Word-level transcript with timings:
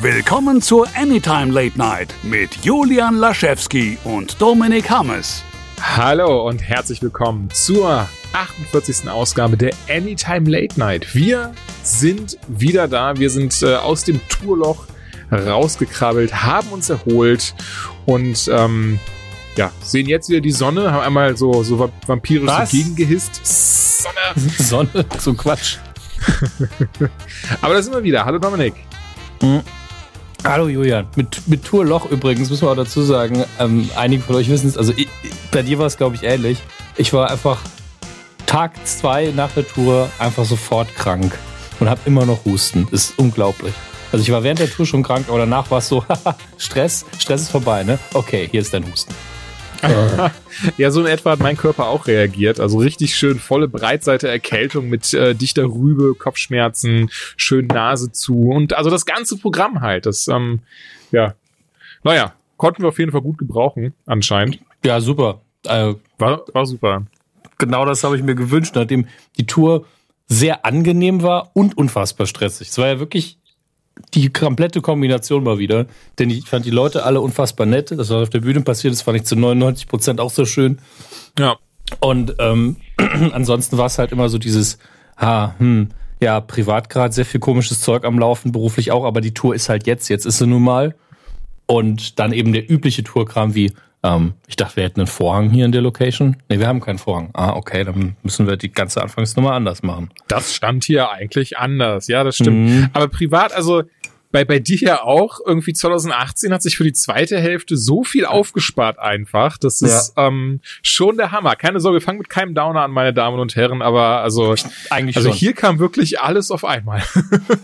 Willkommen 0.00 0.60
zur 0.60 0.88
Anytime 0.96 1.52
Late 1.52 1.78
Night 1.78 2.14
mit 2.22 2.64
Julian 2.64 3.16
Laschewski 3.16 3.98
und 4.04 4.40
Dominik 4.40 4.90
Hammes. 4.90 5.44
Hallo 5.80 6.48
und 6.48 6.60
herzlich 6.60 7.00
willkommen 7.02 7.48
zur 7.52 8.08
48. 8.32 9.08
Ausgabe 9.08 9.56
der 9.56 9.72
Anytime 9.88 10.50
Late 10.50 10.78
Night. 10.78 11.14
Wir 11.14 11.52
sind 11.84 12.36
wieder 12.48 12.88
da. 12.88 13.16
Wir 13.16 13.30
sind 13.30 13.62
äh, 13.62 13.76
aus 13.76 14.02
dem 14.04 14.20
Tourloch 14.28 14.86
rausgekrabbelt, 15.30 16.42
haben 16.42 16.68
uns 16.70 16.90
erholt 16.90 17.54
und 18.06 18.50
ähm, 18.52 18.98
ja, 19.56 19.70
sehen 19.82 20.08
jetzt 20.08 20.28
wieder 20.28 20.40
die 20.40 20.52
Sonne, 20.52 20.90
haben 20.90 21.04
einmal 21.04 21.36
so, 21.36 21.62
so 21.62 21.90
vampirisch 22.06 22.48
Was? 22.48 22.70
so 22.70 22.76
gegengehisst. 22.76 23.40
Sonne! 23.44 24.48
Sonne, 24.58 25.04
so 25.18 25.34
Quatsch. 25.34 25.76
Aber 27.60 27.74
da 27.74 27.82
sind 27.82 27.94
wir 27.94 28.02
wieder. 28.02 28.24
Hallo 28.24 28.38
Dominik. 28.38 28.74
Hallo 30.44 30.66
Julian. 30.66 31.06
Mit, 31.14 31.46
mit 31.46 31.64
Tourloch 31.64 32.10
übrigens, 32.10 32.50
müssen 32.50 32.66
wir 32.66 32.72
auch 32.72 32.76
dazu 32.76 33.02
sagen, 33.02 33.44
ähm, 33.60 33.88
einige 33.94 34.24
von 34.24 34.34
euch 34.34 34.48
wissen 34.48 34.68
es, 34.68 34.76
also 34.76 34.92
ich, 34.96 35.08
bei 35.52 35.62
dir 35.62 35.78
war 35.78 35.86
es, 35.86 35.96
glaube 35.96 36.16
ich, 36.16 36.24
ähnlich. 36.24 36.58
Ich 36.96 37.12
war 37.12 37.30
einfach 37.30 37.60
Tag 38.44 38.72
zwei 38.84 39.32
nach 39.36 39.52
der 39.52 39.66
Tour 39.66 40.10
einfach 40.18 40.44
sofort 40.44 40.92
krank 40.96 41.38
und 41.78 41.88
habe 41.88 42.00
immer 42.06 42.26
noch 42.26 42.44
Husten. 42.44 42.88
Ist 42.90 43.16
unglaublich. 43.18 43.72
Also 44.10 44.24
ich 44.24 44.32
war 44.32 44.42
während 44.42 44.58
der 44.58 44.68
Tour 44.68 44.84
schon 44.84 45.04
krank, 45.04 45.26
aber 45.28 45.38
danach 45.38 45.70
war 45.70 45.78
es 45.78 45.88
so, 45.88 46.04
Stress, 46.58 47.06
Stress 47.20 47.42
ist 47.42 47.50
vorbei, 47.50 47.84
ne? 47.84 48.00
Okay, 48.12 48.48
hier 48.50 48.62
ist 48.62 48.74
dein 48.74 48.84
Husten. 48.90 49.14
Ja, 50.76 50.90
so 50.90 51.00
in 51.00 51.06
etwa 51.06 51.32
hat 51.32 51.40
mein 51.40 51.56
Körper 51.56 51.88
auch 51.88 52.06
reagiert. 52.06 52.60
Also 52.60 52.78
richtig 52.78 53.16
schön 53.16 53.38
volle 53.38 53.68
Breitseite 53.68 54.28
Erkältung 54.28 54.88
mit 54.88 55.12
äh, 55.14 55.34
dichter 55.34 55.64
Rübe, 55.64 56.14
Kopfschmerzen, 56.14 57.10
schön 57.36 57.66
Nase 57.66 58.12
zu 58.12 58.50
und 58.50 58.74
also 58.74 58.90
das 58.90 59.06
ganze 59.06 59.38
Programm 59.38 59.80
halt. 59.80 60.06
Das, 60.06 60.28
ähm, 60.28 60.60
ja, 61.10 61.34
naja, 62.04 62.32
konnten 62.56 62.82
wir 62.82 62.88
auf 62.88 62.98
jeden 62.98 63.12
Fall 63.12 63.22
gut 63.22 63.38
gebrauchen, 63.38 63.94
anscheinend. 64.06 64.58
Ja, 64.84 65.00
super. 65.00 65.40
Äh, 65.66 65.94
War, 66.18 66.42
war 66.52 66.66
super. 66.66 67.06
genau 67.58 67.84
das 67.84 68.04
habe 68.04 68.16
ich 68.16 68.22
mir 68.22 68.34
gewünscht, 68.34 68.74
nachdem 68.74 69.06
die 69.38 69.46
Tour 69.46 69.86
sehr 70.28 70.64
angenehm 70.64 71.22
war 71.22 71.50
und 71.54 71.76
unfassbar 71.76 72.26
stressig. 72.26 72.68
Es 72.68 72.78
war 72.78 72.86
ja 72.88 72.98
wirklich 73.00 73.38
die 74.14 74.32
komplette 74.32 74.80
Kombination 74.80 75.44
mal 75.44 75.58
wieder, 75.58 75.86
denn 76.18 76.30
ich 76.30 76.46
fand 76.48 76.64
die 76.64 76.70
Leute 76.70 77.04
alle 77.04 77.20
unfassbar 77.20 77.66
nett. 77.66 77.90
Das, 77.90 78.10
was 78.10 78.10
auf 78.10 78.30
der 78.30 78.40
Bühne 78.40 78.60
passiert 78.62 78.92
ist, 78.92 79.02
fand 79.02 79.18
ich 79.18 79.24
zu 79.24 79.36
99 79.36 79.86
Prozent 79.86 80.20
auch 80.20 80.30
so 80.30 80.44
schön. 80.44 80.78
Ja. 81.38 81.56
Und 82.00 82.36
ähm, 82.38 82.76
ansonsten 83.32 83.78
war 83.78 83.86
es 83.86 83.98
halt 83.98 84.12
immer 84.12 84.28
so 84.28 84.38
dieses, 84.38 84.78
ha, 85.16 85.54
hm, 85.58 85.88
ja, 86.20 86.40
privat 86.40 86.88
gerade 86.88 87.12
sehr 87.12 87.26
viel 87.26 87.40
komisches 87.40 87.80
Zeug 87.80 88.04
am 88.04 88.18
Laufen, 88.18 88.52
beruflich 88.52 88.92
auch, 88.92 89.04
aber 89.04 89.20
die 89.20 89.34
Tour 89.34 89.54
ist 89.54 89.68
halt 89.68 89.86
jetzt, 89.86 90.08
jetzt 90.08 90.24
ist 90.24 90.38
sie 90.38 90.46
nun 90.46 90.62
mal. 90.62 90.94
Und 91.66 92.18
dann 92.18 92.32
eben 92.32 92.52
der 92.52 92.70
übliche 92.70 93.02
Tourkram 93.02 93.54
wie, 93.54 93.72
ähm, 94.02 94.34
ich 94.46 94.56
dachte, 94.56 94.76
wir 94.76 94.84
hätten 94.84 95.00
einen 95.00 95.06
Vorhang 95.06 95.50
hier 95.50 95.64
in 95.64 95.72
der 95.72 95.82
Location. 95.82 96.36
Nee, 96.48 96.58
wir 96.58 96.66
haben 96.66 96.80
keinen 96.80 96.98
Vorhang. 96.98 97.30
Ah, 97.34 97.54
okay, 97.54 97.84
dann 97.84 98.16
müssen 98.22 98.46
wir 98.46 98.56
die 98.56 98.72
ganze 98.72 99.00
Anfangsnummer 99.02 99.52
anders 99.52 99.82
machen. 99.82 100.10
Das 100.28 100.54
stand 100.54 100.84
hier 100.84 101.10
eigentlich 101.10 101.58
anders. 101.58 102.08
Ja, 102.08 102.24
das 102.24 102.36
stimmt. 102.36 102.68
Mhm. 102.68 102.90
Aber 102.92 103.08
privat, 103.08 103.52
also 103.52 103.82
bei, 104.32 104.44
bei 104.44 104.58
dir 104.58 104.78
ja 104.78 105.02
auch, 105.02 105.40
irgendwie 105.44 105.74
2018 105.74 106.52
hat 106.52 106.62
sich 106.62 106.76
für 106.76 106.84
die 106.84 106.94
zweite 106.94 107.38
Hälfte 107.38 107.76
so 107.76 108.02
viel 108.02 108.24
aufgespart 108.24 108.98
einfach. 108.98 109.58
Das 109.58 109.82
ist 109.82 110.14
ähm, 110.16 110.60
schon 110.82 111.18
der 111.18 111.32
Hammer. 111.32 111.54
Keine 111.54 111.80
Sorge, 111.80 111.98
wir 111.98 112.00
fangen 112.00 112.18
mit 112.18 112.30
keinem 112.30 112.54
Downer 112.54 112.80
an, 112.80 112.90
meine 112.90 113.12
Damen 113.12 113.38
und 113.38 113.54
Herren, 113.54 113.82
aber 113.82 114.22
also, 114.22 114.54
Eigentlich 114.90 115.16
also 115.16 115.28
schon. 115.28 115.38
hier 115.38 115.52
kam 115.52 115.78
wirklich 115.78 116.20
alles 116.20 116.50
auf 116.50 116.64
einmal. 116.64 117.02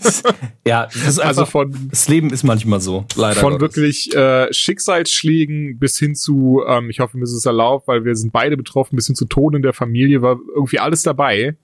ja, 0.66 0.84
das 0.84 0.96
ist 0.96 1.18
Also 1.18 1.40
einfach, 1.40 1.50
von, 1.50 1.88
das 1.90 2.08
Leben 2.08 2.30
ist 2.30 2.44
manchmal 2.44 2.80
so, 2.80 3.06
leider. 3.16 3.40
von 3.40 3.58
Gottes. 3.58 3.76
wirklich 3.76 4.14
äh, 4.14 4.52
Schicksalsschlägen 4.52 5.78
bis 5.78 5.98
hin 5.98 6.14
zu, 6.14 6.62
ähm, 6.68 6.90
ich 6.90 7.00
hoffe, 7.00 7.16
mir 7.16 7.24
ist 7.24 7.32
es 7.32 7.46
erlaubt, 7.46 7.88
weil 7.88 8.04
wir 8.04 8.14
sind 8.14 8.32
beide 8.32 8.58
betroffen, 8.58 8.96
bis 8.96 9.06
hin 9.06 9.16
zu 9.16 9.24
Tod 9.24 9.54
in 9.54 9.62
der 9.62 9.72
Familie, 9.72 10.20
war 10.20 10.38
irgendwie 10.54 10.78
alles 10.78 11.02
dabei. 11.02 11.56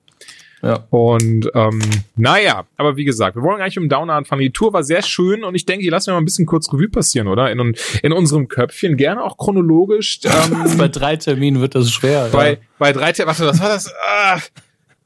Ja. 0.64 0.86
Und 0.90 1.50
ähm, 1.54 1.80
naja, 2.16 2.64
aber 2.78 2.96
wie 2.96 3.04
gesagt, 3.04 3.36
wir 3.36 3.42
wollen 3.42 3.58
gar 3.58 3.66
nicht 3.66 3.76
dem 3.76 3.88
Downer 3.90 4.14
anfangen. 4.14 4.40
Die 4.40 4.50
Tour 4.50 4.72
war 4.72 4.82
sehr 4.82 5.02
schön 5.02 5.44
und 5.44 5.54
ich 5.54 5.66
denke, 5.66 5.82
hier 5.82 5.90
lassen 5.90 6.06
wir 6.08 6.14
mal 6.14 6.20
ein 6.20 6.24
bisschen 6.24 6.46
kurz 6.46 6.72
Revue 6.72 6.88
passieren, 6.88 7.28
oder? 7.28 7.50
In, 7.50 7.76
in 8.02 8.12
unserem 8.12 8.48
Köpfchen, 8.48 8.96
gerne 8.96 9.22
auch 9.22 9.36
chronologisch. 9.36 10.20
Ähm, 10.34 10.78
Bei 10.78 10.88
drei 10.88 11.16
Terminen 11.16 11.60
wird 11.60 11.74
das 11.74 11.90
schwer. 11.92 12.28
bei, 12.32 12.52
ja. 12.52 12.56
bei 12.78 12.92
drei, 12.92 13.12
Te- 13.12 13.26
warte, 13.26 13.46
was 13.46 13.60
war 13.60 13.68
das? 13.68 13.92
Ah, 14.08 14.38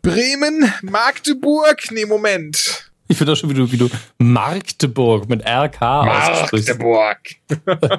Bremen, 0.01 0.73
Magdeburg? 0.83 1.83
Nee, 1.91 2.07
Moment. 2.07 2.91
Ich 3.09 3.17
finde 3.17 3.33
auch 3.33 3.37
schon, 3.37 3.51
wie 3.51 3.55
du, 3.55 3.71
wie 3.73 3.77
du 3.77 3.89
Magdeburg 4.19 5.29
mit 5.29 5.45
RK 5.45 5.83
aussprichst. 5.83 6.69
Magdeburg. 6.69 7.19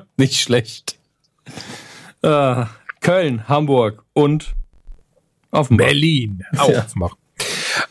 Nicht 0.18 0.40
schlecht. 0.40 0.98
Äh, 2.22 2.66
Köln, 3.02 3.48
Hamburg 3.48 4.04
und 4.14 4.54
Offenbach. 5.52 5.86
Berlin. 5.86 6.44
Ja. 6.54 6.62
Aufmach. 6.62 7.16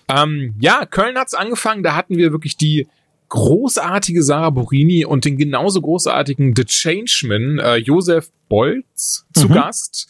Ähm, 0.09 0.55
ja, 0.61 0.87
Köln 0.87 1.17
hat's 1.17 1.35
angefangen. 1.35 1.83
Da 1.83 1.95
hatten 1.95 2.17
wir 2.17 2.33
wirklich 2.33 2.57
die 2.57 2.87
großartige 3.29 4.23
Sarah 4.23 4.51
Borini 4.51 5.05
und 5.05 5.25
den 5.25 5.37
genauso 5.37 5.83
großartigen 5.83 6.55
The 6.57 6.65
Changeman, 6.65 7.59
äh, 7.59 7.77
Josef 7.77 8.31
Bolz, 8.49 9.27
zu 9.35 9.49
Mhm. 9.49 9.53
Gast. 9.53 10.09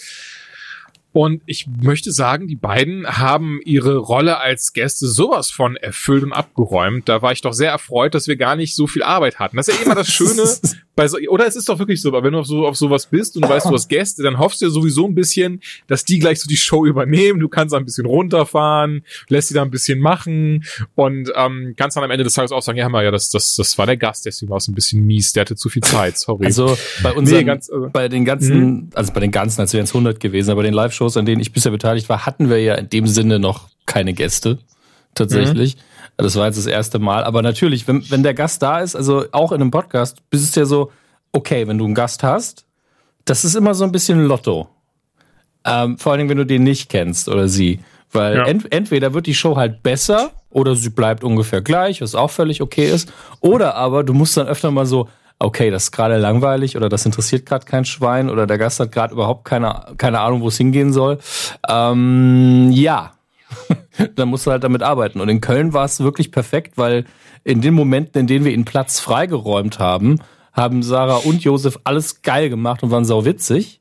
Und 1.12 1.42
ich 1.46 1.66
möchte 1.80 2.12
sagen, 2.12 2.46
die 2.48 2.54
beiden 2.56 3.06
haben 3.06 3.60
ihre 3.64 3.96
Rolle 3.96 4.38
als 4.38 4.72
Gäste 4.74 5.08
sowas 5.08 5.50
von 5.50 5.74
erfüllt 5.76 6.22
und 6.22 6.32
abgeräumt. 6.32 7.08
Da 7.08 7.22
war 7.22 7.32
ich 7.32 7.40
doch 7.40 7.54
sehr 7.54 7.70
erfreut, 7.70 8.14
dass 8.14 8.28
wir 8.28 8.36
gar 8.36 8.56
nicht 8.56 8.76
so 8.76 8.86
viel 8.86 9.02
Arbeit 9.02 9.38
hatten. 9.38 9.56
Das 9.56 9.68
ist 9.68 9.78
ja 9.78 9.84
immer 9.86 9.94
das 9.94 10.08
Schöne 10.08 10.44
bei 10.96 11.08
so, 11.08 11.16
oder 11.28 11.46
es 11.46 11.56
ist 11.56 11.68
doch 11.68 11.78
wirklich 11.78 12.02
so, 12.02 12.08
aber 12.08 12.22
wenn 12.24 12.32
du 12.32 12.40
auf 12.40 12.46
so 12.46 12.66
auf 12.66 12.76
sowas 12.76 13.06
bist 13.06 13.36
und 13.36 13.42
du 13.44 13.48
weißt, 13.48 13.66
du 13.66 13.70
hast 13.72 13.88
Gäste, 13.88 14.22
dann 14.22 14.38
hoffst 14.38 14.60
du 14.60 14.66
ja 14.66 14.70
sowieso 14.70 15.06
ein 15.06 15.14
bisschen, 15.14 15.60
dass 15.86 16.04
die 16.04 16.18
gleich 16.18 16.40
so 16.40 16.48
die 16.48 16.56
Show 16.56 16.84
übernehmen. 16.86 17.40
Du 17.40 17.48
kannst 17.48 17.74
ein 17.74 17.84
bisschen 17.84 18.04
runterfahren, 18.06 19.02
lässt 19.28 19.48
sie 19.48 19.54
da 19.54 19.62
ein 19.62 19.70
bisschen 19.70 20.00
machen 20.00 20.64
und 20.94 21.32
ähm, 21.36 21.74
kannst 21.76 21.96
dann 21.96 22.04
am 22.04 22.10
Ende 22.10 22.24
des 22.24 22.34
Tages 22.34 22.52
auch 22.52 22.62
sagen, 22.62 22.78
ja, 22.78 22.88
mal, 22.88 23.02
ja, 23.04 23.10
das, 23.10 23.30
das, 23.30 23.54
das 23.56 23.78
war 23.78 23.86
der 23.86 23.96
Gast, 23.96 24.26
deswegen 24.26 24.50
war 24.50 24.58
es 24.58 24.68
ein 24.68 24.74
bisschen 24.74 25.04
mies, 25.06 25.32
der 25.32 25.42
hatte 25.42 25.56
zu 25.56 25.68
viel 25.68 25.82
Zeit, 25.82 26.18
sorry. 26.18 26.46
Also 26.46 26.76
bei 27.02 27.12
unseren, 27.12 27.38
Nee, 27.38 27.44
ganz, 27.44 27.70
also- 27.70 27.88
bei 27.92 28.08
den 28.08 28.24
ganzen, 28.24 28.90
also 28.94 29.12
bei 29.12 29.20
den 29.20 29.30
ganzen, 29.30 29.60
als 29.60 29.72
wären 29.72 29.84
es 29.84 29.90
100 29.94 30.20
gewesen, 30.20 30.50
aber 30.50 30.62
den 30.62 30.74
Live-Shows, 30.98 31.16
an 31.16 31.26
denen 31.26 31.40
ich 31.40 31.52
bisher 31.52 31.72
beteiligt 31.72 32.08
war, 32.08 32.26
hatten 32.26 32.50
wir 32.50 32.60
ja 32.60 32.74
in 32.74 32.88
dem 32.88 33.06
Sinne 33.06 33.38
noch 33.38 33.68
keine 33.86 34.12
Gäste. 34.12 34.58
Tatsächlich. 35.14 35.76
Das 36.16 36.36
war 36.36 36.46
jetzt 36.46 36.58
das 36.58 36.66
erste 36.66 36.98
Mal. 36.98 37.24
Aber 37.24 37.42
natürlich, 37.42 37.86
wenn, 37.88 38.08
wenn 38.10 38.22
der 38.22 38.34
Gast 38.34 38.62
da 38.62 38.80
ist, 38.80 38.96
also 38.96 39.24
auch 39.32 39.52
in 39.52 39.60
einem 39.60 39.70
Podcast, 39.70 40.18
bist 40.30 40.44
es 40.44 40.54
ja 40.54 40.64
so, 40.64 40.90
okay, 41.32 41.66
wenn 41.66 41.78
du 41.78 41.84
einen 41.84 41.94
Gast 41.94 42.22
hast, 42.22 42.64
das 43.24 43.44
ist 43.44 43.54
immer 43.54 43.74
so 43.74 43.84
ein 43.84 43.92
bisschen 43.92 44.24
Lotto. 44.24 44.68
Ähm, 45.64 45.98
vor 45.98 46.12
allen 46.12 46.18
Dingen, 46.18 46.30
wenn 46.30 46.38
du 46.38 46.46
den 46.46 46.64
nicht 46.64 46.88
kennst 46.88 47.28
oder 47.28 47.48
sie. 47.48 47.80
Weil 48.10 48.36
Ja. 48.36 48.44
ent, 48.46 48.72
entweder 48.72 49.12
wird 49.14 49.26
die 49.26 49.34
Show 49.34 49.56
halt 49.56 49.82
besser 49.82 50.30
oder 50.50 50.74
sie 50.74 50.90
bleibt 50.90 51.22
ungefähr 51.24 51.60
gleich, 51.60 52.00
was 52.00 52.14
auch 52.14 52.30
völlig 52.30 52.62
okay 52.62 52.90
ist. 52.90 53.12
Oder 53.40 53.74
aber 53.74 54.02
du 54.02 54.14
musst 54.14 54.36
dann 54.36 54.46
öfter 54.48 54.70
mal 54.70 54.86
so, 54.86 55.08
okay, 55.38 55.70
das 55.70 55.84
ist 55.84 55.92
gerade 55.92 56.18
langweilig 56.18 56.76
oder 56.76 56.88
das 56.88 57.06
interessiert 57.06 57.46
gerade 57.46 57.64
kein 57.64 57.84
Schwein 57.84 58.28
oder 58.28 58.46
der 58.46 58.58
Gast 58.58 58.80
hat 58.80 58.92
gerade 58.92 59.14
überhaupt 59.14 59.44
keine, 59.44 59.94
keine 59.96 60.20
Ahnung, 60.20 60.40
wo 60.40 60.48
es 60.48 60.56
hingehen 60.56 60.92
soll. 60.92 61.18
Ähm, 61.68 62.70
ja, 62.72 63.12
dann 64.16 64.28
musst 64.28 64.46
du 64.46 64.50
halt 64.50 64.64
damit 64.64 64.82
arbeiten. 64.82 65.20
Und 65.20 65.28
in 65.28 65.40
Köln 65.40 65.72
war 65.72 65.84
es 65.84 66.00
wirklich 66.00 66.32
perfekt, 66.32 66.76
weil 66.76 67.04
in 67.44 67.60
den 67.60 67.74
Momenten, 67.74 68.20
in 68.20 68.26
denen 68.26 68.44
wir 68.44 68.52
ihnen 68.52 68.64
Platz 68.64 69.00
freigeräumt 69.00 69.78
haben, 69.78 70.18
haben 70.52 70.82
Sarah 70.82 71.16
und 71.16 71.42
Josef 71.44 71.78
alles 71.84 72.22
geil 72.22 72.50
gemacht 72.50 72.82
und 72.82 72.90
waren 72.90 73.04
sau 73.04 73.24
witzig. 73.24 73.80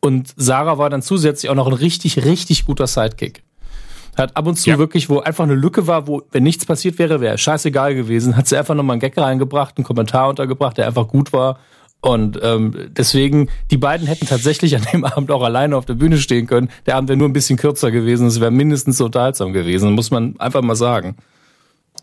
Und 0.00 0.32
Sarah 0.36 0.78
war 0.78 0.90
dann 0.90 1.02
zusätzlich 1.02 1.50
auch 1.50 1.54
noch 1.54 1.66
ein 1.66 1.72
richtig, 1.72 2.24
richtig 2.24 2.64
guter 2.64 2.86
Sidekick. 2.86 3.42
Hat 4.16 4.36
ab 4.36 4.46
und 4.46 4.56
zu 4.56 4.68
Ja. 4.70 4.78
wirklich, 4.78 5.08
wo 5.08 5.20
einfach 5.20 5.44
eine 5.44 5.54
Lücke 5.54 5.86
war, 5.86 6.06
wo, 6.06 6.22
wenn 6.32 6.42
nichts 6.42 6.66
passiert 6.66 6.98
wäre, 6.98 7.20
wäre 7.20 7.38
scheißegal 7.38 7.94
gewesen, 7.94 8.36
hat 8.36 8.46
sie 8.46 8.56
einfach 8.58 8.74
nochmal 8.74 8.94
einen 8.94 9.00
Gag 9.00 9.16
reingebracht, 9.16 9.76
einen 9.78 9.84
Kommentar 9.84 10.28
untergebracht, 10.28 10.76
der 10.76 10.86
einfach 10.86 11.08
gut 11.08 11.32
war. 11.32 11.58
Und 12.00 12.38
ähm, 12.42 12.90
deswegen, 12.90 13.48
die 13.70 13.76
beiden 13.78 14.06
hätten 14.08 14.26
tatsächlich 14.26 14.74
an 14.76 14.82
dem 14.92 15.04
Abend 15.06 15.30
auch 15.30 15.42
alleine 15.42 15.76
auf 15.76 15.86
der 15.86 15.94
Bühne 15.94 16.18
stehen 16.18 16.46
können. 16.46 16.68
Der 16.86 16.96
Abend 16.96 17.08
wäre 17.08 17.16
nur 17.16 17.28
ein 17.28 17.32
bisschen 17.32 17.56
kürzer 17.56 17.90
gewesen, 17.90 18.26
es 18.26 18.40
wäre 18.40 18.50
mindestens 18.50 18.98
so 18.98 19.04
unterhaltsam 19.06 19.52
gewesen, 19.52 19.92
muss 19.92 20.10
man 20.10 20.38
einfach 20.40 20.62
mal 20.62 20.74
sagen. 20.74 21.16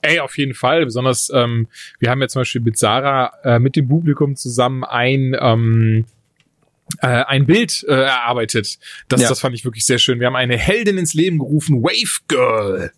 Ey, 0.01 0.19
auf 0.21 0.37
jeden 0.37 0.53
Fall. 0.53 0.85
Besonders, 0.85 1.29
ähm, 1.33 1.67
wir 1.99 2.09
haben 2.09 2.21
ja 2.21 2.29
zum 2.29 2.41
Beispiel 2.41 2.61
mit 2.61 2.77
Sarah 2.77 3.33
äh, 3.43 3.59
mit 3.59 3.75
dem 3.75 3.89
Publikum 3.89 4.37
zusammen 4.37 4.85
ein 4.85 5.35
ähm, 5.39 6.05
äh, 7.01 7.07
ein 7.07 7.45
Bild 7.45 7.83
äh, 7.87 7.93
erarbeitet. 7.93 8.77
Das, 9.07 9.21
Ja. 9.21 9.29
das 9.29 9.39
fand 9.39 9.55
ich 9.55 9.63
wirklich 9.65 9.85
sehr 9.85 9.99
schön. 9.99 10.19
Wir 10.19 10.27
haben 10.27 10.35
eine 10.35 10.57
Heldin 10.57 10.97
ins 10.97 11.13
Leben 11.13 11.39
gerufen, 11.39 11.81
Wave 11.83 12.19
Girl. 12.27 12.91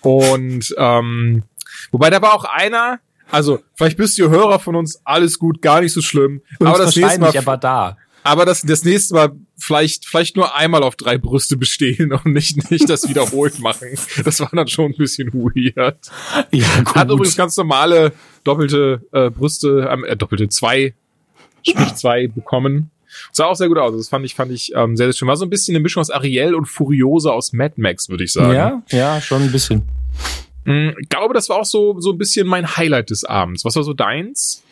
Und 0.00 0.74
ähm, 0.78 1.42
wobei 1.90 2.10
da 2.10 2.20
war 2.22 2.34
auch 2.34 2.44
einer, 2.44 3.00
also 3.30 3.62
vielleicht 3.74 3.96
bist 3.96 4.18
du 4.18 4.28
Hörer 4.30 4.60
von 4.60 4.76
uns, 4.76 5.00
alles 5.04 5.38
gut, 5.38 5.62
gar 5.62 5.80
nicht 5.80 5.92
so 5.92 6.00
schlimm. 6.02 6.42
aber 6.60 6.78
das 6.78 6.96
nächste 6.96 7.20
Mal 7.20 7.36
aber 7.36 7.56
da. 7.56 7.96
Aber 8.26 8.46
das, 8.46 8.62
das 8.62 8.84
nächste 8.84 9.14
Mal 9.14 9.32
vielleicht, 9.58 10.06
vielleicht 10.06 10.34
nur 10.34 10.54
einmal 10.56 10.82
auf 10.82 10.96
drei 10.96 11.18
Brüste 11.18 11.58
bestehen 11.58 12.10
und 12.12 12.26
nicht, 12.26 12.70
nicht 12.70 12.88
das 12.88 13.06
wiederholt 13.06 13.58
machen. 13.58 13.88
Das 14.24 14.40
war 14.40 14.48
dann 14.52 14.66
schon 14.68 14.92
ein 14.92 14.96
bisschen 14.96 15.30
weird. 15.34 15.98
Ja, 16.50 16.66
gut. 16.78 16.94
Hat 16.94 17.10
übrigens 17.10 17.36
ganz 17.36 17.56
normale 17.58 18.12
doppelte 18.42 19.02
äh, 19.12 19.28
Brüste, 19.30 19.88
äh, 20.06 20.16
doppelte 20.16 20.48
zwei, 20.48 20.94
sprich 21.62 21.94
zwei 21.96 22.28
bekommen. 22.28 22.90
Sah 23.32 23.46
auch 23.46 23.56
sehr 23.56 23.68
gut 23.68 23.78
aus. 23.78 23.96
Das 23.96 24.08
fand 24.08 24.24
ich, 24.24 24.34
fand 24.34 24.52
ich 24.52 24.72
ähm, 24.74 24.96
sehr, 24.96 25.06
sehr 25.06 25.14
schön. 25.14 25.28
War 25.28 25.36
so 25.36 25.44
ein 25.44 25.50
bisschen 25.50 25.74
eine 25.74 25.82
Mischung 25.82 26.00
aus 26.00 26.10
Ariel 26.10 26.54
und 26.54 26.66
Furiosa 26.66 27.30
aus 27.30 27.52
Mad 27.52 27.74
Max, 27.76 28.08
würde 28.08 28.24
ich 28.24 28.32
sagen. 28.32 28.54
Ja, 28.54 28.82
ja, 28.90 29.20
schon 29.20 29.42
ein 29.42 29.52
bisschen. 29.52 29.82
Mhm, 30.64 30.94
ich 31.00 31.08
glaube, 31.08 31.34
das 31.34 31.48
war 31.48 31.58
auch 31.58 31.64
so, 31.64 32.00
so 32.00 32.12
ein 32.12 32.18
bisschen 32.18 32.46
mein 32.46 32.76
Highlight 32.76 33.10
des 33.10 33.24
Abends. 33.24 33.64
Was 33.64 33.76
war 33.76 33.82
so 33.82 33.92
deins? 33.92 34.62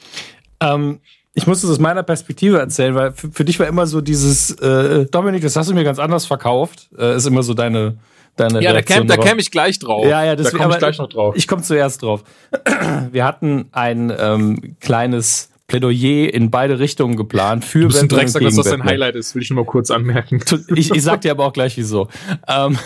Ähm, 0.60 1.00
ich 1.34 1.46
muss 1.46 1.62
es 1.62 1.70
aus 1.70 1.78
meiner 1.78 2.02
Perspektive 2.02 2.58
erzählen, 2.58 2.94
weil 2.94 3.12
für, 3.12 3.30
für, 3.30 3.44
dich 3.44 3.58
war 3.58 3.66
immer 3.66 3.86
so 3.86 4.00
dieses, 4.00 4.50
äh, 4.60 5.06
Dominik, 5.06 5.42
das 5.42 5.56
hast 5.56 5.70
du 5.70 5.74
mir 5.74 5.84
ganz 5.84 5.98
anders 5.98 6.26
verkauft, 6.26 6.90
äh, 6.98 7.16
ist 7.16 7.26
immer 7.26 7.42
so 7.42 7.54
deine, 7.54 7.96
deine 8.36 8.62
Ja, 8.62 8.72
Reaktion 8.72 9.06
da 9.06 9.16
käme 9.16 9.40
ich 9.40 9.50
gleich 9.50 9.78
drauf. 9.78 10.04
Ja, 10.04 10.24
ja, 10.24 10.36
deswegen, 10.36 10.58
da 10.58 10.64
komme 10.64 10.74
ich 10.74 10.78
gleich 10.78 10.98
noch 10.98 11.08
drauf. 11.08 11.34
Ich 11.36 11.48
komme 11.48 11.62
zuerst 11.62 12.02
drauf. 12.02 12.22
Wir 13.12 13.24
hatten 13.24 13.66
ein 13.72 14.12
ähm, 14.16 14.76
kleines 14.80 15.50
Plädoyer 15.72 16.34
in 16.34 16.50
beide 16.50 16.78
Richtungen 16.78 17.16
geplant 17.16 17.64
für 17.64 17.80
du 17.80 17.86
bist 17.86 18.02
ein 18.02 18.08
Drecksack, 18.10 18.42
dass 18.42 18.56
das 18.56 18.68
dein 18.68 18.84
Highlight 18.84 19.14
ist, 19.14 19.34
will 19.34 19.40
ich 19.40 19.48
nur 19.48 19.64
mal 19.64 19.64
kurz 19.64 19.90
anmerken. 19.90 20.38
Ich, 20.74 20.90
ich 20.90 21.02
sag 21.02 21.22
dir 21.22 21.30
aber 21.30 21.46
auch 21.46 21.54
gleich 21.54 21.78
wieso. 21.78 22.08
Ähm, 22.46 22.78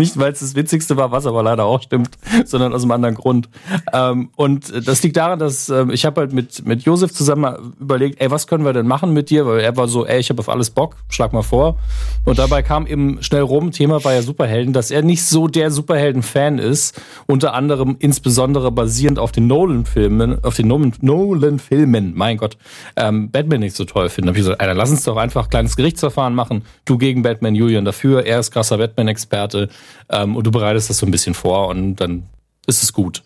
nicht, 0.00 0.18
weil 0.18 0.32
es 0.32 0.40
das 0.40 0.56
Witzigste 0.56 0.96
war, 0.96 1.12
was 1.12 1.26
aber 1.26 1.42
leider 1.44 1.64
auch 1.64 1.82
stimmt, 1.82 2.10
sondern 2.44 2.72
aus 2.72 2.82
einem 2.82 2.90
anderen 2.90 3.14
Grund. 3.14 3.48
Ähm, 3.92 4.30
und 4.34 4.86
das 4.86 5.02
liegt 5.02 5.16
daran, 5.16 5.38
dass 5.38 5.68
ähm, 5.68 5.90
ich 5.90 6.04
habe 6.04 6.22
halt 6.22 6.32
mit, 6.32 6.66
mit 6.66 6.82
Josef 6.82 7.12
zusammen 7.12 7.74
überlegt, 7.78 8.20
ey, 8.20 8.30
was 8.30 8.46
können 8.48 8.64
wir 8.64 8.72
denn 8.72 8.88
machen 8.88 9.12
mit 9.12 9.30
dir? 9.30 9.46
Weil 9.46 9.60
er 9.60 9.76
war 9.76 9.86
so, 9.86 10.06
ey, 10.06 10.18
ich 10.18 10.30
habe 10.30 10.40
auf 10.40 10.48
alles 10.48 10.70
Bock, 10.70 10.96
schlag 11.08 11.32
mal 11.32 11.42
vor. 11.42 11.78
Und 12.24 12.38
dabei 12.38 12.62
kam 12.62 12.86
eben 12.86 13.22
schnell 13.22 13.42
rum, 13.42 13.70
Thema 13.70 14.02
war 14.04 14.14
ja 14.14 14.22
Superhelden, 14.22 14.72
dass 14.72 14.90
er 14.90 15.02
nicht 15.02 15.24
so 15.24 15.46
der 15.46 15.70
Superhelden-Fan 15.70 16.58
ist, 16.58 17.00
unter 17.26 17.54
anderem 17.54 17.96
insbesondere 17.98 18.72
basierend 18.72 19.18
auf 19.18 19.32
den 19.32 19.46
Nolan-Filmen, 19.46 20.42
auf 20.42 20.56
den 20.56 20.66
Nolan-Filmen, 20.68 22.12
mein 22.14 22.36
Gott, 22.38 22.56
ähm, 22.96 23.30
Batman 23.30 23.60
nicht 23.60 23.76
so 23.76 23.84
toll 23.84 24.08
finden. 24.08 24.26
Da 24.26 24.30
hab 24.30 24.36
ich 24.36 24.44
gesagt, 24.44 24.62
ey, 24.62 24.74
lass 24.74 24.90
uns 24.90 25.04
doch 25.04 25.16
einfach 25.16 25.50
kleines 25.50 25.76
Gerichtsverfahren 25.76 26.34
machen. 26.34 26.62
Du 26.84 26.98
gegen 26.98 27.22
Batman, 27.22 27.54
Julian 27.54 27.84
dafür, 27.84 28.24
er 28.24 28.40
ist 28.40 28.50
krasser 28.50 28.78
Batman-Experte 28.78 29.68
ähm, 30.08 30.36
und 30.36 30.46
du 30.46 30.50
bereitest 30.50 30.90
das 30.90 30.98
so 30.98 31.06
ein 31.06 31.10
bisschen 31.10 31.34
vor 31.34 31.68
und 31.68 31.96
dann 31.96 32.24
ist 32.66 32.82
es 32.82 32.92
gut. 32.92 33.22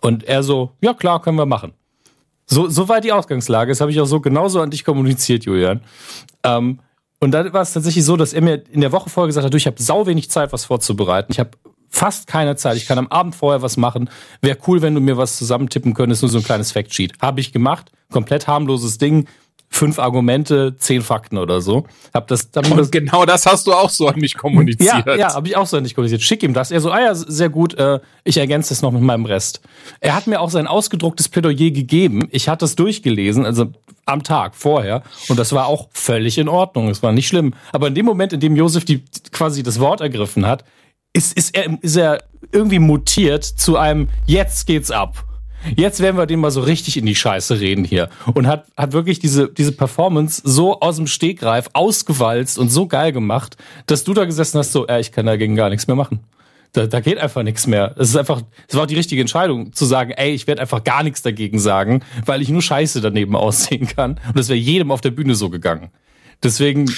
Und 0.00 0.24
er 0.24 0.42
so, 0.42 0.72
ja 0.80 0.94
klar, 0.94 1.22
können 1.22 1.38
wir 1.38 1.46
machen. 1.46 1.72
So, 2.46 2.68
so 2.68 2.88
war 2.88 3.00
die 3.00 3.12
Ausgangslage. 3.12 3.70
Das 3.70 3.80
habe 3.80 3.90
ich 3.90 4.00
auch 4.00 4.06
so 4.06 4.20
genauso 4.20 4.60
an 4.60 4.70
dich 4.70 4.84
kommuniziert, 4.84 5.44
Julian. 5.44 5.80
Ähm, 6.42 6.80
und 7.20 7.30
dann 7.30 7.52
war 7.54 7.62
es 7.62 7.72
tatsächlich 7.72 8.04
so, 8.04 8.16
dass 8.16 8.34
er 8.34 8.42
mir 8.42 8.62
in 8.70 8.82
der 8.82 8.92
Woche 8.92 9.08
vorher 9.08 9.28
gesagt 9.28 9.46
hat, 9.46 9.52
du, 9.52 9.56
ich 9.56 9.66
habe 9.66 9.82
sau 9.82 10.06
wenig 10.06 10.30
Zeit, 10.30 10.52
was 10.52 10.66
vorzubereiten. 10.66 11.32
Ich 11.32 11.38
habe 11.38 11.52
fast 11.88 12.26
keine 12.26 12.56
Zeit. 12.56 12.76
Ich 12.76 12.86
kann 12.86 12.98
am 12.98 13.08
Abend 13.08 13.34
vorher 13.34 13.62
was 13.62 13.76
machen. 13.76 14.10
Wäre 14.42 14.58
cool, 14.66 14.82
wenn 14.82 14.94
du 14.94 15.00
mir 15.00 15.16
was 15.16 15.38
zusammentippen 15.38 15.94
könntest, 15.94 16.22
nur 16.22 16.28
so 16.28 16.38
ein 16.38 16.44
kleines 16.44 16.72
Factsheet. 16.72 17.14
Habe 17.22 17.40
ich 17.40 17.52
gemacht. 17.52 17.90
Komplett 18.12 18.46
harmloses 18.46 18.98
Ding 18.98 19.26
fünf 19.74 19.98
Argumente, 19.98 20.76
zehn 20.78 21.02
Fakten 21.02 21.36
oder 21.36 21.60
so. 21.60 21.84
Hab 22.12 22.28
das, 22.28 22.48
hab 22.54 22.70
Und 22.70 22.76
das, 22.76 22.90
genau 22.92 23.24
das 23.24 23.44
hast 23.44 23.66
du 23.66 23.72
auch 23.72 23.90
so 23.90 24.06
an 24.06 24.20
mich 24.20 24.36
kommuniziert. 24.36 25.04
Ja, 25.04 25.16
ja 25.16 25.34
habe 25.34 25.48
ich 25.48 25.56
auch 25.56 25.66
so 25.66 25.76
an 25.76 25.82
dich 25.82 25.96
kommuniziert. 25.96 26.22
Schick 26.22 26.44
ihm 26.44 26.54
das. 26.54 26.70
Er 26.70 26.80
so, 26.80 26.92
ah 26.92 27.00
ja, 27.00 27.14
sehr 27.14 27.48
gut, 27.48 27.74
äh, 27.74 27.98
ich 28.22 28.36
ergänze 28.36 28.68
das 28.68 28.82
noch 28.82 28.92
mit 28.92 29.02
meinem 29.02 29.24
Rest. 29.24 29.60
Er 30.00 30.14
hat 30.14 30.28
mir 30.28 30.40
auch 30.40 30.50
sein 30.50 30.68
ausgedrucktes 30.68 31.28
Plädoyer 31.28 31.72
gegeben. 31.72 32.28
Ich 32.30 32.48
hatte 32.48 32.64
es 32.64 32.76
durchgelesen, 32.76 33.44
also 33.44 33.72
am 34.06 34.22
Tag 34.22 34.54
vorher. 34.54 35.02
Und 35.28 35.40
das 35.40 35.52
war 35.52 35.66
auch 35.66 35.88
völlig 35.92 36.38
in 36.38 36.48
Ordnung. 36.48 36.88
Es 36.88 37.02
war 37.02 37.10
nicht 37.10 37.26
schlimm. 37.26 37.54
Aber 37.72 37.88
in 37.88 37.96
dem 37.96 38.06
Moment, 38.06 38.32
in 38.32 38.40
dem 38.40 38.54
Josef 38.54 38.84
die, 38.84 39.02
quasi 39.32 39.64
das 39.64 39.80
Wort 39.80 40.00
ergriffen 40.00 40.46
hat, 40.46 40.64
ist, 41.12 41.36
ist, 41.36 41.56
er, 41.56 41.82
ist 41.82 41.96
er 41.96 42.22
irgendwie 42.52 42.78
mutiert 42.78 43.44
zu 43.44 43.76
einem 43.76 44.08
Jetzt 44.26 44.66
geht's 44.68 44.92
ab. 44.92 45.24
Jetzt 45.76 46.00
werden 46.00 46.16
wir 46.16 46.26
den 46.26 46.40
mal 46.40 46.50
so 46.50 46.60
richtig 46.60 46.96
in 46.96 47.06
die 47.06 47.14
Scheiße 47.14 47.60
reden 47.60 47.84
hier. 47.84 48.08
Und 48.34 48.46
hat, 48.46 48.66
hat 48.76 48.92
wirklich 48.92 49.18
diese, 49.18 49.48
diese 49.48 49.72
Performance 49.72 50.42
so 50.44 50.80
aus 50.80 50.96
dem 50.96 51.06
Stegreif 51.06 51.70
ausgewalzt 51.72 52.58
und 52.58 52.70
so 52.70 52.86
geil 52.86 53.12
gemacht, 53.12 53.56
dass 53.86 54.04
du 54.04 54.14
da 54.14 54.24
gesessen 54.24 54.58
hast, 54.58 54.72
so, 54.72 54.86
äh, 54.86 55.00
ich 55.00 55.12
kann 55.12 55.26
dagegen 55.26 55.56
gar 55.56 55.70
nichts 55.70 55.86
mehr 55.86 55.96
machen. 55.96 56.20
Da, 56.72 56.86
da 56.88 57.00
geht 57.00 57.18
einfach 57.18 57.44
nichts 57.44 57.66
mehr. 57.66 57.94
Es 57.96 58.10
ist 58.10 58.16
einfach, 58.16 58.42
es 58.66 58.74
war 58.74 58.82
auch 58.82 58.86
die 58.86 58.96
richtige 58.96 59.20
Entscheidung, 59.20 59.72
zu 59.72 59.84
sagen, 59.84 60.10
ey, 60.10 60.32
ich 60.32 60.46
werde 60.46 60.60
einfach 60.60 60.82
gar 60.82 61.04
nichts 61.04 61.22
dagegen 61.22 61.58
sagen, 61.58 62.02
weil 62.26 62.42
ich 62.42 62.48
nur 62.48 62.62
Scheiße 62.62 63.00
daneben 63.00 63.36
aussehen 63.36 63.86
kann. 63.86 64.20
Und 64.28 64.38
das 64.38 64.48
wäre 64.48 64.58
jedem 64.58 64.90
auf 64.90 65.00
der 65.00 65.12
Bühne 65.12 65.34
so 65.34 65.50
gegangen. 65.50 65.90
Deswegen. 66.44 66.90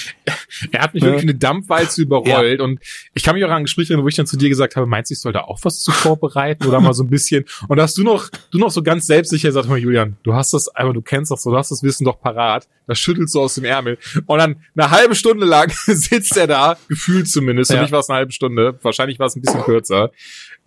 Er 0.73 0.81
hat 0.81 0.95
mich 0.95 1.03
wirklich 1.03 1.23
eine 1.23 1.35
Dampfwalze 1.35 2.01
überrollt. 2.01 2.61
Ja. 2.61 2.65
Und 2.65 2.81
ich 3.13 3.23
kann 3.23 3.35
mich 3.35 3.45
auch 3.45 3.51
an 3.51 3.65
Gespräche 3.65 3.93
erinnern, 3.93 4.05
wo 4.05 4.09
ich 4.09 4.15
dann 4.15 4.27
zu 4.27 4.39
dir 4.39 4.49
gesagt 4.49 4.75
habe, 4.75 4.87
meinst 4.87 5.11
du, 5.11 5.13
ich 5.13 5.21
soll 5.21 5.33
da 5.33 5.43
auch 5.43 5.59
was 5.63 5.81
zu 5.81 5.91
vorbereiten 5.93 6.67
oder 6.67 6.81
mal 6.81 6.95
so 6.95 7.03
ein 7.03 7.11
bisschen? 7.11 7.45
Und 7.69 7.77
da 7.77 7.83
hast 7.83 7.99
du 7.99 8.05
noch, 8.05 8.31
du 8.51 8.59
noch 8.59 8.71
so 8.71 8.83
ganz 8.83 9.07
selbstsicher 9.07 9.49
gesagt, 9.49 9.69
mal, 9.69 9.77
Julian, 9.77 10.17
du 10.23 10.35
hast 10.35 10.55
das, 10.55 10.75
aber 10.75 10.95
du 10.95 11.03
kennst 11.03 11.31
das 11.31 11.43
so, 11.43 11.51
du 11.51 11.59
hast 11.59 11.71
das 11.71 11.83
Wissen 11.83 12.05
doch 12.05 12.21
parat. 12.21 12.69
Das 12.87 12.99
schüttelst 12.99 13.35
du 13.35 13.41
aus 13.41 13.57
dem 13.57 13.65
Ärmel. 13.65 13.99
Und 14.25 14.39
dann 14.39 14.63
eine 14.77 14.91
halbe 14.91 15.15
Stunde 15.15 15.45
lang 15.45 15.71
sitzt 15.87 16.37
er 16.37 16.47
da, 16.47 16.79
gefühlt 16.89 17.29
zumindest. 17.29 17.71
Für 17.71 17.77
ja. 17.77 17.83
mich 17.83 17.93
war 17.93 18.01
es 18.01 18.09
eine 18.09 18.19
halbe 18.19 18.33
Stunde. 18.33 18.79
Wahrscheinlich 18.83 19.19
war 19.19 19.27
es 19.27 19.37
ein 19.37 19.43
bisschen 19.43 19.63
kürzer. 19.63 20.11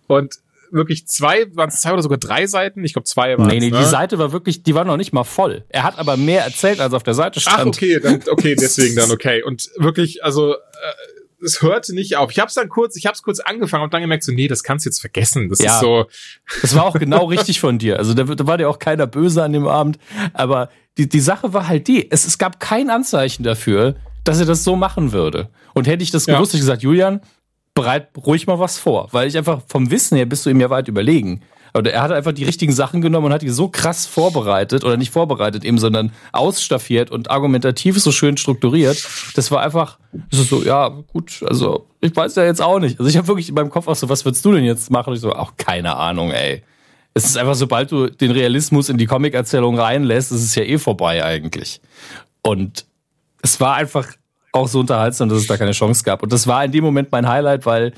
Und 0.06 0.36
wirklich 0.72 1.06
zwei, 1.06 1.46
waren 1.54 1.68
es 1.68 1.80
zwei 1.80 1.92
oder 1.92 2.02
sogar 2.02 2.18
drei 2.18 2.46
Seiten? 2.46 2.84
Ich 2.84 2.92
glaube 2.92 3.04
zwei 3.04 3.36
waren 3.36 3.48
Nee, 3.48 3.60
nee, 3.60 3.70
ne? 3.70 3.78
die 3.78 3.84
Seite 3.84 4.18
war 4.18 4.32
wirklich, 4.32 4.62
die 4.62 4.74
war 4.74 4.84
noch 4.84 4.96
nicht 4.96 5.12
mal 5.12 5.24
voll. 5.24 5.64
Er 5.68 5.82
hat 5.82 5.98
aber 5.98 6.16
mehr 6.16 6.44
erzählt, 6.44 6.80
als 6.80 6.92
auf 6.92 7.02
der 7.02 7.14
Seite 7.14 7.40
stand. 7.40 7.58
Ach, 7.58 7.66
okay, 7.66 8.00
dann, 8.00 8.22
okay, 8.30 8.54
deswegen 8.54 8.96
dann, 8.96 9.10
okay. 9.10 9.42
Und 9.42 9.70
wirklich, 9.76 10.24
also, 10.24 10.54
äh, 10.54 10.56
es 11.42 11.62
hörte 11.62 11.94
nicht 11.94 12.16
auf. 12.16 12.30
Ich 12.30 12.38
habe 12.38 12.48
es 12.48 12.54
dann 12.54 12.68
kurz, 12.68 12.96
ich 12.96 13.06
habe 13.06 13.14
es 13.14 13.22
kurz 13.22 13.40
angefangen 13.40 13.84
und 13.84 13.94
dann 13.94 14.02
gemerkt 14.02 14.24
so, 14.24 14.32
nee, 14.32 14.48
das 14.48 14.62
kannst 14.62 14.84
du 14.84 14.90
jetzt 14.90 15.00
vergessen. 15.00 15.48
Das 15.48 15.58
ja, 15.58 15.74
ist 15.74 15.80
so. 15.80 16.06
Das 16.62 16.74
war 16.74 16.84
auch 16.84 16.94
genau 16.98 17.26
richtig 17.26 17.60
von 17.60 17.78
dir. 17.78 17.98
Also 17.98 18.14
da, 18.14 18.24
da 18.24 18.46
war 18.46 18.58
dir 18.58 18.68
auch 18.68 18.78
keiner 18.78 19.06
böse 19.06 19.42
an 19.42 19.52
dem 19.52 19.66
Abend. 19.66 19.98
Aber 20.32 20.70
die, 20.98 21.08
die 21.08 21.20
Sache 21.20 21.52
war 21.52 21.68
halt 21.68 21.88
die, 21.88 22.10
es, 22.10 22.26
es 22.26 22.38
gab 22.38 22.60
kein 22.60 22.90
Anzeichen 22.90 23.42
dafür, 23.42 23.96
dass 24.24 24.38
er 24.38 24.46
das 24.46 24.64
so 24.64 24.76
machen 24.76 25.12
würde. 25.12 25.48
Und 25.74 25.86
hätte 25.86 26.02
ich 26.02 26.10
das 26.10 26.26
gewusst, 26.26 26.52
ja. 26.52 26.58
ich 26.58 26.62
gesagt, 26.62 26.82
Julian, 26.82 27.20
bereit 27.74 28.08
ruhig 28.16 28.46
mal 28.46 28.58
was 28.58 28.78
vor, 28.78 29.08
weil 29.12 29.28
ich 29.28 29.36
einfach 29.36 29.62
vom 29.66 29.90
Wissen 29.90 30.16
her 30.16 30.26
bist 30.26 30.44
du 30.46 30.50
ihm 30.50 30.60
ja 30.60 30.70
weit 30.70 30.88
überlegen. 30.88 31.42
Aber 31.72 31.88
er 31.88 32.02
hat 32.02 32.10
einfach 32.10 32.32
die 32.32 32.44
richtigen 32.44 32.72
Sachen 32.72 33.00
genommen 33.00 33.26
und 33.26 33.32
hat 33.32 33.42
die 33.42 33.48
so 33.48 33.68
krass 33.68 34.06
vorbereitet 34.06 34.82
oder 34.84 34.96
nicht 34.96 35.12
vorbereitet 35.12 35.64
eben, 35.64 35.78
sondern 35.78 36.12
ausstaffiert 36.32 37.10
und 37.10 37.30
argumentativ 37.30 37.98
so 38.00 38.10
schön 38.10 38.36
strukturiert. 38.36 39.06
Das 39.36 39.50
war 39.50 39.60
einfach 39.62 39.98
das 40.12 40.40
ist 40.40 40.50
so, 40.50 40.64
ja, 40.64 40.88
gut, 40.88 41.44
also 41.46 41.86
ich 42.00 42.14
weiß 42.14 42.34
ja 42.36 42.44
jetzt 42.44 42.60
auch 42.60 42.80
nicht. 42.80 42.98
Also 42.98 43.08
ich 43.08 43.16
habe 43.16 43.28
wirklich 43.28 43.48
in 43.48 43.54
meinem 43.54 43.70
Kopf 43.70 43.86
auch 43.86 43.94
so, 43.94 44.08
was 44.08 44.24
würdest 44.24 44.44
du 44.44 44.52
denn 44.52 44.64
jetzt 44.64 44.90
machen? 44.90 45.10
Und 45.10 45.16
ich 45.16 45.20
so, 45.20 45.32
auch 45.32 45.52
keine 45.56 45.96
Ahnung, 45.96 46.32
ey. 46.32 46.62
Es 47.14 47.24
ist 47.24 47.36
einfach, 47.36 47.54
sobald 47.54 47.90
du 47.92 48.08
den 48.08 48.30
Realismus 48.30 48.88
in 48.88 48.96
die 48.96 49.06
Comic-Erzählung 49.06 49.78
reinlässt, 49.78 50.32
ist 50.32 50.42
es 50.42 50.54
ja 50.54 50.62
eh 50.62 50.78
vorbei 50.78 51.24
eigentlich. 51.24 51.80
Und 52.42 52.86
es 53.42 53.60
war 53.60 53.74
einfach 53.74 54.06
auch 54.52 54.68
so 54.68 54.80
unterhaltsam, 54.80 55.28
dass 55.28 55.38
es 55.38 55.46
da 55.46 55.56
keine 55.56 55.72
Chance 55.72 56.04
gab. 56.04 56.22
Und 56.22 56.32
das 56.32 56.46
war 56.46 56.64
in 56.64 56.72
dem 56.72 56.84
Moment 56.84 57.12
mein 57.12 57.28
Highlight, 57.28 57.66
weil 57.66 57.92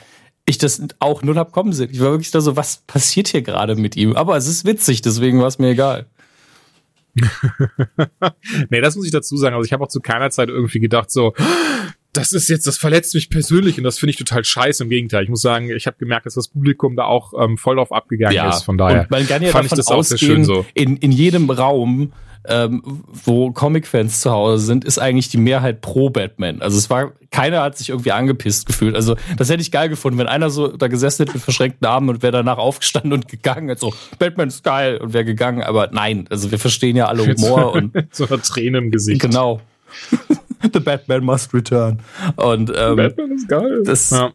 ich 0.45 0.59
das 0.59 0.83
auch 0.99 1.23
null 1.23 1.37
hab 1.37 1.53
kommen 1.53 1.73
sehen. 1.73 1.91
Ich 1.93 2.01
war 2.01 2.11
wirklich 2.11 2.31
da 2.31 2.41
so, 2.41 2.57
was 2.57 2.79
passiert 2.87 3.29
hier 3.29 3.43
gerade 3.43 3.77
mit 3.77 3.97
ihm? 3.97 4.15
Aber 4.17 4.37
es 4.37 4.49
ist 4.49 4.67
witzig, 4.67 5.03
deswegen 5.03 5.41
war 5.41 5.47
es 5.47 5.59
mir 5.59 5.71
egal. 5.71 6.07
nee, 8.71 8.81
das 8.81 8.97
muss 8.97 9.05
ich 9.07 9.13
dazu 9.13 9.37
sagen. 9.37 9.55
Also 9.55 9.67
ich 9.67 9.73
habe 9.73 9.85
auch 9.85 9.89
zu 9.89 10.01
keiner 10.01 10.31
Zeit 10.31 10.49
irgendwie 10.49 10.81
gedacht, 10.81 11.11
so, 11.11 11.35
das 12.13 12.33
ist 12.33 12.49
jetzt, 12.49 12.67
das 12.67 12.77
verletzt 12.77 13.15
mich 13.15 13.31
persönlich 13.31 13.79
und 13.79 13.85
das 13.85 13.99
finde 13.99 14.11
ich 14.11 14.17
total 14.17 14.45
scheiße. 14.45 14.83
Im 14.83 14.91
Gegenteil, 14.91 15.25
ich 15.25 15.31
muss 15.31 15.43
sagen, 15.43 15.71
ich 15.71 15.87
habe 15.87 15.97
gemerkt, 15.99 16.27
dass 16.27 16.35
das 16.35 16.49
Publikum 16.49 16.97
da 16.97 17.05
auch 17.05 17.33
ähm, 17.39 17.57
voll 17.57 17.77
drauf 17.77 17.93
abgegangen 17.93 18.35
ja, 18.35 18.51
ist. 18.51 18.65
Von 18.65 18.77
daher 18.77 19.03
und 19.03 19.11
man 19.11 19.27
kann 19.27 19.43
ja 19.43 19.51
fand 19.51 19.67
ich 19.67 19.73
das 19.73 19.89
auch 19.89 20.03
sehr 20.03 20.19
schön 20.19 20.45
so. 20.45 20.67
In, 20.75 20.97
in 20.99 21.13
jedem 21.13 21.49
Raum 21.51 22.13
ähm, 22.49 22.83
wo 23.25 23.53
Comic-Fans 23.53 24.21
zu 24.21 24.31
Hause 24.31 24.65
sind, 24.65 24.85
ist 24.85 24.99
eigentlich 24.99 25.29
die 25.29 25.39
Mehrheit 25.39 25.81
pro 25.81 26.11
Batman. 26.11 26.61
Also 26.61 26.79
es 26.79 26.91
war, 26.91 27.13
keiner 27.31 27.63
hat 27.63 27.79
sich 27.79 27.91
irgendwie 27.91 28.13
angepisst 28.13 28.67
gefühlt. 28.67 28.97
Also 28.97 29.17
das 29.37 29.49
hätte 29.49 29.63
ich 29.63 29.71
geil 29.71 29.89
gefunden, 29.89 30.19
wenn 30.19 30.27
einer 30.27 30.51
so 30.51 30.69
da 30.69 30.89
gesessen 30.89 31.25
hätte 31.25 31.35
mit 31.35 31.43
verschränkten 31.43 31.87
Armen 31.87 32.09
und 32.09 32.23
wäre 32.23 32.33
danach 32.33 32.59
aufgestanden 32.59 33.13
und 33.13 33.29
gegangen. 33.29 33.71
Also 33.71 33.93
Batman 34.19 34.49
ist 34.49 34.65
geil 34.65 34.97
und 34.97 35.13
wäre 35.13 35.25
gegangen. 35.25 35.63
Aber 35.63 35.91
nein, 35.93 36.27
also 36.31 36.51
wir 36.51 36.59
verstehen 36.59 36.97
ja 36.97 37.07
alle 37.07 37.27
Humor 37.27 37.73
und 37.73 37.93
so 38.13 38.27
eine 38.27 38.43
Träne 38.43 38.79
im 38.79 38.91
Gesicht. 38.91 39.21
Genau. 39.21 39.61
The 40.73 40.81
Batman 40.81 41.25
must 41.25 41.53
return. 41.53 41.99
Und 42.37 42.73
ähm, 42.75 42.97
Batman 42.97 43.33
ist 43.33 43.49
geil. 43.49 43.83
Das, 43.85 44.11
ja 44.11 44.33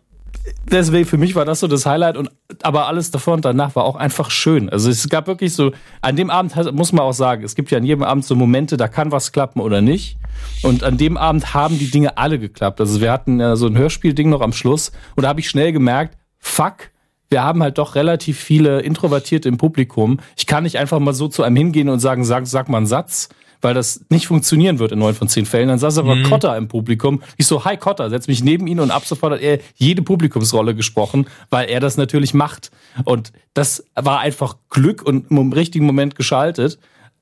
deswegen 0.72 1.06
für 1.06 1.18
mich 1.18 1.36
war 1.36 1.46
das 1.46 1.60
so 1.60 1.68
das 1.68 1.86
Highlight 1.86 2.18
und 2.18 2.30
aber 2.62 2.88
alles 2.88 3.12
davor 3.12 3.36
und 3.36 3.46
danach 3.46 3.76
war 3.76 3.84
auch 3.84 3.96
einfach 3.96 4.32
schön. 4.32 4.70
Also 4.70 4.90
es 4.90 5.08
gab 5.10 5.28
wirklich 5.28 5.54
so 5.54 5.72
an 6.02 6.16
dem 6.16 6.30
Abend 6.30 6.56
muss 6.74 6.94
man 6.94 7.04
auch 7.04 7.14
sagen, 7.14 7.44
es 7.44 7.56
gibt 7.56 7.72
ja 7.72 7.78
an 7.78 7.84
jedem 7.84 8.04
Abend 8.04 8.26
so 8.26 8.36
Momente, 8.36 8.78
da 8.78 8.88
kann 8.88 9.12
was 9.12 9.32
klappen 9.32 9.60
oder 9.60 9.82
nicht. 9.82 10.18
Und 10.62 10.84
an 10.84 10.98
dem 10.98 11.18
Abend 11.18 11.54
haben 11.54 11.78
die 11.78 11.90
Dinge 11.90 12.18
alle 12.18 12.40
geklappt. 12.40 12.80
Also 12.80 13.02
wir 13.02 13.12
hatten 13.12 13.40
ja 13.40 13.56
so 13.56 13.68
ein 13.68 13.78
Hörspielding 13.78 14.30
noch 14.30 14.42
am 14.42 14.54
Schluss 14.54 14.92
und 15.16 15.24
da 15.24 15.30
habe 15.30 15.40
ich 15.40 15.50
schnell 15.50 15.72
gemerkt, 15.72 16.18
fuck, 16.40 16.92
wir 17.30 17.44
haben 17.44 17.62
halt 17.62 17.78
doch 17.78 17.96
relativ 17.96 18.40
viele 18.40 18.82
Introvertierte 18.82 19.50
im 19.50 19.58
Publikum. 19.58 20.20
Ich 20.38 20.48
kann 20.48 20.64
nicht 20.64 20.78
einfach 20.78 21.00
mal 21.00 21.14
so 21.14 21.28
zu 21.28 21.44
einem 21.44 21.56
hingehen 21.56 21.90
und 21.90 22.00
sagen, 22.00 22.24
sag, 22.24 22.48
sag 22.48 22.70
mal 22.70 22.78
einen 22.78 22.88
Satz, 22.88 23.30
weil 23.62 23.74
das 23.74 24.02
nicht 24.10 24.28
funktionieren 24.28 24.80
wird 24.80 24.92
in 24.92 25.00
neun 25.00 25.14
von 25.14 25.28
zehn 25.28 25.46
Fällen. 25.46 25.68
Dann 25.70 25.80
saß 25.80 25.98
aber 25.98 26.16
mhm. 26.16 26.24
Cotter 26.24 26.56
im 26.58 26.68
Publikum. 26.68 27.22
Ich 27.38 27.48
so, 27.48 27.66
hi 27.66 27.78
Cotter, 27.78 28.10
setz 28.10 28.28
mich 28.28 28.44
neben 28.44 28.68
ihn 28.68 28.80
und 28.80 28.92
ab 28.92 29.06
sofort 29.06 29.34
hat 29.34 29.42
er 29.42 29.60
jede 29.76 30.02
Publikumsrolle 30.02 30.76
gesprochen, 30.76 31.28
weil 31.50 31.70
er 31.70 31.80
das 31.80 31.98
natürlich 31.98 32.34
macht. 32.34 32.72
Und 33.06 33.32
das 33.54 33.84
war 33.96 34.20
einfach 34.20 34.58
Glück 34.70 35.02
und 35.04 35.32
im 35.32 35.54
richtigen 35.54 35.86
Moment 35.86 36.16
geschaltet. 36.16 36.80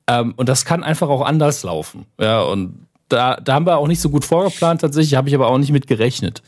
Ähm, 0.07 0.33
und 0.35 0.49
das 0.49 0.65
kann 0.65 0.83
einfach 0.83 1.09
auch 1.09 1.21
anders 1.21 1.63
laufen. 1.63 2.05
Ja, 2.19 2.41
und 2.41 2.85
da, 3.09 3.37
da 3.37 3.53
haben 3.53 3.65
wir 3.65 3.77
auch 3.77 3.87
nicht 3.87 4.01
so 4.01 4.09
gut 4.09 4.25
vorgeplant 4.25 4.81
tatsächlich, 4.81 5.15
habe 5.15 5.29
ich 5.29 5.35
aber 5.35 5.47
auch 5.47 5.57
nicht 5.57 5.71
mit 5.71 5.87
gerechnet. 5.87 6.41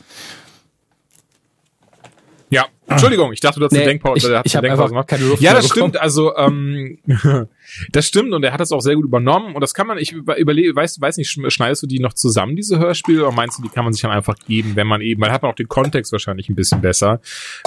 Ja, 2.50 2.66
Entschuldigung, 2.86 3.32
ich 3.32 3.40
dachte, 3.40 3.60
du 3.60 3.66
hast 3.66 3.72
nee, 3.72 3.78
eine 3.78 3.88
Denkpause. 3.88 4.40
Ich, 4.44 4.52
ich 4.52 4.56
habe 4.56 4.70
einfach 4.70 5.06
keine 5.06 5.24
Luft 5.26 5.42
Ja, 5.42 5.52
das 5.52 5.68
stimmt. 5.68 6.00
Also 6.00 6.34
ähm, 6.36 6.98
das 7.92 8.06
stimmt 8.06 8.32
und 8.32 8.42
er 8.42 8.52
hat 8.52 8.60
das 8.60 8.72
auch 8.72 8.80
sehr 8.80 8.94
gut 8.94 9.04
übernommen 9.04 9.54
und 9.54 9.60
das 9.60 9.74
kann 9.74 9.86
man. 9.86 9.98
Ich 9.98 10.12
überlege, 10.12 10.74
weiß, 10.74 11.00
weiß 11.00 11.18
nicht, 11.18 11.28
schneidest 11.28 11.82
du 11.82 11.86
die 11.86 12.00
noch 12.00 12.14
zusammen 12.14 12.56
diese 12.56 12.78
Hörspiele 12.78 13.26
oder 13.26 13.34
meinst 13.34 13.58
du, 13.58 13.62
die 13.62 13.68
kann 13.68 13.84
man 13.84 13.92
sich 13.92 14.00
dann 14.00 14.10
einfach 14.10 14.36
geben, 14.46 14.72
wenn 14.74 14.86
man 14.86 15.02
eben, 15.02 15.20
weil 15.20 15.30
hat 15.30 15.42
man 15.42 15.52
auch 15.52 15.56
den 15.56 15.68
Kontext 15.68 16.12
wahrscheinlich 16.12 16.48
ein 16.48 16.54
bisschen 16.54 16.80
besser, 16.80 17.20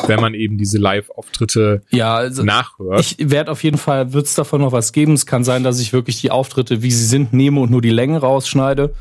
wenn 0.08 0.20
man 0.20 0.34
eben 0.34 0.58
diese 0.58 0.80
Live-Auftritte 0.80 1.84
ja, 1.92 2.16
also 2.16 2.44
nachhört. 2.44 3.00
Ich 3.00 3.18
werde 3.20 3.52
auf 3.52 3.64
jeden 3.64 3.78
Fall 3.78 4.14
wird's 4.14 4.34
davon 4.34 4.62
noch 4.62 4.72
was 4.72 4.92
geben. 4.92 5.14
Es 5.14 5.28
kann 5.28 5.44
sein, 5.44 5.64
dass 5.64 5.80
ich 5.80 5.94
wirklich 5.94 6.20
die 6.22 6.32
Auftritte, 6.32 6.82
wie 6.82 6.92
sie 6.92 7.06
sind, 7.06 7.34
nehme 7.34 7.60
und 7.60 7.70
nur 7.70 7.82
die 7.82 7.92
Längen 7.92 8.18
rausschneide. 8.18 8.94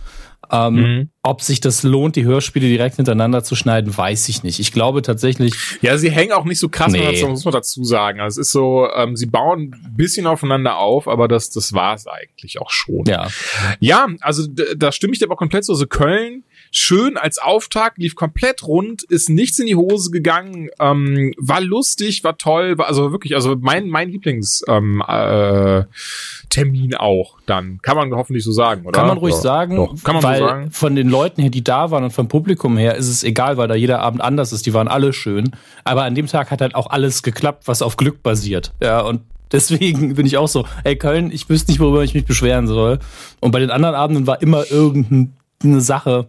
Ähm, 0.52 0.75
mhm. 0.75 1.11
Ob 1.23 1.42
sich 1.42 1.61
das 1.61 1.83
lohnt, 1.83 2.16
die 2.16 2.25
Hörspiele 2.25 2.66
direkt 2.66 2.97
hintereinander 2.97 3.45
zu 3.45 3.54
schneiden, 3.54 3.97
weiß 3.97 4.28
ich 4.28 4.42
nicht. 4.42 4.59
Ich 4.59 4.73
glaube 4.73 5.02
tatsächlich. 5.02 5.54
Ja, 5.83 5.99
sie 5.99 6.11
hängen 6.11 6.33
auch 6.33 6.45
nicht 6.45 6.59
so 6.59 6.69
krass, 6.69 6.92
nee. 6.92 7.25
muss 7.26 7.45
man 7.45 7.52
dazu 7.52 7.85
sagen. 7.85 8.21
Also 8.21 8.40
es 8.40 8.49
ist 8.49 8.52
so, 8.52 8.88
ähm, 8.95 9.16
sie 9.16 9.26
bauen 9.26 9.75
ein 9.75 9.97
bisschen 9.97 10.26
aufeinander 10.26 10.78
auf, 10.78 11.09
aber 11.09 11.28
das, 11.28 11.50
das 11.50 11.73
war 11.73 11.95
es 11.95 12.07
eigentlich 12.07 12.61
auch 12.61 12.71
schon. 12.71 13.04
Ja. 13.07 13.28
Ja, 13.80 14.09
also 14.21 14.47
da 14.76 14.92
stimme 14.92 15.12
ich 15.12 15.19
dir 15.19 15.26
aber 15.26 15.37
komplett 15.37 15.64
so. 15.64 15.73
Also 15.73 15.87
Köln, 15.87 16.45
schön 16.70 17.16
als 17.16 17.38
Auftakt, 17.38 17.98
lief 17.98 18.14
komplett 18.14 18.66
rund, 18.66 19.02
ist 19.02 19.28
nichts 19.28 19.58
in 19.58 19.66
die 19.66 19.76
Hose 19.76 20.10
gegangen, 20.10 20.68
ähm, 20.78 21.32
war 21.36 21.60
lustig, 21.60 22.22
war 22.24 22.38
toll, 22.38 22.78
war 22.78 22.86
also 22.86 23.12
wirklich, 23.12 23.34
also 23.34 23.56
mein, 23.60 23.88
mein 23.88 24.10
Lieblings 24.10 24.62
ähm, 24.68 25.02
äh, 25.06 25.84
Termin 26.48 26.94
auch 26.94 27.36
dann. 27.46 27.78
Kann 27.82 27.96
man 27.96 28.12
hoffentlich 28.12 28.44
so 28.44 28.52
sagen, 28.52 28.86
oder? 28.86 28.98
Kann 28.98 29.08
man 29.08 29.18
ruhig 29.18 29.34
ja. 29.34 29.40
sagen, 29.40 29.76
Doch. 29.76 29.94
Kann 30.02 30.16
man 30.16 30.24
weil 30.24 30.38
so 30.38 30.46
sagen. 30.46 30.70
von 30.70 30.94
den 30.96 31.08
Leuten 31.08 31.42
her, 31.42 31.50
die 31.50 31.64
da 31.64 31.90
waren 31.90 32.04
und 32.04 32.12
vom 32.12 32.28
Publikum 32.28 32.76
her, 32.76 32.96
ist 32.96 33.08
es 33.08 33.24
egal, 33.24 33.56
weil 33.56 33.68
da 33.68 33.74
jeder 33.74 34.00
Abend 34.00 34.20
anders 34.20 34.52
ist. 34.52 34.66
Die 34.66 34.74
waren 34.74 34.88
alle 34.88 35.12
schön. 35.12 35.52
Aber 35.84 36.04
an 36.04 36.14
dem 36.14 36.26
Tag 36.26 36.50
hat 36.50 36.60
halt 36.60 36.74
auch 36.74 36.90
alles 36.90 37.22
geklappt, 37.22 37.66
was 37.66 37.82
auf 37.82 37.96
Glück 37.96 38.22
basiert. 38.22 38.72
Ja, 38.82 39.00
und 39.00 39.22
deswegen 39.52 40.14
bin 40.16 40.26
ich 40.26 40.36
auch 40.36 40.48
so, 40.48 40.66
ey 40.84 40.96
Köln, 40.96 41.30
ich 41.32 41.48
wüsste 41.48 41.70
nicht, 41.70 41.80
worüber 41.80 42.02
ich 42.02 42.14
mich 42.14 42.24
beschweren 42.24 42.66
soll. 42.66 42.98
Und 43.40 43.52
bei 43.52 43.60
den 43.60 43.70
anderen 43.70 43.94
Abenden 43.94 44.26
war 44.26 44.42
immer 44.42 44.70
irgendeine 44.70 45.80
Sache, 45.80 46.28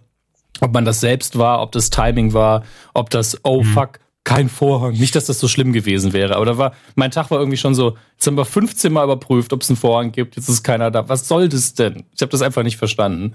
ob 0.62 0.74
man 0.74 0.86
das 0.86 1.00
selbst 1.00 1.38
war, 1.38 1.62
ob 1.62 1.72
das 1.72 1.90
Timing 1.90 2.34
war, 2.34 2.64
ob 2.94 3.10
das, 3.10 3.38
oh 3.44 3.62
mhm. 3.64 3.68
fuck, 3.68 4.00
kein 4.24 4.50
Vorhang. 4.50 4.94
Nicht, 4.94 5.16
dass 5.16 5.26
das 5.26 5.40
so 5.40 5.48
schlimm 5.48 5.74
gewesen 5.74 6.14
wäre, 6.14 6.36
aber 6.36 6.46
da 6.46 6.58
war, 6.58 6.76
mein 6.96 7.12
Tag 7.12 7.32
war 7.32 7.40
irgendwie 7.40 7.58
schon 7.58 7.74
so, 7.76 7.98
jetzt 8.14 8.28
haben 8.28 8.38
wir 8.38 8.46
15 8.46 8.94
Mal 8.94 9.04
überprüft, 9.04 9.52
ob 9.52 9.62
es 9.62 9.70
einen 9.70 9.78
Vorhang 9.78 10.12
gibt, 10.12 10.36
jetzt 10.36 10.48
ist 10.48 10.64
keiner 10.64 10.92
da. 10.92 11.10
Was 11.10 11.28
soll 11.28 11.50
das 11.50 11.74
denn? 11.74 12.04
Ich 12.16 12.22
habe 12.22 12.32
das 12.32 12.42
einfach 12.42 12.64
nicht 12.64 12.78
verstanden. 12.78 13.34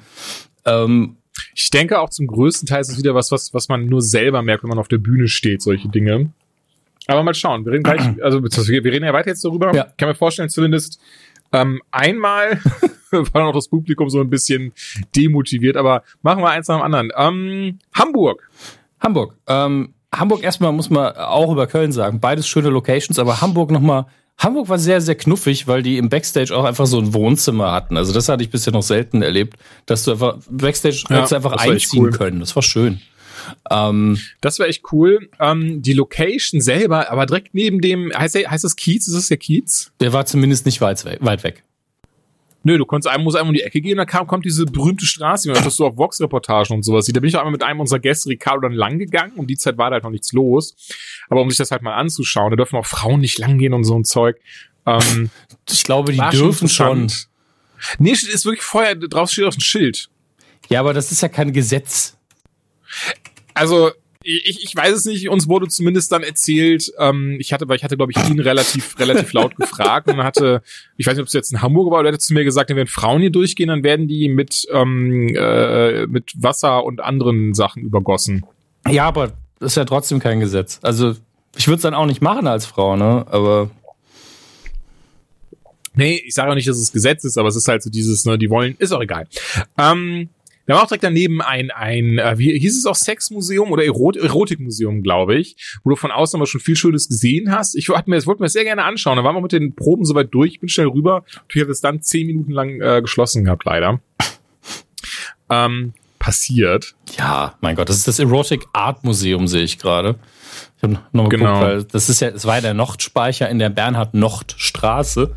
Ähm, 0.64 1.16
ich 1.54 1.70
denke 1.70 1.98
auch 2.00 2.10
zum 2.10 2.26
größten 2.26 2.66
Teil 2.66 2.80
ist 2.80 2.90
es 2.90 2.98
wieder 2.98 3.14
was, 3.14 3.30
was, 3.32 3.52
was 3.52 3.68
man 3.68 3.86
nur 3.86 4.00
selber 4.00 4.42
merkt, 4.42 4.62
wenn 4.62 4.70
man 4.70 4.78
auf 4.78 4.88
der 4.88 4.98
Bühne 4.98 5.28
steht, 5.28 5.60
solche 5.60 5.88
Dinge. 5.88 6.30
Aber 7.08 7.22
mal 7.22 7.34
schauen, 7.34 7.64
wir 7.64 7.72
reden 7.72 7.82
gleich, 7.82 8.00
also 8.22 8.42
wir, 8.42 8.84
reden 8.84 9.04
ja 9.04 9.12
weiter 9.12 9.30
jetzt 9.30 9.44
darüber. 9.44 9.74
Ja. 9.74 9.88
Ich 9.90 9.96
kann 9.96 10.08
mir 10.08 10.14
vorstellen, 10.14 10.48
zumindest 10.48 11.00
ähm, 11.52 11.80
einmal 11.90 12.60
war 13.32 13.44
noch 13.44 13.52
das 13.52 13.68
Publikum 13.68 14.10
so 14.10 14.20
ein 14.20 14.30
bisschen 14.30 14.72
demotiviert, 15.14 15.76
aber 15.76 16.02
machen 16.22 16.42
wir 16.42 16.50
eins 16.50 16.68
nach 16.68 16.78
dem 16.78 16.82
anderen. 16.82 17.10
Ähm, 17.16 17.78
Hamburg. 17.94 18.48
Hamburg. 19.00 19.36
Ähm, 19.46 19.94
Hamburg 20.14 20.42
erstmal 20.42 20.72
muss 20.72 20.90
man 20.90 21.14
auch 21.16 21.52
über 21.52 21.66
Köln 21.66 21.92
sagen. 21.92 22.20
Beides 22.20 22.48
schöne 22.48 22.68
Locations, 22.68 23.18
aber 23.18 23.40
Hamburg 23.40 23.70
nochmal. 23.70 24.06
Hamburg 24.38 24.68
war 24.68 24.78
sehr, 24.78 25.00
sehr 25.00 25.14
knuffig, 25.14 25.66
weil 25.66 25.82
die 25.82 25.96
im 25.96 26.10
Backstage 26.10 26.54
auch 26.54 26.64
einfach 26.64 26.86
so 26.86 26.98
ein 26.98 27.14
Wohnzimmer 27.14 27.72
hatten. 27.72 27.96
Also 27.96 28.12
das 28.12 28.28
hatte 28.28 28.42
ich 28.42 28.50
bisher 28.50 28.72
noch 28.72 28.82
selten 28.82 29.22
erlebt, 29.22 29.54
dass 29.86 30.04
du 30.04 30.12
einfach 30.12 30.38
Backstage 30.50 31.04
ja, 31.08 31.24
einfach 31.24 31.52
einziehen 31.52 32.04
cool. 32.04 32.10
können. 32.10 32.40
Das 32.40 32.54
war 32.54 32.62
schön. 32.62 33.00
Ähm, 33.70 34.18
das 34.40 34.58
war 34.58 34.66
echt 34.66 34.82
cool. 34.92 35.30
Ähm, 35.40 35.80
die 35.80 35.92
Location 35.92 36.60
selber, 36.60 37.10
aber 37.10 37.26
direkt 37.26 37.54
neben 37.54 37.80
dem, 37.80 38.12
heißt, 38.14 38.36
heißt 38.36 38.64
das 38.64 38.76
Kiez? 38.76 39.06
Ist 39.06 39.16
das 39.16 39.28
der 39.28 39.36
Kiez? 39.38 39.92
Der 40.00 40.12
war 40.12 40.26
zumindest 40.26 40.66
nicht 40.66 40.80
weit, 40.80 41.04
weit 41.20 41.44
weg. 41.44 41.62
Nö, 42.66 42.78
du 42.78 42.84
konntest 42.84 43.14
einem, 43.14 43.22
musst 43.22 43.36
einmal 43.36 43.50
um 43.50 43.54
die 43.54 43.62
Ecke 43.62 43.80
gehen, 43.80 43.96
da 43.96 44.04
kam, 44.04 44.26
kommt 44.26 44.44
diese 44.44 44.66
berühmte 44.66 45.06
Straße, 45.06 45.48
das 45.52 45.64
hast 45.64 45.78
du 45.78 45.86
auf 45.86 45.96
Vox-Reportagen 45.96 46.74
und 46.74 46.82
sowas. 46.82 47.06
Da 47.06 47.20
bin 47.20 47.28
ich 47.28 47.36
auch 47.36 47.38
einmal 47.38 47.52
mit 47.52 47.62
einem 47.62 47.78
unserer 47.78 48.00
Gäste, 48.00 48.28
Ricardo, 48.28 48.62
dann 48.62 48.72
lang 48.72 48.98
gegangen. 48.98 49.34
Um 49.36 49.46
die 49.46 49.56
Zeit 49.56 49.78
war 49.78 49.90
da 49.90 49.94
halt 49.94 50.02
noch 50.02 50.10
nichts 50.10 50.32
los. 50.32 50.74
Aber 51.28 51.42
um 51.42 51.48
sich 51.48 51.58
das 51.58 51.70
halt 51.70 51.82
mal 51.82 51.94
anzuschauen, 51.94 52.50
da 52.50 52.56
dürfen 52.56 52.74
auch 52.74 52.84
Frauen 52.84 53.20
nicht 53.20 53.38
lang 53.38 53.58
gehen 53.58 53.72
und 53.72 53.84
so 53.84 53.96
ein 53.96 54.02
Zeug. 54.02 54.40
Ähm, 54.84 55.30
ich 55.70 55.84
glaube, 55.84 56.10
die 56.12 56.18
dürfen 56.32 56.68
schon. 56.68 57.06
Nee, 58.00 58.10
ist 58.10 58.44
wirklich 58.44 58.64
vorher, 58.64 58.96
draußen 58.96 59.32
steht 59.32 59.44
auch 59.44 59.56
ein 59.56 59.60
Schild. 59.60 60.08
Ja, 60.68 60.80
aber 60.80 60.92
das 60.92 61.12
ist 61.12 61.20
ja 61.20 61.28
kein 61.28 61.52
Gesetz. 61.52 62.16
Also, 63.54 63.92
ich, 64.26 64.64
ich 64.64 64.74
weiß 64.74 64.92
es 64.92 65.04
nicht, 65.04 65.28
uns 65.28 65.48
wurde 65.48 65.68
zumindest 65.68 66.10
dann 66.10 66.22
erzählt, 66.22 66.92
ähm, 66.98 67.36
ich 67.38 67.52
hatte, 67.52 67.68
weil 67.68 67.76
ich 67.76 67.84
hatte, 67.84 67.96
glaube 67.96 68.12
ich, 68.12 68.28
ihn 68.28 68.40
relativ, 68.40 68.98
relativ 68.98 69.32
laut 69.32 69.56
gefragt 69.60 70.08
und 70.08 70.22
hatte, 70.22 70.62
ich 70.96 71.06
weiß 71.06 71.14
nicht, 71.14 71.22
ob 71.22 71.28
es 71.28 71.32
jetzt 71.32 71.52
in 71.52 71.62
Hamburg 71.62 71.92
war, 71.92 72.00
oder 72.00 72.10
er 72.10 72.14
hat 72.14 72.20
zu 72.20 72.34
mir 72.34 72.44
gesagt, 72.44 72.74
wenn 72.74 72.86
Frauen 72.88 73.20
hier 73.20 73.30
durchgehen, 73.30 73.68
dann 73.68 73.84
werden 73.84 74.08
die 74.08 74.28
mit, 74.28 74.66
ähm, 74.72 75.28
äh, 75.36 76.06
mit 76.06 76.32
Wasser 76.36 76.84
und 76.84 77.00
anderen 77.00 77.54
Sachen 77.54 77.82
übergossen. 77.82 78.44
Ja, 78.88 79.04
aber 79.06 79.32
das 79.60 79.72
ist 79.72 79.76
ja 79.76 79.84
trotzdem 79.84 80.18
kein 80.18 80.40
Gesetz. 80.40 80.80
Also 80.82 81.14
ich 81.56 81.68
würde 81.68 81.76
es 81.76 81.82
dann 81.82 81.94
auch 81.94 82.06
nicht 82.06 82.20
machen 82.20 82.46
als 82.46 82.66
Frau, 82.66 82.96
ne? 82.96 83.26
Aber 83.30 83.70
Nee, 85.98 86.22
ich 86.26 86.34
sage 86.34 86.50
auch 86.50 86.54
nicht, 86.54 86.68
dass 86.68 86.76
es 86.76 86.92
Gesetz 86.92 87.24
ist, 87.24 87.38
aber 87.38 87.48
es 87.48 87.56
ist 87.56 87.68
halt 87.68 87.82
so 87.82 87.88
dieses, 87.88 88.26
ne, 88.26 88.36
die 88.36 88.50
wollen, 88.50 88.76
ist 88.78 88.92
auch 88.92 89.00
egal. 89.00 89.26
Ähm, 89.78 90.28
wir 90.66 90.74
haben 90.74 90.82
auch 90.82 90.88
direkt 90.88 91.04
daneben 91.04 91.40
ein, 91.40 91.70
ein 91.70 92.18
äh, 92.18 92.38
wie 92.38 92.58
hieß 92.58 92.76
es 92.76 92.86
auch, 92.86 92.94
Sexmuseum 92.94 93.70
oder 93.70 93.84
Erot 93.84 94.16
Erotikmuseum, 94.16 95.02
glaube 95.02 95.36
ich, 95.36 95.56
wo 95.84 95.90
du 95.90 95.96
von 95.96 96.10
außen 96.10 96.38
aber 96.38 96.46
schon 96.46 96.60
viel 96.60 96.76
Schönes 96.76 97.08
gesehen 97.08 97.52
hast. 97.52 97.76
Ich 97.76 97.88
wollte 97.88 98.10
mir, 98.10 98.16
das 98.16 98.26
wollte 98.26 98.42
mir 98.42 98.46
das 98.46 98.52
sehr 98.52 98.64
gerne 98.64 98.84
anschauen. 98.84 99.16
Da 99.16 99.24
waren 99.24 99.36
wir 99.36 99.40
mit 99.40 99.52
den 99.52 99.74
Proben 99.74 100.04
soweit 100.04 100.34
durch, 100.34 100.54
ich 100.54 100.60
bin 100.60 100.68
schnell 100.68 100.88
rüber. 100.88 101.24
Ich 101.52 101.60
habe 101.60 101.70
es 101.70 101.80
dann 101.80 102.02
zehn 102.02 102.26
Minuten 102.26 102.52
lang 102.52 102.80
äh, 102.80 103.00
geschlossen 103.00 103.44
gehabt, 103.44 103.64
leider. 103.64 104.00
Ähm, 105.48 105.92
passiert. 106.18 106.96
Ja, 107.16 107.54
mein 107.60 107.76
Gott, 107.76 107.88
das 107.88 107.98
ist 107.98 108.08
das 108.08 108.18
Erotic 108.18 108.66
Art 108.72 109.04
Museum, 109.04 109.46
sehe 109.46 109.62
ich 109.62 109.78
gerade. 109.78 110.16
Ich 110.76 110.82
habe 110.82 110.94
nochmal 111.12 111.28
genau. 111.28 111.52
geguckt, 111.52 111.62
weil 111.62 111.84
das 111.84 112.08
ist 112.08 112.18
ja, 112.18 112.30
es 112.30 112.44
war 112.46 112.56
ja 112.56 112.62
der 112.62 112.74
Nordspeicher 112.74 113.48
in 113.48 113.60
der 113.60 113.68
Bernhard-Nocht-Straße. 113.68 115.36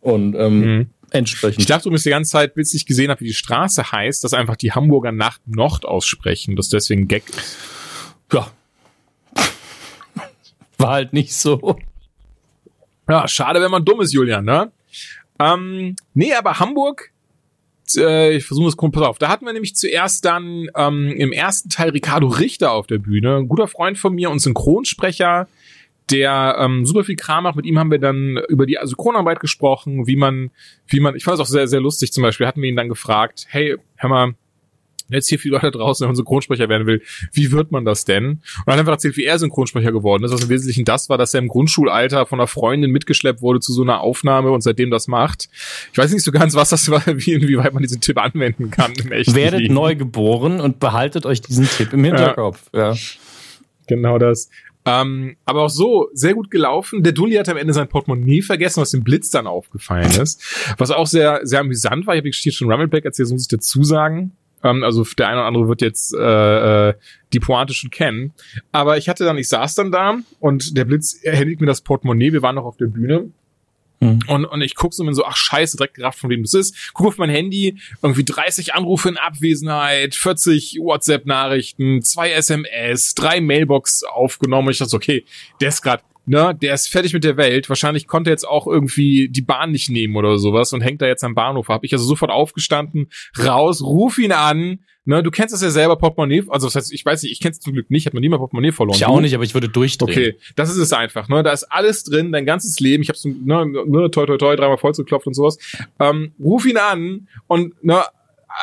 Und 0.00 0.34
ähm, 0.34 0.60
mhm 0.60 0.86
entsprechend. 1.10 1.60
Ich 1.60 1.66
dachte 1.66 1.88
übrigens 1.88 2.04
die 2.04 2.10
ganze 2.10 2.32
Zeit, 2.32 2.54
bis 2.54 2.74
ich 2.74 2.86
gesehen 2.86 3.10
habe, 3.10 3.20
wie 3.20 3.28
die 3.28 3.34
Straße 3.34 3.92
heißt, 3.92 4.24
dass 4.24 4.34
einfach 4.34 4.56
die 4.56 4.72
Hamburger 4.72 5.12
Nacht 5.12 5.40
Nord 5.46 5.84
aussprechen, 5.84 6.56
dass 6.56 6.68
deswegen 6.68 7.08
Gag 7.08 7.28
ist. 7.30 7.56
Ja. 8.32 8.50
War 10.76 10.90
halt 10.90 11.12
nicht 11.12 11.34
so. 11.34 11.78
Ja, 13.08 13.26
schade, 13.26 13.60
wenn 13.60 13.70
man 13.70 13.84
dumm 13.84 14.00
ist, 14.00 14.12
Julian, 14.12 14.44
ne? 14.44 14.70
Ähm, 15.40 15.96
nee, 16.14 16.34
aber 16.34 16.58
Hamburg, 16.58 17.10
äh, 17.96 18.36
ich 18.36 18.44
versuche 18.44 18.68
es 18.68 18.76
kurz 18.76 18.96
auf. 18.96 19.18
Da 19.18 19.28
hatten 19.28 19.46
wir 19.46 19.52
nämlich 19.52 19.76
zuerst 19.76 20.24
dann 20.24 20.68
ähm, 20.76 21.10
im 21.16 21.32
ersten 21.32 21.70
Teil 21.70 21.90
Ricardo 21.90 22.26
Richter 22.28 22.72
auf 22.72 22.86
der 22.86 22.98
Bühne, 22.98 23.38
ein 23.38 23.48
guter 23.48 23.68
Freund 23.68 23.98
von 23.98 24.14
mir 24.14 24.30
und 24.30 24.40
Synchronsprecher, 24.40 25.48
der 26.10 26.56
ähm, 26.58 26.86
super 26.86 27.04
viel 27.04 27.16
Kram 27.16 27.44
macht. 27.44 27.56
Mit 27.56 27.66
ihm 27.66 27.78
haben 27.78 27.90
wir 27.90 27.98
dann 27.98 28.38
über 28.48 28.66
die 28.66 28.78
Synchronarbeit 28.82 29.40
gesprochen, 29.40 30.06
wie 30.06 30.16
man, 30.16 30.50
wie 30.86 31.00
man, 31.00 31.16
ich 31.16 31.24
fand 31.24 31.34
es 31.36 31.40
auch 31.40 31.46
sehr, 31.46 31.68
sehr 31.68 31.80
lustig 31.80 32.12
zum 32.12 32.22
Beispiel, 32.22 32.46
hatten 32.46 32.62
wir 32.62 32.68
ihn 32.68 32.76
dann 32.76 32.88
gefragt, 32.88 33.46
hey, 33.48 33.76
hör 33.96 34.10
mal, 34.10 34.34
jetzt 35.10 35.28
hier 35.28 35.38
viele 35.38 35.54
Leute 35.54 35.70
draußen, 35.70 36.04
wenn 36.04 36.10
man 36.10 36.16
Synchronsprecher 36.16 36.68
werden 36.68 36.86
will, 36.86 37.02
wie 37.32 37.50
wird 37.52 37.72
man 37.72 37.84
das 37.84 38.04
denn? 38.04 38.26
Und 38.26 38.42
er 38.66 38.72
hat 38.72 38.80
einfach 38.80 38.92
erzählt, 38.92 39.16
wie 39.16 39.24
er 39.24 39.38
Synchronsprecher 39.38 39.92
geworden 39.92 40.24
ist, 40.24 40.32
was 40.32 40.42
im 40.42 40.48
Wesentlichen 40.48 40.84
das 40.84 41.08
war, 41.08 41.18
dass 41.18 41.34
er 41.34 41.40
im 41.40 41.48
Grundschulalter 41.48 42.26
von 42.26 42.40
einer 42.40 42.46
Freundin 42.46 42.90
mitgeschleppt 42.90 43.40
wurde 43.40 43.60
zu 43.60 43.72
so 43.72 43.82
einer 43.82 44.00
Aufnahme 44.00 44.50
und 44.50 44.62
seitdem 44.62 44.90
das 44.90 45.08
macht. 45.08 45.48
Ich 45.92 45.98
weiß 45.98 46.12
nicht 46.12 46.24
so 46.24 46.32
ganz, 46.32 46.54
was 46.54 46.70
das 46.70 46.90
war, 46.90 47.02
wie, 47.06 47.32
inwieweit 47.32 47.72
man 47.72 47.82
diesen 47.82 48.00
Tipp 48.00 48.18
anwenden 48.18 48.70
kann. 48.70 48.92
Im 48.92 49.12
echten 49.12 49.34
Werdet 49.34 49.60
Leben. 49.60 49.74
neu 49.74 49.94
geboren 49.94 50.60
und 50.60 50.80
behaltet 50.80 51.26
euch 51.26 51.40
diesen 51.40 51.66
Tipp 51.66 51.92
im 51.92 52.04
Hinterkopf. 52.04 52.68
Ja. 52.74 52.92
ja. 52.92 52.98
Genau 53.88 54.18
das. 54.18 54.48
Ähm, 54.84 55.36
aber 55.44 55.64
auch 55.64 55.70
so 55.70 56.08
sehr 56.12 56.34
gut 56.34 56.50
gelaufen. 56.50 57.02
Der 57.02 57.12
Dulli 57.12 57.34
hat 57.34 57.48
am 57.48 57.56
Ende 57.56 57.74
sein 57.74 57.88
Portemonnaie 57.88 58.42
vergessen, 58.42 58.80
was 58.80 58.92
dem 58.92 59.04
Blitz 59.04 59.30
dann 59.30 59.46
aufgefallen 59.46 60.10
ist. 60.20 60.74
Was 60.78 60.90
auch 60.90 61.06
sehr, 61.06 61.40
sehr 61.42 61.60
amüsant 61.60 62.06
war. 62.06 62.14
Ich 62.14 62.20
habe 62.20 62.30
hier 62.30 62.52
schon 62.52 62.70
Rumbleback 62.70 63.04
erzählt, 63.04 63.30
muss 63.30 63.42
ich 63.42 63.48
dazu 63.48 63.82
sagen. 63.82 64.32
Ähm, 64.62 64.84
also 64.84 65.04
der 65.16 65.28
eine 65.28 65.38
oder 65.38 65.46
andere 65.46 65.68
wird 65.68 65.82
jetzt 65.82 66.14
äh, 66.14 66.88
äh, 66.90 66.94
die 67.32 67.40
Pointe 67.40 67.74
schon 67.74 67.90
kennen. 67.90 68.32
Aber 68.72 68.96
ich 68.96 69.08
hatte 69.08 69.24
dann, 69.24 69.36
ich 69.36 69.48
saß 69.48 69.74
dann 69.74 69.92
da 69.92 70.18
und 70.40 70.76
der 70.76 70.84
Blitz 70.84 71.14
erhält 71.22 71.60
mir 71.60 71.66
das 71.66 71.82
Portemonnaie. 71.82 72.32
Wir 72.32 72.42
waren 72.42 72.54
noch 72.54 72.64
auf 72.64 72.76
der 72.76 72.86
Bühne. 72.86 73.30
Hm. 74.00 74.20
Und, 74.28 74.44
und 74.44 74.60
ich 74.60 74.74
gucke 74.74 74.94
so 74.94 75.02
mir 75.04 75.14
so, 75.14 75.24
ach 75.24 75.36
scheiße, 75.36 75.76
direkt 75.76 75.94
gerafft, 75.94 76.18
von 76.18 76.30
wem 76.30 76.42
das 76.42 76.54
ist. 76.54 76.92
Guck 76.94 77.08
auf 77.08 77.18
mein 77.18 77.30
Handy, 77.30 77.78
irgendwie 78.02 78.24
30 78.24 78.74
Anrufe 78.74 79.08
in 79.08 79.16
Abwesenheit, 79.16 80.14
40 80.14 80.78
WhatsApp-Nachrichten, 80.80 82.02
zwei 82.02 82.30
SMS, 82.32 83.14
drei 83.14 83.40
Mailbox 83.40 84.04
aufgenommen. 84.04 84.70
Ich 84.70 84.78
dachte 84.78 84.90
so, 84.90 84.96
okay, 84.96 85.24
der 85.60 85.68
ist 85.68 85.82
gerade 85.82 86.02
ne, 86.28 86.54
der 86.60 86.74
ist 86.74 86.88
fertig 86.88 87.12
mit 87.12 87.24
der 87.24 87.36
Welt. 87.36 87.68
Wahrscheinlich 87.68 88.06
konnte 88.06 88.30
er 88.30 88.32
jetzt 88.32 88.46
auch 88.46 88.66
irgendwie 88.66 89.28
die 89.28 89.42
Bahn 89.42 89.72
nicht 89.72 89.90
nehmen 89.90 90.16
oder 90.16 90.38
sowas 90.38 90.72
und 90.72 90.80
hängt 90.80 91.02
da 91.02 91.06
jetzt 91.06 91.24
am 91.24 91.34
Bahnhof. 91.34 91.68
Hab 91.68 91.84
ich 91.84 91.92
also 91.92 92.04
sofort 92.04 92.30
aufgestanden, 92.30 93.08
raus, 93.38 93.82
ruf 93.82 94.18
ihn 94.18 94.32
an. 94.32 94.80
Ne, 95.04 95.22
du 95.22 95.30
kennst 95.30 95.54
das 95.54 95.62
ja 95.62 95.70
selber 95.70 95.96
Portemonnaie, 95.96 96.44
also 96.48 96.66
das 96.66 96.74
heißt, 96.74 96.92
ich 96.92 97.02
weiß 97.02 97.22
nicht, 97.22 97.32
ich 97.32 97.40
kenn's 97.40 97.60
zum 97.60 97.72
Glück 97.72 97.90
nicht, 97.90 98.04
hat 98.04 98.12
man 98.12 98.20
nie 98.20 98.28
mal 98.28 98.36
Portemonnaie 98.36 98.72
verloren. 98.72 98.94
Ich 98.94 99.06
auch 99.06 99.22
nicht, 99.22 99.34
aber 99.34 99.42
ich 99.42 99.54
würde 99.54 99.70
durchdrehen. 99.70 100.10
Okay, 100.10 100.34
das 100.54 100.68
ist 100.68 100.76
es 100.76 100.92
einfach, 100.92 101.30
ne, 101.30 101.42
da 101.42 101.50
ist 101.50 101.64
alles 101.64 102.04
drin, 102.04 102.30
dein 102.30 102.44
ganzes 102.44 102.78
Leben, 102.78 103.02
ich 103.02 103.08
hab's, 103.08 103.24
ne, 103.24 103.64
ne 103.64 104.10
toi 104.10 104.26
toi 104.26 104.36
toi, 104.36 104.54
dreimal 104.54 104.76
vollzuklopft 104.76 105.26
und 105.26 105.32
sowas. 105.32 105.56
Ähm, 105.98 106.34
ruf 106.38 106.66
ihn 106.66 106.76
an 106.76 107.26
und, 107.46 107.82
ne, 107.82 108.02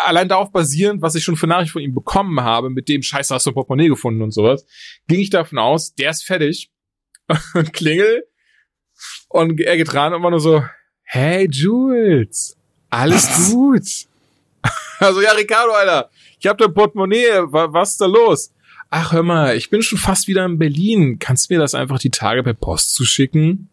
allein 0.05 0.29
darauf 0.29 0.51
basierend, 0.51 1.01
was 1.01 1.15
ich 1.15 1.23
schon 1.23 1.35
für 1.35 1.47
Nachricht 1.47 1.71
von 1.71 1.81
ihm 1.81 1.95
bekommen 1.95 2.39
habe, 2.41 2.69
mit 2.69 2.89
dem 2.89 3.01
Scheiße 3.01 3.33
hast 3.33 3.47
du 3.47 3.51
Portemonnaie 3.51 3.87
gefunden 3.87 4.21
und 4.21 4.31
sowas, 4.31 4.67
ging 5.07 5.21
ich 5.21 5.31
davon 5.31 5.57
aus, 5.57 5.95
der 5.95 6.11
ist 6.11 6.25
fertig 6.25 6.69
und 7.53 7.73
klingel 7.73 8.25
und 9.29 9.59
er 9.59 9.77
geht 9.77 9.93
ran 9.93 10.13
und 10.13 10.23
war 10.23 10.31
nur 10.31 10.39
so, 10.39 10.63
hey 11.03 11.47
Jules, 11.49 12.57
alles 12.89 13.51
gut. 13.51 13.83
Also 14.97 15.21
ja, 15.21 15.33
Ricardo, 15.33 15.73
Alter, 15.73 16.09
ich 16.39 16.47
hab 16.47 16.57
dein 16.57 16.73
Portemonnaie, 16.73 17.43
was 17.51 17.91
ist 17.91 18.01
da 18.01 18.05
los? 18.05 18.53
Ach, 18.89 19.11
hör 19.11 19.23
mal, 19.23 19.57
ich 19.57 19.69
bin 19.69 19.81
schon 19.81 19.97
fast 19.97 20.29
wieder 20.29 20.45
in 20.45 20.57
Berlin. 20.57 21.19
Kannst 21.19 21.49
du 21.49 21.53
mir 21.53 21.59
das 21.59 21.75
einfach 21.75 21.99
die 21.99 22.11
Tage 22.11 22.43
per 22.43 22.53
Post 22.53 22.95
zuschicken? 22.95 23.69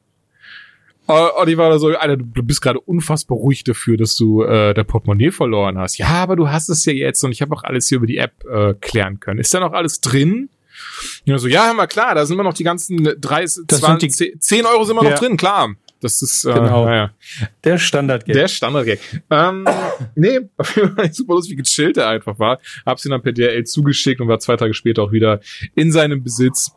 Und 1.07 1.49
ich 1.49 1.57
war 1.57 1.71
da 1.71 1.79
so, 1.79 1.89
Alter, 1.89 2.17
du 2.17 2.43
bist 2.43 2.61
gerade 2.61 2.81
unfassbar 2.81 3.39
ruhig 3.39 3.65
dafür, 3.65 3.97
dass 3.97 4.17
du 4.17 4.43
äh, 4.43 4.75
dein 4.75 4.87
Portemonnaie 4.87 5.31
verloren 5.31 5.79
hast. 5.79 5.99
Ja, 5.99 6.09
aber 6.09 6.37
du 6.37 6.49
hast 6.49 6.69
es 6.69 6.85
ja 6.85 6.93
jetzt 6.93 7.23
und 7.23 7.33
ich 7.33 7.41
habe 7.41 7.55
auch 7.55 7.65
alles 7.65 7.89
hier 7.89 7.99
über 7.99 8.07
die 8.07 8.19
App 8.19 8.45
äh, 8.45 8.75
klären 8.75 9.21
können. 9.21 9.39
Ist 9.39 9.55
da 9.55 9.61
noch 9.61 9.73
alles 9.73 10.01
drin? 10.01 10.49
Ja, 11.25 11.39
so, 11.39 11.49
ja, 11.49 11.67
hör 11.67 11.75
mal, 11.75 11.87
klar, 11.87 12.15
da 12.15 12.27
sind 12.27 12.37
wir 12.37 12.43
noch 12.43 12.55
die 12.55 12.65
ganzen 12.65 13.15
30, 13.21 13.65
20, 13.69 14.17
die, 14.17 14.39
10 14.39 14.67
Euro 14.67 14.85
sind 14.85 14.97
wir 14.97 15.05
ja. 15.05 15.11
noch 15.11 15.19
drin, 15.19 15.37
klar. 15.37 15.75
Das 16.03 16.21
ist 16.21 16.45
äh, 16.45 16.53
genau. 16.53 16.85
Naja. 16.85 17.12
der 17.62 17.79
Standard-Gag. 17.79 18.35
Der 18.35 18.49
Standard-Gag. 18.49 18.99
ähm, 19.31 19.67
nee, 20.17 20.41
auf 20.57 20.77
jeden 20.77 20.97
Fall 20.97 21.12
super 21.12 21.35
lustig, 21.35 21.53
wie 21.53 21.62
gechillt 21.62 21.97
er 21.97 22.09
einfach 22.09 22.39
war. 22.39 22.59
Hab's 22.85 23.05
ihn 23.05 23.12
dann 23.12 23.23
per 23.23 23.33
DRL 23.33 23.65
zugeschickt 23.65 24.21
und 24.21 24.29
war 24.29 24.41
zwei 24.41 24.57
Tage 24.57 24.75
später 24.75 25.03
auch 25.03 25.12
wieder 25.12 25.41
in 25.75 25.93
seinem 25.93 26.23
Besitz. 26.23 26.73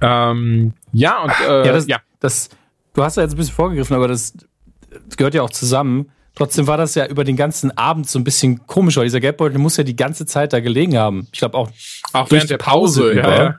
Ähm, 0.00 0.74
ja, 0.92 1.22
und 1.22 1.32
äh, 1.48 1.66
ja, 1.66 1.72
das, 1.72 1.86
ja. 1.86 2.00
Das, 2.18 2.48
du 2.94 3.04
hast 3.04 3.16
ja 3.16 3.22
jetzt 3.22 3.34
ein 3.34 3.36
bisschen 3.36 3.54
vorgegriffen, 3.54 3.94
aber 3.94 4.08
das 4.08 4.34
gehört 5.16 5.34
ja 5.34 5.42
auch 5.42 5.50
zusammen. 5.50 6.10
Trotzdem 6.38 6.68
war 6.68 6.76
das 6.76 6.94
ja 6.94 7.04
über 7.06 7.24
den 7.24 7.34
ganzen 7.34 7.76
Abend 7.76 8.08
so 8.08 8.16
ein 8.16 8.22
bisschen 8.22 8.64
komisch, 8.68 8.96
weil 8.96 9.04
dieser 9.04 9.18
Geldbeutel 9.18 9.58
muss 9.58 9.76
ja 9.76 9.82
die 9.82 9.96
ganze 9.96 10.24
Zeit 10.24 10.52
da 10.52 10.60
gelegen 10.60 10.96
haben. 10.96 11.26
Ich 11.32 11.40
glaube 11.40 11.58
auch, 11.58 11.68
auch 12.12 12.30
während 12.30 12.48
der 12.48 12.58
Pause, 12.58 13.00
Pause 13.00 13.16
ja, 13.16 13.42
ja. 13.42 13.58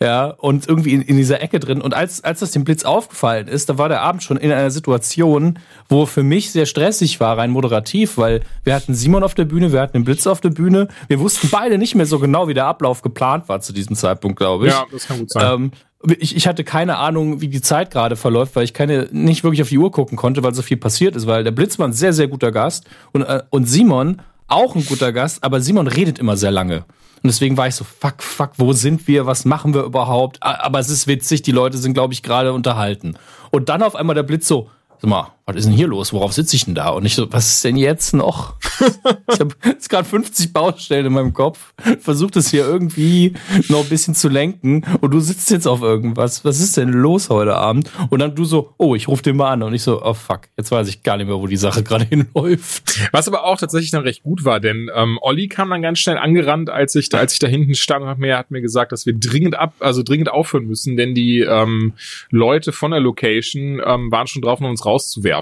Ja, 0.00 0.26
und 0.26 0.68
irgendwie 0.68 0.94
in, 0.94 1.02
in 1.02 1.16
dieser 1.16 1.40
Ecke 1.42 1.58
drin. 1.58 1.80
Und 1.80 1.94
als, 1.94 2.22
als 2.22 2.40
das 2.40 2.52
dem 2.52 2.64
Blitz 2.64 2.84
aufgefallen 2.84 3.46
ist, 3.48 3.68
da 3.68 3.78
war 3.78 3.88
der 3.88 4.02
Abend 4.02 4.22
schon 4.22 4.36
in 4.36 4.50
einer 4.50 4.70
Situation, 4.72 5.58
wo 5.88 6.06
für 6.06 6.22
mich 6.24 6.50
sehr 6.50 6.66
stressig 6.66 7.20
war, 7.20 7.38
rein 7.38 7.50
moderativ, 7.50 8.16
weil 8.16 8.42
wir 8.62 8.74
hatten 8.74 8.94
Simon 8.94 9.22
auf 9.24 9.34
der 9.34 9.44
Bühne, 9.44 9.72
wir 9.72 9.80
hatten 9.80 9.94
den 9.94 10.04
Blitz 10.04 10.26
auf 10.26 10.40
der 10.40 10.50
Bühne. 10.50 10.88
Wir 11.08 11.18
wussten 11.18 11.48
beide 11.50 11.78
nicht 11.78 11.94
mehr 11.96 12.06
so 12.06 12.20
genau, 12.20 12.46
wie 12.46 12.54
der 12.54 12.66
Ablauf 12.66 13.02
geplant 13.02 13.48
war 13.48 13.60
zu 13.60 13.72
diesem 13.72 13.96
Zeitpunkt, 13.96 14.38
glaube 14.38 14.68
ich. 14.68 14.72
Ja, 14.72 14.86
das 14.90 15.06
kann 15.06 15.18
gut 15.20 15.30
sein. 15.30 15.54
Ähm, 15.54 15.72
ich, 16.18 16.36
ich 16.36 16.46
hatte 16.46 16.64
keine 16.64 16.98
Ahnung, 16.98 17.40
wie 17.40 17.48
die 17.48 17.60
Zeit 17.60 17.90
gerade 17.90 18.16
verläuft, 18.16 18.54
weil 18.56 18.64
ich 18.64 18.74
keine 18.74 19.08
nicht 19.10 19.42
wirklich 19.42 19.62
auf 19.62 19.68
die 19.68 19.78
Uhr 19.78 19.90
gucken 19.90 20.16
konnte, 20.16 20.42
weil 20.42 20.54
so 20.54 20.62
viel 20.62 20.76
passiert 20.76 21.16
ist, 21.16 21.26
weil 21.26 21.44
der 21.44 21.50
Blitz 21.50 21.78
war 21.78 21.88
ein 21.88 21.92
sehr, 21.92 22.12
sehr 22.12 22.28
guter 22.28 22.52
Gast 22.52 22.86
und, 23.12 23.22
äh, 23.22 23.42
und 23.50 23.66
Simon 23.66 24.22
auch 24.46 24.74
ein 24.74 24.84
guter 24.86 25.12
Gast, 25.12 25.44
aber 25.44 25.60
Simon 25.60 25.86
redet 25.86 26.18
immer 26.18 26.36
sehr 26.36 26.50
lange. 26.50 26.84
Und 27.22 27.26
deswegen 27.26 27.56
war 27.56 27.66
ich 27.66 27.74
so, 27.74 27.84
fuck, 27.84 28.22
fuck, 28.22 28.52
wo 28.58 28.72
sind 28.72 29.08
wir? 29.08 29.26
Was 29.26 29.44
machen 29.44 29.74
wir 29.74 29.82
überhaupt? 29.82 30.40
Aber 30.40 30.78
es 30.78 30.88
ist 30.88 31.08
witzig, 31.08 31.42
die 31.42 31.50
Leute 31.50 31.76
sind, 31.76 31.94
glaube 31.94 32.14
ich, 32.14 32.22
gerade 32.22 32.52
unterhalten. 32.52 33.16
Und 33.50 33.68
dann 33.68 33.82
auf 33.82 33.96
einmal 33.96 34.14
der 34.14 34.22
Blitz 34.22 34.46
so, 34.46 34.70
sag 35.00 35.10
mal, 35.10 35.32
was 35.48 35.56
ist 35.56 35.64
denn 35.64 35.72
hier 35.72 35.88
los? 35.88 36.12
Worauf 36.12 36.34
sitze 36.34 36.56
ich 36.56 36.66
denn 36.66 36.74
da? 36.74 36.90
Und 36.90 37.06
ich 37.06 37.14
so, 37.14 37.32
was 37.32 37.48
ist 37.48 37.64
denn 37.64 37.76
jetzt 37.76 38.12
noch? 38.12 38.56
ich 39.32 39.40
habe 39.40 39.54
jetzt 39.64 39.88
gerade 39.88 40.06
50 40.06 40.52
Baustellen 40.52 41.06
in 41.06 41.12
meinem 41.14 41.32
Kopf, 41.32 41.72
versucht 42.00 42.36
es 42.36 42.50
hier 42.50 42.66
irgendwie 42.66 43.32
noch 43.68 43.82
ein 43.82 43.88
bisschen 43.88 44.14
zu 44.14 44.28
lenken 44.28 44.84
und 45.00 45.10
du 45.10 45.20
sitzt 45.20 45.50
jetzt 45.50 45.66
auf 45.66 45.80
irgendwas. 45.80 46.44
Was 46.44 46.60
ist 46.60 46.76
denn 46.76 46.90
los 46.90 47.30
heute 47.30 47.56
Abend? 47.56 47.90
Und 48.10 48.18
dann 48.18 48.34
du 48.34 48.44
so, 48.44 48.74
oh, 48.76 48.94
ich 48.94 49.08
rufe 49.08 49.22
den 49.22 49.36
mal 49.36 49.50
an 49.52 49.62
und 49.62 49.72
ich 49.72 49.82
so, 49.82 50.02
oh 50.04 50.12
fuck, 50.12 50.42
jetzt 50.58 50.70
weiß 50.70 50.86
ich 50.86 51.02
gar 51.02 51.16
nicht 51.16 51.28
mehr, 51.28 51.36
wo 51.36 51.46
die 51.46 51.56
Sache 51.56 51.82
gerade 51.82 52.04
hinläuft. 52.10 53.08
Was 53.12 53.26
aber 53.26 53.44
auch 53.44 53.56
tatsächlich 53.56 53.90
dann 53.90 54.02
recht 54.02 54.24
gut 54.24 54.44
war, 54.44 54.60
denn 54.60 54.90
ähm, 54.94 55.18
Olli 55.22 55.48
kam 55.48 55.70
dann 55.70 55.80
ganz 55.80 55.98
schnell 55.98 56.18
angerannt, 56.18 56.68
als 56.68 56.94
ich 56.94 57.08
da, 57.08 57.20
als 57.20 57.32
ich 57.32 57.38
da 57.38 57.46
hinten 57.46 57.74
stand 57.74 58.02
und 58.02 58.10
hat 58.10 58.18
mir, 58.18 58.36
hat 58.36 58.50
mir 58.50 58.60
gesagt, 58.60 58.92
dass 58.92 59.06
wir 59.06 59.14
dringend 59.14 59.58
ab, 59.58 59.72
also 59.80 60.02
dringend 60.02 60.30
aufhören 60.30 60.66
müssen, 60.66 60.98
denn 60.98 61.14
die 61.14 61.40
ähm, 61.40 61.94
Leute 62.30 62.72
von 62.72 62.90
der 62.90 63.00
Location 63.00 63.80
ähm, 63.82 64.12
waren 64.12 64.26
schon 64.26 64.42
drauf, 64.42 64.60
um 64.60 64.66
uns 64.66 64.84
rauszuwerfen. 64.84 65.37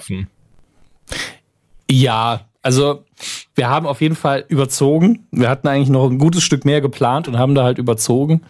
Ja, 1.91 2.41
also 2.63 3.05
wir 3.55 3.69
haben 3.69 3.87
auf 3.87 4.01
jeden 4.01 4.17
Fall 4.17 4.45
überzogen. 4.49 5.27
Wir 5.31 5.49
hatten 5.49 5.69
eigentlich 5.69 5.89
noch 5.89 6.11
ein 6.11 6.19
gutes 6.19 6.43
Stück 6.43 6.65
mehr 6.65 6.81
geplant 6.81 7.29
und 7.29 7.39
haben 7.39 7.55
da 7.55 7.65
halt 7.65 7.79
überzogen. 7.79 8.43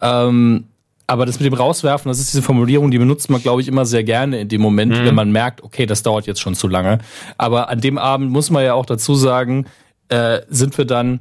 Ähm, 0.00 0.64
aber 1.06 1.24
das 1.24 1.40
mit 1.40 1.46
dem 1.46 1.54
Rauswerfen, 1.54 2.10
das 2.10 2.18
ist 2.18 2.32
diese 2.32 2.42
Formulierung, 2.42 2.90
die 2.90 2.98
benutzt 2.98 3.30
man, 3.30 3.40
glaube 3.40 3.62
ich, 3.62 3.68
immer 3.68 3.86
sehr 3.86 4.04
gerne 4.04 4.40
in 4.40 4.48
dem 4.48 4.60
Moment, 4.60 4.92
mhm. 4.92 5.06
wenn 5.06 5.14
man 5.14 5.32
merkt, 5.32 5.62
okay, 5.62 5.86
das 5.86 6.02
dauert 6.02 6.26
jetzt 6.26 6.40
schon 6.40 6.54
zu 6.54 6.68
lange. 6.68 6.98
Aber 7.38 7.70
an 7.70 7.80
dem 7.80 7.96
Abend 7.96 8.30
muss 8.30 8.50
man 8.50 8.64
ja 8.64 8.74
auch 8.74 8.84
dazu 8.84 9.14
sagen, 9.14 9.66
äh, 10.08 10.40
sind 10.48 10.76
wir 10.76 10.84
dann 10.84 11.20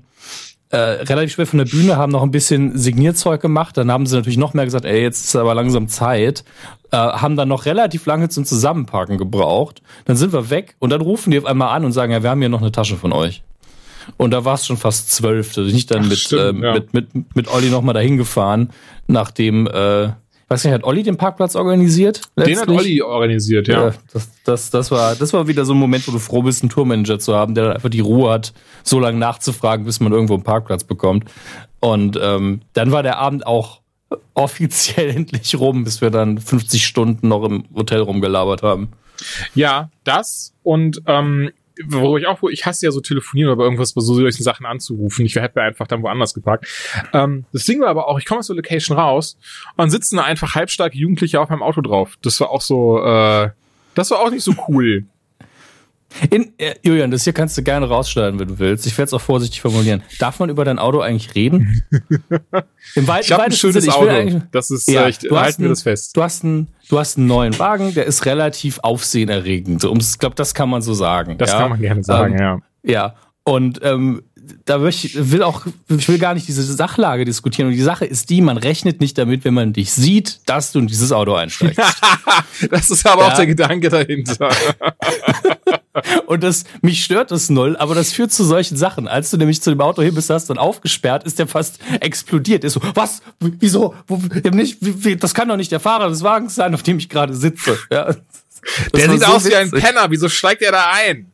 äh, 0.70 0.78
relativ 0.78 1.34
schwer 1.34 1.48
von 1.48 1.60
der 1.60 1.66
Bühne, 1.66 1.96
haben 1.98 2.12
noch 2.12 2.24
ein 2.24 2.32
bisschen 2.32 2.78
Signierzeug 2.78 3.42
gemacht. 3.42 3.78
Dann 3.78 3.92
haben 3.92 4.06
sie 4.06 4.16
natürlich 4.16 4.38
noch 4.38 4.54
mehr 4.54 4.66
gesagt, 4.66 4.86
ey, 4.86 5.02
jetzt 5.02 5.26
ist 5.26 5.36
aber 5.36 5.56
langsam 5.56 5.88
Zeit. 5.88 6.44
Äh, 6.92 6.98
haben 6.98 7.36
dann 7.36 7.48
noch 7.48 7.66
relativ 7.66 8.06
lange 8.06 8.30
zum 8.30 8.46
Zusammenpacken 8.46 9.18
gebraucht. 9.18 9.82
Dann 10.06 10.18
sind 10.18 10.34
wir 10.34 10.50
weg 10.50 10.76
und 10.80 10.90
dann 10.90 11.02
rufen 11.02 11.32
die 11.32 11.40
auf 11.40 11.46
einmal 11.46 11.76
an 11.76 11.86
und 11.86 11.92
sagen, 11.92 12.12
ja, 12.12 12.24
wir 12.24 12.30
haben 12.30 12.40
hier 12.40 12.50
noch 12.50 12.62
eine 12.62 12.72
Tasche 12.72 12.98
von 12.98 13.14
euch. 13.14 13.44
Und 14.16 14.32
da 14.32 14.46
war 14.46 14.56
es 14.56 14.66
schon 14.66 14.78
fast 14.78 15.12
zwölf. 15.12 15.54
Da 15.54 15.64
bin 15.64 15.76
ich 15.76 15.86
dann 15.86 16.04
Ach, 16.04 16.10
mit, 16.10 16.18
stimmt, 16.18 16.64
äh, 16.64 16.66
ja. 16.66 16.74
mit, 16.74 16.94
mit, 16.94 17.36
mit 17.36 17.48
Olli 17.50 17.70
nochmal 17.70 17.94
dahin 17.94 18.18
gefahren, 18.18 18.70
nachdem 19.08 19.68
äh, 19.68 20.10
weiß 20.48 20.64
nicht, 20.64 20.74
hat 20.74 20.84
Olli 20.84 21.04
den 21.04 21.18
Parkplatz 21.18 21.56
organisiert? 21.56 22.22
Letztlich? 22.36 22.60
Den 22.60 22.70
hat 22.70 22.70
Olli 22.70 23.02
organisiert, 23.02 23.68
ja. 23.68 23.88
ja. 23.88 23.94
das, 24.14 24.30
das, 24.44 24.70
das, 24.70 24.92
war, 24.92 25.16
das 25.16 25.34
war 25.34 25.48
wieder 25.48 25.66
so 25.66 25.74
ein 25.74 25.80
Moment, 25.80 26.08
wo 26.08 26.12
du 26.12 26.20
froh 26.20 26.42
bist, 26.42 26.64
einen 26.64 26.70
Tourmanager 26.70 27.20
zu 27.20 27.36
haben, 27.36 27.54
der 27.56 27.76
einfach 27.76 27.90
die 27.90 28.00
Ruhe 28.00 28.32
hat, 28.32 28.54
so 28.84 29.00
lange 29.00 29.18
nachzufragen, 29.18 29.86
bis 29.86 30.00
man 30.00 30.14
irgendwo 30.14 30.36
einen 30.36 30.44
Parkplatz 30.44 30.84
bekommt. 30.84 31.26
Und 31.80 32.18
ähm, 32.22 32.62
dann 32.74 32.92
war 32.92 33.04
der 33.04 33.18
Abend 33.18 33.46
auch 33.46 33.82
offiziell 34.34 35.10
endlich 35.16 35.60
rum, 35.60 35.84
bis 35.84 36.02
wir 36.02 36.10
dann 36.10 36.38
50 36.38 36.86
Stunden 36.86 37.28
noch 37.28 37.44
im 37.44 37.66
Hotel 37.76 38.02
rumgelabert 38.02 38.64
haben. 38.64 38.90
Ja, 39.56 39.90
das 40.04 40.54
und 40.64 41.02
ähm, 41.08 41.52
wo 41.86 42.18
ich 42.18 42.28
auch, 42.28 42.42
ich 42.50 42.66
hasse 42.66 42.86
ja 42.86 42.92
so 42.92 43.02
telefonieren 43.02 43.52
oder 43.52 43.64
irgendwas 43.64 43.94
bei 43.94 44.02
so 44.02 44.14
solchen 44.14 44.44
Sachen 44.44 44.66
anzurufen. 44.66 45.26
Ich 45.26 45.36
hätte 45.36 45.60
mir 45.60 45.66
einfach 45.66 45.88
dann 45.88 46.04
woanders 46.04 46.34
geparkt. 46.34 46.68
Ähm, 47.14 47.46
das 47.54 47.66
Ding 47.66 47.82
war 47.82 47.90
aber 47.90 48.08
auch, 48.08 48.20
ich 48.20 48.26
komme 48.26 48.40
aus 48.40 48.48
der 48.48 48.56
Location 48.56 48.98
raus 48.98 49.38
und 49.76 49.90
sitzen 49.90 50.18
da 50.18 50.24
einfach 50.24 50.56
halbstarke 50.56 50.98
Jugendliche 50.98 51.40
auf 51.40 51.50
meinem 51.50 51.64
Auto 51.64 51.82
drauf. 51.82 52.18
Das 52.22 52.40
war 52.40 52.50
auch 52.50 52.62
so, 52.62 53.04
äh, 53.04 53.50
das 53.96 54.12
war 54.12 54.20
auch 54.20 54.32
nicht 54.32 54.44
so 54.44 54.54
cool. 54.68 55.06
In, 56.30 56.54
äh, 56.58 56.76
Julian, 56.84 57.12
das 57.12 57.24
hier 57.24 57.34
kannst 57.34 57.58
du 57.58 57.64
gerne 57.64 57.88
rausschneiden, 57.88 58.40
wenn 58.40 58.48
du 58.48 58.60
willst. 58.60 58.86
Ich 58.86 58.98
werde 58.98 59.08
es 59.08 59.14
auch 59.14 59.22
vorsichtig 59.22 59.62
formulieren. 59.62 60.04
Darf 60.20 60.40
man 60.40 60.50
über 60.50 60.66
dein 60.66 60.80
Auto 60.80 61.00
eigentlich 61.00 61.36
reden? 61.36 61.84
Im 62.96 63.08
Weit 63.08 63.26
ich 63.26 63.32
habe 63.32 63.44
ein 63.44 63.52
schönes 63.52 63.84
Sinne, 63.84 63.96
Auto. 63.96 64.42
Das 64.52 64.72
ist, 64.72 64.88
ja, 64.88 65.08
ich 65.08 65.20
halte 65.30 65.62
mir 65.62 65.70
das 65.70 65.84
fest. 65.84 66.16
Du 66.16 66.24
hast, 66.24 66.44
einen, 66.44 66.68
du 66.90 67.00
hast 67.00 67.18
einen 67.18 67.28
neuen 67.28 67.58
Wagen, 67.60 67.94
der 67.94 68.06
ist 68.06 68.26
relativ 68.26 68.80
aufsehenerregend. 68.80 69.82
So, 69.82 69.96
ich 69.96 70.20
glaube, 70.20 70.36
das 70.36 70.54
kann 70.54 70.70
man 70.70 70.82
so 70.82 70.94
sagen. 70.94 71.38
Das 71.38 71.52
ja? 71.52 71.60
kann 71.60 71.70
man 71.72 71.82
gerne 71.82 72.04
sagen, 72.04 72.34
ähm, 72.34 72.40
ja. 72.40 72.60
Ja. 72.84 73.16
Und 73.44 73.80
ähm, 73.84 74.24
da 74.66 74.82
will 74.82 75.44
auch, 75.44 75.66
ich 75.90 76.08
will 76.10 76.20
gar 76.20 76.34
nicht 76.34 76.48
diese 76.48 76.64
Sachlage 76.64 77.26
diskutieren. 77.26 77.70
Und 77.70 77.76
die 77.76 77.82
Sache 77.82 78.06
ist 78.06 78.30
die, 78.30 78.42
man 78.42 78.58
rechnet 78.58 79.02
nicht 79.02 79.18
damit, 79.18 79.46
wenn 79.46 79.54
man 79.54 79.74
dich 79.74 79.92
sieht, 79.92 80.42
dass 80.46 80.72
du 80.72 80.80
in 80.80 80.88
dieses 80.88 81.12
Auto 81.12 81.34
einsteigst. 81.34 81.80
das 82.72 82.90
ist 82.90 83.06
aber 83.06 83.24
ja. 83.24 83.28
auch 83.30 83.36
der 83.36 83.48
Gedanke 83.48 83.90
dahinter. 83.90 84.50
Und 86.26 86.44
das, 86.44 86.66
mich 86.82 87.04
stört 87.04 87.32
das 87.32 87.50
null, 87.50 87.76
aber 87.78 87.96
das 87.96 88.14
führt 88.14 88.32
zu 88.32 88.44
solchen 88.44 88.78
Sachen. 88.78 89.08
Als 89.08 89.32
du 89.32 89.38
nämlich 89.38 89.62
zu 89.62 89.70
dem 89.70 89.82
Auto 89.82 90.02
hin 90.02 90.16
bist, 90.16 90.30
hast 90.30 90.50
dann 90.50 90.58
aufgesperrt, 90.58 91.24
ist 91.24 91.40
der 91.40 91.48
fast 91.48 91.80
explodiert. 92.00 92.64
Ist 92.64 92.74
so, 92.74 92.82
was? 92.94 93.22
Wieso? 93.40 93.96
Wo, 94.08 94.22
nicht, 94.52 94.78
das 95.22 95.34
kann 95.34 95.48
doch 95.48 95.58
nicht 95.58 95.72
der 95.72 95.80
Fahrer 95.80 96.10
des 96.10 96.24
Wagens 96.24 96.56
sein, 96.56 96.74
auf 96.74 96.84
dem 96.84 96.98
ich 96.98 97.10
gerade 97.10 97.34
sitze. 97.34 97.78
Ja, 97.92 98.14
der 98.94 99.10
sieht 99.10 99.22
so 99.22 99.26
aus 99.28 99.46
witzig. 99.46 99.52
wie 99.52 99.56
ein 99.56 99.72
Penner. 99.72 100.08
Wieso 100.10 100.30
steigt 100.30 100.62
er 100.62 100.72
da 100.72 100.92
ein? 100.92 101.32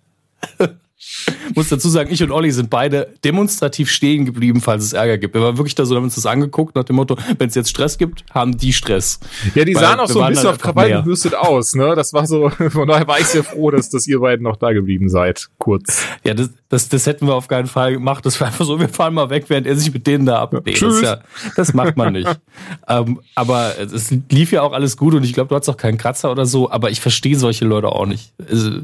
Muss 1.56 1.70
dazu 1.70 1.90
sagen, 1.90 2.12
ich 2.12 2.22
und 2.24 2.32
Olli 2.32 2.52
sind 2.52 2.70
beide 2.70 3.14
demonstrativ 3.24 3.90
stehen 3.90 4.26
geblieben, 4.26 4.62
falls 4.62 4.84
es 4.84 4.94
Ärger 4.94 5.18
gibt. 5.18 5.34
Wir 5.34 5.42
waren 5.42 5.58
wirklich 5.58 5.76
da 5.76 5.86
so, 5.86 5.96
haben 5.96 6.04
uns 6.04 6.16
das 6.16 6.26
angeguckt 6.26 6.76
nach 6.76 6.84
dem 6.84 6.96
Motto, 6.96 7.18
wenn 7.38 7.50
es 7.50 7.56
jetzt 7.56 7.70
Stress 7.70 7.98
gibt, 7.98 8.24
haben 8.32 8.58
die 8.58 8.74
Stress. 8.74 9.20
Ja, 9.56 9.66
die 9.66 9.76
Weil 9.76 9.82
sahen 9.82 10.00
auch 10.00 10.08
so 10.08 10.22
ein 10.22 10.34
bisschen 10.34 10.50
auf 10.50 10.58
Krawall 10.58 10.92
gebürstet 10.92 11.36
aus, 11.36 11.76
ne? 11.76 11.96
Das 11.96 12.14
war 12.14 12.26
so, 12.26 12.50
von 12.70 12.88
daher 12.88 13.08
war 13.08 13.20
ich 13.20 13.28
sehr 13.28 13.44
froh, 13.44 13.72
dass, 13.72 13.90
dass 13.90 14.08
ihr 14.08 14.20
beiden 14.20 14.44
noch 14.44 14.56
da 14.56 14.72
geblieben 14.72 15.10
seid, 15.10 15.50
kurz. 15.58 16.06
Ja, 16.24 16.34
das, 16.34 16.50
das, 16.70 16.90
das 16.90 17.06
hätten 17.06 17.28
wir 17.28 17.36
auf 17.36 17.48
keinen 17.48 17.68
Fall 17.68 17.94
gemacht. 17.94 18.26
Das 18.26 18.40
war 18.40 18.48
einfach 18.48 18.66
so, 18.66 18.80
wir 18.80 18.90
fahren 18.90 19.14
mal 19.14 19.30
weg, 19.30 19.46
während 19.48 19.68
er 19.68 19.76
sich 19.76 19.94
mit 19.94 20.08
denen 20.08 20.26
da 20.26 20.40
ablebt. 20.40 20.68
Nee, 20.68 20.74
Tschüss. 20.74 21.02
Das, 21.02 21.04
ja, 21.04 21.22
das 21.56 21.74
macht 21.74 21.98
man 21.98 22.14
nicht. 22.14 22.28
ähm, 22.88 23.20
aber 23.36 23.74
es 23.80 24.12
lief 24.30 24.52
ja 24.52 24.62
auch 24.62 24.74
alles 24.74 24.98
gut 24.98 25.14
und 25.14 25.24
ich 25.24 25.34
glaube, 25.34 25.50
du 25.50 25.56
hattest 25.56 25.70
auch 25.70 25.78
keinen 25.78 25.98
Kratzer 25.98 26.32
oder 26.32 26.46
so, 26.46 26.72
aber 26.72 26.90
ich 26.92 27.02
verstehe 27.02 27.38
solche 27.38 27.66
Leute 27.66 27.90
auch 27.90 28.06
nicht. 28.06 28.34
Also, 28.50 28.82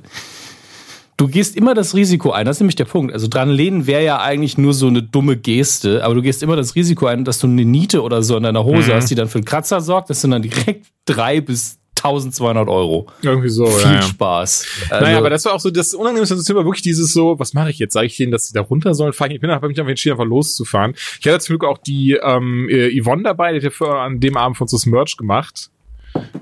du 1.19 1.27
gehst 1.27 1.57
immer 1.57 1.73
das 1.73 1.93
Risiko 1.95 2.31
ein, 2.31 2.45
das 2.45 2.57
ist 2.57 2.61
nämlich 2.61 2.77
der 2.77 2.85
Punkt. 2.85 3.13
Also 3.13 3.27
dran 3.27 3.49
lehnen 3.49 3.85
wäre 3.87 4.03
ja 4.03 4.21
eigentlich 4.21 4.57
nur 4.57 4.73
so 4.73 4.87
eine 4.87 5.03
dumme 5.03 5.35
Geste, 5.35 6.03
aber 6.03 6.15
du 6.15 6.21
gehst 6.21 6.41
immer 6.41 6.55
das 6.55 6.75
Risiko 6.75 7.07
ein, 7.07 7.25
dass 7.25 7.39
du 7.39 7.47
eine 7.47 7.65
Niete 7.65 8.01
oder 8.01 8.23
so 8.23 8.37
in 8.37 8.43
deiner 8.43 8.63
Hose 8.63 8.91
mhm. 8.91 8.95
hast, 8.95 9.11
die 9.11 9.15
dann 9.15 9.27
für 9.27 9.37
einen 9.37 9.45
Kratzer 9.45 9.81
sorgt. 9.81 10.09
Das 10.09 10.21
sind 10.21 10.31
dann 10.31 10.41
direkt 10.41 10.87
drei 11.05 11.41
bis 11.41 11.77
1200 11.97 12.69
Euro. 12.69 13.07
Irgendwie 13.21 13.49
so, 13.49 13.65
Viel 13.65 13.91
ja, 13.91 14.01
Spaß. 14.01 14.65
Also, 14.89 15.05
naja, 15.05 15.17
aber 15.17 15.29
das 15.29 15.43
war 15.43 15.53
auch 15.53 15.59
so 15.59 15.69
das 15.69 15.93
Unangenehmste 15.93 16.37
das 16.37 16.47
war 16.55 16.63
wirklich 16.63 16.81
dieses 16.81 17.11
so, 17.11 17.37
was 17.37 17.53
mache 17.53 17.71
ich 17.71 17.79
jetzt? 17.79 17.91
Sage 17.91 18.07
ich 18.07 18.15
denen, 18.15 18.31
dass 18.31 18.47
sie 18.47 18.53
da 18.53 18.61
runter 18.61 18.93
sollen? 18.93 19.11
Fahr 19.11 19.27
ich, 19.27 19.33
ich 19.33 19.41
bin 19.41 19.49
einfach 19.49 19.67
mich 19.67 19.77
einfach 19.77 19.89
entschieden, 19.89 20.13
einfach 20.13 20.25
loszufahren. 20.25 20.95
Ich 21.19 21.27
hatte 21.27 21.39
zum 21.39 21.57
Glück 21.57 21.69
auch 21.69 21.77
die 21.77 22.13
ähm, 22.13 22.69
Yvonne 22.69 23.23
dabei, 23.23 23.59
die 23.59 23.65
hat 23.65 23.73
ja 23.77 24.05
an 24.05 24.21
dem 24.21 24.37
Abend 24.37 24.55
von 24.55 24.65
uns 24.65 24.71
das 24.71 24.85
Merch 24.85 25.17
gemacht. 25.17 25.69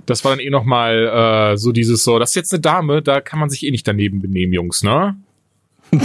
Das 0.05 0.23
war 0.23 0.31
dann 0.31 0.39
eh 0.39 0.49
nochmal 0.49 1.53
äh, 1.53 1.57
so 1.57 1.71
dieses 1.71 2.03
so, 2.03 2.19
das 2.19 2.31
ist 2.31 2.35
jetzt 2.35 2.53
eine 2.53 2.61
Dame, 2.61 3.01
da 3.01 3.21
kann 3.21 3.39
man 3.39 3.49
sich 3.49 3.63
eh 3.63 3.71
nicht 3.71 3.87
daneben 3.87 4.21
benehmen, 4.21 4.53
Jungs, 4.53 4.83
ne? 4.83 5.17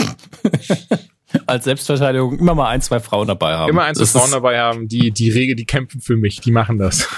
Als 1.47 1.65
Selbstverteidigung 1.65 2.39
immer 2.39 2.55
mal 2.55 2.69
ein, 2.69 2.83
zwei 2.83 3.01
Frauen 3.01 3.27
dabei 3.27 3.55
haben. 3.55 3.71
Immer 3.71 3.85
ein, 3.85 3.95
zwei 3.95 4.05
Frauen 4.05 4.31
dabei 4.31 4.59
haben, 4.59 4.89
die, 4.89 5.13
die 5.13 5.31
Regel, 5.31 5.57
die 5.57 5.65
kämpfen 5.65 6.01
für 6.01 6.17
mich, 6.17 6.41
die 6.41 6.53
machen 6.53 6.79
das. 6.79 7.09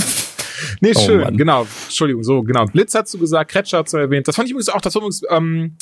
nee, 0.80 0.92
oh, 0.94 1.00
schön, 1.00 1.20
Mann. 1.20 1.36
genau. 1.36 1.66
Entschuldigung, 1.84 2.22
so, 2.22 2.42
genau. 2.42 2.64
Blitz 2.66 2.94
hast 2.94 3.12
du 3.12 3.18
gesagt, 3.18 3.50
Kretscher 3.50 3.78
hast 3.78 3.92
du 3.92 3.98
erwähnt. 3.98 4.26
Das 4.26 4.36
fand 4.36 4.46
ich 4.46 4.52
übrigens 4.52 4.70
auch, 4.70 4.80
das 4.80 4.94
war 4.94 5.02
übrigens, 5.02 5.22
ähm, 5.28 5.76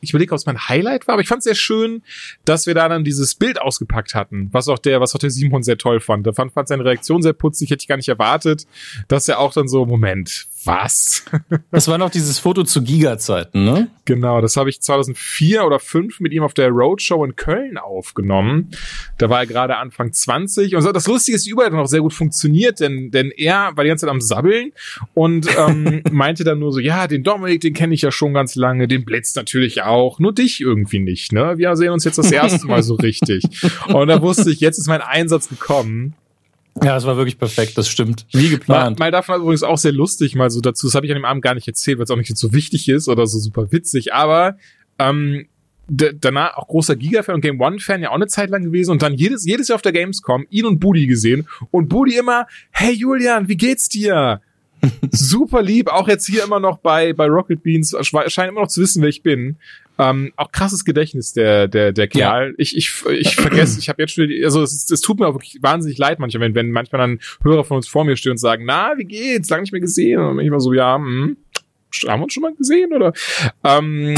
ich 0.00 0.10
überlege, 0.10 0.32
ob 0.32 0.38
es 0.38 0.46
mein 0.46 0.68
Highlight 0.68 1.06
war, 1.08 1.14
aber 1.14 1.22
ich 1.22 1.28
fand 1.28 1.40
es 1.40 1.44
sehr 1.44 1.54
schön, 1.54 2.02
dass 2.44 2.66
wir 2.66 2.74
da 2.74 2.88
dann 2.88 3.04
dieses 3.04 3.34
Bild 3.34 3.60
ausgepackt 3.60 4.14
hatten, 4.14 4.48
was 4.52 4.68
auch 4.68 4.78
der, 4.78 5.00
was 5.00 5.14
auch 5.14 5.18
der 5.18 5.30
Simon 5.30 5.62
sehr 5.62 5.78
toll 5.78 6.00
fand. 6.00 6.26
Da 6.26 6.32
fand, 6.32 6.52
fand 6.52 6.68
seine 6.68 6.84
Reaktion 6.84 7.22
sehr 7.22 7.32
putzig, 7.32 7.70
hätte 7.70 7.82
ich 7.82 7.88
gar 7.88 7.96
nicht 7.96 8.08
erwartet, 8.08 8.66
dass 9.08 9.28
er 9.28 9.40
auch 9.40 9.52
dann 9.52 9.68
so, 9.68 9.84
Moment, 9.86 10.46
was? 10.64 11.24
das 11.70 11.88
war 11.88 11.98
noch 11.98 12.10
dieses 12.10 12.38
Foto 12.38 12.64
zu 12.64 12.82
Giga-Zeiten, 12.82 13.64
ne? 13.64 13.88
Genau, 14.04 14.40
das 14.40 14.56
habe 14.56 14.70
ich 14.70 14.80
2004 14.80 15.64
oder 15.64 15.78
5 15.78 16.20
mit 16.20 16.32
ihm 16.32 16.42
auf 16.42 16.54
der 16.54 16.68
Roadshow 16.68 17.24
in 17.24 17.36
Köln 17.36 17.78
aufgenommen. 17.78 18.70
Da 19.18 19.28
war 19.30 19.40
er 19.40 19.46
gerade 19.46 19.76
Anfang 19.76 20.12
20 20.12 20.74
und 20.76 20.82
so, 20.82 20.92
das 20.92 21.06
Lustige 21.06 21.36
ist, 21.36 21.46
die 21.46 21.50
Überleitung 21.50 21.80
auch 21.80 21.86
sehr 21.86 22.00
gut 22.00 22.14
funktioniert, 22.14 22.80
denn, 22.80 23.10
denn 23.10 23.30
er 23.30 23.76
war 23.76 23.84
die 23.84 23.88
ganze 23.88 24.06
Zeit 24.06 24.10
am 24.10 24.20
Sabbeln 24.20 24.72
und 25.14 25.48
ähm, 25.58 26.02
meinte 26.10 26.44
dann 26.44 26.58
nur 26.58 26.72
so, 26.72 26.78
ja, 26.78 27.06
den 27.06 27.22
Dominik, 27.22 27.60
den 27.60 27.74
kenne 27.74 27.94
ich 27.94 28.02
ja 28.02 28.10
schon 28.10 28.34
ganz 28.34 28.54
lange, 28.54 28.88
den 28.88 29.04
Blitz 29.04 29.34
natürlich 29.34 29.82
auch, 29.88 30.18
nur 30.18 30.32
dich 30.32 30.60
irgendwie 30.60 31.00
nicht, 31.00 31.32
ne? 31.32 31.54
Wir 31.56 31.74
sehen 31.76 31.90
uns 31.90 32.04
jetzt 32.04 32.18
das 32.18 32.30
erste 32.30 32.66
Mal 32.66 32.82
so 32.82 32.94
richtig. 33.02 33.44
Und 33.88 34.08
da 34.08 34.22
wusste 34.22 34.50
ich, 34.50 34.60
jetzt 34.60 34.78
ist 34.78 34.88
mein 34.88 35.00
Einsatz 35.00 35.48
gekommen. 35.48 36.14
Ja, 36.82 36.96
es 36.96 37.04
war 37.04 37.16
wirklich 37.16 37.38
perfekt, 37.38 37.76
das 37.76 37.88
stimmt. 37.88 38.26
Wie 38.32 38.50
geplant. 38.50 38.98
Mal, 38.98 39.06
mal 39.06 39.10
davon 39.10 39.40
übrigens 39.40 39.62
auch 39.62 39.78
sehr 39.78 39.92
lustig, 39.92 40.34
mal 40.34 40.50
so 40.50 40.60
dazu, 40.60 40.86
das 40.86 40.94
habe 40.94 41.06
ich 41.06 41.12
an 41.12 41.18
dem 41.18 41.24
Abend 41.24 41.42
gar 41.42 41.54
nicht 41.54 41.66
erzählt, 41.66 41.98
weil 41.98 42.04
es 42.04 42.10
auch 42.10 42.16
nicht 42.16 42.36
so 42.36 42.52
wichtig 42.52 42.88
ist 42.88 43.08
oder 43.08 43.26
so 43.26 43.38
super 43.38 43.72
witzig, 43.72 44.14
aber 44.14 44.56
ähm, 44.98 45.46
danach 45.88 46.56
auch 46.56 46.68
großer 46.68 46.96
Giga-Fan 46.96 47.36
und 47.36 47.40
Game 47.40 47.60
One-Fan 47.60 48.02
ja 48.02 48.10
auch 48.10 48.14
eine 48.14 48.26
Zeit 48.26 48.50
lang 48.50 48.62
gewesen 48.62 48.92
und 48.92 49.02
dann 49.02 49.14
jedes, 49.14 49.46
jedes 49.46 49.68
Jahr 49.68 49.76
auf 49.76 49.82
der 49.82 49.92
Gamescom 49.92 50.46
ihn 50.50 50.66
und 50.66 50.80
Budi 50.80 51.06
gesehen 51.06 51.48
und 51.70 51.88
Budi 51.88 52.16
immer, 52.16 52.46
hey 52.70 52.92
Julian, 52.92 53.48
wie 53.48 53.56
geht's 53.56 53.88
dir? 53.88 54.40
Super 55.10 55.62
lieb, 55.62 55.88
auch 55.88 56.08
jetzt 56.08 56.26
hier 56.26 56.44
immer 56.44 56.60
noch 56.60 56.78
bei, 56.78 57.12
bei 57.12 57.26
Rocket 57.26 57.62
Beans, 57.62 57.96
scheint 58.02 58.50
immer 58.50 58.62
noch 58.62 58.68
zu 58.68 58.80
wissen, 58.80 59.02
wer 59.02 59.08
ich 59.08 59.22
bin. 59.22 59.56
Ähm, 60.00 60.32
auch 60.36 60.52
krasses 60.52 60.84
Gedächtnis 60.84 61.32
der 61.32 61.66
der 61.66 61.92
der 61.92 62.06
Kerl. 62.06 62.50
Ja. 62.50 62.54
Ich 62.56 62.76
ich 62.76 62.92
ich 63.10 63.34
vergesse, 63.34 63.80
ich 63.80 63.88
habe 63.88 64.00
jetzt 64.00 64.12
schon 64.12 64.28
also 64.44 64.62
es, 64.62 64.88
es 64.88 65.00
tut 65.00 65.18
mir 65.18 65.26
auch 65.26 65.34
wirklich 65.34 65.58
wahnsinnig 65.60 65.98
leid 65.98 66.20
manchmal, 66.20 66.42
wenn 66.42 66.54
wenn 66.54 66.70
manchmal 66.70 67.00
dann 67.00 67.18
Hörer 67.42 67.64
von 67.64 67.78
uns 67.78 67.88
vor 67.88 68.04
mir 68.04 68.16
stehen 68.16 68.32
und 68.32 68.38
sagen, 68.38 68.64
na 68.64 68.96
wie 68.96 69.04
geht's, 69.04 69.50
lange 69.50 69.62
nicht 69.62 69.72
mehr 69.72 69.80
gesehen 69.80 70.20
und 70.20 70.38
ich 70.38 70.46
immer 70.46 70.60
so 70.60 70.72
ja, 70.72 70.94
hm, 70.94 71.36
haben 72.06 72.20
wir 72.20 72.24
uns 72.24 72.32
schon 72.32 72.42
mal 72.42 72.54
gesehen 72.54 72.92
oder 72.92 73.12
ähm, 73.64 74.14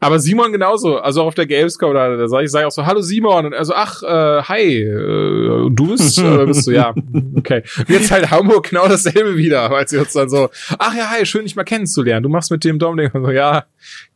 aber 0.00 0.18
Simon 0.18 0.50
genauso, 0.50 0.98
also 0.98 1.22
auch 1.22 1.26
auf 1.26 1.34
der 1.34 1.46
Gamescom, 1.46 1.92
da, 1.92 2.16
da 2.16 2.26
sage 2.26 2.46
ich, 2.46 2.50
sag 2.50 2.60
ich 2.60 2.66
auch 2.66 2.72
so, 2.72 2.86
hallo 2.86 3.02
Simon, 3.02 3.46
und 3.46 3.52
er 3.52 3.64
so, 3.66 3.74
ach, 3.74 4.02
äh, 4.02 4.42
hi, 4.42 4.82
äh, 4.82 5.70
du 5.70 5.86
bist, 5.88 6.18
äh, 6.18 6.46
bist 6.46 6.66
du, 6.66 6.70
ja, 6.72 6.94
okay. 7.36 7.62
Und 7.78 7.88
jetzt 7.90 8.10
halt 8.10 8.30
Hamburg 8.30 8.70
genau 8.70 8.88
dasselbe 8.88 9.36
wieder, 9.36 9.70
weil 9.70 9.86
sie 9.86 9.98
uns 9.98 10.14
dann 10.14 10.30
so, 10.30 10.48
ach 10.78 10.94
ja, 10.94 11.10
hi, 11.10 11.26
schön 11.26 11.44
dich 11.44 11.54
mal 11.54 11.64
kennenzulernen, 11.64 12.22
du 12.22 12.30
machst 12.30 12.50
mit 12.50 12.64
dem 12.64 12.78
Dominik, 12.78 13.14
und 13.14 13.24
so, 13.24 13.30
ja, 13.30 13.64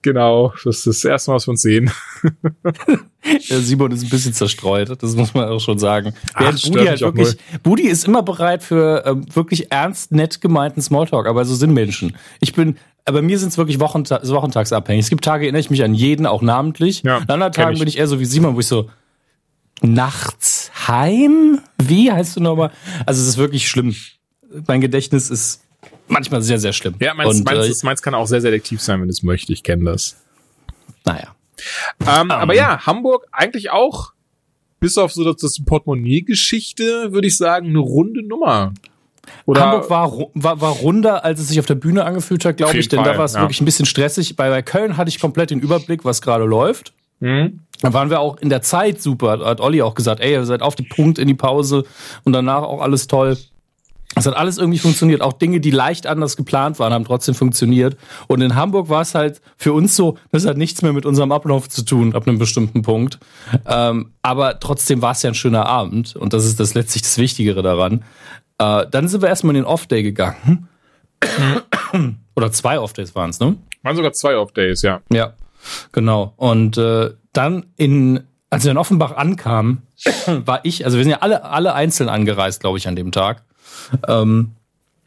genau, 0.00 0.54
das 0.64 0.78
ist 0.78 0.86
das 0.86 1.04
erste 1.04 1.30
Mal, 1.30 1.36
was 1.36 1.46
wir 1.46 1.50
uns 1.52 1.62
sehen. 1.62 1.90
Der 3.50 3.60
Simon 3.60 3.90
ist 3.92 4.04
ein 4.04 4.10
bisschen 4.10 4.34
zerstreut, 4.34 5.02
das 5.02 5.16
muss 5.16 5.32
man 5.32 5.48
auch 5.48 5.58
schon 5.58 5.78
sagen. 5.78 6.14
Ach, 6.34 6.52
Budi, 6.62 6.84
halt 6.84 7.00
wirklich, 7.00 7.36
Budi 7.62 7.88
ist 7.88 8.06
immer 8.06 8.22
bereit 8.22 8.62
für 8.62 9.02
ähm, 9.06 9.24
wirklich 9.34 9.72
ernst, 9.72 10.12
nett 10.12 10.42
gemeinten 10.42 10.82
Smalltalk, 10.82 11.26
aber 11.26 11.44
so 11.46 11.54
sind 11.54 11.72
Menschen. 11.72 12.16
Ich 12.40 12.52
bin 12.52 12.76
aber 13.04 13.22
mir 13.22 13.38
sind 13.38 13.48
es 13.48 13.58
wirklich 13.58 13.80
Wochenta 13.80 14.20
wochentagsabhängig. 14.26 15.04
Es 15.04 15.10
gibt 15.10 15.24
Tage, 15.24 15.44
erinnere 15.44 15.60
ich 15.60 15.70
mich 15.70 15.84
an 15.84 15.94
jeden, 15.94 16.26
auch 16.26 16.42
namentlich. 16.42 17.02
Ja, 17.02 17.18
an 17.18 17.28
anderen 17.28 17.52
Tagen 17.52 17.72
ich. 17.74 17.78
bin 17.78 17.88
ich 17.88 17.98
eher 17.98 18.06
so 18.06 18.18
wie 18.18 18.24
Simon, 18.24 18.54
wo 18.54 18.60
ich 18.60 18.66
so, 18.66 18.90
nachts 19.82 20.70
heim? 20.88 21.60
Wie 21.78 22.10
heißt 22.10 22.36
du 22.36 22.40
nochmal? 22.40 22.70
Also 23.06 23.22
es 23.22 23.28
ist 23.28 23.36
wirklich 23.36 23.68
schlimm. 23.68 23.94
Mein 24.66 24.80
Gedächtnis 24.80 25.30
ist 25.30 25.62
manchmal 26.08 26.42
sehr, 26.42 26.58
sehr 26.58 26.72
schlimm. 26.72 26.94
Ja, 27.00 27.14
meins, 27.14 27.30
Und, 27.30 27.44
meins, 27.44 27.82
äh, 27.82 27.86
meins 27.86 28.02
kann 28.02 28.14
auch 28.14 28.26
sehr 28.26 28.40
selektiv 28.40 28.80
sein, 28.80 29.02
wenn 29.02 29.08
es 29.08 29.22
möchte. 29.22 29.52
Ich 29.52 29.62
kenne 29.62 29.84
das. 29.84 30.16
Naja. 31.04 31.34
Ähm, 32.00 32.22
um. 32.22 32.30
Aber 32.30 32.54
ja, 32.54 32.86
Hamburg 32.86 33.26
eigentlich 33.32 33.70
auch, 33.70 34.12
bis 34.80 34.98
auf 34.98 35.12
so 35.12 35.24
das, 35.24 35.36
das 35.40 35.64
Portemonnaie-Geschichte, 35.64 37.12
würde 37.12 37.26
ich 37.26 37.36
sagen, 37.36 37.68
eine 37.68 37.78
runde 37.78 38.26
Nummer. 38.26 38.72
Oder 39.46 39.62
Hamburg 39.62 39.90
war, 39.90 40.12
war, 40.34 40.60
war 40.60 40.70
runder, 40.70 41.24
als 41.24 41.40
es 41.40 41.48
sich 41.48 41.58
auf 41.60 41.66
der 41.66 41.74
Bühne 41.74 42.04
angefühlt 42.04 42.44
hat, 42.44 42.56
glaube 42.56 42.76
ich, 42.76 42.88
denn 42.88 43.00
Fall, 43.00 43.12
da 43.12 43.18
war 43.18 43.24
es 43.24 43.34
ja. 43.34 43.40
wirklich 43.40 43.60
ein 43.60 43.64
bisschen 43.64 43.86
stressig. 43.86 44.36
Bei, 44.36 44.48
bei 44.50 44.62
Köln 44.62 44.96
hatte 44.96 45.08
ich 45.08 45.20
komplett 45.20 45.50
den 45.50 45.60
Überblick, 45.60 46.04
was 46.04 46.22
gerade 46.22 46.44
läuft. 46.44 46.92
Mhm. 47.20 47.60
Da 47.80 47.92
waren 47.92 48.10
wir 48.10 48.20
auch 48.20 48.38
in 48.38 48.48
der 48.48 48.62
Zeit 48.62 49.02
super, 49.02 49.40
hat 49.44 49.60
Olli 49.60 49.82
auch 49.82 49.94
gesagt, 49.94 50.20
ey, 50.20 50.32
ihr 50.32 50.44
seid 50.44 50.62
auf 50.62 50.74
den 50.74 50.88
Punkt 50.88 51.18
in 51.18 51.28
die 51.28 51.34
Pause 51.34 51.84
und 52.24 52.32
danach 52.32 52.62
auch 52.62 52.80
alles 52.80 53.06
toll. 53.06 53.36
Es 54.16 54.26
hat 54.26 54.36
alles 54.36 54.58
irgendwie 54.58 54.78
funktioniert. 54.78 55.22
Auch 55.22 55.32
Dinge, 55.32 55.60
die 55.60 55.70
leicht 55.70 56.06
anders 56.06 56.36
geplant 56.36 56.78
waren, 56.78 56.92
haben 56.92 57.04
trotzdem 57.04 57.34
funktioniert. 57.34 57.96
Und 58.28 58.42
in 58.42 58.54
Hamburg 58.54 58.88
war 58.88 59.02
es 59.02 59.14
halt 59.14 59.40
für 59.56 59.72
uns 59.72 59.96
so, 59.96 60.16
das 60.30 60.46
hat 60.46 60.56
nichts 60.56 60.82
mehr 60.82 60.92
mit 60.92 61.04
unserem 61.04 61.32
Ablauf 61.32 61.68
zu 61.68 61.84
tun, 61.84 62.14
ab 62.14 62.28
einem 62.28 62.38
bestimmten 62.38 62.82
Punkt. 62.82 63.18
Ähm, 63.66 64.12
aber 64.22 64.60
trotzdem 64.60 65.02
war 65.02 65.12
es 65.12 65.22
ja 65.22 65.30
ein 65.30 65.34
schöner 65.34 65.66
Abend. 65.66 66.14
Und 66.14 66.32
das 66.32 66.44
ist 66.44 66.60
das 66.60 66.74
letztlich 66.74 67.02
das 67.02 67.18
Wichtigere 67.18 67.62
daran. 67.62 68.04
Äh, 68.64 68.86
dann 68.90 69.08
sind 69.08 69.22
wir 69.22 69.28
erstmal 69.28 69.54
in 69.54 69.62
den 69.62 69.66
Off-Day 69.66 70.02
gegangen. 70.02 70.68
Oder 72.36 72.52
zwei 72.52 72.78
Off-Days 72.78 73.14
waren 73.14 73.30
es, 73.30 73.40
ne? 73.40 73.56
Waren 73.82 73.96
sogar 73.96 74.12
zwei 74.12 74.36
Off-Days, 74.36 74.82
ja. 74.82 75.00
Ja, 75.12 75.34
genau. 75.92 76.34
Und 76.36 76.78
äh, 76.78 77.10
dann 77.32 77.66
in, 77.76 78.24
als 78.50 78.64
wir 78.64 78.70
in 78.70 78.78
Offenbach 78.78 79.12
ankamen, 79.16 79.82
war 80.26 80.60
ich, 80.64 80.84
also 80.84 80.96
wir 80.96 81.04
sind 81.04 81.10
ja 81.10 81.18
alle, 81.20 81.44
alle 81.44 81.74
einzeln 81.74 82.08
angereist, 82.08 82.60
glaube 82.60 82.78
ich, 82.78 82.88
an 82.88 82.96
dem 82.96 83.12
Tag. 83.12 83.44
Ähm, 84.08 84.52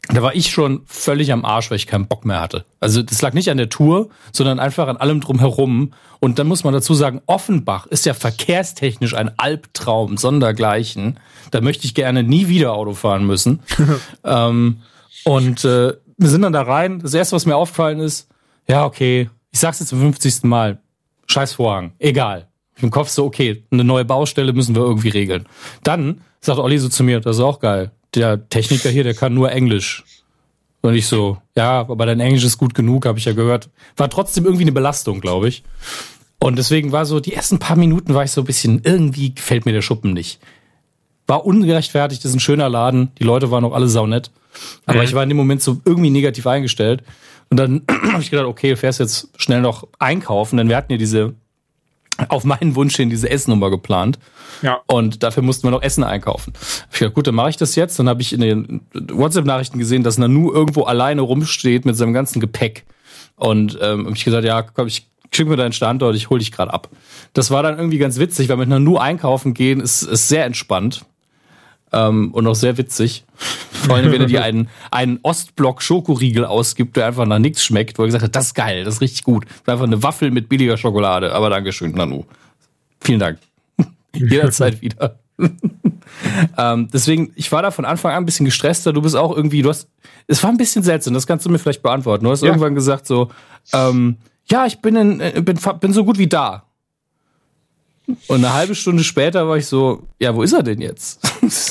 da 0.08 0.22
war 0.22 0.34
ich 0.34 0.50
schon 0.50 0.82
völlig 0.86 1.32
am 1.32 1.44
Arsch, 1.44 1.70
weil 1.70 1.76
ich 1.76 1.86
keinen 1.86 2.06
Bock 2.06 2.24
mehr 2.24 2.40
hatte. 2.40 2.64
Also 2.80 3.02
das 3.02 3.20
lag 3.20 3.34
nicht 3.34 3.50
an 3.50 3.58
der 3.58 3.68
Tour, 3.68 4.08
sondern 4.32 4.58
einfach 4.58 4.88
an 4.88 4.96
allem 4.96 5.20
drumherum. 5.20 5.92
Und 6.18 6.38
dann 6.38 6.46
muss 6.46 6.64
man 6.64 6.72
dazu 6.72 6.94
sagen, 6.94 7.20
Offenbach 7.26 7.86
ist 7.86 8.06
ja 8.06 8.14
verkehrstechnisch 8.14 9.14
ein 9.14 9.38
Albtraum, 9.38 10.16
sondergleichen. 10.16 11.20
Da 11.50 11.60
möchte 11.60 11.84
ich 11.84 11.94
gerne 11.94 12.22
nie 12.22 12.48
wieder 12.48 12.72
Auto 12.72 12.94
fahren 12.94 13.26
müssen. 13.26 13.60
ähm, 14.24 14.78
und 15.24 15.64
äh, 15.64 15.92
wir 16.16 16.28
sind 16.28 16.42
dann 16.42 16.54
da 16.54 16.62
rein. 16.62 17.00
Das 17.00 17.12
erste, 17.12 17.36
was 17.36 17.44
mir 17.44 17.56
aufgefallen 17.56 18.00
ist, 18.00 18.28
ja, 18.66 18.86
okay, 18.86 19.28
ich 19.50 19.60
sag's 19.60 19.80
jetzt 19.80 19.90
zum 19.90 20.00
50. 20.00 20.44
Mal. 20.44 20.78
Scheiß 21.26 21.54
Vorhang. 21.54 21.92
Egal. 21.98 22.48
Im 22.80 22.90
Kopf 22.90 23.10
so, 23.10 23.26
okay, 23.26 23.64
eine 23.70 23.84
neue 23.84 24.06
Baustelle 24.06 24.54
müssen 24.54 24.74
wir 24.74 24.82
irgendwie 24.82 25.10
regeln. 25.10 25.46
Dann 25.82 26.22
sagt 26.40 26.58
Olli 26.58 26.78
so 26.78 26.88
zu 26.88 27.04
mir, 27.04 27.20
das 27.20 27.36
ist 27.36 27.42
auch 27.42 27.60
geil 27.60 27.90
der 28.18 28.48
Techniker 28.48 28.90
hier, 28.90 29.04
der 29.04 29.14
kann 29.14 29.34
nur 29.34 29.50
Englisch. 29.50 30.04
Und 30.80 30.94
ich 30.94 31.06
so, 31.06 31.38
ja, 31.56 31.80
aber 31.80 32.06
dein 32.06 32.20
Englisch 32.20 32.44
ist 32.44 32.58
gut 32.58 32.74
genug, 32.74 33.06
habe 33.06 33.18
ich 33.18 33.24
ja 33.24 33.32
gehört. 33.32 33.70
War 33.96 34.10
trotzdem 34.10 34.44
irgendwie 34.44 34.64
eine 34.64 34.72
Belastung, 34.72 35.20
glaube 35.20 35.48
ich. 35.48 35.64
Und 36.38 36.56
deswegen 36.56 36.92
war 36.92 37.04
so, 37.04 37.18
die 37.18 37.34
ersten 37.34 37.58
paar 37.58 37.76
Minuten 37.76 38.14
war 38.14 38.24
ich 38.24 38.30
so 38.30 38.42
ein 38.42 38.46
bisschen, 38.46 38.82
irgendwie 38.84 39.34
gefällt 39.34 39.66
mir 39.66 39.72
der 39.72 39.82
Schuppen 39.82 40.12
nicht. 40.12 40.40
War 41.26 41.44
ungerechtfertigt, 41.44 42.24
das 42.24 42.30
ist 42.30 42.36
ein 42.36 42.40
schöner 42.40 42.68
Laden, 42.68 43.10
die 43.18 43.24
Leute 43.24 43.50
waren 43.50 43.64
auch 43.64 43.74
alle 43.74 43.88
saunett. 43.88 44.30
Aber 44.86 44.98
mhm. 44.98 45.04
ich 45.04 45.14
war 45.14 45.22
in 45.22 45.28
dem 45.28 45.36
Moment 45.36 45.62
so 45.62 45.80
irgendwie 45.84 46.10
negativ 46.10 46.46
eingestellt. 46.46 47.02
Und 47.50 47.58
dann 47.58 47.82
habe 48.12 48.22
ich 48.22 48.30
gedacht, 48.30 48.46
okay, 48.46 48.70
du 48.70 48.76
fährst 48.76 49.00
jetzt 49.00 49.28
schnell 49.36 49.60
noch 49.60 49.86
einkaufen, 49.98 50.56
denn 50.56 50.68
wir 50.68 50.76
hatten 50.76 50.92
ja 50.92 50.98
diese 50.98 51.34
auf 52.28 52.44
meinen 52.44 52.74
Wunsch 52.74 52.96
hin 52.96 53.10
diese 53.10 53.30
Essnummer 53.30 53.70
geplant. 53.70 54.18
Ja. 54.62 54.80
Und 54.86 55.22
dafür 55.22 55.42
mussten 55.42 55.66
wir 55.66 55.70
noch 55.70 55.82
Essen 55.82 56.02
einkaufen. 56.02 56.52
Ich 56.92 56.98
dachte, 56.98 57.12
gut, 57.12 57.26
dann 57.26 57.34
mache 57.34 57.50
ich 57.50 57.56
das 57.56 57.76
jetzt. 57.76 57.98
Dann 57.98 58.08
habe 58.08 58.22
ich 58.22 58.32
in 58.32 58.40
den 58.40 58.80
WhatsApp-Nachrichten 58.92 59.78
gesehen, 59.78 60.02
dass 60.02 60.18
Nanu 60.18 60.52
irgendwo 60.52 60.82
alleine 60.82 61.20
rumsteht 61.22 61.84
mit 61.84 61.96
seinem 61.96 62.12
ganzen 62.12 62.40
Gepäck. 62.40 62.84
Und 63.36 63.78
ähm, 63.80 64.06
hab 64.06 64.16
ich 64.16 64.24
gesagt, 64.24 64.44
ja, 64.44 64.62
komm, 64.62 64.88
ich 64.88 65.08
schick 65.32 65.46
mir 65.46 65.56
deinen 65.56 65.72
Standort, 65.72 66.16
ich 66.16 66.30
hol 66.30 66.38
dich 66.38 66.50
gerade 66.50 66.72
ab. 66.72 66.88
Das 67.34 67.50
war 67.50 67.62
dann 67.62 67.78
irgendwie 67.78 67.98
ganz 67.98 68.18
witzig, 68.18 68.48
weil 68.48 68.56
mit 68.56 68.68
Nanu 68.68 68.96
einkaufen 68.96 69.54
gehen 69.54 69.80
ist, 69.80 70.02
ist 70.02 70.28
sehr 70.28 70.44
entspannt. 70.44 71.04
Ähm, 71.92 72.32
und 72.32 72.46
auch 72.46 72.54
sehr 72.54 72.76
witzig. 72.76 73.24
Vor 73.36 73.96
allem, 73.96 74.12
wenn 74.12 74.20
er 74.20 74.26
dir 74.26 74.42
einen, 74.42 74.68
einen 74.90 75.18
Ostblock-Schokoriegel 75.22 76.44
ausgibt, 76.44 76.96
der 76.96 77.06
einfach 77.06 77.24
nach 77.24 77.38
nichts 77.38 77.64
schmeckt, 77.64 77.98
wo 77.98 78.02
er 78.02 78.06
gesagt 78.06 78.24
hat, 78.24 78.36
das 78.36 78.48
ist 78.48 78.54
geil, 78.54 78.84
das 78.84 78.94
ist 78.94 79.00
richtig 79.00 79.24
gut. 79.24 79.44
Das 79.46 79.56
ist 79.56 79.68
einfach 79.68 79.86
eine 79.86 80.02
Waffel 80.02 80.30
mit 80.30 80.48
billiger 80.48 80.76
Schokolade. 80.76 81.32
Aber 81.32 81.48
Dankeschön, 81.48 81.92
Nanu. 81.92 82.24
Vielen 83.00 83.20
Dank. 83.20 83.38
Jederzeit 84.14 84.82
wieder. 84.82 85.18
ähm, 86.58 86.88
deswegen, 86.92 87.32
ich 87.36 87.50
war 87.52 87.62
da 87.62 87.70
von 87.70 87.84
Anfang 87.84 88.12
an 88.12 88.22
ein 88.22 88.26
bisschen 88.26 88.44
gestresster. 88.44 88.92
Du 88.92 89.00
bist 89.00 89.16
auch 89.16 89.34
irgendwie, 89.34 89.62
du 89.62 89.70
hast, 89.70 89.88
es 90.26 90.42
war 90.42 90.50
ein 90.50 90.56
bisschen 90.56 90.82
seltsam, 90.82 91.14
das 91.14 91.26
kannst 91.26 91.46
du 91.46 91.50
mir 91.50 91.58
vielleicht 91.58 91.82
beantworten. 91.82 92.24
Du 92.24 92.30
hast 92.30 92.42
ja. 92.42 92.48
irgendwann 92.48 92.74
gesagt 92.74 93.06
so, 93.06 93.30
ähm, 93.72 94.16
ja, 94.50 94.66
ich 94.66 94.80
bin, 94.80 94.96
in, 94.96 95.20
äh, 95.20 95.40
bin, 95.42 95.58
bin 95.80 95.92
so 95.92 96.04
gut 96.04 96.18
wie 96.18 96.26
da. 96.26 96.64
Und 98.26 98.36
eine 98.36 98.54
halbe 98.54 98.74
Stunde 98.74 99.04
später 99.04 99.46
war 99.48 99.58
ich 99.58 99.66
so, 99.66 100.06
ja, 100.18 100.34
wo 100.34 100.42
ist 100.42 100.54
er 100.54 100.62
denn 100.62 100.80
jetzt? 100.80 101.20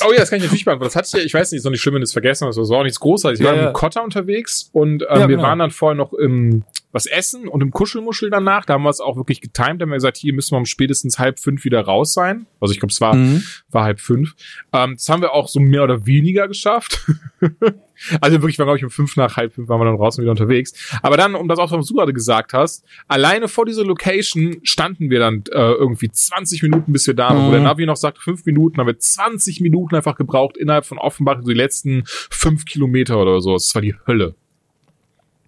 Oh 0.06 0.12
ja, 0.12 0.18
das 0.18 0.30
kann 0.30 0.38
ich 0.38 0.44
natürlich 0.44 0.64
beantworten. 0.64 0.88
Das 0.88 0.96
hatte 0.96 1.08
ich 1.08 1.12
ja, 1.14 1.26
ich 1.26 1.34
weiß 1.34 1.52
nicht, 1.52 1.58
ist 1.58 1.64
noch 1.64 1.70
nicht 1.70 1.80
schlimm, 1.80 1.94
wenn 1.94 2.00
du 2.00 2.04
es 2.04 2.12
vergessen 2.12 2.46
hast, 2.46 2.56
das 2.56 2.68
war 2.68 2.78
auch 2.78 2.82
nichts 2.82 3.00
Großartiges. 3.00 3.40
Ich 3.40 3.46
ja, 3.46 3.52
war 3.52 3.58
ja. 3.58 3.66
mit 3.66 3.74
Kotter 3.74 4.02
unterwegs 4.02 4.70
und 4.72 5.02
ähm, 5.02 5.08
ja, 5.08 5.18
wir 5.20 5.36
genau. 5.36 5.42
waren 5.42 5.58
dann 5.58 5.70
vorher 5.70 5.96
noch 5.96 6.12
im 6.12 6.64
was 6.90 7.06
essen 7.06 7.48
und 7.48 7.62
im 7.62 7.70
Kuschelmuschel 7.70 8.30
danach. 8.30 8.64
Da 8.64 8.74
haben 8.74 8.82
wir 8.82 8.90
es 8.90 9.00
auch 9.00 9.16
wirklich 9.16 9.40
getimt. 9.40 9.80
Da 9.80 9.84
haben 9.84 9.90
wir 9.90 9.96
gesagt, 9.96 10.16
hier 10.16 10.32
müssen 10.32 10.52
wir 10.52 10.58
um 10.58 10.64
spätestens 10.64 11.18
halb 11.18 11.38
fünf 11.38 11.64
wieder 11.64 11.82
raus 11.82 12.14
sein. 12.14 12.46
Also 12.60 12.72
ich 12.72 12.80
glaube, 12.80 12.92
es 12.92 13.00
war, 13.00 13.14
mhm. 13.14 13.42
war 13.70 13.84
halb 13.84 14.00
fünf. 14.00 14.34
Ähm, 14.72 14.94
das 14.94 15.08
haben 15.08 15.20
wir 15.20 15.32
auch 15.32 15.48
so 15.48 15.60
mehr 15.60 15.84
oder 15.84 16.06
weniger 16.06 16.48
geschafft. 16.48 17.06
also 18.20 18.40
wirklich, 18.40 18.58
war 18.58 18.66
glaube 18.66 18.78
ich 18.78 18.84
um 18.84 18.90
fünf 18.90 19.16
nach 19.16 19.36
halb 19.36 19.54
fünf 19.54 19.68
waren 19.68 19.80
wir 19.80 19.84
dann 19.84 19.96
raus 19.96 20.16
und 20.16 20.22
wieder 20.22 20.30
unterwegs. 20.30 20.72
Aber 21.02 21.16
dann, 21.16 21.34
um 21.34 21.46
das 21.46 21.58
auch, 21.58 21.70
was 21.70 21.86
du 21.86 21.94
gerade 21.94 22.14
gesagt 22.14 22.54
hast, 22.54 22.84
alleine 23.06 23.48
vor 23.48 23.66
dieser 23.66 23.84
Location 23.84 24.56
standen 24.62 25.10
wir 25.10 25.18
dann 25.18 25.44
äh, 25.50 25.72
irgendwie 25.72 26.10
20 26.10 26.62
Minuten, 26.62 26.92
bis 26.92 27.06
wir 27.06 27.14
da 27.14 27.28
waren. 27.28 27.42
Mhm. 27.42 27.46
Wo 27.46 27.50
der 27.52 27.60
Navi 27.60 27.86
noch 27.86 27.96
sagt, 27.96 28.18
fünf 28.18 28.44
Minuten, 28.46 28.78
haben 28.78 28.86
wir 28.86 28.98
20 28.98 29.60
Minuten 29.60 29.67
einfach 29.92 30.16
gebraucht 30.16 30.56
innerhalb 30.56 30.86
von 30.86 30.98
Offenbach, 30.98 31.40
die 31.46 31.54
letzten 31.54 32.02
fünf 32.06 32.64
Kilometer 32.64 33.18
oder 33.18 33.40
so. 33.40 33.54
Das 33.54 33.74
war 33.74 33.82
die 33.82 33.94
Hölle. 34.06 34.34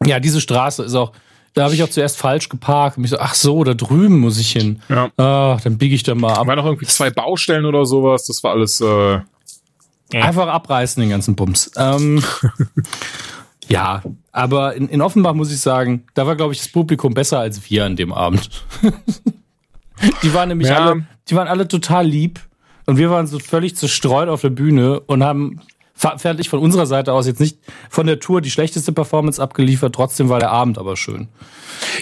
Ja, 0.05 0.19
diese 0.21 0.41
Straße 0.41 0.85
ist 0.85 0.95
auch, 0.95 1.13
da 1.55 1.65
habe 1.65 1.75
ich 1.75 1.83
auch 1.83 1.89
zuerst 1.89 2.17
falsch 2.17 2.49
geparkt. 2.49 2.97
Und 2.97 3.03
mich 3.03 3.11
so, 3.11 3.19
ach 3.19 3.35
so, 3.35 3.65
da 3.65 3.75
drüben 3.75 4.19
muss 4.21 4.39
ich 4.39 4.53
hin. 4.53 4.81
Ja. 4.89 5.11
Ah, 5.17 5.59
dann 5.63 5.79
biege 5.79 5.95
ich 5.95 6.03
da 6.03 6.15
mal 6.15 6.35
ab. 6.35 6.47
War 6.47 6.57
noch 6.57 6.65
irgendwie 6.65 6.87
zwei 6.87 7.11
Baustellen 7.11 7.65
oder 7.65 7.85
sowas. 7.85 8.27
Das 8.27 8.43
war 8.43 8.53
alles. 8.53 8.81
Äh, 8.81 9.21
Einfach 10.13 10.49
abreißen, 10.49 11.01
den 11.01 11.11
ganzen 11.11 11.37
Bums. 11.37 11.71
Ähm, 11.77 12.23
ja, 13.69 14.03
aber 14.33 14.75
in, 14.75 14.89
in 14.89 15.03
Offenbach 15.03 15.35
muss 15.35 15.53
ich 15.53 15.61
sagen, 15.61 16.05
da 16.15 16.27
war, 16.27 16.35
glaube 16.35 16.53
ich, 16.53 16.59
das 16.59 16.69
Publikum 16.69 17.15
besser 17.15 17.39
als 17.39 17.71
wir 17.71 17.85
an 17.85 17.95
dem 17.95 18.13
Abend. 18.13 18.51
die 20.23 20.35
waren 20.35 20.49
nämlich 20.49 20.69
ja. 20.69 20.79
alle, 20.79 21.07
die 21.29 21.37
waren 21.37 21.47
alle 21.47 21.69
total 21.69 22.07
lieb. 22.07 22.41
Und 22.91 22.97
wir 22.97 23.09
waren 23.09 23.29
so 23.29 23.39
völlig 23.39 23.77
zerstreut 23.77 24.29
auf 24.29 24.41
der 24.41 24.51
Bühne 24.51 24.99
und 24.99 25.23
haben 25.23 25.61
fertig 25.95 26.49
von 26.49 26.59
unserer 26.59 26.87
Seite 26.87 27.13
aus 27.13 27.25
jetzt 27.29 27.39
nicht 27.39 27.57
von 27.89 28.05
der 28.05 28.19
Tour 28.19 28.41
die 28.41 28.51
schlechteste 28.51 28.91
Performance 28.91 29.41
abgeliefert, 29.41 29.95
trotzdem 29.95 30.29
war 30.29 30.41
der 30.41 30.51
Abend 30.51 30.77
aber 30.77 30.97
schön. 30.97 31.29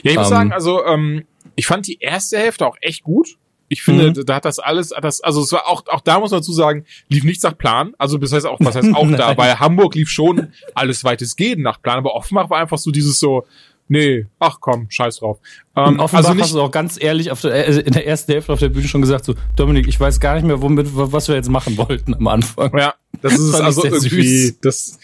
Ja, 0.03 0.13
ich 0.13 0.17
muss 0.17 0.29
ähm, 0.29 0.31
sagen, 0.31 0.53
also 0.53 0.83
ähm, 0.87 1.27
ich 1.57 1.67
fand 1.67 1.87
die 1.89 1.99
erste 2.01 2.39
Hälfte 2.39 2.67
auch 2.67 2.77
echt 2.81 3.03
gut. 3.03 3.37
Ich 3.69 3.83
finde, 3.83 4.19
mhm. 4.19 4.25
da 4.25 4.37
hat 4.37 4.47
das 4.47 4.61
alles, 4.61 4.95
das, 5.03 5.21
also 5.21 5.43
es 5.43 5.53
war 5.53 5.69
auch, 5.69 5.83
auch 5.89 6.01
da 6.01 6.21
muss 6.21 6.31
man 6.31 6.41
dazu 6.41 6.55
sagen, 6.55 6.87
lief 7.11 7.23
nichts 7.23 7.43
nach 7.43 7.59
Plan. 7.59 7.93
Also 7.99 8.17
das 8.17 8.33
heißt 8.33 8.47
auch, 8.47 8.57
was 8.61 8.75
heißt 8.75 8.95
auch 8.95 9.11
da, 9.15 9.35
bei 9.35 9.57
Hamburg 9.57 9.95
lief 9.95 10.09
schon 10.09 10.55
alles 10.75 11.05
weitestgehend 11.05 11.63
nach 11.63 11.83
Plan, 11.83 11.99
aber 11.99 12.15
Offenbach 12.15 12.49
war 12.49 12.61
einfach 12.61 12.79
so 12.79 12.91
dieses 12.91 13.21
so, 13.21 13.47
nee, 13.89 14.27
ach 14.39 14.59
komm, 14.61 14.87
scheiß 14.91 15.19
drauf. 15.19 15.39
Ähm, 15.77 15.99
Offenbach 15.99 16.25
also 16.25 16.35
nicht, 16.35 16.43
hast 16.43 16.55
du 16.55 16.61
auch 16.61 16.71
ganz 16.71 17.01
ehrlich 17.01 17.31
auf 17.31 17.41
der, 17.41 17.69
äh, 17.69 17.81
in 17.81 17.93
der 17.93 18.07
ersten 18.07 18.33
Hälfte 18.33 18.53
auf 18.53 18.59
der 18.59 18.69
Bühne 18.69 18.89
schon 18.89 19.01
gesagt, 19.01 19.25
so, 19.25 19.35
Dominik, 19.57 19.89
ich 19.89 19.99
weiß 19.99 20.21
gar 20.21 20.35
nicht 20.35 20.47
mehr, 20.47 20.61
womit, 20.63 20.89
was 20.93 21.29
wir 21.29 21.35
jetzt 21.35 21.51
machen 21.51 21.77
wollten 21.77 22.15
am 22.15 22.27
Anfang. 22.27 22.77
Ja, 22.77 22.95
das 23.23 23.35
ist 23.35 23.41
es 23.55 23.61
also 23.61 23.85
irgendwie, 23.85 24.47
süß. 24.47 24.61
das, 24.61 24.99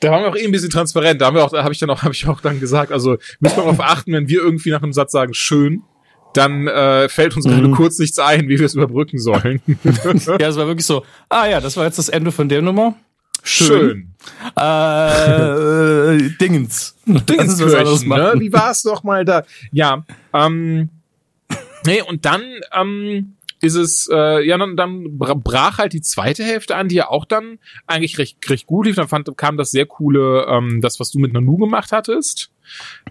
da 0.00 0.10
waren 0.10 0.22
wir 0.22 0.30
auch 0.30 0.36
eh 0.36 0.44
ein 0.44 0.52
bisschen 0.52 0.70
transparent. 0.70 1.20
Da 1.20 1.26
haben 1.26 1.36
wir 1.36 1.44
auch, 1.44 1.50
da 1.50 1.62
habe 1.62 1.72
ich 1.72 1.78
dann 1.78 1.90
auch, 1.90 2.02
habe 2.02 2.14
ich 2.14 2.26
auch 2.26 2.40
dann 2.40 2.60
gesagt, 2.60 2.92
also 2.92 3.16
müssen 3.40 3.56
wir 3.56 3.64
darauf 3.64 3.80
achten, 3.80 4.12
wenn 4.12 4.28
wir 4.28 4.40
irgendwie 4.40 4.70
nach 4.70 4.82
einem 4.82 4.92
Satz 4.92 5.12
sagen, 5.12 5.34
schön, 5.34 5.82
dann 6.34 6.68
äh, 6.68 7.08
fällt 7.08 7.36
uns 7.36 7.44
gerade 7.44 7.66
mhm. 7.66 7.74
kurz 7.74 7.98
nichts 7.98 8.18
ein, 8.18 8.48
wie 8.48 8.58
wir 8.58 8.66
es 8.66 8.74
überbrücken 8.74 9.18
sollen. 9.18 9.60
ja, 9.66 10.48
es 10.48 10.56
war 10.56 10.66
wirklich 10.66 10.86
so, 10.86 11.04
ah 11.28 11.46
ja, 11.46 11.60
das 11.60 11.76
war 11.76 11.84
jetzt 11.84 11.98
das 11.98 12.08
Ende 12.08 12.32
von 12.32 12.48
der 12.48 12.62
Nummer. 12.62 12.94
Schön. 13.42 13.68
Schön. 13.68 14.10
Äh, 14.56 16.30
Dingens. 16.40 16.96
Dingens, 17.06 17.58
ne? 17.58 18.34
Wie 18.36 18.52
war 18.52 18.70
es 18.70 18.82
doch 18.82 19.02
mal 19.02 19.24
da? 19.24 19.44
Ja, 19.72 20.04
ähm, 20.32 20.90
nee, 21.84 22.02
und 22.02 22.24
dann 22.24 22.42
ähm, 22.74 23.36
ist 23.60 23.74
es, 23.74 24.08
äh, 24.10 24.46
ja, 24.46 24.56
dann, 24.58 24.76
dann 24.76 25.18
brach 25.18 25.78
halt 25.78 25.92
die 25.92 26.00
zweite 26.00 26.44
Hälfte 26.44 26.76
an, 26.76 26.88
die 26.88 26.96
ja 26.96 27.08
auch 27.08 27.24
dann 27.24 27.58
eigentlich 27.86 28.18
recht, 28.18 28.38
recht 28.48 28.66
gut 28.66 28.86
lief. 28.86 28.96
Dann 28.96 29.08
fand, 29.08 29.36
kam 29.36 29.56
das 29.56 29.70
sehr 29.70 29.86
coole, 29.86 30.46
ähm, 30.48 30.80
das, 30.80 31.00
was 31.00 31.10
du 31.10 31.18
mit 31.18 31.32
Nanu 31.32 31.56
gemacht 31.56 31.92
hattest. 31.92 32.50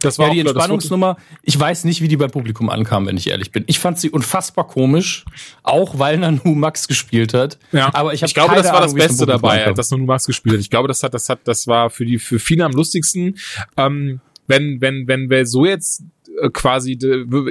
Das 0.01 0.19
war 0.19 0.27
ja, 0.27 0.33
die 0.33 0.39
Entspannungsnummer. 0.41 1.17
Ich 1.43 1.59
weiß 1.59 1.83
nicht, 1.83 2.01
wie 2.01 2.07
die 2.07 2.17
beim 2.17 2.31
Publikum 2.31 2.69
ankam, 2.69 3.05
wenn 3.05 3.17
ich 3.17 3.29
ehrlich 3.29 3.51
bin. 3.51 3.63
Ich 3.67 3.79
fand 3.79 3.99
sie 3.99 4.09
unfassbar 4.09 4.67
komisch, 4.67 5.25
auch 5.63 5.99
weil 5.99 6.17
Nanu 6.17 6.55
Max 6.55 6.87
gespielt 6.87 7.33
hat. 7.33 7.57
Ja. 7.71 7.93
Aber 7.93 8.13
ich, 8.13 8.23
ich 8.23 8.33
glaube, 8.33 8.55
das 8.55 8.67
war 8.67 8.81
Ahnung, 8.81 8.95
das 8.95 9.07
Beste 9.07 9.25
dabei, 9.25 9.59
ankam. 9.59 9.75
dass 9.75 9.91
Nanu 9.91 10.05
Max 10.05 10.25
gespielt 10.25 10.55
hat. 10.55 10.61
Ich 10.61 10.69
glaube, 10.69 10.87
das 10.87 11.03
hat, 11.03 11.13
das 11.13 11.29
hat, 11.29 11.39
das 11.43 11.67
war 11.67 11.89
für 11.89 12.05
die, 12.05 12.19
für 12.19 12.39
viele 12.39 12.65
am 12.65 12.71
lustigsten. 12.71 13.37
Ähm, 13.77 14.21
wenn, 14.47 14.81
wenn, 14.81 15.07
wenn 15.07 15.29
wir 15.29 15.45
so 15.45 15.65
jetzt 15.65 16.03
äh, 16.41 16.49
quasi, 16.49 16.93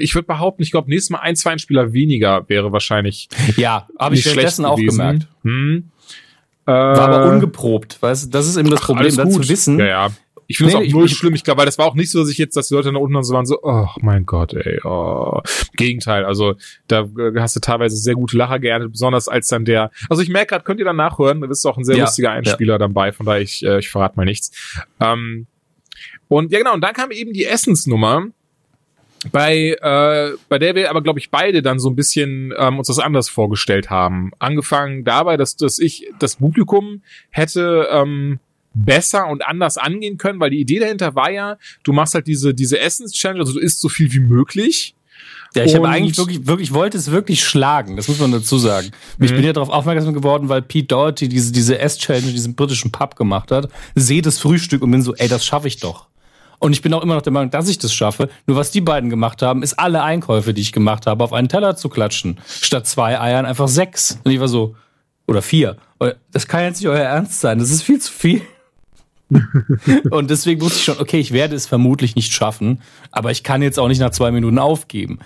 ich 0.00 0.14
würde 0.14 0.26
behaupten, 0.26 0.62
ich 0.62 0.70
glaube, 0.70 0.90
nächstes 0.90 1.10
Mal 1.10 1.20
ein, 1.20 1.36
zwei 1.36 1.56
Spieler 1.58 1.92
weniger 1.92 2.48
wäre 2.48 2.72
wahrscheinlich. 2.72 3.28
Ja, 3.56 3.88
habe 3.98 4.14
ich 4.14 4.24
währenddessen 4.24 4.64
auch 4.64 4.76
gemerkt. 4.76 5.26
Hm. 5.42 5.90
War 6.64 6.98
aber 6.98 7.24
äh, 7.24 7.28
ungeprobt, 7.30 7.96
weißt 8.02 8.26
du, 8.26 8.28
das 8.28 8.46
ist 8.46 8.58
eben 8.58 8.68
das 8.68 8.82
Problem, 8.82 9.16
dann 9.16 9.30
zu 9.30 9.48
wissen, 9.48 9.78
ja, 9.78 9.86
ja. 9.86 10.08
Ich 10.50 10.56
finde 10.56 10.72
es 10.72 10.80
nee, 10.80 10.88
auch 10.88 10.92
null 10.92 11.06
ich, 11.06 11.12
schlimm. 11.12 11.34
Ich 11.34 11.44
glaube, 11.44 11.58
weil 11.58 11.66
das 11.66 11.76
war 11.76 11.84
auch 11.84 11.94
nicht 11.94 12.10
so, 12.10 12.20
dass 12.20 12.30
ich 12.30 12.38
jetzt, 12.38 12.56
dass 12.56 12.68
die 12.68 12.74
Leute 12.74 12.90
da 12.90 12.98
unten 12.98 13.14
und 13.14 13.22
so 13.22 13.34
waren 13.34 13.44
so, 13.44 13.58
oh 13.62 13.86
mein 14.00 14.24
Gott, 14.24 14.54
ey, 14.54 14.80
oh. 14.82 15.42
Gegenteil. 15.76 16.24
Also 16.24 16.54
da 16.86 17.02
äh, 17.02 17.38
hast 17.38 17.54
du 17.54 17.60
teilweise 17.60 17.96
sehr 17.96 18.14
gute 18.14 18.38
Lacher 18.38 18.58
geerntet, 18.58 18.92
besonders 18.92 19.28
als 19.28 19.48
dann 19.48 19.66
der. 19.66 19.90
Also 20.08 20.22
ich 20.22 20.30
merke 20.30 20.46
gerade, 20.54 20.64
könnt 20.64 20.80
ihr 20.80 20.86
dann 20.86 20.96
nachhören, 20.96 21.42
da 21.42 21.48
ist 21.48 21.66
auch 21.66 21.76
ein 21.76 21.84
sehr 21.84 21.98
ja, 21.98 22.04
lustiger 22.04 22.30
Einspieler 22.30 22.74
ja. 22.74 22.78
dabei, 22.78 23.12
von 23.12 23.26
daher 23.26 23.42
ich, 23.42 23.62
äh, 23.62 23.78
ich 23.78 23.90
verrate 23.90 24.16
mal 24.16 24.24
nichts. 24.24 24.80
Ähm, 25.00 25.46
und 26.28 26.50
ja 26.50 26.58
genau, 26.58 26.72
und 26.72 26.80
dann 26.80 26.94
kam 26.94 27.10
eben 27.10 27.34
die 27.34 27.44
Essensnummer 27.44 28.28
bei 29.32 29.76
äh, 29.80 30.36
bei 30.48 30.58
der 30.58 30.74
wir 30.74 30.90
aber 30.90 31.02
glaube 31.02 31.18
ich 31.18 31.30
beide 31.30 31.60
dann 31.60 31.78
so 31.78 31.90
ein 31.90 31.96
bisschen 31.96 32.54
ähm, 32.56 32.78
uns 32.78 32.86
das 32.86 33.00
anders 33.00 33.28
vorgestellt 33.28 33.90
haben. 33.90 34.30
Angefangen 34.38 35.04
dabei, 35.04 35.36
dass 35.36 35.56
dass 35.56 35.78
ich 35.78 36.10
das 36.18 36.36
Publikum 36.36 37.02
hätte 37.30 37.88
ähm, 37.90 38.38
besser 38.84 39.28
und 39.28 39.46
anders 39.46 39.76
angehen 39.78 40.18
können, 40.18 40.40
weil 40.40 40.50
die 40.50 40.60
Idee 40.60 40.78
dahinter 40.78 41.14
war 41.14 41.30
ja, 41.30 41.58
du 41.82 41.92
machst 41.92 42.14
halt 42.14 42.26
diese, 42.26 42.54
diese 42.54 42.78
Essens-Challenge, 42.78 43.40
also 43.40 43.54
du 43.54 43.58
isst 43.58 43.80
so 43.80 43.88
viel 43.88 44.12
wie 44.12 44.20
möglich. 44.20 44.94
Ja, 45.54 45.64
ich 45.64 45.74
habe 45.74 45.88
eigentlich 45.88 46.16
wirklich, 46.18 46.46
wirklich, 46.46 46.74
wollte 46.74 46.98
es 46.98 47.10
wirklich 47.10 47.42
schlagen, 47.42 47.96
das 47.96 48.06
muss 48.06 48.18
man 48.18 48.30
dazu 48.32 48.58
sagen. 48.58 48.90
Mhm. 49.18 49.24
Ich 49.24 49.32
bin 49.32 49.44
ja 49.44 49.52
darauf 49.52 49.70
aufmerksam 49.70 50.12
geworden, 50.14 50.48
weil 50.48 50.62
Pete 50.62 50.88
Doherty 50.88 51.28
diese, 51.28 51.52
diese 51.52 51.78
Ess-Challenge, 51.78 52.30
diesen 52.32 52.54
britischen 52.54 52.92
Pub 52.92 53.16
gemacht 53.16 53.50
hat, 53.50 53.68
sehe 53.94 54.22
das 54.22 54.38
Frühstück 54.38 54.82
und 54.82 54.90
bin 54.90 55.02
so, 55.02 55.14
ey, 55.14 55.28
das 55.28 55.44
schaffe 55.44 55.66
ich 55.68 55.78
doch. 55.78 56.08
Und 56.60 56.72
ich 56.72 56.82
bin 56.82 56.92
auch 56.92 57.02
immer 57.02 57.14
noch 57.14 57.22
der 57.22 57.32
Meinung, 57.32 57.50
dass 57.50 57.68
ich 57.68 57.78
das 57.78 57.94
schaffe. 57.94 58.28
Nur 58.46 58.56
was 58.56 58.70
die 58.72 58.80
beiden 58.80 59.10
gemacht 59.10 59.42
haben, 59.42 59.62
ist 59.62 59.78
alle 59.78 60.02
Einkäufe, 60.02 60.52
die 60.52 60.60
ich 60.60 60.72
gemacht 60.72 61.06
habe, 61.06 61.22
auf 61.22 61.32
einen 61.32 61.48
Teller 61.48 61.76
zu 61.76 61.88
klatschen. 61.88 62.40
Statt 62.46 62.86
zwei 62.86 63.18
Eiern 63.20 63.46
einfach 63.46 63.68
sechs. 63.68 64.18
Und 64.24 64.32
ich 64.32 64.40
war 64.40 64.48
so, 64.48 64.74
oder 65.28 65.40
vier. 65.40 65.76
Das 66.32 66.48
kann 66.48 66.64
jetzt 66.64 66.80
nicht 66.80 66.88
euer 66.88 66.98
Ernst 66.98 67.40
sein. 67.40 67.60
Das 67.60 67.70
ist 67.70 67.82
viel 67.82 68.00
zu 68.00 68.12
viel. 68.12 68.42
Und 70.10 70.30
deswegen 70.30 70.60
wusste 70.60 70.78
ich 70.78 70.84
schon, 70.84 70.98
okay, 70.98 71.18
ich 71.18 71.32
werde 71.32 71.54
es 71.54 71.66
vermutlich 71.66 72.16
nicht 72.16 72.32
schaffen, 72.32 72.80
aber 73.10 73.30
ich 73.30 73.42
kann 73.42 73.62
jetzt 73.62 73.78
auch 73.78 73.88
nicht 73.88 74.00
nach 74.00 74.10
zwei 74.10 74.30
Minuten 74.30 74.58
aufgeben. 74.58 75.18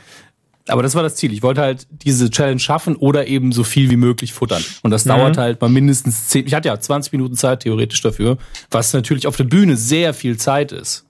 Aber 0.68 0.82
das 0.82 0.94
war 0.94 1.02
das 1.02 1.16
Ziel. 1.16 1.32
Ich 1.32 1.42
wollte 1.42 1.60
halt 1.60 1.86
diese 1.90 2.30
Challenge 2.30 2.60
schaffen 2.60 2.94
oder 2.94 3.26
eben 3.26 3.50
so 3.50 3.64
viel 3.64 3.90
wie 3.90 3.96
möglich 3.96 4.32
futtern. 4.32 4.62
Und 4.82 4.92
das 4.92 5.04
mhm. 5.04 5.10
dauert 5.10 5.36
halt 5.36 5.60
mal 5.60 5.68
mindestens 5.68 6.28
zehn. 6.28 6.46
Ich 6.46 6.54
hatte 6.54 6.68
ja 6.68 6.78
20 6.78 7.12
Minuten 7.12 7.36
Zeit 7.36 7.60
theoretisch 7.60 8.00
dafür, 8.00 8.38
was 8.70 8.92
natürlich 8.92 9.26
auf 9.26 9.36
der 9.36 9.44
Bühne 9.44 9.76
sehr 9.76 10.14
viel 10.14 10.36
Zeit 10.36 10.70
ist. 10.70 11.04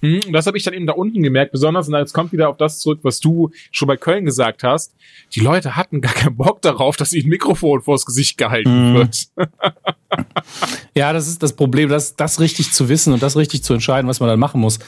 Mhm, 0.00 0.32
das 0.32 0.46
habe 0.46 0.56
ich 0.56 0.64
dann 0.64 0.74
eben 0.74 0.86
da 0.86 0.92
unten 0.92 1.22
gemerkt, 1.22 1.52
besonders, 1.52 1.88
und 1.88 1.94
jetzt 1.94 2.12
kommt 2.12 2.32
wieder 2.32 2.48
auf 2.48 2.56
das 2.56 2.78
zurück, 2.78 3.00
was 3.02 3.20
du 3.20 3.50
schon 3.70 3.88
bei 3.88 3.96
Köln 3.96 4.24
gesagt 4.24 4.62
hast. 4.62 4.94
Die 5.34 5.40
Leute 5.40 5.76
hatten 5.76 6.00
gar 6.00 6.12
keinen 6.12 6.36
Bock 6.36 6.62
darauf, 6.62 6.96
dass 6.96 7.12
ihnen 7.12 7.26
ein 7.26 7.30
Mikrofon 7.30 7.82
vors 7.82 8.06
Gesicht 8.06 8.38
gehalten 8.38 8.92
mhm. 8.92 8.94
wird. 8.94 9.28
ja, 10.94 11.12
das 11.12 11.28
ist 11.28 11.42
das 11.42 11.54
Problem, 11.54 11.88
das, 11.88 12.16
das 12.16 12.40
richtig 12.40 12.72
zu 12.72 12.88
wissen 12.88 13.12
und 13.12 13.22
das 13.22 13.36
richtig 13.36 13.62
zu 13.62 13.74
entscheiden, 13.74 14.08
was 14.08 14.20
man 14.20 14.28
dann 14.28 14.40
machen 14.40 14.60
muss. 14.60 14.78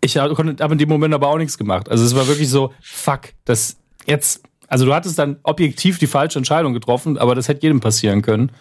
Ich 0.00 0.16
habe 0.16 0.54
in 0.72 0.78
dem 0.78 0.88
Moment 0.88 1.14
aber 1.14 1.28
auch 1.28 1.38
nichts 1.38 1.58
gemacht. 1.58 1.88
Also 1.88 2.04
es 2.04 2.14
war 2.14 2.28
wirklich 2.28 2.48
so, 2.48 2.72
fuck, 2.80 3.32
das 3.44 3.76
jetzt, 4.06 4.42
also 4.68 4.84
du 4.84 4.94
hattest 4.94 5.18
dann 5.18 5.38
objektiv 5.42 5.98
die 5.98 6.06
falsche 6.06 6.38
Entscheidung 6.38 6.74
getroffen, 6.74 7.18
aber 7.18 7.34
das 7.34 7.48
hätte 7.48 7.62
jedem 7.62 7.80
passieren 7.80 8.22
können. 8.22 8.52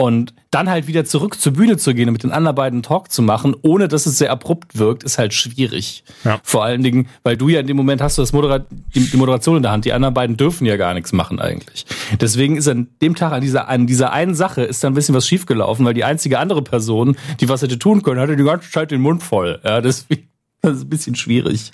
Und 0.00 0.32
dann 0.52 0.70
halt 0.70 0.86
wieder 0.86 1.04
zurück 1.04 1.40
zur 1.40 1.54
Bühne 1.54 1.76
zu 1.76 1.92
gehen 1.92 2.08
und 2.08 2.12
mit 2.12 2.22
den 2.22 2.30
anderen 2.30 2.54
beiden 2.54 2.82
Talk 2.84 3.10
zu 3.10 3.20
machen, 3.20 3.56
ohne 3.62 3.88
dass 3.88 4.06
es 4.06 4.16
sehr 4.16 4.30
abrupt 4.30 4.78
wirkt, 4.78 5.02
ist 5.02 5.18
halt 5.18 5.34
schwierig. 5.34 6.04
Ja. 6.22 6.38
Vor 6.44 6.62
allen 6.62 6.84
Dingen, 6.84 7.08
weil 7.24 7.36
du 7.36 7.48
ja 7.48 7.58
in 7.58 7.66
dem 7.66 7.76
Moment 7.76 8.00
hast 8.00 8.16
du 8.16 8.22
das 8.22 8.32
Modera 8.32 8.60
die, 8.94 9.00
die 9.00 9.16
Moderation 9.16 9.56
in 9.56 9.62
der 9.64 9.72
Hand. 9.72 9.84
Die 9.86 9.92
anderen 9.92 10.14
beiden 10.14 10.36
dürfen 10.36 10.66
ja 10.66 10.76
gar 10.76 10.94
nichts 10.94 11.12
machen 11.12 11.40
eigentlich. 11.40 11.84
Deswegen 12.20 12.56
ist 12.56 12.68
an 12.68 12.86
dem 13.02 13.16
Tag 13.16 13.32
an 13.32 13.40
dieser, 13.40 13.68
an 13.68 13.88
dieser 13.88 14.12
einen 14.12 14.36
Sache 14.36 14.62
ist 14.62 14.84
da 14.84 14.86
ein 14.88 14.94
bisschen 14.94 15.16
was 15.16 15.26
schiefgelaufen, 15.26 15.84
weil 15.84 15.94
die 15.94 16.04
einzige 16.04 16.38
andere 16.38 16.62
Person, 16.62 17.16
die 17.40 17.48
was 17.48 17.62
hätte 17.62 17.76
tun 17.80 18.02
können, 18.04 18.20
hatte 18.20 18.36
die 18.36 18.44
ganze 18.44 18.70
Zeit 18.70 18.92
den 18.92 19.00
Mund 19.00 19.24
voll. 19.24 19.58
Ja, 19.64 19.80
deswegen, 19.80 20.28
das 20.62 20.76
ist 20.76 20.82
ein 20.84 20.88
bisschen 20.90 21.16
schwierig. 21.16 21.72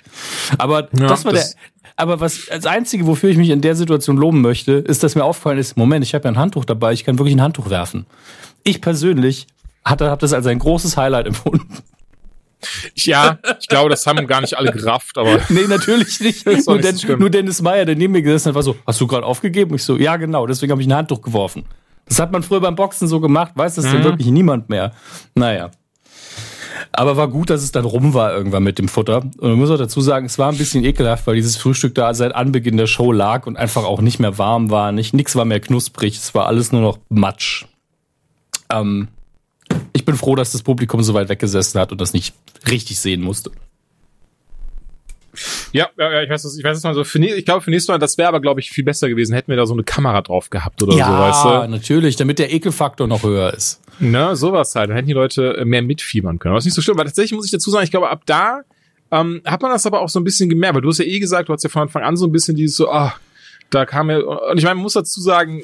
Aber 0.57 0.89
Ja, 0.99 1.09
das 1.09 1.27
war 1.27 1.33
das- 1.35 1.57
der, 1.57 1.61
aber 1.97 2.21
was 2.21 2.49
als 2.49 2.67
einzige, 2.67 3.07
wofür 3.07 3.31
ich 3.31 3.37
mich 3.37 3.51
in 3.51 3.61
der 3.61 3.77
Situation 3.77 4.17
loben 4.17 4.41
möchte, 4.41 4.73
ist, 4.73 5.03
dass 5.03 5.15
mir 5.15 5.25
aufgefallen 5.25 5.59
ist, 5.59 5.77
Moment, 5.77 6.05
ich 6.05 6.15
habe 6.15 6.25
ja 6.25 6.31
ein 6.33 6.39
Handtuch 6.39 6.65
dabei, 6.65 6.93
ich 6.93 7.05
kann 7.05 7.19
wirklich 7.19 7.37
ein 7.37 7.43
Handtuch 7.43 7.71
werfen. 7.71 8.07
Ich 8.65 8.81
persönlich 8.81 9.47
hatte 9.85 10.11
habe 10.11 10.21
das 10.21 10.33
als 10.33 10.47
ein 10.47 10.59
großes 10.59 10.97
Highlight 10.97 11.27
empfunden. 11.29 11.69
Ja, 12.95 13.39
ich 13.61 13.69
glaube, 13.69 13.91
das 13.91 14.07
haben 14.07 14.27
gar 14.27 14.41
nicht 14.41 14.57
alle 14.57 14.73
gerafft, 14.73 15.19
aber 15.19 15.39
Nee, 15.51 15.67
natürlich 15.69 16.21
nicht. 16.21 16.47
nur, 16.47 16.55
nicht 16.77 16.89
Den, 16.89 16.99
schlimm. 16.99 17.19
nur 17.21 17.29
Dennis 17.31 17.61
Meyer, 17.61 17.85
der 17.85 17.95
neben 17.95 18.13
mir 18.15 18.23
gesessen 18.23 18.49
hat, 18.49 18.55
war 18.55 18.63
so, 18.63 18.77
hast 18.87 19.01
du 19.01 19.07
gerade 19.07 19.27
aufgegeben? 19.27 19.75
Ich 19.75 19.85
so, 19.85 19.97
ja 19.99 20.17
genau, 20.17 20.47
deswegen 20.47 20.73
habe 20.73 20.81
ich 20.81 20.89
ein 20.89 20.95
Handtuch 20.95 21.21
geworfen. 21.21 21.65
Das 22.07 22.19
hat 22.19 22.33
man 22.33 22.43
früher 22.43 22.61
beim 22.61 22.75
Boxen 22.75 23.07
so 23.07 23.21
gemacht, 23.21 23.53
weiß 23.55 23.75
das 23.75 23.85
denn 23.85 24.01
Mhm. 24.01 24.05
wirklich 24.05 24.29
niemand 24.29 24.69
mehr. 24.71 24.93
Naja. 25.35 25.71
Aber 26.93 27.17
war 27.17 27.29
gut, 27.29 27.51
dass 27.51 27.63
es 27.63 27.73
dann 27.73 27.85
rum 27.85 28.15
war 28.15 28.33
irgendwann 28.33 28.63
mit 28.63 28.79
dem 28.79 28.89
Futter. 28.89 29.19
Und 29.19 29.41
man 29.41 29.59
muss 29.59 29.71
auch 29.71 29.79
dazu 29.79 30.01
sagen, 30.01 30.27
es 30.27 30.39
war 30.39 30.51
ein 30.51 30.59
bisschen 30.59 30.85
ekelhaft, 30.85 31.27
weil 31.27 31.37
dieses 31.37 31.57
Frühstück 31.57 31.95
da 31.95 32.15
seit 32.15 32.35
Anbeginn 32.35 32.77
der 32.77 32.87
Show 32.87 33.13
lag 33.13 33.47
und 33.47 33.57
einfach 33.57 33.85
auch 33.85 34.01
nicht 34.01 34.19
mehr 34.19 34.39
warm 34.39 34.71
war. 34.71 34.93
Nicht, 34.93 35.15
nix 35.15 35.37
war 35.37 35.45
mehr 35.45 35.61
knusprig, 35.61 36.17
es 36.17 36.35
war 36.35 36.47
alles 36.47 36.73
nur 36.73 36.83
noch 36.83 36.99
Matsch. 37.09 37.67
Ähm, 38.71 39.09
ich 39.93 40.05
bin 40.05 40.17
froh, 40.17 40.35
dass 40.35 40.53
das 40.53 40.63
Publikum 40.63 41.03
so 41.03 41.15
weit 41.15 41.29
weggesessen 41.29 41.81
hat 41.81 41.93
und 41.93 42.01
das 42.01 42.13
nicht 42.13 42.35
richtig 42.69 42.99
sehen 42.99 43.21
musste. 43.23 43.51
ja, 45.73 45.89
ja, 45.99 46.13
ja, 46.13 46.23
ich 46.23 46.31
weiß 46.31 46.43
das, 46.43 46.57
ich 46.57 46.65
weiß 46.65 46.77
das 46.77 46.85
mal 46.85 46.95
so. 46.95 47.05
Für, 47.05 47.19
ich 47.19 47.45
glaube, 47.45 47.61
für 47.61 47.71
nächstes 47.71 47.89
Mal, 47.89 47.99
das 47.99 48.19
wäre 48.19 48.29
aber, 48.29 48.41
glaube 48.41 48.61
ich, 48.61 48.71
viel 48.71 48.85
besser 48.85 49.09
gewesen, 49.09 49.35
hätten 49.35 49.51
wir 49.51 49.57
da 49.57 49.67
so 49.67 49.75
eine 49.75 49.85
Kamera 49.85 50.23
drauf 50.23 50.51
gehabt 50.51 50.83
oder 50.83 50.93
so, 50.93 50.99
weißt 50.99 51.45
du? 51.45 51.71
natürlich, 51.71 52.17
damit 52.17 52.39
der 52.39 52.53
Ekelfaktor 52.53 53.07
noch 53.07 53.23
höher 53.23 53.53
ist. 53.53 53.81
Ne, 54.01 54.37
sowas 54.37 54.75
halt. 54.75 54.91
Dann 54.91 54.97
hätten 54.97 55.09
die 55.09 55.15
Leute 55.15 55.57
äh, 55.57 55.65
mehr 55.65 55.83
mitfiebern 55.83 56.39
können. 56.39 56.53
Aber 56.53 56.59
ist 56.59 56.65
nicht 56.65 56.75
so 56.75 56.83
schlimm, 56.83 56.99
weil 56.99 57.07
tatsächlich 57.07 57.33
muss 57.33 57.47
ich 57.47 57.53
dazu 57.53 57.71
sagen, 57.71 57.85
ich 57.85 57.91
glaube, 57.91 58.11
ab 58.11 58.23
da 58.27 58.63
ähm, 59.11 59.43
hat 59.45 59.63
man 59.63 59.71
das 59.71 59.87
aber 59.87 60.01
auch 60.01 60.09
so 60.09 60.19
ein 60.19 60.25
bisschen 60.25 60.49
gemerkt, 60.49 60.75
weil 60.75 60.83
du 60.83 60.89
hast 60.89 60.99
ja 60.99 61.05
eh 61.05 61.21
gesagt, 61.21 61.49
du 61.49 61.53
hast 61.53 61.63
ja 61.63 61.71
von 61.71 61.83
Anfang 61.83 62.03
an 62.03 62.17
so 62.17 62.27
ein 62.27 62.33
bisschen 62.33 62.57
dieses 62.57 62.77
so, 62.77 62.91
ah, 62.91 63.15
da 63.71 63.87
kam 63.87 64.11
ja, 64.11 64.19
und 64.19 64.59
ich 64.59 64.65
meine, 64.65 64.77
man 64.77 64.83
muss 64.83 64.95
dazu 64.95 65.21
sagen, 65.21 65.63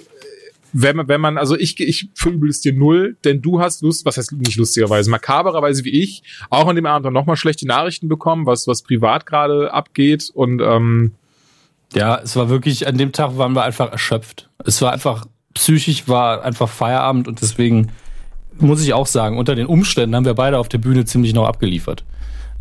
wenn 0.72 0.96
man, 0.96 1.08
wenn 1.08 1.20
man, 1.20 1.36
also 1.36 1.56
ich, 1.56 1.80
ich 1.80 2.10
verübel 2.14 2.48
es 2.48 2.60
dir 2.60 2.72
null, 2.72 3.16
denn 3.24 3.42
du 3.42 3.60
hast 3.60 3.82
Lust, 3.82 4.04
was 4.04 4.16
heißt 4.16 4.32
nicht 4.32 4.56
lustigerweise, 4.56 5.10
makabererweise 5.10 5.84
wie 5.84 6.00
ich, 6.00 6.22
auch 6.48 6.68
an 6.68 6.76
dem 6.76 6.86
Abend 6.86 7.06
dann 7.06 7.12
nochmal 7.12 7.36
schlechte 7.36 7.66
Nachrichten 7.66 8.08
bekommen, 8.08 8.46
was, 8.46 8.68
was 8.68 8.82
privat 8.82 9.26
gerade 9.26 9.72
abgeht 9.72 10.30
und, 10.32 10.60
ähm, 10.60 11.12
Ja, 11.92 12.20
es 12.22 12.36
war 12.36 12.48
wirklich, 12.50 12.86
an 12.86 12.96
dem 12.98 13.10
Tag 13.10 13.36
waren 13.36 13.54
wir 13.54 13.64
einfach 13.64 13.90
erschöpft. 13.90 14.48
Es 14.64 14.80
war 14.80 14.92
einfach, 14.92 15.26
psychisch 15.54 16.06
war 16.06 16.44
einfach 16.44 16.68
Feierabend 16.68 17.26
und 17.26 17.42
deswegen 17.42 17.90
muss 18.60 18.82
ich 18.82 18.92
auch 18.94 19.06
sagen, 19.06 19.38
unter 19.38 19.54
den 19.54 19.66
Umständen 19.66 20.14
haben 20.16 20.24
wir 20.24 20.34
beide 20.34 20.58
auf 20.58 20.68
der 20.68 20.78
Bühne 20.78 21.04
ziemlich 21.04 21.34
noch 21.34 21.46
abgeliefert. 21.46 22.04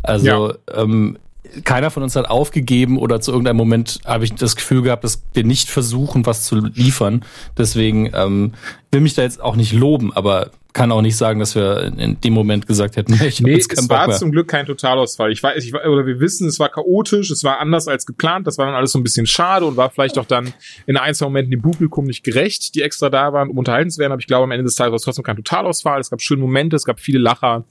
Also 0.02 0.26
Ja. 0.26 0.54
ähm, 0.74 1.18
keiner 1.64 1.90
von 1.90 2.02
uns 2.02 2.16
hat 2.16 2.28
aufgegeben 2.28 2.98
oder 2.98 3.20
zu 3.20 3.30
irgendeinem 3.32 3.56
Moment 3.56 4.00
habe 4.04 4.24
ich 4.24 4.32
das 4.34 4.56
Gefühl 4.56 4.82
gehabt, 4.82 5.04
dass 5.04 5.22
wir 5.34 5.44
nicht 5.44 5.68
versuchen, 5.68 6.26
was 6.26 6.44
zu 6.44 6.56
liefern. 6.56 7.24
Deswegen 7.56 8.10
ähm, 8.14 8.52
will 8.92 9.00
mich 9.00 9.14
da 9.14 9.22
jetzt 9.22 9.40
auch 9.40 9.56
nicht 9.56 9.72
loben, 9.72 10.12
aber 10.12 10.50
kann 10.72 10.92
auch 10.92 11.02
nicht 11.02 11.16
sagen, 11.16 11.40
dass 11.40 11.56
wir 11.56 11.92
in- 11.98 12.20
dem 12.20 12.32
Moment 12.32 12.68
gesagt 12.68 12.96
hätten, 12.96 13.14
ich 13.24 13.40
Nee, 13.40 13.54
es 13.56 13.66
Bock 13.66 13.90
war 13.90 14.06
mehr. 14.06 14.16
zum 14.16 14.30
Glück 14.30 14.46
kein 14.46 14.66
Totalausfall. 14.66 15.32
Ich 15.32 15.42
weiß, 15.42 15.64
ich, 15.64 15.74
oder 15.74 16.06
wir 16.06 16.20
wissen, 16.20 16.46
es 16.46 16.60
war 16.60 16.68
chaotisch, 16.68 17.30
es 17.32 17.42
war 17.42 17.58
anders 17.58 17.88
als 17.88 18.06
geplant, 18.06 18.46
das 18.46 18.56
war 18.56 18.66
dann 18.66 18.76
alles 18.76 18.92
so 18.92 18.98
ein 19.00 19.02
bisschen 19.02 19.26
schade 19.26 19.66
und 19.66 19.76
war 19.76 19.90
vielleicht 19.90 20.16
auch 20.16 20.26
dann 20.26 20.52
in 20.86 20.96
ein, 20.96 21.12
zwei 21.14 21.26
Momenten 21.26 21.50
dem 21.50 21.62
Publikum 21.62 22.04
nicht 22.04 22.22
gerecht, 22.22 22.76
die 22.76 22.82
extra 22.82 23.10
da 23.10 23.32
waren, 23.32 23.50
um 23.50 23.58
unterhalten 23.58 23.90
zu 23.90 23.98
werden. 23.98 24.12
Aber 24.12 24.20
ich 24.20 24.28
glaube, 24.28 24.44
am 24.44 24.52
Ende 24.52 24.62
des 24.64 24.76
Tages 24.76 24.92
war 24.92 24.96
es 24.96 25.02
trotzdem 25.02 25.24
kein 25.24 25.36
Totalausfall. 25.36 26.00
Es 26.00 26.10
gab 26.10 26.22
schöne 26.22 26.40
Momente, 26.42 26.76
es 26.76 26.84
gab 26.84 27.00
viele 27.00 27.18
Lacher. 27.18 27.64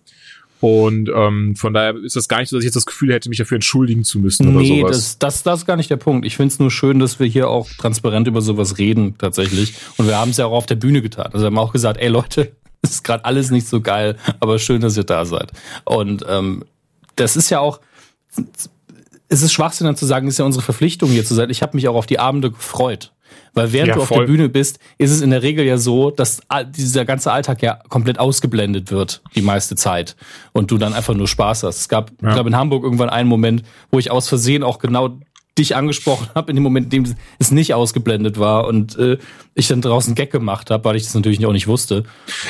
Und 0.61 1.09
ähm, 1.15 1.55
von 1.55 1.73
daher 1.73 1.95
ist 1.95 2.15
das 2.15 2.27
gar 2.27 2.39
nicht 2.39 2.49
so, 2.49 2.57
dass 2.57 2.63
ich 2.63 2.67
jetzt 2.67 2.75
das 2.75 2.85
Gefühl 2.85 3.13
hätte, 3.13 3.29
mich 3.29 3.37
dafür 3.37 3.55
entschuldigen 3.55 4.03
zu 4.03 4.19
müssen 4.19 4.47
oder 4.49 4.59
Nee, 4.59 4.81
sowas. 4.81 4.97
das, 4.97 5.19
das, 5.19 5.43
das 5.43 5.59
ist 5.61 5.65
gar 5.65 5.77
nicht 5.77 5.89
der 5.89 5.97
Punkt. 5.97 6.25
Ich 6.25 6.35
finde 6.35 6.51
es 6.51 6.59
nur 6.59 6.69
schön, 6.69 6.99
dass 6.99 7.19
wir 7.19 7.27
hier 7.27 7.47
auch 7.49 7.69
transparent 7.77 8.27
über 8.27 8.41
sowas 8.41 8.77
reden, 8.77 9.15
tatsächlich. 9.17 9.73
Und 9.97 10.07
wir 10.07 10.17
haben 10.17 10.31
es 10.31 10.37
ja 10.37 10.45
auch 10.47 10.51
auf 10.51 10.65
der 10.65 10.75
Bühne 10.75 11.01
getan. 11.01 11.27
Also 11.27 11.39
wir 11.39 11.47
haben 11.47 11.57
auch 11.57 11.71
gesagt, 11.71 11.99
ey 12.01 12.09
Leute, 12.09 12.51
es 12.81 12.91
ist 12.91 13.03
gerade 13.03 13.23
alles 13.23 13.51
nicht 13.51 13.67
so 13.67 13.79
geil, 13.79 14.17
aber 14.41 14.59
schön, 14.59 14.81
dass 14.81 14.97
ihr 14.97 15.03
da 15.05 15.25
seid. 15.25 15.51
Und 15.85 16.25
ähm, 16.27 16.65
das 17.15 17.37
ist 17.37 17.49
ja 17.49 17.59
auch, 17.59 17.79
es 19.29 19.41
ist 19.41 19.53
Schwachsinn 19.53 19.85
dann 19.85 19.95
zu 19.95 20.05
sagen, 20.05 20.27
es 20.27 20.35
ist 20.35 20.39
ja 20.39 20.45
unsere 20.45 20.63
Verpflichtung 20.63 21.09
hier 21.09 21.23
zu 21.23 21.35
sein. 21.35 21.49
Ich 21.49 21.61
habe 21.61 21.77
mich 21.77 21.87
auch 21.87 21.95
auf 21.95 22.05
die 22.05 22.19
Abende 22.19 22.51
gefreut. 22.51 23.13
Weil 23.53 23.71
während 23.73 23.89
Ja, 23.89 23.95
du 23.95 24.01
auf 24.01 24.07
voll. 24.09 24.19
der 24.19 24.25
Bühne 24.25 24.49
bist, 24.49 24.79
ist 24.97 25.11
es 25.11 25.21
in 25.21 25.31
der 25.31 25.41
Regel 25.43 25.65
ja 25.65 25.77
so, 25.77 26.11
dass 26.11 26.41
dieser 26.75 27.05
ganze 27.05 27.31
Alltag 27.31 27.61
ja 27.61 27.79
komplett 27.89 28.19
ausgeblendet 28.19 28.91
wird, 28.91 29.21
die 29.35 29.41
meiste 29.41 29.75
Zeit. 29.75 30.15
Und 30.53 30.71
du 30.71 30.77
dann 30.77 30.93
einfach 30.93 31.13
nur 31.15 31.27
Spaß 31.27 31.63
hast. 31.63 31.79
Es 31.79 31.89
gab, 31.89 32.11
Ja. 32.21 32.29
ich 32.29 32.33
glaube, 32.35 32.49
in 32.49 32.55
Hamburg 32.55 32.83
irgendwann 32.83 33.09
einen 33.09 33.27
Moment, 33.29 33.63
wo 33.91 33.99
ich 33.99 34.11
aus 34.11 34.27
Versehen 34.27 34.63
auch 34.63 34.79
genau 34.79 35.17
dich 35.59 35.75
angesprochen 35.75 36.27
habe, 36.35 36.49
in 36.51 36.55
dem 36.55 36.63
Moment, 36.63 36.91
in 36.93 37.03
dem 37.03 37.15
es 37.37 37.51
nicht 37.51 37.73
ausgeblendet 37.73 38.39
war 38.39 38.67
und 38.67 38.97
äh, 38.97 39.17
ich 39.53 39.67
dann 39.67 39.81
draußen 39.81 40.15
Gag 40.15 40.31
gemacht 40.31 40.71
habe, 40.71 40.83
weil 40.85 40.95
ich 40.95 41.03
das 41.03 41.13
natürlich 41.13 41.45
auch 41.45 41.51
nicht 41.51 41.67
wusste. 41.67 42.03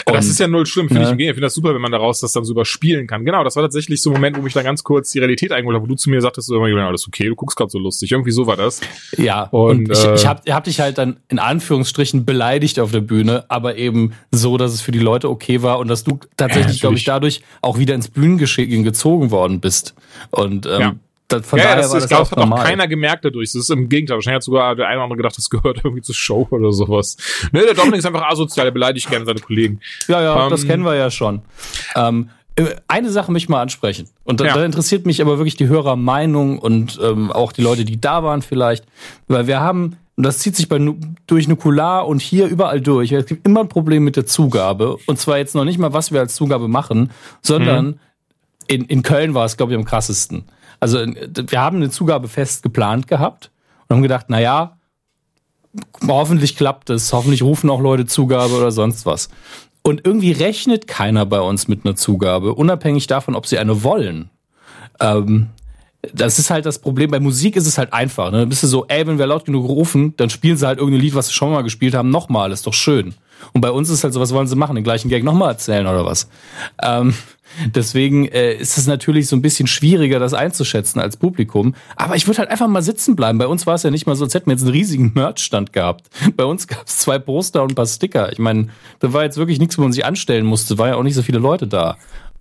Ja, 0.08 0.14
das 0.14 0.26
Und- 0.26 0.32
ist 0.32 0.40
ja 0.40 0.48
null 0.48 0.66
schlimm, 0.66 0.88
finde 0.88 1.02
Ja. 1.02 1.08
ich 1.08 1.12
im 1.12 1.18
Gegenteil. 1.18 1.32
Ich 1.32 1.36
finde 1.36 1.46
das 1.48 1.54
super, 1.56 1.74
wenn 1.74 1.82
man 1.82 1.92
daraus 1.92 2.20
das 2.20 2.32
dann 2.34 2.44
so 2.46 2.54
überspielen 2.54 3.08
kann. 3.08 3.26
Genau, 3.26 3.44
das 3.44 3.56
war 3.56 3.64
tatsächlich 3.64 4.02
so 4.02 4.12
ein 4.12 4.14
Moment, 4.14 4.38
wo 4.38 4.42
mich 4.42 4.54
dann 4.54 4.64
ganz 4.64 4.84
kurz 4.84 5.12
die 5.12 5.20
Realität 5.20 5.52
eingeholt 5.52 5.76
hat, 5.78 5.82
wo 5.84 5.88
du 5.88 5.96
zu 5.96 6.10
mir 6.10 6.22
sagtest, 6.22 6.48
so, 6.48 6.56
Julian, 6.66 6.88
alles 6.88 7.08
okay, 7.08 7.28
du 7.28 7.36
guckst 7.36 7.58
gerade 7.58 7.72
so 7.72 7.80
lustig. 7.80 8.12
Irgendwie 8.12 8.32
so 8.32 8.46
war 8.48 8.56
das. 8.58 8.80
Ja, 9.18 9.44
Und, 9.44 9.90
und, 9.90 9.92
ich, 9.92 10.04
äh, 10.06 10.16
ich 10.16 10.26
habe 10.28 10.42
hab 10.54 10.64
dich 10.66 10.80
halt 10.80 10.98
dann 11.00 11.18
in 11.30 11.40
Anführungsstrichen 11.40 12.26
beleidigt 12.26 12.80
auf 12.80 12.92
der 12.92 13.02
Bühne, 13.02 13.46
aber 13.50 13.76
eben 13.78 14.14
so, 14.32 14.58
dass 14.58 14.74
es 14.74 14.82
für 14.82 14.92
die 14.92 15.00
Leute 15.00 15.30
okay 15.30 15.62
war 15.64 15.80
und 15.80 15.88
dass 15.88 16.04
du 16.04 16.20
tatsächlich, 16.38 16.76
Ja, 16.78 16.82
glaube 16.82 16.98
ich, 16.98 17.04
dadurch 17.06 17.42
auch 17.62 17.80
wieder 17.80 17.96
ins 17.96 18.08
Bühnengeschehen 18.10 18.84
gezogen 18.84 19.32
worden 19.32 19.60
bist. 19.60 19.96
Und 20.30 20.66
ähm, 20.68 20.80
Ja. 20.80 20.96
Das, 21.30 21.46
von 21.48 21.58
ja, 21.60 21.66
daher 21.66 21.78
das, 21.78 21.92
war 21.92 21.98
ist, 21.98 22.04
das 22.04 22.10
glaub, 22.10 22.20
auch 22.22 22.24
das 22.24 22.32
hat 22.32 22.38
auch 22.40 22.50
normal. 22.50 22.66
keiner 22.66 22.88
gemerkt 22.88 23.24
dadurch. 23.24 23.54
Das 23.54 23.62
ist 23.62 23.70
im 23.70 23.88
Gegenteil. 23.88 24.18
Wahrscheinlich 24.18 24.36
hat 24.36 24.44
sogar 24.44 24.76
der 24.76 24.88
eine 24.88 24.98
oder 24.98 25.04
andere 25.06 25.18
gedacht, 25.18 25.38
das 25.38 25.50
gehört 25.50 25.78
irgendwie 25.84 26.02
zur 26.02 26.16
Show 26.16 26.48
oder 26.52 26.72
sowas. 26.74 27.16
Ne, 27.52 27.62
der 27.62 27.74
Dominik 27.76 28.00
ist 28.00 28.06
einfach 28.06 28.28
asozial, 28.30 28.66
der 28.66 28.72
beleidigt 28.72 29.10
gerne 29.10 29.26
seine 29.26 29.40
Kollegen. 29.40 29.80
Ja, 30.08 30.22
ja, 30.22 30.44
Ähm, 30.44 30.50
das 30.50 30.66
kennen 30.68 30.84
wir 30.84 30.96
ja 30.96 31.10
schon. 31.10 31.42
Ähm, 31.96 32.30
äh, 32.56 32.76
eine 32.88 33.10
Sache 33.12 33.32
möchte 33.32 33.46
ich 33.46 33.50
mal 33.50 33.62
ansprechen. 33.62 34.10
Und 34.26 34.42
da, 34.42 34.46
Ja. 34.48 34.54
da 34.56 34.66
interessiert 34.66 35.06
mich 35.06 35.22
aber 35.22 35.38
wirklich 35.38 35.56
die 35.56 35.68
Hörermeinung 35.68 36.60
und 36.60 37.00
ähm, 37.02 37.32
auch 37.32 37.52
die 37.54 37.62
Leute, 37.62 37.86
die 37.86 38.02
da 38.02 38.24
waren 38.24 38.42
vielleicht. 38.42 38.86
Weil 39.28 39.48
wir 39.48 39.60
haben, 39.62 39.98
und 40.18 40.24
das 40.26 40.40
zieht 40.40 40.56
sich 40.56 40.68
bei, 40.68 40.80
durch 41.28 41.48
Nukular 41.48 42.08
und 42.08 42.22
hier 42.22 42.48
überall 42.48 42.82
durch, 42.82 43.12
es 43.12 43.26
gibt 43.28 43.46
immer 43.48 43.62
ein 43.62 43.70
Problem 43.70 44.04
mit 44.04 44.16
der 44.16 44.26
Zugabe. 44.26 44.98
Und 45.06 45.20
zwar 45.20 45.38
jetzt 45.38 45.56
noch 45.56 45.64
nicht 45.64 45.78
mal, 45.78 45.94
was 45.94 46.12
wir 46.12 46.20
als 46.20 46.36
Zugabe 46.36 46.68
machen, 46.68 47.12
sondern 47.42 47.86
Mhm. 47.86 48.00
in, 48.68 48.86
in 48.86 49.02
Köln 49.04 49.34
war 49.36 49.46
es, 49.46 49.56
glaube 49.58 49.72
ich, 49.74 49.78
am 49.78 49.86
krassesten. 49.86 50.44
Also 50.80 51.00
wir 51.00 51.62
haben 51.62 51.78
eine 51.78 51.90
Zugabe 51.90 52.28
fest 52.28 52.64
geplant 52.64 53.08
gehabt 53.08 53.52
und 53.88 53.96
haben 53.96 54.04
gedacht, 54.04 54.26
na 54.30 54.40
ja, 54.40 54.78
hoffentlich 56.08 56.56
klappt 56.56 56.90
es, 56.90 57.12
hoffentlich 57.14 57.44
rufen 57.44 57.70
auch 57.70 57.82
Leute 57.82 58.06
Zugabe 58.06 58.56
oder 58.56 58.72
sonst 58.72 59.06
was. 59.06 59.30
Und 59.82 60.06
irgendwie 60.06 60.32
rechnet 60.32 60.88
keiner 60.88 61.26
bei 61.26 61.40
uns 61.40 61.68
mit 61.68 61.86
einer 61.86 61.96
Zugabe, 61.96 62.54
unabhängig 62.54 63.08
davon, 63.08 63.36
ob 63.36 63.46
sie 63.46 63.60
eine 63.60 63.84
wollen. 63.84 64.30
Ähm, 65.00 65.50
das 66.14 66.40
ist 66.40 66.50
halt 66.50 66.66
das 66.66 66.80
Problem. 66.80 67.12
Bei 67.12 67.20
Musik 67.20 67.56
ist 67.56 67.68
es 67.68 67.78
halt 67.78 67.92
einfach. 67.92 68.32
Ne? 68.32 68.40
Dann 68.40 68.50
bist 68.50 68.64
du 68.64 68.68
so, 68.68 68.86
ey, 68.88 69.06
wenn 69.06 69.20
wir 69.20 69.28
laut 69.28 69.46
genug 69.46 69.68
rufen, 69.68 70.14
dann 70.18 70.30
spielen 70.30 70.56
sie 70.56 70.66
halt 70.66 70.80
irgendein 70.80 71.02
Lied, 71.02 71.16
was 71.16 71.28
sie 71.28 71.34
schon 71.34 71.52
mal 71.52 71.62
gespielt 71.62 71.94
haben, 71.94 72.10
nochmal. 72.10 72.52
Ist 72.52 72.68
doch 72.68 72.74
schön. 72.74 73.16
Und 73.54 73.62
bei 73.62 73.72
uns 73.72 73.90
ist 73.90 74.04
halt 74.04 74.14
so, 74.14 74.20
was 74.20 74.34
wollen 74.34 74.48
sie 74.48 74.56
machen? 74.56 74.76
Den 74.76 74.84
gleichen 74.84 75.10
Gag 75.10 75.24
nochmal 75.24 75.52
erzählen 75.52 75.88
oder 75.88 76.06
was? 76.06 76.30
Ähm, 76.82 77.14
deswegen 77.76 78.28
äh, 78.28 78.54
ist 78.54 78.78
es 78.78 78.88
natürlich 78.88 79.28
so 79.28 79.36
ein 79.36 79.42
bisschen 79.42 79.68
schwieriger, 79.68 80.20
das 80.20 80.34
einzuschätzen 80.34 81.02
als 81.02 81.18
Publikum. 81.18 81.76
Aber 81.98 82.16
ich 82.16 82.28
würde 82.28 82.40
halt 82.40 82.50
einfach 82.50 82.68
mal 82.68 82.82
sitzen 82.82 83.18
bleiben. 83.18 83.38
Bei 83.38 83.48
uns 83.48 83.68
war 83.68 83.76
es 83.76 83.84
ja 83.84 83.92
nicht 83.92 84.08
mal 84.08 84.16
so, 84.16 84.24
als 84.24 84.34
hätten 84.34 84.48
wir 84.48 84.54
jetzt 84.54 84.64
einen 84.64 84.72
riesigen 84.72 85.12
Merchstand 85.16 85.74
gehabt. 85.74 86.10
Bei 86.38 86.46
uns 86.46 86.68
gab 86.68 86.88
es 86.88 87.00
zwei 87.00 87.20
Poster 87.20 87.62
und 87.62 87.74
ein 87.74 87.76
paar 87.76 87.88
Sticker. 87.88 88.32
Ich 88.32 88.40
meine, 88.40 88.68
da 89.00 89.12
war 89.12 89.24
jetzt 89.24 89.38
wirklich 89.38 89.60
nichts, 89.60 89.78
wo 89.78 89.82
man 89.82 89.92
sich 89.92 90.06
anstellen 90.06 90.46
musste. 90.46 90.78
War 90.78 90.90
ja 90.90 90.96
auch 90.96 91.04
nicht 91.04 91.16
so 91.16 91.24
viele 91.24 91.40
Leute 91.40 91.68
da. 91.68 91.98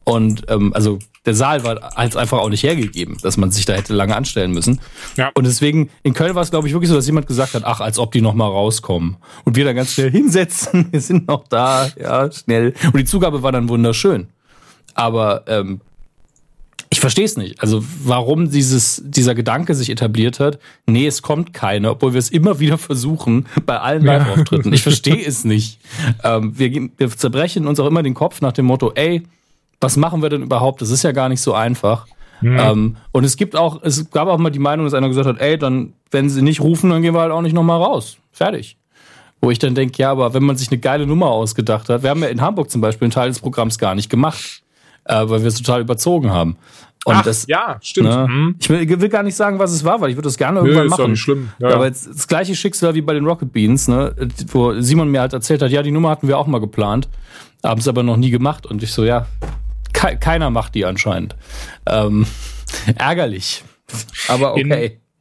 Und 0.09 0.45
ähm, 0.49 0.73
also 0.73 0.99
der 1.27 1.35
Saal 1.35 1.65
war 1.65 1.91
halt 1.95 2.17
einfach 2.17 2.39
auch 2.39 2.49
nicht 2.49 2.63
hergegeben, 2.63 3.19
dass 3.21 3.37
man 3.37 3.51
sich 3.51 3.67
da 3.67 3.75
hätte 3.75 3.93
lange 3.93 4.17
anstellen 4.17 4.53
müssen. 4.53 4.81
Ja. 5.19 5.31
Und 5.35 5.47
deswegen, 5.47 5.91
in 6.03 6.15
Köln 6.15 6.35
war 6.35 6.41
es, 6.41 6.51
glaube 6.51 6.67
ich, 6.67 6.73
wirklich 6.73 6.89
so, 6.89 6.97
dass 6.97 7.05
jemand 7.05 7.27
gesagt 7.27 7.53
hat, 7.53 7.65
ach, 7.67 7.81
als 7.81 7.99
ob 7.99 8.13
die 8.13 8.23
noch 8.23 8.33
mal 8.33 8.47
rauskommen. 8.47 9.19
Und 9.45 9.55
wir 9.55 9.67
dann 9.67 9.77
ganz 9.77 9.93
schnell 9.93 10.11
hinsetzen, 10.11 10.89
wir 10.93 11.03
sind 11.03 11.29
noch 11.29 11.47
da, 11.49 11.91
ja, 12.01 12.33
schnell. 12.33 12.73
Und 12.87 12.97
die 12.97 13.05
Zugabe 13.05 13.43
war 13.43 13.53
dann 13.53 13.69
wunderschön. 13.69 14.29
Aber 14.95 15.45
ähm, 15.47 15.83
ich 16.89 17.01
verstehe 17.01 17.27
es 17.27 17.37
nicht. 17.37 17.61
Also 17.61 17.85
warum 18.03 18.51
dieses, 18.51 19.03
dieser 19.05 19.35
Gedanke 19.35 19.75
sich 19.75 19.91
etabliert 19.91 20.41
hat, 20.41 20.59
nee, 20.87 21.07
es 21.07 21.21
kommt 21.21 21.53
keine, 21.53 21.91
obwohl 21.91 22.15
wir 22.15 22.19
es 22.19 22.31
immer 22.31 22.61
wieder 22.61 22.79
versuchen 22.79 23.47
bei 23.67 23.79
allen 23.79 24.07
Live-Auftritten. 24.07 24.73
Ich 24.73 24.83
verstehe 24.83 25.23
es 25.27 25.45
nicht. 25.45 25.81
Ähm, 26.25 26.59
wir, 26.59 26.89
wir 26.97 27.11
zerbrechen 27.11 27.67
uns 27.67 27.79
auch 27.79 27.87
immer 27.87 28.03
den 28.03 28.15
Kopf 28.15 28.41
nach 28.41 28.53
dem 28.53 28.65
Motto, 28.65 28.93
ey, 28.95 29.23
was 29.81 29.97
machen 29.97 30.23
wir 30.23 30.29
denn 30.29 30.43
überhaupt? 30.43 30.83
Das 30.83 30.91
ist 30.91 31.03
ja 31.03 31.13
gar 31.13 31.29
nicht 31.29 31.41
so 31.41 31.55
einfach. 31.55 32.07
Mhm. 32.41 32.59
Ähm, 32.59 32.97
und 33.13 33.25
es 33.25 33.37
gibt 33.37 33.57
auch, 33.57 33.83
es 33.83 34.11
gab 34.11 34.29
auch 34.29 34.39
mal 34.39 34.51
die 34.51 34.59
Meinung, 34.59 34.87
dass 34.87 34.95
einer 34.95 35.09
gesagt 35.09 35.27
hat, 35.27 35.41
ey, 35.41 35.59
dann, 35.59 35.93
wenn 36.11 36.31
sie 36.31 36.43
nicht 36.43 36.61
rufen, 36.61 36.91
dann 36.91 37.03
gehen 37.03 37.15
wir 37.15 37.21
halt 37.21 37.33
auch 37.33 37.43
nicht 37.43 37.55
nochmal 37.55 37.83
raus. 37.83 38.19
Fertig. 38.33 38.77
Wo 39.41 39.51
ich 39.51 39.59
dann 39.59 39.75
denke, 39.75 39.99
ja, 39.99 40.11
aber 40.11 40.35
wenn 40.35 40.45
man 40.45 40.57
sich 40.57 40.71
eine 40.71 40.79
geile 40.79 41.07
Nummer 41.07 41.27
ausgedacht 41.27 41.89
hat, 41.89 42.03
wir 42.03 42.11
haben 42.11 42.23
ja 42.23 42.29
in 42.29 42.41
Hamburg 42.41 42.71
zum 42.71 42.81
Beispiel 42.81 43.07
einen 43.07 43.13
Teil 43.13 43.29
des 43.29 43.39
Programms 43.41 43.79
gar 43.79 43.95
nicht 43.95 44.11
gemacht 44.11 44.63
äh, 45.09 45.29
weil 45.29 45.41
wir 45.41 45.49
es 45.49 45.57
total 45.57 45.81
überzogen 45.81 46.31
haben. 46.31 46.57
Und 47.05 47.17
Ach, 47.17 47.23
das, 47.23 47.47
ja, 47.47 47.79
stimmt. 47.81 48.09
Ne, 48.09 48.27
mhm. 48.29 48.57
Ich 48.59 48.69
will, 48.69 49.01
will, 49.01 49.09
gar 49.09 49.23
nicht 49.23 49.37
sagen, 49.37 49.59
was 49.59 49.73
es 49.73 49.85
war, 49.85 50.01
weil 50.01 50.11
ich 50.11 50.17
würde 50.17 50.27
das 50.27 50.37
gerne 50.37 50.59
irgendwann 50.59 50.81
Nö, 50.81 50.87
ist 50.87 50.91
machen. 50.91 51.03
Doch 51.03 51.09
nicht 51.09 51.21
schlimm. 51.21 51.49
Ja, 51.59 51.71
aber 51.71 51.87
jetzt 51.87 52.07
das 52.07 52.29
gleiche 52.29 52.55
Schicksal 52.55 52.95
wie 52.95 53.01
bei 53.01 53.15
den 53.15 53.25
Rocket 53.25 53.53
Beans, 53.53 53.89
ne, 53.89 54.15
wo 54.49 54.79
Simon 54.81 55.11
mir 55.11 55.21
halt 55.21 55.33
erzählt 55.33 55.63
hat, 55.63 55.71
ja, 55.71 55.83
die 55.83 55.91
Nummer 55.91 56.11
hatten 56.11 56.29
wir 56.29 56.37
auch 56.37 56.47
mal 56.47 56.61
geplant, 56.61 57.09
haben 57.65 57.81
es 57.81 57.89
aber 57.89 58.03
noch 58.03 58.17
nie 58.17 58.31
gemacht. 58.31 58.67
Und 58.67 58.83
ich 58.83 58.93
so, 58.93 59.05
ja, 59.05 59.27
ke 59.99 60.17
keiner 60.17 60.51
macht 60.51 60.75
die 60.75 60.85
anscheinend. 60.85 61.35
Ähm, 61.87 62.27
ärgerlich. 62.97 63.65
Aber 64.29 64.53
okay. 64.53 64.61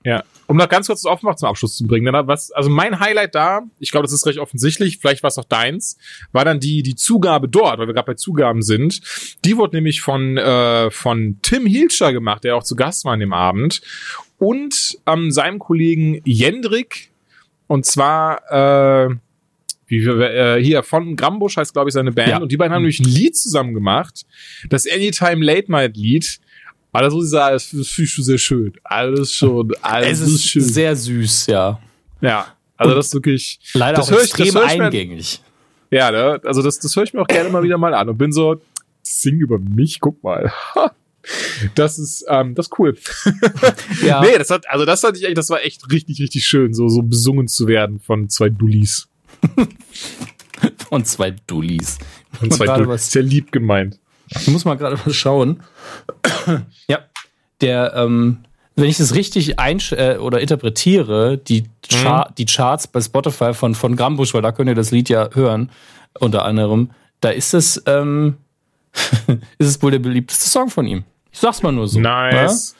In, 0.04 0.10
ja, 0.10 0.24
um 0.46 0.56
noch 0.56 0.70
ganz 0.70 0.88
kurz 0.88 1.02
das 1.02 1.12
Offenbach 1.12 1.36
zum 1.36 1.50
Abschluss 1.50 1.76
zu 1.76 1.86
bringen, 1.86 2.14
was, 2.28 2.52
also 2.52 2.70
mein 2.70 3.00
Highlight 3.00 3.36
da, 3.36 3.62
ich 3.80 3.92
glaube, 3.92 4.06
das 4.06 4.14
ist 4.14 4.26
recht 4.26 4.40
offensichtlich, 4.40 5.00
vielleicht 5.00 5.24
war 5.24 5.30
es 5.30 5.38
auch 5.38 5.46
deins, 5.46 5.98
war 6.32 6.46
dann 6.46 6.60
die, 6.60 6.84
die 6.84 6.96
Zugabe 6.96 7.50
dort, 7.50 7.80
weil 7.80 7.88
wir 7.88 7.94
gerade 7.94 8.06
bei 8.06 8.14
Zugaben 8.14 8.62
sind. 8.62 9.02
Die 9.44 9.58
wurde 9.58 9.76
nämlich 9.76 10.02
von, 10.02 10.38
äh, 10.38 10.92
von 10.92 11.40
Tim 11.42 11.66
Hilscher 11.66 12.14
gemacht, 12.14 12.44
der 12.44 12.56
auch 12.56 12.64
zu 12.64 12.76
Gast 12.76 13.04
war 13.04 13.14
an 13.14 13.20
dem 13.20 13.34
Abend. 13.34 13.82
Und 14.38 14.98
ähm, 15.08 15.32
seinem 15.32 15.60
Kollegen 15.60 16.22
Jendrik, 16.24 17.10
und 17.66 17.86
zwar, 17.86 19.10
äh, 19.10 19.16
wie, 19.88 20.04
äh, 20.06 20.62
hier 20.62 20.84
von 20.84 21.16
Grambusch 21.16 21.58
heißt, 21.58 21.74
glaube 21.74 21.90
ich, 21.90 21.94
seine 21.94 22.12
Band. 22.12 22.30
Ja. 22.30 22.38
Und 22.40 22.52
die 22.52 22.58
beiden 22.58 22.74
haben 22.74 22.82
nämlich 22.82 23.00
ein 23.00 23.06
Lied 23.10 23.38
zusammen 23.38 23.74
gemacht. 23.74 24.26
Das 24.70 24.86
Anytime 24.90 25.44
Late 25.44 25.72
Night 25.72 25.98
Lied. 25.98 26.40
Aber 26.92 27.04
das 27.04 27.14
muss 27.14 27.26
ich 27.26 27.32
sagen, 27.32 27.54
das 27.54 27.66
finde 27.66 27.84
ich 28.04 28.12
schon 28.12 28.24
sehr 28.24 28.38
schön. 28.38 28.74
Alles 28.84 29.34
schon, 29.34 29.74
alles 29.82 30.22
es 30.22 30.30
ist 30.30 30.50
schön. 30.50 30.62
sehr 30.62 30.96
süß, 30.96 31.48
ja. 31.48 31.80
Ja, 32.22 32.48
also 32.76 32.92
Und 32.92 32.98
das 32.98 33.08
ist 33.08 33.14
wirklich. 33.14 33.60
Leider 33.74 33.98
das 33.98 34.12
auch 34.12 34.20
extrem 34.20 34.48
ich, 34.48 34.54
das 34.54 34.64
eingängig. 34.64 35.42
Mir, 35.92 35.98
ja, 35.98 36.12
ne? 36.12 36.42
Also 36.44 36.62
das, 36.62 36.80
das 36.80 36.96
höre 36.96 37.04
ich 37.04 37.14
mir 37.14 37.22
auch 37.22 37.28
gerne 37.28 37.50
mal 37.50 37.64
wieder 37.64 37.78
mal 37.78 37.94
an 37.94 38.10
und 38.10 38.18
bin 38.18 38.32
so, 38.32 38.60
sing 39.04 39.40
über 39.40 39.60
mich, 39.60 40.00
guck 40.00 40.24
mal. 40.24 40.52
Das 41.76 42.00
ist, 42.00 42.24
ähm, 42.30 42.56
das 42.56 42.68
ist 42.68 42.80
cool. 42.80 42.98
ja. 44.06 44.22
Nee, 44.22 44.38
das 44.38 44.50
hat, 44.50 44.70
also 44.70 44.86
das 44.86 45.02
fand 45.02 45.18
ich 45.18 45.26
echt, 45.26 45.38
das 45.38 45.50
war 45.50 45.62
echt 45.62 45.92
richtig, 45.92 46.22
richtig 46.22 46.46
schön, 46.46 46.74
so, 46.74 46.88
so 46.88 47.02
besungen 47.02 47.50
zu 47.50 47.68
werden 47.68 48.00
von 48.00 48.30
zwei 48.30 48.48
Dullis. 48.48 49.10
von 50.90 51.06
zwei 51.06 51.32
Dullis. 51.48 51.98
Von 52.34 52.52
zwei 52.52 52.66
Dullis. 52.66 53.12
Sehr 53.12 53.24
lieb 53.24 53.52
gemeint. 53.52 54.00
Ich 54.30 54.48
muss 54.48 54.66
mal 54.66 54.76
gerade 54.76 55.00
was 55.06 55.16
schauen. 55.16 55.64
ja, 56.88 57.00
der, 57.62 57.94
ähm, 57.96 58.40
wenn 58.76 58.90
ich 58.90 58.98
das 58.98 59.16
richtig 59.16 59.60
einsch 59.60 59.92
äh, 59.92 60.18
oder 60.18 60.40
interpretiere, 60.40 61.38
die, 61.38 61.66
Char 61.90 62.30
mhm. 62.30 62.36
die 62.36 62.46
Charts 62.46 62.88
bei 62.88 63.02
Spotify 63.02 63.54
von, 63.54 63.74
von 63.74 63.96
Grambusch, 63.96 64.34
weil 64.34 64.42
da 64.42 64.52
könnt 64.52 64.70
ihr 64.70 64.76
das 64.76 64.92
Lied 64.92 65.10
ja 65.10 65.30
hören, 65.34 65.72
unter 66.20 66.46
anderem, 66.46 66.92
da 67.22 67.30
ist 67.30 67.54
es, 67.54 67.82
ähm, 67.86 68.38
ist 69.58 69.68
es 69.68 69.82
wohl 69.82 69.92
der 69.92 70.00
beliebteste 70.00 70.50
Song 70.50 70.70
von 70.70 70.86
ihm. 70.86 71.04
Ich 71.32 71.40
sag's 71.40 71.64
mal 71.64 71.72
nur 71.72 71.88
so. 71.88 72.00
Nice. 72.00 72.76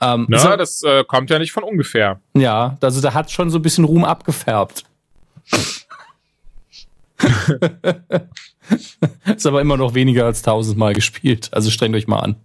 Ja? 0.00 0.14
Ähm, 0.14 0.26
Na, 0.28 0.56
das 0.56 0.82
äh, 0.82 1.04
kommt 1.04 1.30
ja 1.30 1.38
nicht 1.38 1.52
von 1.52 1.62
ungefähr. 1.62 2.20
Ja, 2.34 2.76
also 2.80 3.00
da 3.00 3.14
hat 3.14 3.30
schon 3.30 3.50
so 3.50 3.58
ein 3.58 3.62
bisschen 3.62 3.84
Ruhm 3.84 4.04
abgefärbt. 4.04 4.84
Ist 9.36 9.46
aber 9.46 9.60
immer 9.60 9.76
noch 9.76 9.94
weniger 9.94 10.24
als 10.26 10.42
tausendmal 10.42 10.94
gespielt. 10.94 11.48
Also 11.52 11.70
strengt 11.70 11.94
euch 11.94 12.06
mal 12.06 12.20
an. 12.20 12.36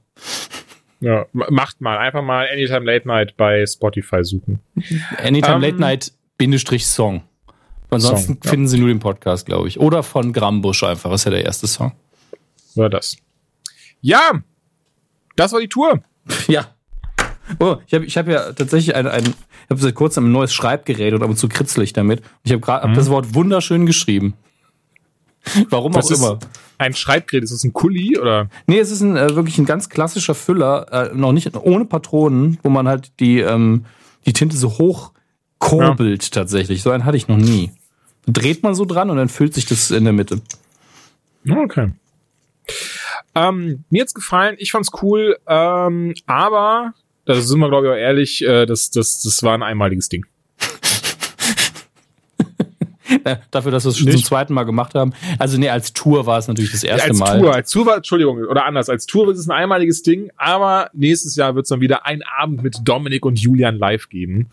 Ja, 1.00 1.26
macht 1.34 1.82
mal. 1.82 1.98
Einfach 1.98 2.22
mal 2.22 2.48
Anytime 2.52 2.86
Late 2.86 3.08
Night 3.08 3.36
bei 3.36 3.66
Spotify 3.66 4.24
suchen. 4.24 4.60
Anytime 5.18 5.56
um, 5.56 5.62
Late 5.62 5.74
ähm, 5.74 5.80
Night 5.80 6.14
Bindestrich 6.38 6.86
Song. 6.86 7.24
Ansonsten 7.90 8.34
Song, 8.34 8.42
ja. 8.44 8.50
finden 8.50 8.68
Sie 8.68 8.80
nur 8.80 8.88
den 8.88 9.00
Podcast, 9.00 9.46
glaube 9.46 9.68
ich. 9.68 9.80
Oder 9.80 10.04
von 10.04 10.32
Grambusch 10.32 10.84
einfach. 10.84 11.10
Das 11.10 11.22
ist 11.22 11.26
ja 11.26 11.32
der 11.32 11.44
erste 11.44 11.68
Song. 11.68 11.94
War 12.76 12.90
das. 12.90 13.18
Ja, 14.00 14.42
das 15.36 15.52
war 15.52 15.60
die 15.60 15.70
Tour. 15.70 16.02
Ja. 16.48 16.68
Oh, 17.60 17.78
ich 17.86 17.94
habe 17.94 18.06
ich 18.06 18.18
hab 18.18 18.30
ja 18.30 18.54
tatsächlich 18.54 18.96
ein, 18.96 19.08
ein 19.08 19.24
ich 19.24 19.70
habe 19.70 19.82
seit 19.82 19.96
kurzem 19.96 20.28
ein 20.28 20.32
neues 20.32 20.54
Schreibgerät 20.54 21.14
und 21.14 21.24
ab 21.24 21.30
und 21.30 21.36
zu 21.36 21.50
kritzel 21.50 21.84
ich 21.84 21.92
damit. 21.92 22.22
Ich 22.44 22.52
habe 22.52 22.62
gerade 22.62 22.86
mhm. 22.86 22.92
hab 22.92 22.98
das 22.98 23.10
Wort 23.10 23.34
wunderschön 23.34 23.86
geschrieben. 23.86 24.36
Warum 25.70 25.94
Was 25.94 26.12
auch 26.12 26.18
immer. 26.18 26.40
Ein 26.78 26.94
Schreibgerät, 26.94 27.44
ist 27.44 27.54
das 27.54 27.64
ein 27.64 27.74
Kuli 27.74 28.18
oder? 28.18 28.50
Nee, 28.68 28.80
es 28.80 28.92
ist 28.92 29.02
ein, 29.02 29.16
äh, 29.16 29.36
wirklich 29.36 29.58
ein 29.58 29.66
ganz 29.66 29.90
klassischer 29.90 30.36
Füller, 30.36 31.12
äh, 31.12 31.16
noch 31.16 31.32
nicht 31.32 31.56
ohne 31.56 31.86
Patronen, 31.86 32.58
wo 32.64 32.70
man 32.70 32.88
halt 32.88 33.12
die, 33.20 33.40
ähm, 33.40 33.86
die 34.26 34.34
Tinte 34.34 34.58
so 34.58 34.78
hoch 34.78 35.12
kurbelt 35.60 36.24
ja. 36.24 36.30
tatsächlich. 36.42 36.82
So 36.82 36.92
einen 36.92 37.06
hatte 37.06 37.18
ich 37.18 37.28
noch 37.28 37.38
nie. 37.38 37.72
Dreht 38.28 38.64
man 38.64 38.76
so 38.76 38.86
dran 38.86 39.10
und 39.10 39.18
dann 39.18 39.30
füllt 39.30 39.54
sich 39.54 39.66
das 39.66 39.92
in 39.92 40.04
der 40.04 40.14
Mitte. 40.14 40.42
Okay. 41.50 41.92
Ähm, 43.34 43.84
mir 43.90 44.02
hat's 44.02 44.14
gefallen, 44.14 44.56
ich 44.60 44.72
fand's 44.72 44.90
cool, 45.02 45.38
ähm, 45.48 46.14
aber 46.26 46.94
da 47.26 47.36
sind 47.36 47.60
wir, 47.60 47.70
glaube 47.70 47.88
ich, 47.88 47.94
auch 47.94 47.98
ehrlich, 47.98 48.44
äh, 48.44 48.66
das, 48.66 48.92
das, 48.92 49.22
das 49.22 49.42
war 49.44 49.54
ein 49.54 49.64
einmaliges 49.64 50.10
Ding. 50.10 50.26
Dafür, 53.52 53.72
dass 53.72 53.86
wir 53.86 53.90
es 53.90 53.98
schon 53.98 54.12
zum 54.12 54.24
zweiten 54.24 54.54
Mal 54.54 54.64
gemacht 54.64 54.96
haben. 54.96 55.14
Also 55.40 55.58
nee, 55.58 55.70
als 55.70 55.94
Tour 55.94 56.26
war 56.26 56.38
es 56.38 56.48
natürlich 56.48 56.72
das 56.72 56.84
erste 56.84 57.10
als 57.10 57.20
Mal. 57.20 57.30
Als 57.30 57.40
Tour, 57.42 57.54
als 57.54 57.72
Tour 57.72 57.86
war, 57.86 57.98
Entschuldigung, 57.98 58.38
oder 58.46 58.66
anders, 58.66 58.90
als 58.90 59.06
Tour 59.06 59.32
ist 59.32 59.40
es 59.40 59.48
ein 59.48 59.52
einmaliges 59.52 60.04
Ding, 60.04 60.32
aber 60.38 60.90
nächstes 60.94 61.36
Jahr 61.36 61.56
wird 61.56 61.66
es 61.66 61.70
dann 61.70 61.82
wieder 61.82 62.06
einen 62.06 62.24
Abend 62.24 62.64
mit 62.64 62.78
Dominik 62.84 63.26
und 63.26 63.40
Julian 63.40 63.78
live 63.78 64.10
geben. 64.10 64.50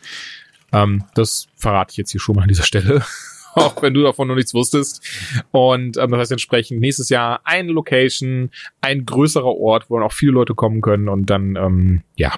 Ähm, 0.72 1.04
das 1.14 1.48
verrate 1.56 1.92
ich 1.92 1.96
jetzt 1.96 2.11
hier 2.11 2.20
schon 2.20 2.36
mal 2.36 2.42
an 2.42 2.48
dieser 2.48 2.64
Stelle. 2.64 3.02
auch 3.54 3.82
wenn 3.82 3.94
du 3.94 4.02
davon 4.02 4.28
noch 4.28 4.34
nichts 4.34 4.54
wusstest. 4.54 5.02
Und 5.50 5.96
ähm, 5.96 6.11
das 6.11 6.20
heißt 6.20 6.32
entsprechend 6.32 6.80
nächstes 6.80 7.09
Jahr 7.09 7.40
eine 7.44 7.72
Location, 7.72 8.50
ein 8.80 9.04
größerer 9.04 9.56
Ort, 9.56 9.90
wo 9.90 9.96
dann 9.96 10.06
auch 10.06 10.12
viele 10.12 10.32
Leute 10.32 10.54
kommen 10.54 10.80
können 10.80 11.09
und 11.09 11.30
dann, 11.30 11.56
ähm, 11.56 12.02
ja, 12.16 12.34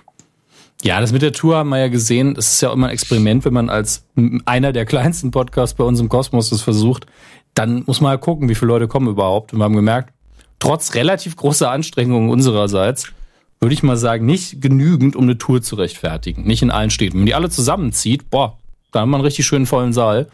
ja, 0.82 1.00
das 1.00 1.12
mit 1.12 1.22
der 1.22 1.32
Tour 1.32 1.56
haben 1.56 1.68
wir 1.68 1.78
ja 1.78 1.88
gesehen. 1.88 2.34
Das 2.34 2.54
ist 2.54 2.60
ja 2.60 2.72
immer 2.72 2.86
ein 2.86 2.92
Experiment, 2.92 3.44
wenn 3.44 3.52
man 3.52 3.68
als 3.68 4.06
einer 4.46 4.72
der 4.72 4.86
kleinsten 4.86 5.30
Podcasts 5.30 5.76
bei 5.76 5.84
uns 5.84 6.00
im 6.00 6.08
Kosmos 6.08 6.50
das 6.50 6.62
versucht. 6.62 7.06
Dann 7.54 7.82
muss 7.86 8.00
man 8.00 8.12
ja 8.12 8.16
gucken, 8.16 8.48
wie 8.48 8.54
viele 8.54 8.68
Leute 8.68 8.88
kommen 8.88 9.08
überhaupt. 9.08 9.52
Und 9.52 9.58
wir 9.58 9.64
haben 9.64 9.76
gemerkt, 9.76 10.12
trotz 10.58 10.94
relativ 10.94 11.36
großer 11.36 11.70
Anstrengungen 11.70 12.30
unsererseits, 12.30 13.12
würde 13.60 13.74
ich 13.74 13.82
mal 13.82 13.96
sagen, 13.96 14.24
nicht 14.24 14.62
genügend, 14.62 15.16
um 15.16 15.24
eine 15.24 15.36
Tour 15.36 15.60
zu 15.60 15.76
rechtfertigen. 15.76 16.44
Nicht 16.44 16.62
in 16.62 16.70
allen 16.70 16.90
Städten. 16.90 17.14
Wenn 17.14 17.20
man 17.20 17.26
die 17.26 17.34
alle 17.34 17.50
zusammenzieht, 17.50 18.30
boah, 18.30 18.56
da 18.92 19.00
haben 19.00 19.10
wir 19.10 19.16
einen 19.16 19.24
richtig 19.24 19.46
schönen 19.46 19.66
vollen 19.66 19.92
Saal. 19.92 20.28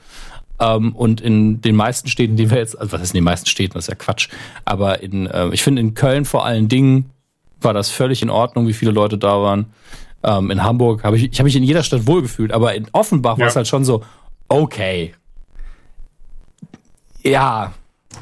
Ähm, 0.61 0.95
und 0.95 1.21
in 1.21 1.61
den 1.61 1.75
meisten 1.75 2.09
Städten, 2.09 2.37
die 2.37 2.51
wir 2.51 2.59
jetzt, 2.59 2.79
also 2.79 2.93
was 2.93 3.03
ist 3.03 3.11
in 3.11 3.19
den 3.19 3.25
meisten 3.25 3.47
Städten, 3.47 3.75
das 3.75 3.85
ist 3.85 3.89
ja 3.89 3.95
Quatsch. 3.97 4.29
Aber 4.65 5.03
in, 5.03 5.27
äh, 5.27 5.49
ich 5.49 5.63
finde 5.63 5.81
in 5.81 5.95
Köln 5.95 6.25
vor 6.25 6.45
allen 6.45 6.69
Dingen 6.69 7.11
war 7.61 7.75
das 7.75 7.91
völlig 7.91 8.23
in 8.23 8.31
Ordnung, 8.31 8.69
wie 8.69 8.73
viele 8.73 8.93
Leute 8.93 9.19
da 9.19 9.43
waren. 9.43 9.67
Ähm, 10.27 10.51
in 10.51 10.63
Hamburg 10.65 11.05
habe 11.05 11.17
ich, 11.17 11.31
ich 11.33 11.39
habe 11.39 11.45
mich 11.45 11.55
in 11.55 11.63
jeder 11.63 11.85
Stadt 11.85 12.07
wohlgefühlt, 12.07 12.53
aber 12.53 12.75
in 12.75 12.89
Offenbach 12.93 13.39
ja. 13.39 13.43
war 13.43 13.49
es 13.49 13.57
halt 13.57 13.69
schon 13.69 13.85
so, 13.85 14.03
okay. 14.49 15.15
Ja, 17.23 17.73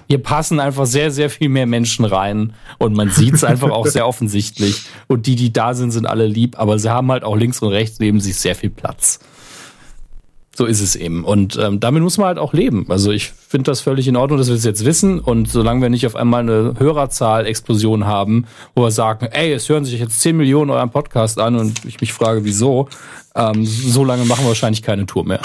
hier 0.07 0.23
passen 0.23 0.61
einfach 0.61 0.85
sehr, 0.85 1.11
sehr 1.11 1.31
viel 1.31 1.49
mehr 1.49 1.67
Menschen 1.67 2.05
rein 2.05 2.53
und 2.79 2.95
man 2.95 3.11
sieht 3.11 3.35
es 3.35 3.45
einfach 3.45 3.71
auch 3.71 3.87
sehr 3.87 4.07
offensichtlich. 4.07 4.83
Und 5.09 5.27
die, 5.27 5.35
die 5.35 5.53
da 5.53 5.73
sind, 5.73 5.93
sind 5.93 6.07
alle 6.07 6.27
lieb, 6.27 6.59
aber 6.59 6.79
sie 6.79 6.91
haben 6.91 7.11
halt 7.11 7.25
auch 7.25 7.37
links 7.37 7.61
und 7.63 7.71
rechts 7.71 7.99
neben 8.01 8.21
sich 8.21 8.37
sehr 8.37 8.55
viel 8.55 8.71
Platz. 8.71 9.19
So 10.57 10.67
ist 10.67 10.81
es 10.81 10.95
eben. 10.95 11.25
Und 11.25 11.57
ähm, 11.57 11.81
damit 11.81 12.03
muss 12.03 12.17
man 12.17 12.29
halt 12.29 12.39
auch 12.39 12.53
leben. 12.53 12.87
Also 12.89 13.11
ich 13.11 13.31
finde 13.31 13.71
das 13.71 13.81
völlig 13.81 14.07
in 14.07 14.15
Ordnung, 14.15 14.39
dass 14.39 14.49
wir 14.49 14.55
es 14.55 14.65
jetzt 14.65 14.85
wissen. 14.85 15.19
Und 15.19 15.51
solange 15.51 15.83
wir 15.83 15.89
nicht 15.89 16.07
auf 16.07 16.15
einmal 16.15 16.43
eine 16.43 16.75
Hörerzahl-Explosion 16.79 18.07
haben, 18.07 18.47
wo 18.77 18.83
wir 18.83 18.93
sagen, 18.93 19.27
ey, 19.27 19.53
es 19.53 19.69
hören 19.69 19.85
sich 19.85 19.99
jetzt 19.99 20.21
10 20.21 20.37
Millionen 20.37 20.71
euren 20.71 20.91
Podcast 20.91 21.41
an 21.41 21.57
und 21.57 21.85
ich 21.85 22.01
mich 22.01 22.13
frage, 22.13 22.45
wieso, 22.45 22.89
ähm, 23.35 23.67
so 23.67 24.05
lange 24.05 24.25
machen 24.27 24.45
wir 24.45 24.49
wahrscheinlich 24.49 24.83
keine 24.83 25.07
Tour 25.07 25.25
mehr. 25.25 25.41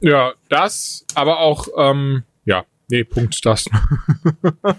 Ja, 0.00 0.34
das, 0.50 1.06
aber 1.14 1.40
auch, 1.40 1.68
ähm, 1.78 2.22
ja, 2.44 2.64
nee, 2.88 3.02
Punkt, 3.02 3.44
das. 3.46 3.64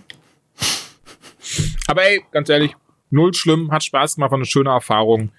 aber 1.88 2.04
ey, 2.04 2.24
ganz 2.32 2.50
ehrlich, 2.50 2.76
null 3.10 3.34
schlimm, 3.34 3.72
hat 3.72 3.84
Spaß 3.84 4.16
gemacht, 4.16 4.30
war 4.30 4.38
eine 4.38 4.46
schöne 4.46 4.70
Erfahrung. 4.70 5.32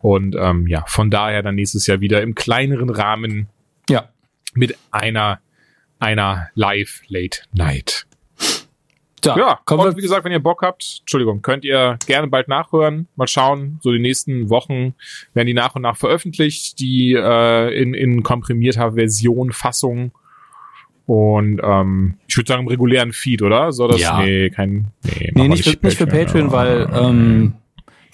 Und 0.00 0.36
ähm, 0.38 0.66
ja, 0.66 0.84
von 0.86 1.10
daher 1.10 1.42
dann 1.42 1.54
nächstes 1.54 1.86
Jahr 1.86 2.00
wieder 2.00 2.22
im 2.22 2.34
kleineren 2.34 2.90
Rahmen. 2.90 3.48
Ja. 3.88 4.08
Mit 4.54 4.76
einer, 4.90 5.40
einer 5.98 6.48
Live 6.54 7.02
Late 7.08 7.40
Night. 7.52 8.06
Ja, 9.24 9.36
ja 9.36 9.76
und 9.76 9.96
wie 9.96 10.02
gesagt, 10.02 10.24
wenn 10.24 10.32
ihr 10.32 10.38
Bock 10.38 10.62
habt, 10.62 10.98
Entschuldigung, 11.00 11.42
könnt 11.42 11.64
ihr 11.64 11.98
gerne 12.06 12.28
bald 12.28 12.48
nachhören. 12.48 13.08
Mal 13.16 13.26
schauen, 13.26 13.78
so 13.82 13.92
die 13.92 13.98
nächsten 13.98 14.50
Wochen 14.50 14.94
werden 15.34 15.46
die 15.46 15.54
nach 15.54 15.74
und 15.74 15.82
nach 15.82 15.96
veröffentlicht, 15.96 16.78
die 16.78 17.14
äh, 17.14 17.80
in, 17.80 17.94
in 17.94 18.22
komprimierter 18.22 18.92
Version, 18.92 19.52
Fassung. 19.52 20.12
Und 21.06 21.60
ähm, 21.62 22.18
ich 22.26 22.36
würde 22.36 22.48
sagen 22.48 22.62
im 22.62 22.68
regulären 22.68 23.12
Feed, 23.12 23.42
oder? 23.42 23.72
So 23.72 23.86
das 23.86 24.00
ja. 24.00 24.20
nee, 24.20 24.50
kein 24.50 24.88
nee, 25.04 25.30
nee 25.34 25.48
nicht, 25.48 25.66
nicht, 25.66 25.82
nicht 25.82 25.98
für 25.98 26.06
Patreon, 26.06 26.50
weil 26.50 26.88
ähm, 26.92 27.54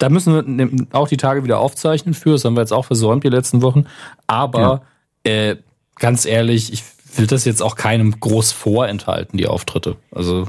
da 0.03 0.09
müssen 0.09 0.35
wir 0.35 0.43
ne, 0.43 0.87
auch 0.91 1.07
die 1.07 1.15
Tage 1.15 1.45
wieder 1.45 1.59
aufzeichnen 1.59 2.13
für. 2.13 2.31
Das 2.31 2.43
haben 2.43 2.55
wir 2.55 2.61
jetzt 2.61 2.73
auch 2.73 2.83
versäumt 2.83 3.23
die 3.23 3.29
letzten 3.29 3.61
Wochen. 3.61 3.85
Aber 4.27 4.83
ja. 5.25 5.31
äh, 5.31 5.55
ganz 5.97 6.25
ehrlich, 6.25 6.73
ich 6.73 6.83
will 7.15 7.25
das 7.25 7.45
jetzt 7.45 7.61
auch 7.61 7.77
keinem 7.77 8.19
groß 8.19 8.51
vorenthalten, 8.51 9.37
die 9.37 9.47
Auftritte. 9.47 9.95
Also 10.11 10.45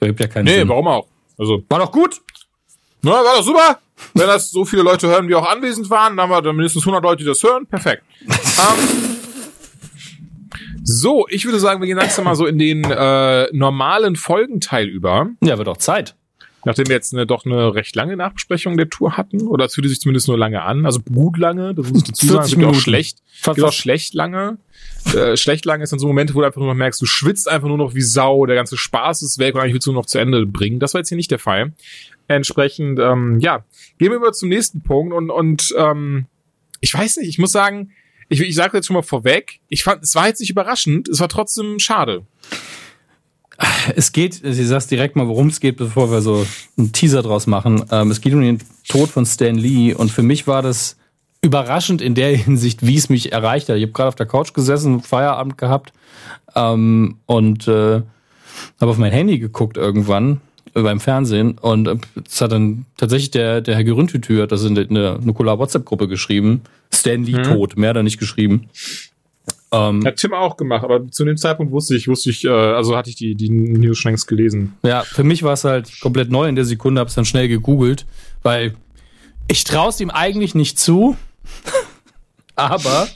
Gibt 0.00 0.20
ja 0.20 0.26
keinen 0.28 0.44
nee, 0.44 0.58
Sinn. 0.58 0.68
warum 0.68 0.86
auch? 0.86 1.06
Also, 1.38 1.62
war 1.68 1.78
doch 1.78 1.92
gut. 1.92 2.20
Na, 3.02 3.10
war 3.10 3.36
doch 3.36 3.42
super. 3.42 3.78
Wenn 4.14 4.26
das 4.26 4.50
so 4.50 4.64
viele 4.64 4.82
Leute 4.82 5.08
hören, 5.08 5.28
wie 5.28 5.34
auch 5.34 5.46
anwesend 5.46 5.90
waren, 5.90 6.16
dann 6.16 6.24
haben 6.24 6.30
wir 6.30 6.42
dann 6.42 6.56
mindestens 6.56 6.82
100 6.84 7.02
Leute, 7.02 7.22
die 7.22 7.28
das 7.28 7.42
hören. 7.42 7.66
Perfekt. 7.66 8.02
um, 8.26 8.32
ähm, 8.34 9.16
so, 10.82 11.26
ich 11.28 11.44
würde 11.44 11.58
sagen, 11.58 11.80
wir 11.80 11.86
gehen 11.86 11.98
langsam 11.98 12.24
mal 12.24 12.34
so 12.34 12.46
in 12.46 12.58
den 12.58 12.84
äh, 12.84 13.46
normalen 13.52 14.16
Folgenteil 14.16 14.86
über. 14.86 15.28
Ja, 15.42 15.58
wird 15.58 15.68
auch 15.68 15.76
Zeit. 15.76 16.14
Nachdem 16.64 16.88
wir 16.88 16.94
jetzt 16.94 17.12
eine, 17.12 17.26
doch 17.26 17.44
eine 17.44 17.74
recht 17.74 17.94
lange 17.94 18.16
Nachbesprechung 18.16 18.76
der 18.76 18.88
Tour 18.88 19.16
hatten, 19.16 19.42
oder 19.42 19.66
es 19.66 19.74
fühlte 19.74 19.88
sich 19.88 20.00
zumindest 20.00 20.28
nur 20.28 20.38
lange 20.38 20.62
an, 20.62 20.86
also 20.86 21.00
gut 21.00 21.38
lange, 21.38 21.74
das 21.74 21.90
muss 21.90 22.02
ich 22.02 22.08
dazu 22.08 22.26
sagen, 22.26 22.62
es 22.62 22.66
auch 22.66 22.80
schlecht, 22.80 23.18
fast, 23.40 23.62
auch 23.62 23.72
schlecht 23.72 24.14
lange. 24.14 24.58
Äh, 25.14 25.36
schlecht 25.36 25.64
lange 25.64 25.84
ist 25.84 25.92
dann 25.92 25.98
so 25.98 26.06
Momente, 26.06 26.34
wo 26.34 26.40
du 26.40 26.46
einfach 26.46 26.60
nur 26.60 26.68
noch 26.68 26.74
merkst, 26.74 27.00
du 27.00 27.06
schwitzt 27.06 27.48
einfach 27.48 27.68
nur 27.68 27.78
noch 27.78 27.94
wie 27.94 28.02
Sau, 28.02 28.46
der 28.46 28.56
ganze 28.56 28.76
Spaß 28.76 29.22
ist 29.22 29.38
weg 29.38 29.54
und 29.54 29.60
eigentlich 29.60 29.74
willst 29.74 29.86
du 29.86 29.92
nur 29.92 30.00
noch 30.00 30.06
zu 30.06 30.18
Ende 30.18 30.46
bringen. 30.46 30.78
Das 30.78 30.94
war 30.94 31.00
jetzt 31.00 31.08
hier 31.08 31.16
nicht 31.16 31.30
der 31.30 31.38
Fall. 31.38 31.72
Entsprechend, 32.26 32.98
ähm, 32.98 33.38
ja, 33.40 33.64
gehen 33.98 34.10
wir 34.10 34.16
über 34.16 34.32
zum 34.32 34.48
nächsten 34.48 34.82
Punkt 34.82 35.12
und, 35.12 35.30
und 35.30 35.74
ähm, 35.76 36.26
ich 36.80 36.94
weiß 36.94 37.18
nicht, 37.18 37.28
ich 37.28 37.38
muss 37.38 37.52
sagen, 37.52 37.90
ich, 38.28 38.40
ich 38.40 38.54
sage 38.54 38.78
jetzt 38.78 38.86
schon 38.86 38.94
mal 38.94 39.02
vorweg, 39.02 39.60
ich 39.68 39.84
fand, 39.84 40.02
es 40.02 40.14
war 40.14 40.26
jetzt 40.26 40.40
nicht 40.40 40.50
überraschend, 40.50 41.08
es 41.08 41.20
war 41.20 41.28
trotzdem 41.28 41.78
schade. 41.78 42.26
Es 43.94 44.12
geht, 44.12 44.42
ich 44.42 44.66
sag's 44.66 44.86
direkt 44.86 45.16
mal, 45.16 45.28
worum 45.28 45.48
es 45.48 45.60
geht, 45.60 45.76
bevor 45.76 46.10
wir 46.10 46.20
so 46.20 46.46
einen 46.76 46.92
Teaser 46.92 47.22
draus 47.22 47.46
machen. 47.46 47.84
Ähm, 47.90 48.10
es 48.10 48.20
geht 48.20 48.34
um 48.34 48.40
den 48.40 48.58
Tod 48.88 49.10
von 49.10 49.26
Stan 49.26 49.54
Lee 49.54 49.94
und 49.94 50.10
für 50.10 50.22
mich 50.22 50.46
war 50.46 50.62
das 50.62 50.96
überraschend 51.42 52.00
in 52.00 52.14
der 52.14 52.36
Hinsicht, 52.36 52.84
wie 52.86 52.96
es 52.96 53.08
mich 53.08 53.32
erreicht 53.32 53.68
hat. 53.68 53.76
Ich 53.76 53.82
habe 53.82 53.92
gerade 53.92 54.08
auf 54.08 54.14
der 54.14 54.26
Couch 54.26 54.54
gesessen, 54.54 55.00
Feierabend 55.00 55.58
gehabt 55.58 55.92
ähm, 56.54 57.18
und 57.26 57.68
äh, 57.68 58.02
habe 58.80 58.90
auf 58.90 58.98
mein 58.98 59.12
Handy 59.12 59.38
geguckt 59.38 59.76
irgendwann 59.76 60.40
äh, 60.74 60.82
beim 60.82 61.00
Fernsehen 61.00 61.58
und 61.58 61.86
äh, 61.86 61.96
es 62.26 62.40
hat 62.40 62.52
dann 62.52 62.86
tatsächlich 62.96 63.30
der, 63.30 63.60
der 63.60 63.76
Herr 63.76 63.84
Gerüntütü 63.84 64.40
hat 64.40 64.52
das 64.52 64.64
in 64.64 64.76
eine 64.76 65.18
Nukular 65.22 65.58
WhatsApp-Gruppe 65.58 66.08
geschrieben. 66.08 66.62
Stan 66.92 67.22
Lee 67.22 67.38
mhm. 67.38 67.42
tot, 67.44 67.76
mehr 67.76 67.94
er 67.94 68.02
nicht 68.02 68.18
geschrieben. 68.18 68.68
Ähm, 69.74 70.04
Hat 70.04 70.16
Tim 70.16 70.32
auch 70.32 70.56
gemacht, 70.56 70.84
aber 70.84 71.10
zu 71.10 71.24
dem 71.24 71.36
Zeitpunkt 71.36 71.72
wusste 71.72 71.96
ich, 71.96 72.06
wusste 72.06 72.30
ich, 72.30 72.44
äh, 72.44 72.48
also 72.48 72.96
hatte 72.96 73.10
ich 73.10 73.16
die, 73.16 73.34
die 73.34 73.50
News 73.50 73.98
schon 73.98 74.10
längst 74.10 74.28
gelesen. 74.28 74.74
Ja, 74.82 75.02
für 75.02 75.24
mich 75.24 75.42
war 75.42 75.54
es 75.54 75.64
halt 75.64 76.00
komplett 76.00 76.30
neu 76.30 76.48
in 76.48 76.54
der 76.54 76.64
Sekunde, 76.64 77.00
hab's 77.00 77.14
dann 77.14 77.24
schnell 77.24 77.48
gegoogelt, 77.48 78.06
weil 78.42 78.74
ich 79.48 79.64
traue 79.64 79.88
es 79.88 80.00
ihm 80.00 80.10
eigentlich 80.10 80.54
nicht 80.54 80.78
zu, 80.78 81.16
aber 82.54 83.08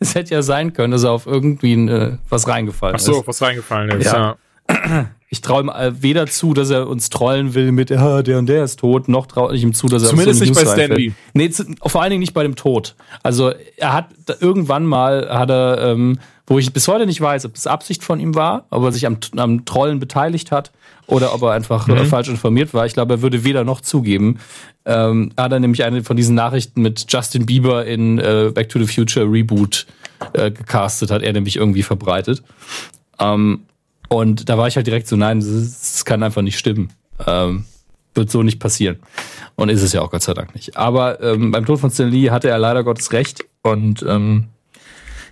es 0.00 0.14
hätte 0.14 0.34
ja 0.34 0.42
sein 0.42 0.72
können, 0.72 0.90
dass 0.90 1.04
er 1.04 1.12
auf 1.12 1.26
irgendwie 1.26 1.74
äh, 1.74 2.18
was 2.28 2.48
reingefallen 2.48 2.96
ist. 2.96 3.02
Ach 3.02 3.14
so, 3.14 3.20
ist. 3.20 3.28
was 3.28 3.42
reingefallen 3.42 4.00
ist, 4.00 4.06
ja. 4.06 4.36
ja. 4.68 5.10
Ich 5.30 5.42
traue 5.42 5.62
ihm 5.62 5.68
äh, 5.68 6.02
weder 6.02 6.26
zu, 6.26 6.54
dass 6.54 6.70
er 6.70 6.88
uns 6.88 7.10
trollen 7.10 7.54
will 7.54 7.70
mit, 7.70 7.92
ah, 7.92 8.22
der 8.22 8.38
und 8.38 8.46
der 8.46 8.64
ist 8.64 8.80
tot, 8.80 9.08
noch 9.08 9.26
traue 9.26 9.54
ich 9.54 9.62
ihm 9.62 9.74
zu, 9.74 9.86
dass 9.86 10.02
er 10.02 10.08
Zumindest 10.08 10.40
nicht 10.40 10.54
bei 10.54 10.64
Stanley. 10.64 11.12
Nee, 11.34 11.50
vor 11.84 12.00
allen 12.00 12.10
Dingen 12.10 12.20
nicht 12.20 12.32
bei 12.32 12.42
dem 12.42 12.56
Tod. 12.56 12.94
Also 13.22 13.52
er 13.76 13.92
hat 13.92 14.06
irgendwann 14.40 14.86
mal, 14.86 15.28
hat 15.28 15.50
er, 15.50 15.80
ähm, 15.82 16.18
wo 16.46 16.58
ich 16.58 16.72
bis 16.72 16.88
heute 16.88 17.04
nicht 17.04 17.20
weiß, 17.20 17.44
ob 17.44 17.54
das 17.54 17.66
Absicht 17.66 18.02
von 18.04 18.20
ihm 18.20 18.34
war, 18.34 18.64
ob 18.70 18.84
er 18.84 18.92
sich 18.92 19.06
am, 19.06 19.18
am 19.36 19.66
Trollen 19.66 20.00
beteiligt 20.00 20.50
hat 20.50 20.72
oder 21.06 21.34
ob 21.34 21.42
er 21.42 21.52
einfach 21.52 21.88
äh, 21.88 21.92
mhm. 21.92 22.06
falsch 22.06 22.28
informiert 22.28 22.72
war. 22.72 22.86
Ich 22.86 22.94
glaube, 22.94 23.14
er 23.14 23.22
würde 23.22 23.44
weder 23.44 23.64
noch 23.64 23.82
zugeben. 23.82 24.38
Ähm, 24.86 25.32
hat 25.36 25.52
er 25.52 25.60
nämlich 25.60 25.84
eine 25.84 26.04
von 26.04 26.16
diesen 26.16 26.34
Nachrichten 26.34 26.80
mit 26.80 27.04
Justin 27.08 27.44
Bieber 27.44 27.84
in 27.84 28.18
äh, 28.18 28.50
Back 28.54 28.70
to 28.70 28.78
the 28.78 28.86
Future 28.86 29.30
Reboot 29.30 29.86
äh, 30.32 30.50
gecastet, 30.50 31.10
hat 31.10 31.22
er 31.22 31.32
nämlich 31.34 31.56
irgendwie 31.56 31.82
verbreitet. 31.82 32.42
Ähm, 33.20 33.64
und 34.08 34.48
da 34.48 34.58
war 34.58 34.68
ich 34.68 34.76
halt 34.76 34.86
direkt 34.86 35.06
so, 35.06 35.16
nein, 35.16 35.40
das, 35.40 36.04
kann 36.04 36.22
einfach 36.22 36.42
nicht 36.42 36.58
stimmen. 36.58 36.90
Ähm, 37.26 37.64
wird 38.14 38.30
so 38.30 38.42
nicht 38.42 38.58
passieren. 38.58 38.96
Und 39.54 39.68
ist 39.68 39.82
es 39.82 39.92
ja 39.92 40.02
auch 40.02 40.10
Gott 40.10 40.22
sei 40.22 40.34
Dank 40.34 40.54
nicht. 40.54 40.76
Aber 40.76 41.22
ähm, 41.22 41.50
beim 41.50 41.66
Tod 41.66 41.80
von 41.80 41.90
Stan 41.90 42.08
Lee 42.08 42.30
hatte 42.30 42.48
er 42.48 42.58
leider 42.58 42.84
Gottes 42.84 43.12
recht. 43.12 43.44
Und 43.62 44.04
ähm, 44.08 44.48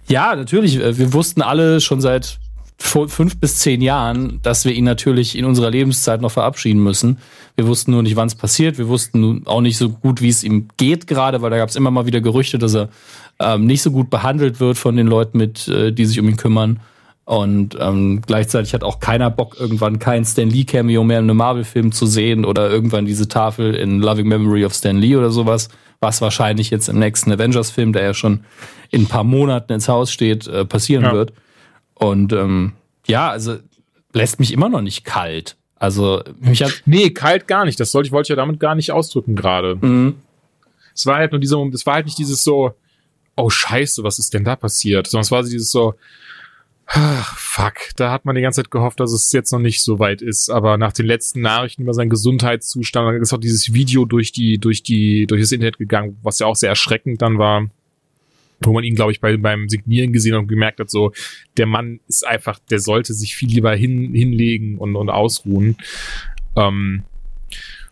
ja, 0.08 0.36
natürlich, 0.36 0.78
äh, 0.78 0.98
wir 0.98 1.12
wussten 1.12 1.42
alle 1.42 1.80
schon 1.80 2.00
seit 2.00 2.38
fünf 2.78 3.38
bis 3.38 3.58
zehn 3.58 3.80
Jahren, 3.80 4.38
dass 4.42 4.66
wir 4.66 4.72
ihn 4.72 4.84
natürlich 4.84 5.36
in 5.36 5.46
unserer 5.46 5.70
Lebenszeit 5.70 6.20
noch 6.20 6.30
verabschieden 6.30 6.82
müssen. 6.82 7.18
Wir 7.56 7.66
wussten 7.66 7.92
nur 7.92 8.02
nicht, 8.02 8.16
wann 8.16 8.26
es 8.26 8.34
passiert. 8.34 8.76
Wir 8.76 8.88
wussten 8.88 9.46
auch 9.46 9.62
nicht 9.62 9.78
so 9.78 9.88
gut, 9.88 10.20
wie 10.20 10.28
es 10.28 10.44
ihm 10.44 10.68
geht 10.76 11.06
gerade, 11.06 11.40
weil 11.40 11.50
da 11.50 11.56
gab 11.56 11.70
es 11.70 11.76
immer 11.76 11.90
mal 11.90 12.04
wieder 12.04 12.20
Gerüchte, 12.20 12.58
dass 12.58 12.74
er 12.74 12.90
ähm, 13.40 13.64
nicht 13.64 13.80
so 13.80 13.90
gut 13.90 14.10
behandelt 14.10 14.60
wird 14.60 14.76
von 14.76 14.94
den 14.96 15.06
Leuten, 15.06 15.38
mit, 15.38 15.66
äh, 15.68 15.90
die 15.90 16.04
sich 16.04 16.20
um 16.20 16.28
ihn 16.28 16.36
kümmern. 16.36 16.80
Und 17.26 17.76
ähm, 17.80 18.22
gleichzeitig 18.24 18.72
hat 18.72 18.84
auch 18.84 19.00
keiner 19.00 19.30
Bock, 19.30 19.58
irgendwann 19.58 19.98
kein 19.98 20.24
Stan 20.24 20.48
Lee 20.48 20.62
Cameo 20.62 21.02
mehr 21.02 21.18
in 21.18 21.24
einem 21.24 21.38
Marvel-Film 21.38 21.90
zu 21.90 22.06
sehen 22.06 22.44
oder 22.44 22.70
irgendwann 22.70 23.04
diese 23.04 23.26
Tafel 23.26 23.74
in 23.74 24.00
Loving 24.00 24.28
Memory 24.28 24.64
of 24.64 24.72
Stan 24.72 24.96
Lee 24.96 25.16
oder 25.16 25.30
sowas, 25.30 25.68
was 25.98 26.20
wahrscheinlich 26.20 26.70
jetzt 26.70 26.88
im 26.88 27.00
nächsten 27.00 27.32
Avengers-Film, 27.32 27.92
der 27.92 28.04
ja 28.04 28.14
schon 28.14 28.44
in 28.92 29.02
ein 29.02 29.06
paar 29.08 29.24
Monaten 29.24 29.72
ins 29.72 29.88
Haus 29.88 30.12
steht, 30.12 30.46
äh, 30.46 30.64
passieren 30.64 31.02
ja. 31.02 31.12
wird. 31.12 31.32
Und 31.94 32.32
ähm, 32.32 32.74
ja, 33.08 33.28
also 33.28 33.56
lässt 34.12 34.38
mich 34.38 34.52
immer 34.52 34.68
noch 34.68 34.80
nicht 34.80 35.04
kalt. 35.04 35.56
Also 35.74 36.22
mich 36.38 36.62
hat 36.62 36.82
nee 36.86 37.10
kalt 37.10 37.48
gar 37.48 37.64
nicht. 37.64 37.80
Das 37.80 37.90
sollte 37.90 38.06
ich 38.06 38.12
wollte 38.12 38.26
ich 38.26 38.30
ja 38.30 38.36
damit 38.36 38.60
gar 38.60 38.76
nicht 38.76 38.92
ausdrücken 38.92 39.34
gerade. 39.34 39.74
Mhm. 39.80 40.14
Es 40.94 41.06
war 41.06 41.16
halt 41.16 41.32
nur 41.32 41.40
dieser, 41.40 41.58
das 41.72 41.84
war 41.86 41.94
halt 41.94 42.06
nicht 42.06 42.18
dieses 42.18 42.44
so, 42.44 42.72
oh 43.34 43.50
Scheiße, 43.50 44.04
was 44.04 44.20
ist 44.20 44.32
denn 44.32 44.44
da 44.44 44.54
passiert, 44.54 45.08
sondern 45.08 45.22
es 45.22 45.32
war 45.32 45.42
dieses 45.42 45.72
so, 45.72 45.94
Ach, 46.88 47.36
fuck, 47.36 47.74
da 47.96 48.12
hat 48.12 48.24
man 48.24 48.36
die 48.36 48.42
ganze 48.42 48.62
Zeit 48.62 48.70
gehofft, 48.70 49.00
dass 49.00 49.12
es 49.12 49.32
jetzt 49.32 49.52
noch 49.52 49.58
nicht 49.58 49.82
so 49.82 49.98
weit 49.98 50.22
ist. 50.22 50.50
Aber 50.50 50.78
nach 50.78 50.92
den 50.92 51.06
letzten 51.06 51.40
Nachrichten 51.40 51.82
über 51.82 51.94
seinen 51.94 52.10
Gesundheitszustand, 52.10 53.20
ist 53.20 53.32
auch 53.32 53.40
dieses 53.40 53.74
Video 53.74 54.04
durch 54.04 54.30
die, 54.30 54.58
durch 54.58 54.82
die, 54.82 55.26
durch 55.26 55.40
das 55.40 55.52
Internet 55.52 55.78
gegangen, 55.78 56.16
was 56.22 56.38
ja 56.38 56.46
auch 56.46 56.54
sehr 56.54 56.68
erschreckend 56.68 57.22
dann 57.22 57.38
war. 57.38 57.68
Wo 58.60 58.72
man 58.72 58.84
ihn, 58.84 58.94
glaube 58.94 59.12
ich, 59.12 59.20
bei, 59.20 59.36
beim 59.36 59.68
Signieren 59.68 60.12
gesehen 60.12 60.34
und 60.34 60.46
gemerkt 60.46 60.80
hat, 60.80 60.88
so, 60.88 61.12
der 61.56 61.66
Mann 61.66 62.00
ist 62.08 62.26
einfach, 62.26 62.58
der 62.70 62.78
sollte 62.78 63.12
sich 63.12 63.36
viel 63.36 63.50
lieber 63.50 63.74
hin, 63.74 64.14
hinlegen 64.14 64.78
und, 64.78 64.96
und 64.96 65.10
ausruhen. 65.10 65.76
Ähm, 66.56 67.02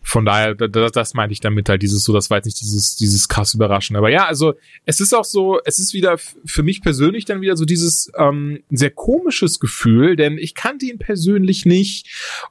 von 0.05 0.23
daher, 0.23 0.53
das, 0.53 0.91
das 0.91 1.13
meinte 1.15 1.33
ich 1.33 1.39
damit 1.39 1.67
halt, 1.67 1.81
dieses 1.81 2.03
so, 2.03 2.13
das 2.13 2.29
war 2.29 2.37
jetzt 2.37 2.45
nicht 2.45 2.61
dieses, 2.61 2.95
dieses 2.95 3.27
krass 3.27 3.55
überraschend. 3.55 3.97
Aber 3.97 4.09
ja, 4.09 4.25
also 4.25 4.53
es 4.85 4.99
ist 4.99 5.13
auch 5.13 5.25
so, 5.25 5.59
es 5.65 5.79
ist 5.79 5.95
wieder 5.95 6.17
für 6.45 6.61
mich 6.61 6.81
persönlich 6.81 7.25
dann 7.25 7.41
wieder 7.41 7.57
so 7.57 7.65
dieses 7.65 8.11
ähm, 8.15 8.61
sehr 8.69 8.91
komisches 8.91 9.59
Gefühl, 9.59 10.15
denn 10.15 10.37
ich 10.37 10.53
kannte 10.53 10.85
ihn 10.85 10.99
persönlich 10.99 11.65
nicht 11.65 12.07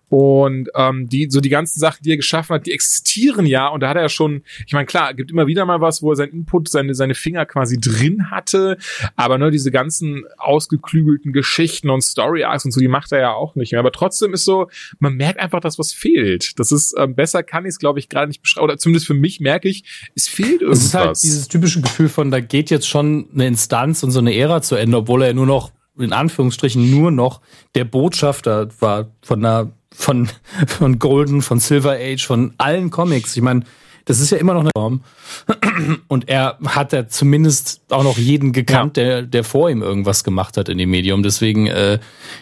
und 0.09 0.69
ähm, 0.75 1.09
die 1.09 1.31
so 1.31 1.41
die 1.41 1.49
ganzen 1.49 1.79
Sachen, 1.79 2.03
die 2.03 2.11
er 2.11 2.17
geschaffen 2.17 2.55
hat, 2.55 2.67
die 2.67 2.73
existieren 2.73 3.47
ja 3.47 3.69
und 3.69 3.81
da 3.81 3.89
hat 3.91 3.97
er 3.97 4.03
ja 4.03 4.09
schon, 4.09 4.43
ich 4.67 4.73
meine 4.73 4.87
klar, 4.87 5.15
gibt 5.15 5.31
immer 5.31 5.47
wieder 5.47 5.65
mal 5.65 5.81
was, 5.81 6.03
wo 6.03 6.11
er 6.11 6.17
sein 6.17 6.31
Input, 6.31 6.69
seine 6.69 6.95
seine 6.95 7.15
Finger 7.15 7.47
quasi 7.47 7.79
drin 7.79 8.33
hatte, 8.33 8.79
aber 9.15 9.39
ne, 9.39 9.53
diese 9.53 9.71
ganzen 9.71 10.25
ausgeklügelten 10.39 11.33
Geschichten 11.33 11.89
und 11.89 12.03
Story 12.03 12.43
Arcs 12.43 12.65
und 12.65 12.73
so, 12.73 12.81
die 12.81 12.89
macht 12.89 13.13
er 13.13 13.21
ja 13.21 13.33
auch 13.33 13.55
nicht 13.55 13.71
mehr. 13.71 13.79
Aber 13.79 13.93
trotzdem 13.93 14.35
ist 14.35 14.45
so, 14.45 14.69
man 14.99 15.15
merkt 15.15 15.39
einfach, 15.39 15.61
dass 15.61 15.79
was 15.79 15.93
fehlt. 15.93 16.59
Das 16.59 16.73
ist 16.73 16.95
ähm, 16.99 17.15
besser 17.15 17.44
kann 17.45 17.65
ich 17.65 17.71
es, 17.71 17.79
glaube 17.79 17.99
ich, 17.99 18.09
gerade 18.09 18.29
nicht 18.29 18.43
beschreiben. 18.43 18.65
Oder 18.65 18.79
zumindest 18.79 19.07
für 19.07 19.15
mich 19.15 19.41
merke 19.41 19.69
ich, 19.69 19.85
es 20.15 20.29
fehlt 20.29 20.63
irgendwas. 20.63 20.79
Es 20.79 20.85
ist 20.87 20.95
halt 20.95 21.23
dieses 21.23 21.49
typische 21.49 21.81
Gefühl 21.81 22.09
von, 22.09 22.31
da 22.31 22.41
geht 22.41 22.71
jetzt 22.71 22.89
schon 22.89 23.29
eine 23.33 23.47
Instanz 23.47 24.03
und 24.03 24.11
so 24.11 24.19
eine 24.19 24.35
Ära 24.35 24.63
zu 24.63 24.75
Ende, 24.75 24.97
obwohl 24.97 25.23
er 25.23 25.35
nur 25.35 25.47
noch, 25.47 25.71
in 25.99 26.13
Anführungsstrichen, 26.13 26.91
nur 26.91 27.11
noch 27.11 27.41
der 27.75 27.85
Botschafter 27.85 28.69
war 28.81 29.11
von 29.23 29.45
einer, 29.45 29.71
von, 29.93 30.29
von 30.67 30.99
Golden, 30.99 31.43
von 31.43 31.61
Silver 31.61 31.97
Age, 32.01 32.27
von 32.27 32.55
allen 32.59 32.91
Comics. 32.91 33.37
Ich 33.37 33.43
meine, 33.43 33.65
das 34.05 34.21
ist 34.21 34.31
ja 34.31 34.39
immer 34.39 34.55
noch 34.55 34.61
eine 34.61 34.71
Form. 34.77 35.03
Und 36.09 36.29
er 36.29 36.59
hat 36.67 36.93
ja 36.93 37.09
zumindest 37.09 37.83
auch 37.91 38.05
noch 38.05 38.19
jeden 38.19 38.53
gekannt, 38.53 38.97
ja. 38.97 39.05
der, 39.05 39.23
der 39.23 39.45
vor 39.45 39.71
ihm 39.71 39.83
irgendwas 39.83 40.25
gemacht 40.25 40.57
hat 40.57 40.69
in 40.69 40.79
dem 40.79 40.91
Medium. 40.91 41.23
Deswegen, 41.23 41.67
äh, 41.67 41.99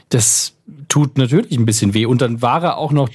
das, 0.09 0.57
tut 0.89 1.19
natürlich 1.19 1.57
ein 1.59 1.67
bisschen 1.67 1.95
weh. 1.95 2.07
Und 2.07 2.23
dann 2.23 2.43
war 2.43 2.63
er 2.63 2.77
auch 2.79 2.93
noch, 2.93 3.09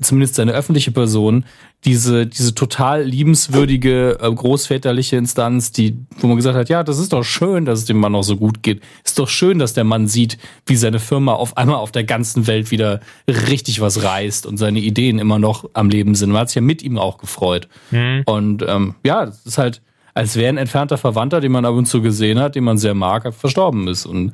zumindest 0.00 0.36
seine 0.36 0.52
öffentliche 0.52 0.92
Person, 0.92 1.44
diese, 1.84 2.26
diese 2.26 2.54
total 2.54 3.02
liebenswürdige 3.02 4.18
äh, 4.20 4.32
großväterliche 4.32 5.16
Instanz, 5.16 5.72
die, 5.72 5.96
wo 6.18 6.28
man 6.28 6.36
gesagt 6.36 6.56
hat, 6.56 6.68
ja, 6.68 6.84
das 6.84 6.98
ist 6.98 7.12
doch 7.12 7.24
schön, 7.24 7.64
dass 7.64 7.80
es 7.80 7.84
dem 7.86 7.98
Mann 7.98 8.14
auch 8.14 8.22
so 8.22 8.36
gut 8.36 8.62
geht. 8.62 8.82
Ist 9.04 9.18
doch 9.18 9.28
schön, 9.28 9.58
dass 9.58 9.72
der 9.72 9.82
Mann 9.82 10.06
sieht, 10.06 10.38
wie 10.66 10.76
seine 10.76 11.00
Firma 11.00 11.32
auf 11.32 11.56
einmal 11.56 11.76
auf 11.76 11.90
der 11.90 12.04
ganzen 12.04 12.46
Welt 12.46 12.70
wieder 12.70 13.00
richtig 13.28 13.80
was 13.80 14.04
reißt 14.04 14.46
und 14.46 14.58
seine 14.58 14.78
Ideen 14.78 15.18
immer 15.18 15.40
noch 15.40 15.68
am 15.72 15.90
Leben 15.90 16.14
sind. 16.14 16.30
Man 16.30 16.42
hat 16.42 16.50
sich 16.50 16.56
ja 16.56 16.62
mit 16.62 16.82
ihm 16.82 16.98
auch 16.98 17.18
gefreut. 17.18 17.68
Mhm. 17.90 18.22
Und 18.26 18.64
ähm, 18.66 18.94
ja, 19.04 19.26
das 19.26 19.44
ist 19.44 19.58
halt, 19.58 19.82
als 20.14 20.36
wäre 20.36 20.50
ein 20.50 20.58
entfernter 20.58 20.98
Verwandter, 20.98 21.40
den 21.40 21.50
man 21.50 21.64
ab 21.64 21.74
und 21.74 21.86
zu 21.86 22.00
gesehen 22.00 22.38
hat, 22.38 22.54
den 22.54 22.64
man 22.64 22.78
sehr 22.78 22.94
mag, 22.94 23.32
verstorben 23.34 23.88
ist. 23.88 24.06
Und 24.06 24.32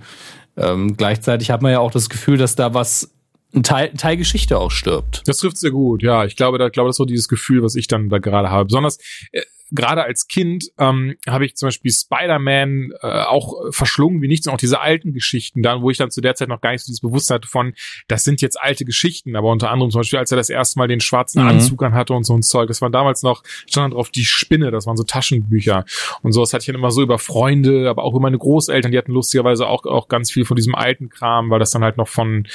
ähm, 0.59 0.97
gleichzeitig 0.97 1.51
hat 1.51 1.63
man 1.63 1.73
ja 1.73 1.81
auch 1.81 1.91
das 1.91 2.09
Gefühl, 2.09 2.37
dass 2.37 2.57
da 2.57 2.75
was 2.75 3.15
ein 3.55 3.63
Teil, 3.63 3.91
ein 3.91 3.97
Teil 3.97 4.17
Geschichte 4.17 4.59
auch 4.59 4.71
stirbt. 4.71 5.23
Das 5.27 5.39
trifft 5.39 5.57
sehr 5.57 5.71
gut, 5.71 6.03
ja. 6.03 6.25
Ich 6.25 6.37
glaube, 6.37 6.59
da 6.59 6.69
glaube 6.69 6.89
das 6.89 6.95
ist 6.95 6.99
so 6.99 7.05
dieses 7.05 7.29
Gefühl, 7.29 7.63
was 7.63 7.77
ich 7.77 7.87
dann 7.87 8.09
da 8.09 8.19
gerade 8.19 8.51
habe. 8.51 8.67
Besonders 8.67 8.99
äh, 9.33 9.43
gerade 9.71 10.03
als 10.03 10.29
Kind 10.29 10.71
ähm, 10.79 11.17
habe 11.29 11.45
ich 11.47 11.57
zum 11.57 11.69
Beispiel 11.69 11.93
Spider-Man 11.93 12.93
äh, 13.03 13.07
auch 13.07 13.55
verschlungen 13.71 14.23
wie 14.23 14.29
nichts 14.29 14.47
und 14.47 14.55
auch 14.55 14.59
diese 14.59 14.81
alten 14.81 15.13
Geschichten 15.13 15.63
dann, 15.63 15.83
wo 15.83 15.91
ich 15.91 15.99
dann 15.99 16.11
zu 16.11 16.21
der 16.21 16.35
Zeit 16.35 16.49
noch 16.49 16.61
gar 16.61 16.73
nicht 16.73 16.83
so 16.83 16.87
dieses 16.87 17.01
Bewusstsein 17.01 17.37
hatte 17.37 17.49
von, 17.49 17.75
das 18.09 18.25
sind 18.25 18.41
jetzt 18.41 18.61
alte 18.61 18.85
Geschichten, 18.85 19.37
aber 19.37 19.51
unter 19.51 19.71
anderem 19.71 19.91
zum 19.91 20.01
Beispiel, 20.01 20.19
als 20.19 20.31
er 20.31 20.37
das 20.37 20.51
erste 20.51 20.79
Mal 20.79 20.89
den 20.89 21.01
schwarzen 21.01 21.43
mhm. 21.43 21.49
Anzug 21.49 21.83
anhatte 21.83 22.15
und 22.15 22.25
so 22.25 22.35
ein 22.35 22.43
Zeug, 22.43 22.69
das 22.69 22.81
war 22.81 22.91
damals 22.91 23.23
noch, 23.23 23.43
stand 23.67 23.85
dann 23.85 23.91
drauf 23.93 24.11
die 24.11 24.25
Spinne, 24.25 24.71
das 24.71 24.87
waren 24.87 24.97
so 24.97 25.05
Taschenbücher 25.05 25.85
und 26.23 26.33
so, 26.33 26.41
das 26.41 26.53
hatte 26.53 26.63
ich 26.63 26.67
dann 26.67 26.77
immer 26.77 26.91
so 26.91 27.03
über 27.03 27.19
Freunde, 27.19 27.89
aber 27.89 28.05
auch 28.05 28.13
über 28.13 28.21
meine 28.21 28.39
Großeltern, 28.39 28.93
die 28.93 28.99
hatten 28.99 29.13
lustigerweise 29.13 29.67
auch, 29.67 29.85
auch 29.85 30.09
ganz 30.09 30.31
viel 30.31 30.45
von 30.45 30.57
diesem 30.57 30.75
alten 30.75 31.09
Kram, 31.09 31.51
weil 31.51 31.59
das 31.59 31.71
dann 31.71 31.85
halt 31.85 31.97
noch 31.97 32.09
von 32.09 32.47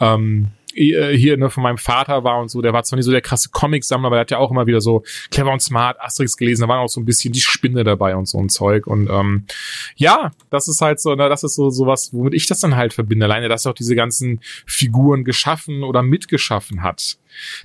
ähm, 0.00 0.48
äh, 0.48 0.61
hier 0.74 1.36
ne, 1.36 1.50
von 1.50 1.62
meinem 1.62 1.78
Vater 1.78 2.24
war 2.24 2.40
und 2.40 2.50
so, 2.50 2.62
der 2.62 2.72
war 2.72 2.82
zwar 2.84 2.96
nicht 2.96 3.06
so 3.06 3.12
der 3.12 3.20
krasse 3.20 3.50
Comic-Sammler, 3.50 4.06
aber 4.06 4.16
der 4.16 4.20
hat 4.22 4.30
ja 4.30 4.38
auch 4.38 4.50
immer 4.50 4.66
wieder 4.66 4.80
so 4.80 5.02
clever 5.30 5.52
und 5.52 5.60
smart 5.60 6.00
Asterix 6.00 6.36
gelesen, 6.36 6.62
da 6.62 6.68
war 6.68 6.80
auch 6.80 6.88
so 6.88 7.00
ein 7.00 7.04
bisschen 7.04 7.32
die 7.32 7.40
Spinne 7.40 7.84
dabei 7.84 8.16
und 8.16 8.26
so 8.26 8.38
ein 8.38 8.48
Zeug 8.48 8.86
und 8.86 9.08
ähm, 9.10 9.46
ja, 9.96 10.32
das 10.50 10.68
ist 10.68 10.80
halt 10.80 11.00
so, 11.00 11.14
ne, 11.14 11.28
das 11.28 11.44
ist 11.44 11.54
so 11.54 11.70
sowas, 11.70 12.10
womit 12.12 12.34
ich 12.34 12.46
das 12.46 12.60
dann 12.60 12.76
halt 12.76 12.92
verbinde, 12.92 13.26
alleine, 13.26 13.48
dass 13.48 13.66
er 13.66 13.70
auch 13.70 13.76
diese 13.76 13.94
ganzen 13.94 14.40
Figuren 14.66 15.24
geschaffen 15.24 15.82
oder 15.82 16.02
mitgeschaffen 16.02 16.82
hat. 16.82 17.18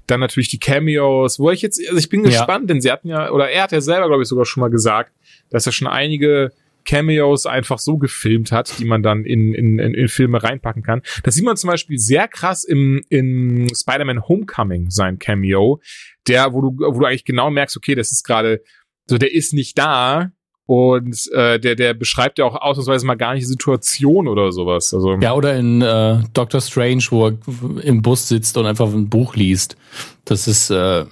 Dann 0.05 0.19
natürlich 0.19 0.49
die 0.49 0.59
Cameos, 0.59 1.39
wo 1.39 1.51
ich 1.51 1.61
jetzt, 1.61 1.81
also 1.87 1.97
ich 1.97 2.09
bin 2.09 2.23
gespannt, 2.23 2.63
ja. 2.63 2.67
denn 2.67 2.81
sie 2.81 2.91
hatten 2.91 3.09
ja, 3.09 3.31
oder 3.31 3.49
er 3.49 3.63
hat 3.63 3.71
ja 3.71 3.81
selber, 3.81 4.07
glaube 4.07 4.23
ich, 4.23 4.29
sogar 4.29 4.45
schon 4.45 4.61
mal 4.61 4.69
gesagt, 4.69 5.11
dass 5.49 5.65
er 5.65 5.71
schon 5.71 5.87
einige 5.87 6.51
Cameos 6.87 7.45
einfach 7.45 7.77
so 7.77 7.97
gefilmt 7.97 8.51
hat, 8.51 8.79
die 8.79 8.85
man 8.85 9.03
dann 9.03 9.25
in, 9.25 9.53
in, 9.53 9.77
in, 9.77 9.93
in 9.93 10.07
Filme 10.07 10.41
reinpacken 10.41 10.81
kann. 10.81 11.01
Das 11.23 11.35
sieht 11.35 11.45
man 11.45 11.57
zum 11.57 11.69
Beispiel 11.69 11.99
sehr 11.99 12.27
krass 12.27 12.63
im, 12.63 13.03
in 13.09 13.69
Spider-Man 13.75 14.27
Homecoming, 14.27 14.89
sein 14.89 15.19
Cameo, 15.19 15.81
der, 16.27 16.53
wo 16.53 16.61
du, 16.61 16.67
wo 16.79 16.99
du 16.99 17.05
eigentlich 17.05 17.25
genau 17.25 17.51
merkst, 17.51 17.77
okay, 17.77 17.93
das 17.93 18.11
ist 18.11 18.23
gerade, 18.23 18.63
so 19.05 19.17
der 19.17 19.33
ist 19.33 19.53
nicht 19.53 19.77
da, 19.77 20.31
und 20.65 21.29
äh, 21.31 21.59
der, 21.61 21.75
der 21.75 21.93
beschreibt 21.93 22.39
ja 22.39 22.45
auch 22.45 22.55
ausnahmsweise 22.55 23.05
mal 23.05 23.15
gar 23.15 23.33
nicht 23.33 23.43
die 23.43 23.47
Situation 23.47 24.27
oder 24.27 24.51
sowas. 24.51 24.93
Also 24.93 25.15
ja, 25.15 25.33
oder 25.33 25.55
in 25.55 25.81
äh, 25.81 26.19
Doctor 26.33 26.59
Strange, 26.59 27.03
wo 27.09 27.27
er 27.27 27.37
im 27.83 28.01
Bus 28.01 28.27
sitzt 28.27 28.57
und 28.57 28.65
einfach 28.65 28.91
ein 28.91 29.07
Buch 29.07 29.37
liest. 29.37 29.77
Das 30.25 30.45
ist 30.45 30.69
äh, 30.69 31.05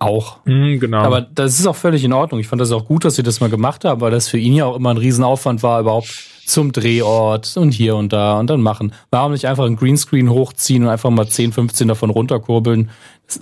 auch. 0.00 0.38
Mm, 0.46 0.78
genau. 0.78 0.98
Aber 0.98 1.20
das 1.20 1.60
ist 1.60 1.66
auch 1.66 1.76
völlig 1.76 2.02
in 2.02 2.12
Ordnung. 2.12 2.40
Ich 2.40 2.48
fand 2.48 2.60
das 2.60 2.72
auch 2.72 2.86
gut, 2.86 3.04
dass 3.04 3.16
sie 3.16 3.22
das 3.22 3.40
mal 3.40 3.50
gemacht 3.50 3.84
haben, 3.84 4.00
weil 4.00 4.10
das 4.10 4.28
für 4.28 4.38
ihn 4.38 4.54
ja 4.54 4.64
auch 4.64 4.76
immer 4.76 4.90
ein 4.90 4.96
Riesenaufwand 4.96 5.62
war, 5.62 5.80
überhaupt 5.80 6.08
zum 6.46 6.72
Drehort 6.72 7.56
und 7.56 7.72
hier 7.72 7.94
und 7.96 8.12
da 8.12 8.38
und 8.38 8.48
dann 8.48 8.60
machen. 8.60 8.92
Warum 9.10 9.32
nicht 9.32 9.46
einfach 9.46 9.66
ein 9.66 9.76
Greenscreen 9.76 10.30
hochziehen 10.30 10.82
und 10.82 10.88
einfach 10.88 11.10
mal 11.10 11.28
10, 11.28 11.52
15 11.52 11.86
davon 11.86 12.10
runterkurbeln, 12.10 12.90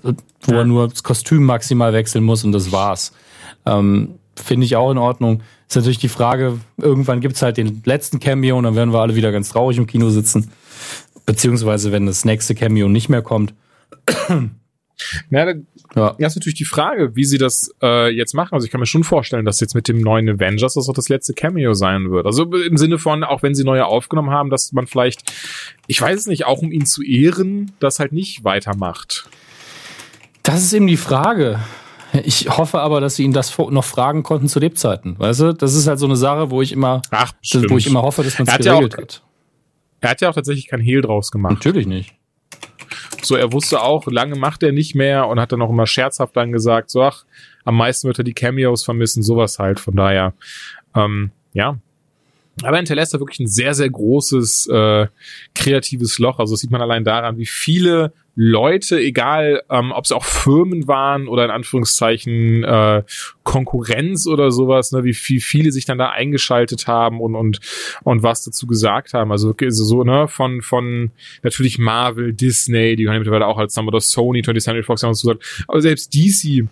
wo 0.03 0.53
ja. 0.53 0.59
er 0.59 0.65
nur 0.65 0.89
das 0.89 1.03
Kostüm 1.03 1.45
maximal 1.45 1.93
wechseln 1.93 2.25
muss 2.25 2.45
und 2.45 2.53
das 2.53 2.71
war's. 2.73 3.13
Ähm, 3.65 4.17
Finde 4.37 4.67
ich 4.67 4.77
auch 4.77 4.91
in 4.91 4.99
Ordnung. 4.99 5.43
Ist 5.69 5.77
natürlich 5.77 5.99
die 5.99 6.09
Frage, 6.09 6.59
irgendwann 6.77 7.21
gibt's 7.21 7.43
halt 7.43 7.57
den 7.57 7.83
letzten 7.85 8.21
Cameo 8.21 8.57
und 8.59 8.65
dann 8.65 8.77
werden 8.77 8.93
wir 8.93 9.01
alle 9.01 9.15
wieder 9.15 9.33
ganz 9.33 9.51
traurig 9.51 9.79
im 9.79 9.87
Kino 9.87 10.11
sitzen. 10.11 10.51
Beziehungsweise, 11.27 11.93
wenn 11.93 12.07
das 12.07 12.25
nächste 12.25 12.55
Cameo 12.55 12.89
nicht 12.89 13.09
mehr 13.09 13.23
kommt. 13.23 13.55
Na, 15.31 15.45
da 15.45 15.53
ja. 15.95 16.11
ist 16.19 16.37
natürlich 16.37 16.59
die 16.59 16.65
Frage, 16.65 17.17
wie 17.17 17.25
sie 17.25 17.39
das 17.39 17.71
äh, 17.83 18.11
jetzt 18.11 18.35
machen. 18.35 18.55
Also 18.55 18.65
ich 18.65 18.71
kann 18.71 18.81
mir 18.81 18.87
schon 18.87 19.05
vorstellen, 19.05 19.45
dass 19.45 19.61
jetzt 19.61 19.75
mit 19.75 19.89
dem 19.89 20.01
neuen 20.01 20.29
Avengers 20.29 20.75
das 20.75 20.89
auch 20.89 20.95
das 20.95 21.09
letzte 21.09 21.35
Cameo 21.35 21.73
sein 21.75 22.11
wird. 22.11 22.27
Also 22.27 22.45
im 22.45 22.77
Sinne 22.77 22.99
von, 22.99 23.25
auch 23.25 23.43
wenn 23.43 23.55
sie 23.55 23.65
neue 23.65 23.87
aufgenommen 23.87 24.31
haben, 24.31 24.51
dass 24.51 24.73
man 24.73 24.87
vielleicht, 24.87 25.33
ich 25.87 26.01
weiß 26.01 26.21
es 26.21 26.27
nicht, 26.27 26.47
auch 26.47 26.61
um 26.61 26.73
ihn 26.73 26.87
zu 26.87 27.03
ehren, 27.03 27.73
das 27.81 27.99
halt 27.99 28.13
nicht 28.13 28.45
weitermacht. 28.45 29.29
Das 30.43 30.63
ist 30.63 30.73
eben 30.73 30.87
die 30.87 30.97
Frage. 30.97 31.61
Ich 32.25 32.49
hoffe 32.49 32.81
aber, 32.81 33.01
dass 33.01 33.17
sie 33.17 33.25
ihn 33.25 33.33
das 33.33 33.57
noch 33.59 33.85
fragen 33.85 34.23
konnten 34.23 34.49
zu 34.49 34.59
Lebzeiten. 34.61 35.19
Weißt 35.19 35.41
du, 35.41 35.53
das 35.53 35.75
ist 35.75 35.87
halt 35.87 35.99
so 35.99 36.07
eine 36.07 36.17
Sache, 36.17 36.51
wo 36.51 36.63
ich 36.63 36.73
immer, 36.73 37.03
Ach, 37.11 37.33
wo 37.69 37.77
ich 37.77 37.87
immer 37.87 38.03
hoffe, 38.03 38.23
dass 38.23 38.39
man 38.39 38.49
es 38.49 38.57
geregelt 38.57 38.95
ja 38.95 38.99
auch, 38.99 39.03
hat. 39.03 39.23
Er 40.01 40.11
hat 40.11 40.21
ja 40.21 40.31
auch 40.31 40.35
tatsächlich 40.35 40.69
kein 40.69 40.81
Hehl 40.81 41.03
draus 41.03 41.31
gemacht. 41.31 41.55
Natürlich 41.55 41.87
nicht. 41.87 42.15
So, 43.25 43.37
er 43.37 43.53
wusste 43.53 43.83
auch, 43.83 44.07
lange 44.07 44.37
macht 44.37 44.63
er 44.63 44.73
nicht 44.73 44.95
mehr 44.95 45.27
und 45.29 45.41
hat 45.41 45.53
dann 45.53 45.63
auch 45.63 45.71
immer 45.71 45.87
scherzhaft 45.87 46.37
dann 46.37 46.53
gesagt, 46.53 46.91
so, 46.91 47.03
ach, 47.03 47.25
am 47.65 47.77
meisten 47.77 48.07
wird 48.07 48.19
er 48.19 48.25
die 48.25 48.35
Cameos 48.35 48.85
vermissen, 48.85 49.23
sowas 49.23 49.59
halt. 49.59 49.81
Von 49.81 49.97
daher, 49.97 50.35
ähm, 50.95 51.31
ja, 51.53 51.79
aber 52.63 52.77
hinterlässt 52.77 53.15
er 53.15 53.21
wirklich 53.21 53.41
ein 53.41 53.47
sehr, 53.47 53.75
sehr 53.75 53.89
großes 53.89 54.69
äh, 54.69 55.07
kreatives 55.55 56.19
Loch. 56.19 56.39
Also 56.39 56.55
das 56.55 56.61
sieht 56.61 56.71
man 56.71 56.83
allein 56.83 57.05
daran, 57.05 57.39
wie 57.39 57.47
viele 57.47 58.13
Leute, 58.41 59.01
egal 59.01 59.63
ähm, 59.69 59.91
ob 59.91 60.05
es 60.05 60.13
auch 60.13 60.25
Firmen 60.25 60.87
waren 60.87 61.27
oder 61.27 61.45
in 61.45 61.51
Anführungszeichen 61.51 62.63
äh, 62.63 63.03
Konkurrenz 63.43 64.29
oder 64.29 64.53
sowas, 64.53 64.93
ne, 64.93 65.03
wie 65.03 65.15
viel 65.15 65.41
viele 65.41 65.73
sich 65.73 65.87
dann 65.87 65.99
da 65.99 66.11
eingeschaltet 66.11 66.87
haben 66.87 67.21
und 67.21 67.35
und 67.35 67.59
und 68.05 68.23
was 68.23 68.45
dazu 68.45 68.69
gesagt 68.69 69.13
haben. 69.13 69.33
Also 69.33 69.55
so 69.71 70.05
ne 70.05 70.29
von 70.29 70.63
von 70.63 71.11
natürlich 71.43 71.79
Marvel, 71.79 72.33
Disney, 72.33 72.95
die 72.95 73.03
gehören 73.03 73.19
mittlerweile 73.19 73.47
auch 73.47 73.59
als 73.59 73.75
Nummer 73.75 73.89
oder 73.89 74.01
Sony, 74.01 74.41
20th 74.41 74.63
Century 74.63 74.85
Fox 74.85 75.03
haben 75.03 75.15
so 75.15 75.29
gesagt, 75.29 75.65
aber 75.67 75.81
selbst 75.81 76.15
DC 76.15 76.69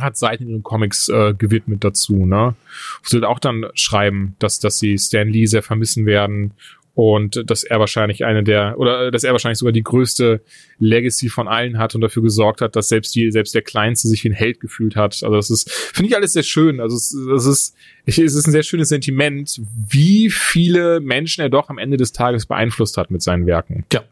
hat 0.00 0.16
Seiten 0.16 0.44
in 0.44 0.50
den 0.50 0.62
Comics 0.62 1.08
äh, 1.08 1.34
gewidmet 1.34 1.84
dazu, 1.84 2.26
ne? 2.26 2.54
Wo 3.02 3.26
auch 3.26 3.38
dann 3.38 3.66
schreiben, 3.74 4.34
dass 4.38 4.58
dass 4.58 4.78
sie 4.78 4.98
Stan 4.98 5.28
Lee 5.28 5.46
sehr 5.46 5.62
vermissen 5.62 6.06
werden 6.06 6.52
und 6.94 7.48
dass 7.48 7.64
er 7.64 7.78
wahrscheinlich 7.80 8.24
eine 8.24 8.42
der 8.42 8.78
oder 8.78 9.10
dass 9.10 9.24
er 9.24 9.32
wahrscheinlich 9.32 9.58
sogar 9.58 9.72
die 9.72 9.82
größte 9.82 10.42
Legacy 10.78 11.28
von 11.28 11.48
allen 11.48 11.78
hat 11.78 11.94
und 11.94 12.00
dafür 12.00 12.22
gesorgt 12.22 12.60
hat, 12.60 12.76
dass 12.76 12.88
selbst 12.88 13.14
die 13.14 13.30
selbst 13.30 13.54
der 13.54 13.62
kleinste 13.62 14.08
sich 14.08 14.24
wie 14.24 14.28
ein 14.28 14.34
Held 14.34 14.60
gefühlt 14.60 14.96
hat. 14.96 15.22
Also 15.22 15.34
das 15.34 15.50
ist 15.50 15.70
finde 15.70 16.10
ich 16.10 16.16
alles 16.16 16.32
sehr 16.32 16.42
schön. 16.42 16.80
Also 16.80 16.96
es, 16.96 17.14
es 17.14 17.46
ist 17.46 17.76
es 18.06 18.18
ist 18.18 18.46
ein 18.46 18.52
sehr 18.52 18.64
schönes 18.64 18.88
Sentiment, 18.88 19.60
wie 19.88 20.30
viele 20.30 21.00
Menschen 21.00 21.42
er 21.42 21.48
doch 21.48 21.70
am 21.70 21.78
Ende 21.78 21.96
des 21.96 22.12
Tages 22.12 22.46
beeinflusst 22.46 22.96
hat 22.96 23.10
mit 23.10 23.22
seinen 23.22 23.46
Werken. 23.46 23.84
Ja, 23.92 24.02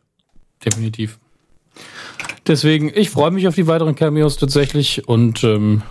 definitiv. 0.64 1.18
Deswegen, 2.48 2.90
ich 2.94 3.10
freue 3.10 3.30
mich 3.30 3.46
auf 3.46 3.54
die 3.54 3.66
weiteren 3.66 3.94
Cameos 3.94 4.38
tatsächlich 4.38 5.06
und 5.06 5.44
ähm, 5.44 5.82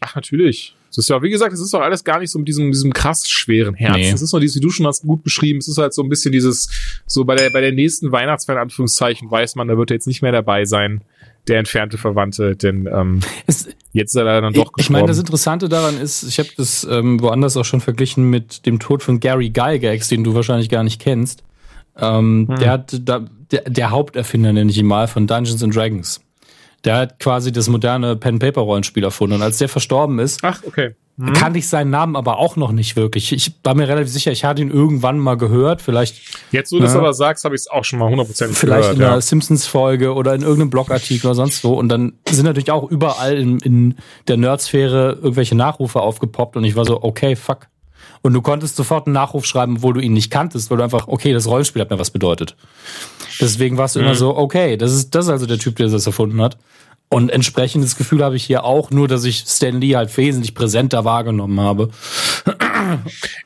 ach 0.00 0.14
natürlich. 0.14 0.76
Es 0.90 0.98
ist 0.98 1.08
ja, 1.08 1.22
wie 1.22 1.30
gesagt, 1.30 1.52
es 1.52 1.60
ist 1.60 1.72
doch 1.72 1.80
alles 1.80 2.02
gar 2.02 2.18
nicht 2.18 2.30
so 2.30 2.38
mit 2.38 2.48
diesem, 2.48 2.72
diesem 2.72 2.92
krass 2.92 3.28
schweren 3.30 3.74
Herz. 3.74 3.96
Nee. 3.96 4.10
Es 4.10 4.22
ist 4.22 4.32
nur 4.32 4.40
dieses, 4.40 4.56
wie 4.56 4.60
du 4.60 4.70
schon 4.70 4.86
hast 4.86 5.02
gut 5.02 5.22
beschrieben, 5.22 5.60
es 5.60 5.68
ist 5.68 5.78
halt 5.78 5.94
so 5.94 6.02
ein 6.02 6.08
bisschen 6.08 6.32
dieses, 6.32 6.68
so 7.06 7.24
bei 7.24 7.36
der, 7.36 7.50
bei 7.50 7.60
der 7.60 7.72
nächsten 7.72 8.10
Weihnachtsfeier, 8.10 8.60
Anführungszeichen, 8.60 9.30
weiß 9.30 9.54
man, 9.54 9.68
da 9.68 9.78
wird 9.78 9.90
er 9.90 9.94
jetzt 9.94 10.08
nicht 10.08 10.20
mehr 10.20 10.32
dabei 10.32 10.64
sein, 10.64 11.02
der 11.46 11.60
entfernte 11.60 11.96
Verwandte, 11.96 12.56
denn 12.56 12.88
ähm, 12.92 13.20
es, 13.46 13.68
jetzt 13.92 14.14
ist 14.14 14.20
er 14.20 14.24
dann 14.40 14.52
doch 14.52 14.72
gestorben. 14.72 14.80
Ich 14.80 14.90
meine, 14.90 15.06
das 15.06 15.18
Interessante 15.18 15.68
daran 15.68 15.98
ist, 16.00 16.24
ich 16.24 16.38
habe 16.40 16.48
das 16.56 16.86
ähm, 16.90 17.20
woanders 17.22 17.56
auch 17.56 17.64
schon 17.64 17.80
verglichen 17.80 18.28
mit 18.28 18.66
dem 18.66 18.80
Tod 18.80 19.02
von 19.02 19.20
Gary 19.20 19.50
Gygax, 19.50 20.08
den 20.08 20.24
du 20.24 20.34
wahrscheinlich 20.34 20.68
gar 20.68 20.82
nicht 20.82 21.00
kennst. 21.00 21.44
Ähm, 21.96 22.46
hm. 22.48 22.58
Der 22.58 22.70
hat 22.70 23.00
da, 23.04 23.26
der, 23.50 23.62
der 23.62 23.90
Haupterfinder, 23.90 24.52
nenne 24.52 24.70
ich 24.70 24.78
ihn 24.78 24.86
mal, 24.86 25.08
von 25.08 25.26
Dungeons 25.26 25.62
and 25.62 25.74
Dragons. 25.74 26.20
Der 26.84 26.96
hat 26.96 27.18
quasi 27.18 27.52
das 27.52 27.68
moderne 27.68 28.16
Pen-Paper-Rollenspiel 28.16 29.04
erfunden. 29.04 29.36
Und 29.36 29.42
als 29.42 29.58
der 29.58 29.68
verstorben 29.68 30.18
ist, 30.18 30.40
Ach, 30.42 30.62
okay. 30.66 30.94
Mhm. 31.20 31.34
kannte 31.34 31.58
ich 31.58 31.68
seinen 31.68 31.90
Namen 31.90 32.16
aber 32.16 32.38
auch 32.38 32.56
noch 32.56 32.72
nicht 32.72 32.96
wirklich. 32.96 33.32
Ich 33.32 33.52
war 33.62 33.74
mir 33.74 33.86
relativ 33.86 34.10
sicher, 34.10 34.32
ich 34.32 34.44
hatte 34.44 34.62
ihn 34.62 34.70
irgendwann 34.70 35.18
mal 35.18 35.36
gehört. 35.36 35.82
Vielleicht. 35.82 36.22
Jetzt, 36.50 36.72
wo 36.72 36.76
du 36.76 36.84
das 36.84 36.96
aber 36.96 37.12
sagst, 37.12 37.44
habe 37.44 37.54
ich 37.54 37.62
es 37.62 37.68
auch 37.68 37.84
schon 37.84 37.98
mal 37.98 38.08
hundertprozentig 38.08 38.58
gehört. 38.58 38.78
Vielleicht 38.84 38.96
in 38.96 39.04
einer 39.04 39.16
ja. 39.16 39.20
Simpsons-Folge 39.20 40.14
oder 40.14 40.34
in 40.34 40.40
irgendeinem 40.40 40.70
Blogartikel 40.70 41.26
oder 41.26 41.34
sonst 41.34 41.62
wo. 41.62 41.74
Und 41.74 41.90
dann 41.90 42.14
sind 42.30 42.46
natürlich 42.46 42.70
auch 42.70 42.90
überall 42.90 43.36
in, 43.36 43.58
in 43.58 43.96
der 44.28 44.38
Nerdsphäre 44.38 45.18
irgendwelche 45.20 45.54
Nachrufe 45.54 46.00
aufgepoppt. 46.00 46.56
Und 46.56 46.64
ich 46.64 46.76
war 46.76 46.86
so, 46.86 47.02
okay, 47.02 47.36
fuck. 47.36 47.66
Und 48.22 48.34
du 48.34 48.42
konntest 48.42 48.76
sofort 48.76 49.06
einen 49.06 49.14
Nachruf 49.14 49.46
schreiben, 49.46 49.76
obwohl 49.78 49.94
du 49.94 50.00
ihn 50.00 50.12
nicht 50.12 50.30
kanntest, 50.30 50.70
weil 50.70 50.76
du 50.78 50.84
einfach, 50.84 51.08
okay, 51.08 51.32
das 51.32 51.46
Rollenspiel 51.46 51.80
hat 51.80 51.90
mir 51.90 51.98
was 51.98 52.10
bedeutet. 52.10 52.54
Deswegen 53.40 53.78
warst 53.78 53.96
du 53.96 54.00
mhm. 54.00 54.06
immer 54.06 54.14
so, 54.14 54.36
okay, 54.36 54.76
das 54.76 54.92
ist, 54.92 55.14
das 55.14 55.26
ist 55.26 55.30
also 55.30 55.46
der 55.46 55.58
Typ, 55.58 55.76
der 55.76 55.88
das 55.88 56.06
erfunden 56.06 56.40
hat. 56.40 56.58
Und 57.12 57.30
entsprechendes 57.30 57.96
Gefühl 57.96 58.22
habe 58.22 58.36
ich 58.36 58.44
hier 58.44 58.62
auch, 58.62 58.92
nur 58.92 59.08
dass 59.08 59.24
ich 59.24 59.38
Stan 59.38 59.80
Lee 59.80 59.96
halt 59.96 60.16
wesentlich 60.16 60.54
präsenter 60.54 61.04
wahrgenommen 61.04 61.58
habe. 61.58 61.90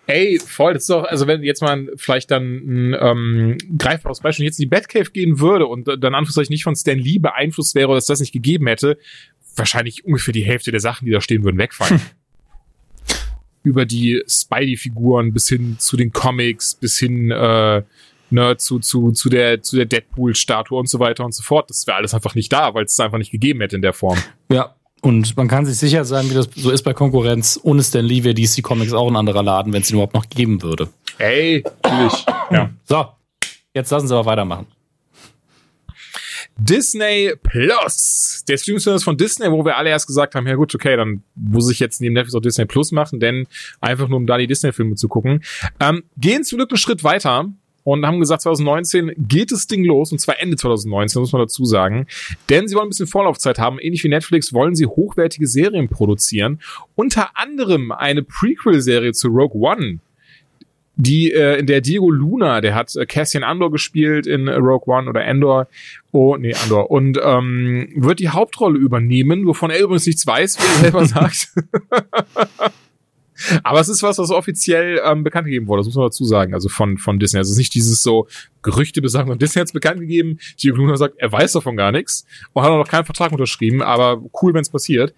Ey, 0.06 0.38
voll, 0.38 0.74
das 0.74 0.82
ist 0.82 0.90
doch, 0.90 1.04
also 1.04 1.26
wenn 1.26 1.42
jetzt 1.42 1.62
mal 1.62 1.88
vielleicht 1.96 2.30
dann 2.30 2.42
ein 2.42 2.96
ähm, 3.00 3.58
greifbares 3.78 4.20
Beispiel 4.20 4.44
jetzt 4.44 4.58
in 4.58 4.64
die 4.64 4.68
Batcave 4.68 5.10
gehen 5.12 5.40
würde 5.40 5.66
und 5.66 5.86
dann 5.86 6.14
Anführungszeichen 6.14 6.52
nicht 6.52 6.64
von 6.64 6.76
Stan 6.76 6.98
Lee 6.98 7.18
beeinflusst 7.18 7.74
wäre 7.74 7.88
oder 7.88 7.96
es 7.96 8.04
das 8.04 8.20
nicht 8.20 8.32
gegeben 8.32 8.66
hätte, 8.66 8.98
wahrscheinlich 9.56 10.04
ungefähr 10.04 10.34
die 10.34 10.44
Hälfte 10.44 10.70
der 10.70 10.80
Sachen, 10.80 11.06
die 11.06 11.12
da 11.12 11.22
stehen 11.22 11.42
würden, 11.42 11.56
wegfallen. 11.56 12.02
Über 13.64 13.84
die 13.84 14.22
Spidey-Figuren 14.28 15.32
bis 15.32 15.48
hin 15.48 15.76
zu 15.78 15.96
den 15.96 16.12
Comics, 16.12 16.76
bis 16.76 16.98
hin 16.98 17.32
äh, 17.32 17.82
ne, 18.30 18.56
zu, 18.56 18.78
zu, 18.78 19.10
zu 19.10 19.28
der, 19.28 19.62
zu 19.62 19.76
der 19.76 19.86
Deadpool-Statue 19.86 20.78
und 20.78 20.88
so 20.88 21.00
weiter 21.00 21.24
und 21.24 21.34
so 21.34 21.42
fort. 21.42 21.68
Das 21.70 21.86
wäre 21.86 21.96
alles 21.96 22.14
einfach 22.14 22.34
nicht 22.34 22.52
da, 22.52 22.74
weil 22.74 22.84
es 22.84 22.92
es 22.92 23.00
einfach 23.00 23.18
nicht 23.18 23.32
gegeben 23.32 23.60
hätte 23.60 23.76
in 23.76 23.82
der 23.82 23.92
Form. 23.92 24.18
Ja, 24.50 24.74
und 25.04 25.36
man 25.36 25.48
kann 25.48 25.66
sich 25.66 25.76
sicher 25.76 26.04
sein, 26.04 26.30
wie 26.30 26.34
das 26.34 26.48
so 26.56 26.70
ist 26.70 26.82
bei 26.82 26.94
Konkurrenz. 26.94 27.60
Ohne 27.62 27.82
Stan 27.82 28.04
Lee 28.04 28.24
wäre 28.24 28.34
DC 28.34 28.62
Comics 28.62 28.94
auch 28.94 29.08
ein 29.08 29.16
anderer 29.16 29.42
Laden, 29.42 29.72
wenn 29.72 29.82
es 29.82 29.90
ihn 29.90 29.94
überhaupt 29.94 30.14
noch 30.14 30.28
geben 30.28 30.62
würde. 30.62 30.88
Ey, 31.18 31.62
natürlich. 31.82 32.24
ja. 32.50 32.70
So, 32.84 33.06
jetzt 33.74 33.90
lassen 33.90 34.08
Sie 34.08 34.14
aber 34.14 34.24
weitermachen. 34.24 34.66
Disney 36.56 37.32
Plus. 37.42 38.44
Der 38.48 38.56
Streaming-Service 38.56 39.04
von 39.04 39.16
Disney, 39.16 39.50
wo 39.50 39.64
wir 39.64 39.76
alle 39.76 39.90
erst 39.90 40.06
gesagt 40.06 40.34
haben, 40.34 40.46
ja 40.46 40.54
gut, 40.54 40.74
okay, 40.74 40.96
dann 40.96 41.22
muss 41.34 41.70
ich 41.70 41.80
jetzt 41.80 42.00
neben 42.00 42.14
Netflix 42.14 42.34
auch 42.34 42.40
Disney 42.40 42.64
Plus 42.64 42.92
machen, 42.92 43.20
denn 43.20 43.46
einfach 43.80 44.08
nur 44.08 44.18
um 44.18 44.26
da 44.26 44.38
die 44.38 44.46
Disney-Filme 44.46 44.94
zu 44.94 45.08
gucken. 45.08 45.42
Ähm, 45.80 46.04
gehen 46.16 46.44
zum 46.44 46.58
Glück 46.58 46.70
einen 46.70 46.78
Schritt 46.78 47.02
weiter 47.04 47.52
und 47.84 48.06
haben 48.06 48.18
gesagt, 48.18 48.42
2019 48.42 49.12
geht 49.16 49.52
das 49.52 49.66
Ding 49.66 49.84
los 49.84 50.10
und 50.10 50.18
zwar 50.18 50.40
Ende 50.40 50.56
2019, 50.56 51.20
muss 51.20 51.32
man 51.32 51.42
dazu 51.42 51.64
sagen. 51.64 52.06
Denn 52.48 52.66
sie 52.66 52.74
wollen 52.74 52.86
ein 52.86 52.90
bisschen 52.90 53.06
Vorlaufzeit 53.06 53.58
haben. 53.58 53.78
Ähnlich 53.78 54.02
wie 54.04 54.08
Netflix 54.08 54.52
wollen 54.52 54.74
sie 54.74 54.86
hochwertige 54.86 55.46
Serien 55.46 55.88
produzieren. 55.88 56.60
Unter 56.94 57.36
anderem 57.36 57.92
eine 57.92 58.22
Prequel-Serie 58.22 59.12
zu 59.12 59.28
Rogue 59.28 59.60
One 59.60 60.00
die 60.96 61.32
äh, 61.32 61.58
in 61.58 61.66
der 61.66 61.80
Diego 61.80 62.10
Luna, 62.10 62.60
der 62.60 62.74
hat 62.74 62.94
äh, 62.96 63.06
Cassian 63.06 63.44
Andor 63.44 63.70
gespielt 63.70 64.26
in 64.26 64.48
Rogue 64.48 64.92
One 64.92 65.08
oder 65.08 65.24
Andor, 65.24 65.68
oh 66.12 66.36
nee 66.36 66.54
Andor 66.54 66.90
und 66.90 67.18
ähm, 67.22 67.88
wird 67.96 68.20
die 68.20 68.28
Hauptrolle 68.28 68.78
übernehmen, 68.78 69.46
wovon 69.46 69.70
er 69.70 69.80
übrigens 69.80 70.06
nichts 70.06 70.26
weiß, 70.26 70.58
wie 70.58 70.62
er 70.62 70.80
selber 70.80 71.06
sagt. 71.06 71.48
Aber 73.64 73.80
es 73.80 73.88
ist 73.88 74.02
was, 74.02 74.18
was 74.18 74.30
offiziell 74.30 75.00
ähm, 75.04 75.24
bekannt 75.24 75.46
gegeben 75.46 75.66
wurde, 75.66 75.80
das 75.80 75.86
muss 75.86 75.96
man 75.96 76.06
dazu 76.06 76.24
sagen, 76.24 76.54
also 76.54 76.68
von, 76.68 76.98
von 76.98 77.18
Disney. 77.18 77.38
Also 77.38 77.48
es 77.48 77.54
ist 77.54 77.58
nicht 77.58 77.74
dieses 77.74 78.02
so 78.02 78.28
Gerüchte 78.62 79.02
besagen, 79.02 79.30
und 79.30 79.42
Disney 79.42 79.60
hat 79.60 79.66
es 79.66 79.72
bekannt 79.72 80.00
gegeben, 80.00 80.38
Diego 80.62 80.76
Luna 80.76 80.96
sagt, 80.96 81.16
er 81.18 81.32
weiß 81.32 81.52
davon 81.52 81.76
gar 81.76 81.90
nichts 81.90 82.24
und 82.52 82.62
hat 82.62 82.70
auch 82.70 82.78
noch 82.78 82.88
keinen 82.88 83.04
Vertrag 83.04 83.32
unterschrieben, 83.32 83.82
aber 83.82 84.22
cool, 84.40 84.54
wenn 84.54 84.62
es 84.62 84.70
passiert. 84.70 85.14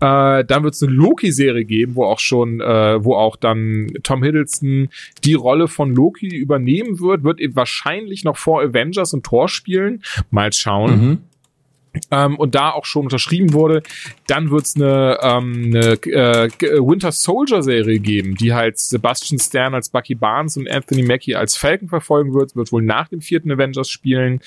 Äh, 0.00 0.44
dann 0.44 0.62
wird 0.62 0.74
es 0.74 0.82
eine 0.82 0.92
Loki-Serie 0.92 1.64
geben, 1.64 1.96
wo 1.96 2.04
auch 2.04 2.20
schon, 2.20 2.60
äh, 2.60 3.04
wo 3.04 3.14
auch 3.14 3.36
dann 3.36 3.88
Tom 4.04 4.22
Hiddleston 4.22 4.90
die 5.24 5.34
Rolle 5.34 5.66
von 5.66 5.94
Loki 5.94 6.28
übernehmen 6.28 7.00
wird, 7.00 7.24
wird 7.24 7.40
eben 7.40 7.56
wahrscheinlich 7.56 8.22
noch 8.22 8.36
vor 8.36 8.62
Avengers 8.62 9.12
und 9.12 9.24
Thor 9.24 9.48
spielen. 9.48 10.02
Mal 10.30 10.52
schauen. 10.52 10.90
Mhm. 10.90 11.18
Ähm, 12.10 12.36
und 12.36 12.54
da 12.54 12.70
auch 12.70 12.84
schon 12.84 13.04
unterschrieben 13.04 13.52
wurde, 13.52 13.82
dann 14.26 14.50
wird's 14.50 14.76
eine, 14.76 15.18
ähm, 15.22 15.72
eine 15.74 15.94
äh, 16.04 16.50
Winter 16.78 17.10
Soldier 17.10 17.62
Serie 17.62 17.98
geben, 17.98 18.36
die 18.36 18.54
halt 18.54 18.78
Sebastian 18.78 19.40
Stan 19.40 19.74
als 19.74 19.88
Bucky 19.88 20.14
Barnes 20.14 20.56
und 20.56 20.70
Anthony 20.70 21.02
Mackie 21.02 21.34
als 21.34 21.56
Falcon 21.56 21.88
verfolgen 21.88 22.34
wird, 22.34 22.54
wird 22.54 22.70
wohl 22.70 22.82
nach 22.82 23.08
dem 23.08 23.20
vierten 23.20 23.50
Avengers 23.50 23.88
spielen. 23.88 24.40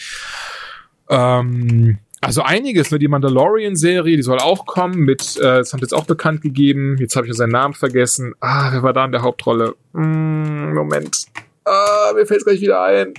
Ähm, 1.09 1.97
also 2.21 2.43
einiges, 2.43 2.91
ne? 2.91 2.99
Die 2.99 3.07
Mandalorian-Serie, 3.07 4.15
die 4.15 4.21
soll 4.21 4.37
auch 4.37 4.67
kommen 4.67 4.99
mit, 4.99 5.37
äh, 5.37 5.41
das 5.41 5.73
haben 5.73 5.79
jetzt 5.79 5.93
auch 5.93 6.05
bekannt 6.05 6.41
gegeben. 6.41 6.97
Jetzt 6.99 7.15
habe 7.15 7.27
ich 7.27 7.33
seinen 7.33 7.51
Namen 7.51 7.73
vergessen. 7.73 8.35
Ah, 8.39 8.71
wer 8.71 8.83
war 8.83 8.93
da 8.93 9.05
in 9.05 9.11
der 9.11 9.23
Hauptrolle? 9.23 9.75
Mm, 9.93 10.73
Moment. 10.73 11.25
Ah, 11.65 12.11
mir 12.15 12.25
fällt's 12.25 12.45
gleich 12.45 12.61
wieder 12.61 12.83
ein. 12.83 13.15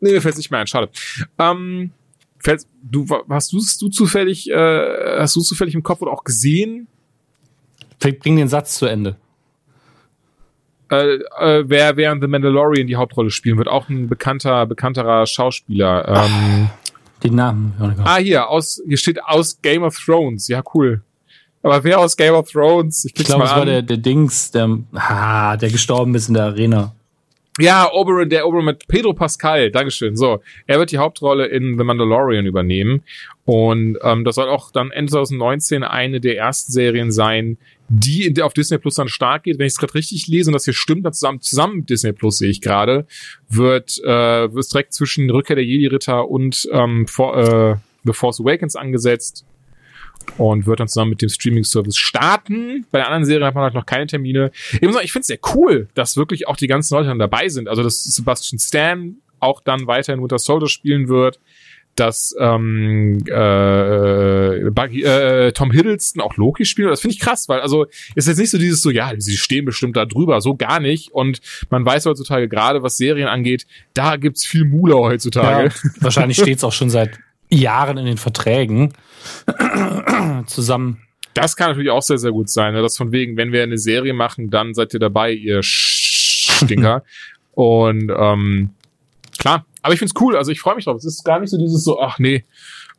Nee, 0.00 0.12
mir 0.12 0.20
fällt's 0.20 0.36
nicht 0.36 0.50
mehr 0.50 0.60
ein, 0.60 0.66
schade. 0.66 0.90
Ähm, 1.38 1.92
fällt, 2.38 2.66
du, 2.82 3.06
hast 3.30 3.52
du, 3.54 3.58
du 3.80 3.88
zufällig, 3.88 4.50
äh, 4.50 5.18
hast 5.18 5.34
du 5.34 5.40
zufällig 5.40 5.74
im 5.74 5.82
Kopf 5.82 6.02
oder 6.02 6.12
auch 6.12 6.24
gesehen? 6.24 6.88
Bring 7.98 8.36
den 8.36 8.48
Satz 8.48 8.76
zu 8.76 8.84
Ende. 8.84 9.16
Äh, 10.90 11.14
äh, 11.40 11.64
wer 11.66 11.96
während 11.96 12.22
The 12.22 12.28
Mandalorian 12.28 12.86
die 12.86 12.96
Hauptrolle 12.96 13.30
spielen 13.30 13.56
wird, 13.56 13.68
auch 13.68 13.88
ein 13.88 14.08
bekannter, 14.08 14.66
bekannterer 14.66 15.24
Schauspieler. 15.26 16.06
Ähm, 16.06 16.68
den 17.24 17.34
Namen. 17.34 17.74
Ah, 18.04 18.16
hier, 18.18 18.48
aus, 18.48 18.82
hier 18.86 18.96
steht 18.96 19.22
aus 19.24 19.60
Game 19.62 19.82
of 19.82 19.96
Thrones. 19.98 20.48
Ja, 20.48 20.62
cool. 20.74 21.02
Aber 21.62 21.82
wer 21.82 21.98
aus 21.98 22.16
Game 22.16 22.34
of 22.34 22.50
Thrones? 22.50 23.04
Ich, 23.06 23.18
ich 23.18 23.24
glaube, 23.24 23.44
es 23.44 23.50
war 23.50 23.64
der, 23.64 23.82
der 23.82 23.96
Dings, 23.96 24.50
der, 24.50 24.78
ah, 24.92 25.56
der 25.56 25.70
gestorben 25.70 26.14
ist 26.14 26.28
in 26.28 26.34
der 26.34 26.44
Arena. 26.44 26.94
Ja, 27.58 27.90
Oberyn, 27.92 28.28
der 28.28 28.46
Oberyn 28.48 28.64
mit 28.64 28.88
Pedro 28.88 29.14
Pascal, 29.14 29.70
Dankeschön. 29.70 30.16
So, 30.16 30.42
er 30.66 30.78
wird 30.78 30.90
die 30.90 30.98
Hauptrolle 30.98 31.46
in 31.46 31.78
The 31.78 31.84
Mandalorian 31.84 32.46
übernehmen. 32.46 33.04
Und 33.44 33.96
ähm, 34.02 34.24
das 34.24 34.34
soll 34.34 34.48
auch 34.48 34.72
dann 34.72 34.90
Ende 34.90 35.12
2019 35.12 35.84
eine 35.84 36.20
der 36.20 36.36
ersten 36.36 36.72
Serien 36.72 37.12
sein, 37.12 37.56
die 37.88 38.24
in 38.24 38.34
der 38.34 38.46
auf 38.46 38.54
Disney 38.54 38.78
Plus 38.78 38.94
dann 38.94 39.08
stark 39.08 39.44
geht. 39.44 39.58
Wenn 39.58 39.66
ich 39.66 39.74
es 39.74 39.78
gerade 39.78 39.94
richtig 39.94 40.26
lese 40.26 40.50
und 40.50 40.54
das 40.54 40.64
hier 40.64 40.74
stimmt, 40.74 41.04
dann 41.04 41.12
zusammen, 41.12 41.40
zusammen 41.40 41.76
mit 41.78 41.90
Disney 41.90 42.12
Plus 42.12 42.38
sehe 42.38 42.50
ich 42.50 42.60
gerade, 42.60 43.06
wird 43.48 43.98
äh, 44.04 44.52
wird 44.52 44.72
direkt 44.72 44.94
zwischen 44.94 45.28
Rückkehr 45.30 45.56
der 45.56 45.64
Jedi-Ritter 45.64 46.28
und 46.28 46.68
ähm, 46.72 47.06
for, 47.06 47.36
äh, 47.36 47.76
The 48.04 48.12
Force 48.12 48.40
Awakens 48.40 48.76
angesetzt 48.76 49.44
und 50.38 50.66
wird 50.66 50.80
dann 50.80 50.88
zusammen 50.88 51.10
mit 51.10 51.22
dem 51.22 51.28
Streaming-Service 51.28 51.96
starten. 51.96 52.86
Bei 52.90 52.98
der 52.98 53.06
anderen 53.06 53.24
Serie 53.24 53.46
hat 53.46 53.54
man 53.54 53.64
halt 53.64 53.74
noch 53.74 53.86
keine 53.86 54.06
Termine. 54.06 54.50
Ich, 54.72 54.82
muss 54.82 54.94
sagen, 54.94 55.04
ich 55.04 55.12
finde 55.12 55.22
es 55.22 55.26
sehr 55.28 55.38
cool, 55.54 55.88
dass 55.94 56.16
wirklich 56.16 56.48
auch 56.48 56.56
die 56.56 56.66
ganzen 56.66 56.94
Leute 56.94 57.08
dann 57.08 57.18
dabei 57.18 57.48
sind. 57.48 57.68
Also, 57.68 57.82
dass 57.82 58.04
Sebastian 58.04 58.58
Stan 58.58 59.16
auch 59.40 59.60
dann 59.60 59.86
weiter 59.86 60.14
in 60.14 60.22
Winter 60.22 60.38
Soldier 60.38 60.68
spielen 60.68 61.08
wird 61.08 61.38
dass 61.96 62.34
ähm, 62.38 63.18
äh, 63.26 64.70
Buggy, 64.70 65.02
äh, 65.02 65.52
Tom 65.52 65.70
Hiddleston 65.70 66.22
auch 66.22 66.36
Loki 66.36 66.64
spielt. 66.64 66.90
Das 66.90 67.00
finde 67.00 67.14
ich 67.14 67.20
krass, 67.20 67.48
weil 67.48 67.60
also 67.60 67.86
ist 68.14 68.26
jetzt 68.26 68.38
nicht 68.38 68.50
so 68.50 68.58
dieses 68.58 68.82
so, 68.82 68.90
ja, 68.90 69.12
sie 69.16 69.36
stehen 69.36 69.64
bestimmt 69.64 69.96
da 69.96 70.04
drüber, 70.04 70.40
so 70.40 70.56
gar 70.56 70.80
nicht. 70.80 71.12
Und 71.12 71.40
man 71.70 71.84
weiß 71.84 72.06
heutzutage 72.06 72.48
gerade, 72.48 72.82
was 72.82 72.96
Serien 72.96 73.28
angeht, 73.28 73.66
da 73.94 74.16
gibt's 74.16 74.44
viel 74.44 74.64
Mula 74.64 74.96
heutzutage. 74.96 75.68
Ja, 75.68 75.90
wahrscheinlich 76.00 76.38
steht's 76.38 76.64
auch 76.64 76.72
schon 76.72 76.90
seit 76.90 77.18
Jahren 77.48 77.98
in 77.98 78.06
den 78.06 78.16
Verträgen 78.16 78.92
zusammen. 80.46 81.00
Das 81.34 81.56
kann 81.56 81.70
natürlich 81.70 81.90
auch 81.90 82.02
sehr, 82.02 82.18
sehr 82.18 82.32
gut 82.32 82.48
sein. 82.48 82.74
Ne? 82.74 82.82
Das 82.82 82.96
von 82.96 83.12
wegen, 83.12 83.36
wenn 83.36 83.52
wir 83.52 83.62
eine 83.62 83.78
Serie 83.78 84.14
machen, 84.14 84.50
dann 84.50 84.74
seid 84.74 84.94
ihr 84.94 85.00
dabei, 85.00 85.32
ihr 85.32 85.60
Stinker. 85.62 87.02
Und 87.52 88.10
ähm, 88.16 88.70
klar, 89.38 89.64
aber 89.84 89.92
ich 89.92 89.98
find's 89.98 90.14
cool, 90.18 90.34
also 90.34 90.50
ich 90.50 90.60
freue 90.60 90.76
mich 90.76 90.86
drauf. 90.86 90.96
Es 90.96 91.04
ist 91.04 91.24
gar 91.24 91.38
nicht 91.40 91.50
so 91.50 91.58
dieses 91.58 91.84
so, 91.84 92.00
ach 92.00 92.18
nee, 92.18 92.44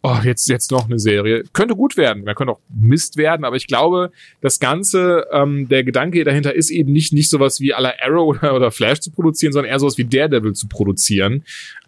oh, 0.04 0.18
jetzt, 0.24 0.48
jetzt 0.48 0.70
noch 0.70 0.86
eine 0.86 1.00
Serie. 1.00 1.44
Könnte 1.52 1.76
gut 1.76 1.98
werden, 1.98 2.24
man 2.24 2.36
könnte 2.36 2.54
auch 2.54 2.60
Mist 2.70 3.18
werden, 3.18 3.44
aber 3.44 3.56
ich 3.56 3.66
glaube, 3.66 4.12
das 4.42 4.60
Ganze, 4.60 5.26
ähm, 5.32 5.68
der 5.68 5.84
Gedanke 5.84 6.24
dahinter 6.24 6.54
ist 6.54 6.70
eben 6.70 6.92
nicht, 6.94 7.12
nicht 7.12 7.32
sowas 7.32 7.60
wie 7.60 7.70
la 7.70 7.92
Arrow 8.04 8.28
oder, 8.38 8.54
oder 8.54 8.70
Flash 8.70 9.00
zu 9.00 9.10
produzieren, 9.10 9.52
sondern 9.52 9.72
eher 9.72 9.80
sowas 9.80 9.98
wie 9.98 10.06
Daredevil 10.06 10.54
zu 10.54 10.68
produzieren. 10.68 11.44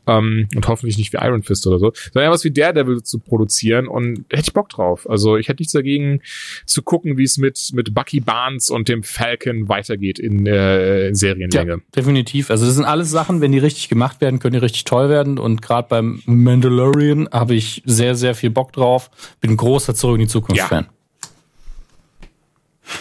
Ähm, 0.07 0.47
und 0.55 0.67
hoffentlich 0.67 0.97
nicht 0.97 1.13
wie 1.13 1.17
Iron 1.17 1.43
Fist 1.43 1.67
oder 1.67 1.79
so, 1.79 1.91
sondern 2.13 2.31
was 2.31 2.43
wie 2.43 2.51
Daredevil 2.51 3.03
zu 3.03 3.19
produzieren 3.19 3.87
und 3.87 4.25
hätte 4.29 4.43
ich 4.47 4.53
Bock 4.53 4.69
drauf. 4.69 5.09
Also 5.09 5.37
ich 5.37 5.47
hätte 5.47 5.61
nichts 5.61 5.73
dagegen 5.73 6.21
zu 6.65 6.81
gucken, 6.81 7.17
wie 7.17 7.23
es 7.23 7.37
mit, 7.37 7.71
mit 7.73 7.93
Bucky 7.93 8.19
Barnes 8.19 8.69
und 8.69 8.87
dem 8.87 9.03
Falcon 9.03 9.69
weitergeht 9.69 10.19
in 10.19 10.45
äh, 10.45 11.13
Serienlänge. 11.13 11.71
Ja, 11.71 11.77
definitiv. 11.95 12.49
Also 12.49 12.65
das 12.65 12.75
sind 12.75 12.85
alles 12.85 13.11
Sachen, 13.11 13.41
wenn 13.41 13.51
die 13.51 13.59
richtig 13.59 13.89
gemacht 13.89 14.21
werden, 14.21 14.39
können 14.39 14.53
die 14.53 14.59
richtig 14.59 14.85
toll 14.85 15.09
werden 15.09 15.37
und 15.37 15.61
gerade 15.61 15.87
beim 15.89 16.21
Mandalorian 16.25 17.29
habe 17.31 17.55
ich 17.55 17.83
sehr, 17.85 18.15
sehr 18.15 18.35
viel 18.35 18.49
Bock 18.49 18.73
drauf. 18.73 19.09
Bin 19.41 19.57
großer 19.57 19.93
Zurück 19.95 20.15
in 20.15 20.21
die 20.21 20.27
Zukunft-Fan. 20.27 20.85
Ja. 20.85 20.96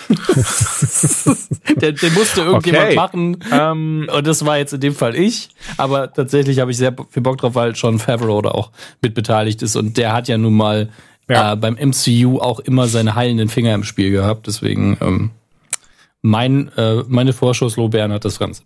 der, 1.80 1.92
den 1.92 2.14
musste 2.14 2.42
irgendjemand 2.42 2.86
okay. 2.86 2.94
machen. 2.94 3.38
Ähm, 3.52 4.08
und 4.14 4.26
das 4.26 4.44
war 4.44 4.58
jetzt 4.58 4.72
in 4.72 4.80
dem 4.80 4.94
Fall 4.94 5.14
ich. 5.14 5.50
Aber 5.76 6.12
tatsächlich 6.12 6.60
habe 6.60 6.70
ich 6.70 6.76
sehr 6.76 6.94
viel 7.10 7.22
Bock 7.22 7.38
drauf, 7.38 7.54
weil 7.54 7.72
John 7.72 7.98
Favreau 7.98 8.42
da 8.42 8.50
auch 8.50 8.70
mit 9.02 9.14
beteiligt 9.14 9.62
ist. 9.62 9.76
Und 9.76 9.96
der 9.96 10.12
hat 10.12 10.28
ja 10.28 10.38
nun 10.38 10.54
mal 10.54 10.90
ja. 11.28 11.52
äh, 11.52 11.56
beim 11.56 11.74
MCU 11.74 12.38
auch 12.38 12.60
immer 12.60 12.88
seine 12.88 13.14
heilenden 13.14 13.48
Finger 13.48 13.74
im 13.74 13.84
Spiel 13.84 14.10
gehabt. 14.10 14.46
Deswegen 14.46 14.96
ähm, 15.00 15.30
mein, 16.22 16.70
äh, 16.76 17.02
meine 17.06 17.32
Vorschusslobären 17.32 18.12
hat 18.12 18.24
das 18.24 18.38
Ganze. 18.38 18.62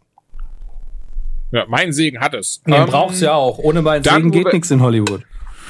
Ja, 1.53 1.65
mein 1.69 1.93
Segen 1.93 2.21
hat 2.21 2.35
es. 2.35 2.63
Den 2.63 2.75
ähm, 2.75 2.87
brauchst 2.87 3.21
du 3.21 3.27
ja 3.27 3.35
auch. 3.35 3.59
Ohne 3.59 3.83
meinen 3.83 4.05
Segen 4.05 4.31
geht 4.31 4.53
nichts 4.53 4.71
in 4.71 4.81
Hollywood. 4.81 5.23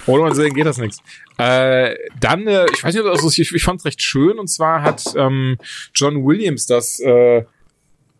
Ohne 0.06 0.22
meinen 0.22 0.34
Segen 0.34 0.54
geht 0.54 0.66
das 0.66 0.78
nichts. 0.78 0.98
Äh, 1.38 1.94
dann, 2.20 2.46
äh, 2.46 2.66
ich 2.72 2.82
weiß 2.82 2.94
nicht, 2.94 3.04
also 3.06 3.28
ich, 3.28 3.54
ich 3.54 3.62
fand 3.62 3.80
es 3.80 3.86
recht 3.86 4.02
schön 4.02 4.38
und 4.38 4.48
zwar 4.48 4.82
hat 4.82 5.02
ähm, 5.16 5.56
John 5.94 6.24
Williams 6.24 6.66
das, 6.66 7.00
äh, 7.00 7.44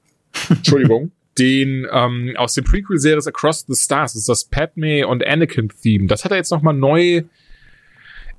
Entschuldigung, 0.49 1.13
den 1.39 1.87
ähm, 1.91 2.35
aus 2.37 2.55
dem 2.55 2.65
Prequel-Series 2.65 3.27
Across 3.27 3.67
the 3.69 3.75
Stars, 3.75 4.13
das 4.13 4.21
ist 4.23 4.29
das 4.29 4.45
Padme 4.45 5.07
und 5.07 5.27
Anakin-Theme. 5.27 6.07
Das 6.07 6.25
hat 6.25 6.33
er 6.33 6.37
jetzt 6.37 6.51
nochmal 6.51 6.75
neu 6.75 7.23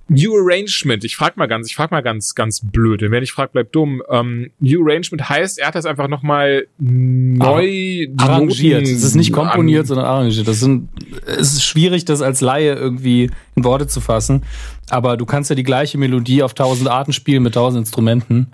New 0.10 0.36
Arrangement, 0.36 1.04
ich 1.06 1.16
frag 1.16 1.38
mal 1.38 1.46
ganz, 1.48 1.68
ich 1.68 1.76
frag 1.76 1.90
mal 1.92 2.02
ganz, 2.02 2.36
ganz 2.36 2.60
blöd, 2.62 3.02
denn 3.02 3.12
wer 3.12 3.22
nicht 3.22 3.32
fragt, 3.32 3.54
bleibt 3.54 3.74
dumm. 3.74 4.04
Ähm, 4.10 4.52
New 4.60 4.82
Arrangement 4.86 5.30
heißt, 5.30 5.58
er 5.60 5.68
hat 5.68 5.76
das 5.76 5.86
einfach 5.86 6.10
nochmal 6.10 6.68
neu 6.80 8.08
arrangiert. 8.18 8.82
Noten 8.82 8.94
Es 8.96 9.04
ist 9.04 9.16
nicht 9.16 9.32
komponiert, 9.32 9.88
sondern 9.88 10.06
arrangiert. 10.06 10.48
Das 10.48 10.60
sind, 10.60 10.90
es 11.26 11.54
ist 11.54 11.64
schwierig, 11.64 12.04
das 12.06 12.22
als 12.22 12.42
Laie 12.42 12.74
irgendwie 12.74 13.32
in 13.56 13.64
Worte 13.64 13.88
zu 13.88 14.02
fassen. 14.02 14.44
Aber 14.90 15.16
du 15.16 15.26
kannst 15.26 15.50
ja 15.50 15.56
die 15.56 15.64
gleiche 15.64 15.98
Melodie 15.98 16.44
auf 16.44 16.54
tausend 16.54 16.90
Arten 16.90 17.14
spielen 17.14 17.44
mit 17.44 17.54
tausend 17.54 17.80
Instrumenten. 17.82 18.48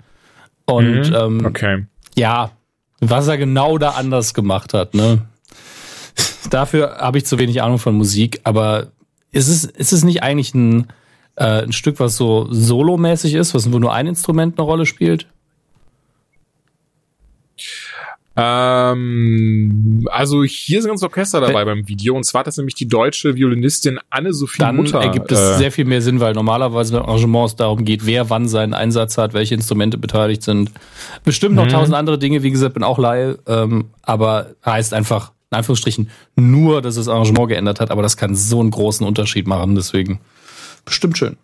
Und 0.64 1.08
Mhm. 1.10 1.14
ähm, 1.16 1.46
Okay. 1.46 1.86
ja, 2.14 2.52
was 3.00 3.26
er 3.26 3.36
genau 3.38 3.78
da 3.78 3.90
anders 3.90 4.34
gemacht 4.34 4.74
hat, 4.74 4.94
ne? 4.94 5.22
Dafür 6.50 6.98
habe 6.98 7.18
ich 7.18 7.26
zu 7.26 7.38
wenig 7.38 7.62
Ahnung 7.62 7.78
von 7.78 7.94
Musik, 7.94 8.40
aber 8.44 8.88
ist 9.32 9.48
es, 9.48 9.64
ist 9.64 9.92
es 9.92 10.04
nicht 10.04 10.22
eigentlich 10.22 10.54
ein, 10.54 10.86
äh, 11.38 11.62
ein 11.62 11.72
Stück, 11.72 12.00
was 12.00 12.16
so 12.16 12.46
solomäßig 12.50 13.34
ist, 13.34 13.54
was 13.54 13.72
wo 13.72 13.78
nur 13.78 13.92
ein 13.92 14.06
Instrument 14.06 14.58
eine 14.58 14.66
Rolle 14.66 14.86
spielt? 14.86 15.26
Ähm, 18.36 20.06
also 20.12 20.44
hier 20.44 20.78
ist 20.78 20.84
ein 20.84 20.88
ganzes 20.88 21.02
Orchester 21.08 21.40
dabei 21.40 21.64
beim 21.64 21.88
Video 21.88 22.14
und 22.14 22.22
zwar 22.24 22.40
hat 22.40 22.46
das 22.46 22.56
nämlich 22.56 22.76
die 22.76 22.86
deutsche 22.86 23.34
Violinistin 23.34 23.98
Anne-Sophie 24.10 24.60
Dann 24.60 24.76
Mutter. 24.76 25.00
ergibt 25.00 25.32
es 25.32 25.40
äh, 25.40 25.56
sehr 25.56 25.72
viel 25.72 25.84
mehr 25.84 26.02
Sinn, 26.02 26.20
weil 26.20 26.34
normalerweise 26.34 26.92
beim 26.92 27.02
Arrangement 27.02 27.48
es 27.48 27.56
darum 27.56 27.84
geht, 27.84 28.06
wer 28.06 28.30
wann 28.30 28.46
seinen 28.46 28.74
Einsatz 28.74 29.18
hat, 29.18 29.34
welche 29.34 29.54
Instrumente 29.56 29.98
beteiligt 29.98 30.44
sind. 30.44 30.70
Bestimmt 31.24 31.56
noch 31.56 31.64
Mhm. 31.64 31.70
tausend 31.70 31.96
andere 31.96 32.18
Dinge, 32.18 32.44
wie 32.44 32.52
gesagt, 32.52 32.74
bin 32.74 32.84
auch 32.84 32.98
Laie, 32.98 33.38
ähm, 33.48 33.86
aber 34.02 34.50
heißt 34.64 34.94
einfach, 34.94 35.32
in 35.50 35.56
Anführungsstrichen, 35.58 36.08
nur, 36.36 36.80
dass 36.80 36.94
das 36.94 37.08
Arrangement 37.08 37.48
geändert 37.48 37.80
hat, 37.80 37.90
aber 37.90 38.02
das 38.02 38.16
kann 38.16 38.36
so 38.36 38.60
einen 38.60 38.70
großen 38.70 39.04
Unterschied 39.04 39.48
machen, 39.48 39.74
deswegen 39.74 40.20
bestimmt 40.88 41.16
schön. 41.18 41.36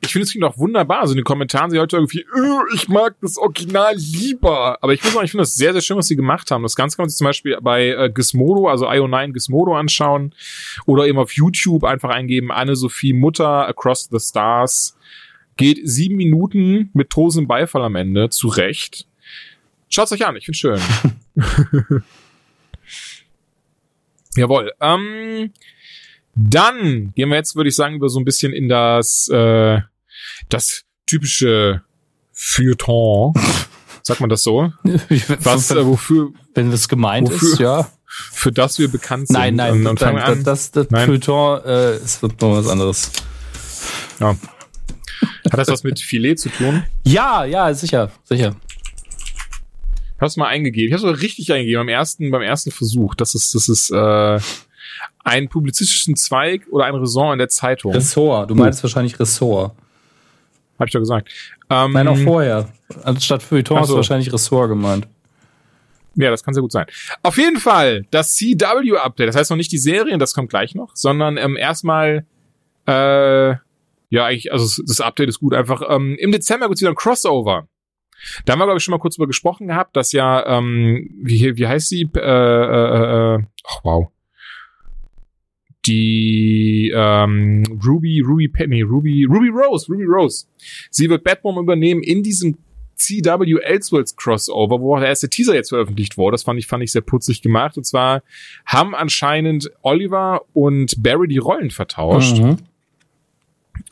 ich 0.00 0.12
finde 0.12 0.24
es 0.24 0.30
klingt 0.30 0.44
auch 0.44 0.58
wunderbar. 0.58 1.00
Also 1.00 1.14
in 1.14 1.18
den 1.18 1.24
Kommentaren 1.24 1.70
sie 1.70 1.78
heute 1.78 1.96
irgendwie, 1.96 2.20
"Äh, 2.20 2.74
ich 2.74 2.88
mag 2.88 3.16
das 3.22 3.38
Original 3.38 3.94
lieber. 3.96 4.78
Aber 4.82 4.92
ich 4.92 5.02
muss 5.02 5.14
sagen, 5.14 5.24
ich 5.24 5.30
finde 5.30 5.42
das 5.42 5.54
sehr, 5.54 5.72
sehr 5.72 5.80
schön, 5.80 5.96
was 5.96 6.06
sie 6.06 6.16
gemacht 6.16 6.50
haben. 6.50 6.62
Das 6.62 6.76
Ganze 6.76 6.96
kann 6.96 7.04
man 7.04 7.08
sich 7.08 7.18
zum 7.18 7.24
Beispiel 7.26 7.58
bei 7.62 7.88
äh, 7.88 8.10
Gizmodo, 8.12 8.68
also 8.68 8.88
IO9 8.88 9.32
Gizmodo 9.32 9.74
anschauen. 9.74 10.34
Oder 10.84 11.06
eben 11.06 11.18
auf 11.18 11.32
YouTube 11.32 11.84
einfach 11.84 12.10
eingeben, 12.10 12.52
Anne-Sophie 12.52 13.14
Mutter, 13.14 13.66
Across 13.66 14.08
the 14.10 14.18
Stars. 14.20 14.96
Geht 15.56 15.80
sieben 15.82 16.16
Minuten 16.16 16.90
mit 16.92 17.08
tosendem 17.08 17.48
Beifall 17.48 17.82
am 17.82 17.96
Ende, 17.96 18.28
zu 18.28 18.48
Recht. 18.48 19.06
Schaut's 19.88 20.12
euch 20.12 20.26
an, 20.26 20.36
ich 20.36 20.44
find's 20.44 20.58
schön. 20.58 20.78
Jawohl. 24.36 24.72
Ähm, 24.80 25.52
dann 26.36 27.12
gehen 27.14 27.30
wir 27.30 27.36
jetzt, 27.36 27.56
würde 27.56 27.68
ich 27.68 27.74
sagen, 27.74 27.96
über 27.96 28.08
so 28.08 28.18
ein 28.20 28.24
bisschen 28.24 28.52
in 28.52 28.68
das, 28.68 29.28
äh, 29.28 29.80
das 30.50 30.82
typische 31.06 31.82
Feuilleton. 32.32 33.32
Sagt 34.02 34.20
man 34.20 34.28
das 34.28 34.42
so? 34.42 34.72
Was, 35.40 35.70
äh, 35.70 35.84
wofür, 35.84 36.30
Wenn 36.54 36.70
das 36.70 36.88
gemeint 36.88 37.30
Wofür? 37.30 37.52
ist, 37.52 37.58
ja. 37.58 37.90
für 38.06 38.52
das 38.52 38.78
wir 38.78 38.88
bekannt 38.88 39.28
sind. 39.28 39.34
Nein, 39.34 39.54
nein, 39.56 39.72
Und, 39.72 39.86
und 39.86 39.98
fangen 39.98 40.18
an. 40.18 40.44
das, 40.44 40.70
das 40.70 40.90
Nein. 40.90 41.06
Feuilleton 41.06 41.64
äh, 41.64 41.96
ist 41.96 42.22
noch 42.22 42.30
was 42.38 42.68
anderes. 42.68 43.10
Ja. 44.20 44.36
Hat 45.50 45.58
das 45.58 45.68
was 45.68 45.82
mit 45.82 45.98
Filet 45.98 46.36
zu 46.36 46.50
tun? 46.50 46.84
Ja, 47.04 47.44
ja, 47.44 47.72
sicher, 47.72 48.10
sicher. 48.24 48.54
Ich 50.16 50.20
hab's 50.20 50.36
mal 50.36 50.48
eingegeben. 50.48 50.88
Ich 50.88 50.92
hab's 50.92 51.02
mal 51.02 51.14
richtig 51.14 51.52
eingegeben 51.52 51.80
beim 51.80 51.88
ersten, 51.88 52.30
beim 52.30 52.42
ersten 52.42 52.70
Versuch. 52.70 53.14
Das 53.14 53.34
ist, 53.34 53.54
das 53.54 53.68
ist, 53.68 53.90
äh, 53.90 54.38
ein 55.26 55.48
publizistischen 55.48 56.14
Zweig 56.14 56.68
oder 56.70 56.84
ein 56.84 56.94
Ressort 56.94 57.32
in 57.32 57.38
der 57.38 57.48
Zeitung. 57.48 57.92
Ressort, 57.92 58.48
du 58.48 58.54
meinst 58.54 58.80
wahrscheinlich 58.84 59.18
Ressort. 59.18 59.72
Hab 60.78 60.86
ich 60.86 60.92
doch 60.92 61.00
gesagt. 61.00 61.32
Ähm, 61.68 61.92
Nein, 61.92 62.06
auch 62.06 62.16
vorher. 62.16 62.68
Anstatt 63.02 63.42
Feuilleton 63.42 63.80
hast 63.80 63.90
du 63.90 63.96
wahrscheinlich 63.96 64.32
Ressort 64.32 64.68
gemeint. 64.68 65.08
Ja, 66.14 66.30
das 66.30 66.44
kann 66.44 66.54
sehr 66.54 66.60
gut 66.60 66.70
sein. 66.70 66.86
Auf 67.24 67.38
jeden 67.38 67.58
Fall, 67.58 68.06
das 68.12 68.36
CW-Update, 68.36 69.28
das 69.28 69.36
heißt 69.36 69.50
noch 69.50 69.56
nicht 69.56 69.72
die 69.72 69.78
Serien, 69.78 70.20
das 70.20 70.32
kommt 70.32 70.48
gleich 70.48 70.76
noch, 70.76 70.94
sondern 70.94 71.36
ähm, 71.38 71.56
erstmal, 71.56 72.24
äh, 72.86 73.50
ja, 73.50 74.24
eigentlich, 74.24 74.52
also 74.52 74.82
das 74.86 75.00
Update 75.00 75.28
ist 75.28 75.40
gut, 75.40 75.54
einfach, 75.54 75.82
ähm, 75.88 76.16
im 76.20 76.30
Dezember 76.30 76.68
gibt's 76.68 76.80
wieder 76.80 76.92
ein 76.92 76.96
Crossover. 76.96 77.66
Da 78.44 78.52
haben 78.52 78.60
wir, 78.60 78.64
glaube 78.66 78.78
ich, 78.78 78.84
schon 78.84 78.92
mal 78.92 78.98
kurz 78.98 79.16
drüber 79.16 79.26
gesprochen 79.26 79.66
gehabt, 79.66 79.96
dass 79.96 80.12
ja, 80.12 80.46
ähm, 80.46 81.10
wie, 81.20 81.56
wie 81.56 81.66
heißt 81.66 81.88
sie? 81.88 82.08
Äh, 82.14 82.20
äh, 82.20 83.34
äh, 83.34 83.38
oh, 83.64 83.78
wow. 83.82 84.08
Die 85.86 86.92
ähm, 86.94 87.62
Ruby, 87.86 88.20
Ruby 88.20 88.48
Penny, 88.48 88.82
Ruby, 88.82 89.24
Ruby 89.24 89.48
Rose, 89.48 89.86
Ruby 89.88 90.04
Rose. 90.04 90.46
Sie 90.90 91.08
wird 91.08 91.24
Batwoman 91.24 91.64
übernehmen 91.64 92.02
in 92.02 92.22
diesem 92.22 92.56
CW 92.96 93.60
Elseworlds 93.62 94.16
Crossover, 94.16 94.80
wo 94.80 94.96
auch 94.96 95.00
der 95.00 95.08
erste 95.08 95.28
Teaser 95.28 95.54
jetzt 95.54 95.68
veröffentlicht 95.68 96.16
wurde. 96.16 96.34
Das 96.34 96.42
fand 96.42 96.58
ich, 96.58 96.66
fand 96.66 96.82
ich 96.82 96.92
sehr 96.92 97.02
putzig 97.02 97.42
gemacht. 97.42 97.76
Und 97.76 97.84
zwar 97.84 98.22
haben 98.64 98.94
anscheinend 98.94 99.70
Oliver 99.82 100.42
und 100.54 101.02
Barry 101.02 101.28
die 101.28 101.38
Rollen 101.38 101.70
vertauscht. 101.70 102.38
Mhm. 102.38 102.56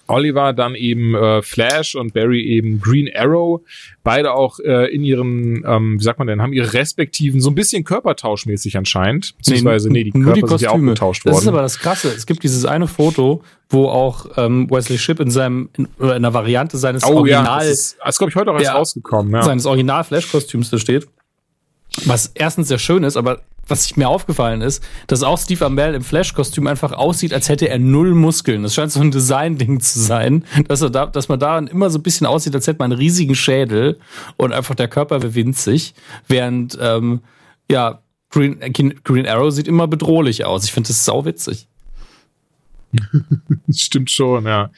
Oliver 0.06 0.52
dann 0.52 0.74
eben 0.74 1.14
äh, 1.14 1.40
Flash 1.42 1.94
und 1.94 2.12
Barry 2.12 2.42
eben 2.42 2.80
Green 2.80 3.08
Arrow. 3.14 3.60
Beide 4.02 4.32
auch 4.34 4.58
äh, 4.60 4.94
in 4.94 5.02
ihren, 5.02 5.64
ähm, 5.66 5.98
wie 5.98 6.02
sagt 6.04 6.18
man 6.18 6.28
denn, 6.28 6.42
haben 6.42 6.52
ihre 6.52 6.72
respektiven, 6.74 7.40
so 7.40 7.50
ein 7.50 7.54
bisschen 7.54 7.84
körpertauschmäßig 7.84 8.76
anscheinend. 8.76 9.34
Beziehungsweise, 9.38 9.90
nee, 9.90 10.04
die 10.04 10.10
Körper 10.10 10.46
sind 10.48 10.60
ja 10.60 10.70
auch 10.70 10.78
getauscht 10.78 11.24
Das 11.24 11.38
ist 11.38 11.46
aber 11.48 11.56
worden. 11.56 11.64
das 11.64 11.78
Krasse. 11.78 12.08
Es 12.14 12.26
gibt 12.26 12.42
dieses 12.42 12.64
eine 12.66 12.86
Foto, 12.86 13.42
wo 13.70 13.86
auch 13.88 14.26
ähm, 14.36 14.70
Wesley 14.70 14.98
Shipp 14.98 15.20
in 15.20 15.30
seinem, 15.30 15.70
in, 15.76 15.88
oder 15.98 16.16
in 16.16 16.24
einer 16.24 16.34
Variante 16.34 16.76
seines 16.76 17.02
Oh 17.04 17.24
ja, 17.24 17.38
Original, 17.38 17.58
das 17.60 17.68
ist, 17.68 17.96
das 18.04 18.14
ist 18.14 18.18
glaube 18.18 18.30
ich, 18.30 18.36
heute 18.36 18.50
auch 18.50 18.54
erst 18.56 18.66
Ja. 18.66 18.72
rausgekommen. 18.74 19.32
Ja. 19.32 19.42
seines 19.42 19.64
Original-Flash-Kostüms 19.66 20.70
da 20.70 20.78
steht. 20.78 21.06
Was 22.06 22.30
erstens 22.34 22.68
sehr 22.68 22.78
schön 22.78 23.04
ist, 23.04 23.16
aber 23.16 23.40
was 23.68 23.96
mir 23.96 24.08
aufgefallen 24.08 24.60
ist, 24.60 24.82
dass 25.06 25.22
auch 25.22 25.38
Steve 25.38 25.64
Amell 25.66 25.94
im 25.94 26.02
Flash-Kostüm 26.02 26.66
einfach 26.66 26.92
aussieht, 26.92 27.32
als 27.32 27.48
hätte 27.48 27.68
er 27.68 27.78
null 27.78 28.14
Muskeln. 28.14 28.62
Das 28.62 28.74
scheint 28.74 28.92
so 28.92 29.00
ein 29.00 29.10
Design-Ding 29.10 29.80
zu 29.80 30.00
sein, 30.00 30.44
dass, 30.68 30.82
er 30.82 30.90
da, 30.90 31.06
dass 31.06 31.28
man 31.28 31.38
da 31.38 31.58
immer 31.58 31.90
so 31.90 31.98
ein 31.98 32.02
bisschen 32.02 32.26
aussieht, 32.26 32.54
als 32.54 32.66
hätte 32.66 32.78
man 32.78 32.92
einen 32.92 33.00
riesigen 33.00 33.34
Schädel 33.34 33.98
und 34.36 34.52
einfach 34.52 34.74
der 34.74 34.88
Körper 34.88 35.22
wäre 35.22 35.34
winzig, 35.34 35.94
während 36.28 36.78
ähm, 36.80 37.20
ja 37.70 38.00
Green, 38.30 38.60
äh, 38.60 38.70
Green 38.70 39.26
Arrow 39.26 39.52
sieht 39.52 39.68
immer 39.68 39.86
bedrohlich 39.86 40.44
aus. 40.44 40.64
Ich 40.64 40.72
finde 40.72 40.88
das 40.88 41.04
sau 41.04 41.24
witzig. 41.24 41.68
Das 43.66 43.78
stimmt 43.80 44.10
schon, 44.10 44.44
ja. 44.46 44.70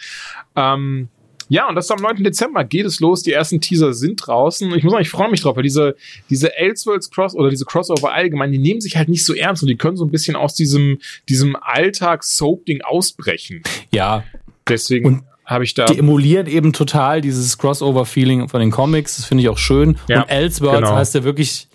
Ähm, 0.54 1.08
ja, 1.48 1.68
und 1.68 1.74
das 1.74 1.86
ist 1.86 1.90
am 1.90 2.00
9. 2.02 2.24
Dezember 2.24 2.64
geht 2.64 2.86
es 2.86 3.00
los. 3.00 3.22
Die 3.22 3.32
ersten 3.32 3.60
Teaser 3.60 3.92
sind 3.92 4.16
draußen. 4.26 4.72
Ich 4.74 4.82
muss 4.82 4.92
sagen, 4.92 5.02
ich 5.02 5.10
freue 5.10 5.30
mich 5.30 5.42
drauf, 5.42 5.56
weil 5.56 5.62
diese, 5.62 5.96
diese 6.30 6.56
Elseworlds 6.56 7.10
Cross 7.10 7.34
oder 7.34 7.50
diese 7.50 7.64
Crossover 7.64 8.12
allgemein, 8.12 8.52
die 8.52 8.58
nehmen 8.58 8.80
sich 8.80 8.96
halt 8.96 9.08
nicht 9.08 9.24
so 9.24 9.34
ernst 9.34 9.62
und 9.62 9.68
die 9.68 9.76
können 9.76 9.96
so 9.96 10.04
ein 10.04 10.10
bisschen 10.10 10.36
aus 10.36 10.54
diesem, 10.54 10.98
diesem 11.28 11.56
Alltag-Soap-Ding 11.60 12.82
ausbrechen. 12.82 13.62
Ja, 13.92 14.24
Deswegen 14.68 15.06
Und 15.06 15.22
habe 15.44 15.64
ich 15.64 15.74
da. 15.74 15.86
die 15.86 15.98
emulieren 15.98 16.46
eben 16.46 16.72
total 16.72 17.20
dieses 17.20 17.56
Crossover-Feeling 17.58 18.48
von 18.48 18.60
den 18.60 18.70
Comics. 18.70 19.16
Das 19.16 19.26
finde 19.26 19.42
ich 19.42 19.48
auch 19.48 19.58
schön. 19.58 19.96
Ja, 20.08 20.22
und 20.22 20.28
Elseworlds 20.28 20.80
genau. 20.80 20.96
heißt 20.96 21.14
ja 21.14 21.24
wirklich 21.24 21.68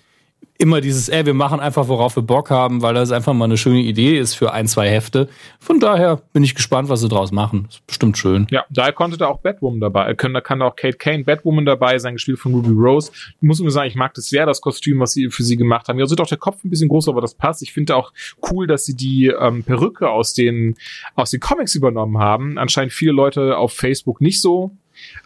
immer 0.62 0.80
dieses, 0.80 1.10
ey, 1.10 1.26
wir 1.26 1.34
machen 1.34 1.60
einfach, 1.60 1.88
worauf 1.88 2.16
wir 2.16 2.22
Bock 2.22 2.52
haben, 2.52 2.84
weil 2.84 2.94
das 2.94 3.12
einfach 3.12 3.34
mal 3.34 3.46
eine 3.46 3.58
schöne 3.58 3.80
Idee 3.80 4.20
ist 4.20 4.36
für 4.36 4.54
ein, 4.54 4.68
zwei 4.68 4.88
Hefte. 4.88 5.28
Von 5.60 5.80
daher 5.80 6.22
bin 6.34 6.44
ich 6.44 6.54
gespannt, 6.54 6.88
was 6.88 7.02
sie 7.02 7.10
draus 7.10 7.32
machen. 7.32 7.68
Ist 7.68 7.88
bestimmt 7.88 8.16
schön. 8.16 8.46
Ja, 8.52 8.64
da 8.70 8.92
konnte 8.92 9.18
da 9.18 9.28
auch 9.28 9.40
Batwoman 9.40 9.80
dabei, 9.80 10.12
äh, 10.12 10.16
können, 10.16 10.36
da 10.36 10.42
kann 10.42 10.62
auch 10.62 10.76
Kate 10.76 10.98
Kane 10.98 11.24
Batwoman 11.24 11.66
dabei 11.66 11.98
sein, 11.98 12.14
gespielt 12.14 12.38
von 12.38 12.54
Ruby 12.54 12.74
Rose. 12.74 13.12
Ich 13.12 13.42
muss 13.42 13.60
mir 13.60 13.72
sagen, 13.72 13.88
ich 13.88 13.96
mag 13.96 14.14
das 14.14 14.26
sehr, 14.26 14.46
das 14.46 14.62
Kostüm, 14.62 15.00
was 15.00 15.14
sie 15.14 15.32
für 15.32 15.42
sie 15.42 15.58
gemacht 15.58 15.88
haben. 15.88 15.98
Ja, 15.98 16.06
so 16.06 16.14
doch 16.14 16.28
der 16.28 16.38
Kopf 16.38 16.64
ein 16.64 16.70
bisschen 16.70 16.90
groß, 16.90 17.10
aber 17.10 17.22
das 17.22 17.34
passt. 17.34 17.64
Ich 17.64 17.74
finde 17.74 17.96
auch 17.96 18.14
cool, 18.52 18.68
dass 18.68 18.86
sie 18.86 18.96
die 18.96 19.28
ähm, 19.28 19.64
Perücke 19.64 20.10
aus 20.10 20.36
den, 20.36 20.76
aus 21.16 21.32
den 21.32 21.40
Comics 21.40 21.74
übernommen 21.74 22.20
haben. 22.20 22.60
Anscheinend 22.60 22.94
viele 22.94 23.14
Leute 23.14 23.58
auf 23.58 23.74
Facebook 23.74 24.22
nicht 24.22 24.40
so. 24.40 24.70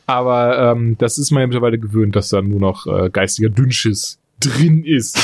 Aber 0.05 0.71
ähm, 0.71 0.95
das 0.97 1.17
ist 1.17 1.31
man 1.31 1.41
ja 1.41 1.47
mittlerweile 1.47 1.77
gewöhnt, 1.77 2.15
dass 2.15 2.29
da 2.29 2.41
nur 2.41 2.61
noch 2.61 2.87
äh, 2.87 3.09
geistiger 3.09 3.49
Dünnschiss 3.49 4.17
drin 4.49 4.83
ist. 4.83 5.19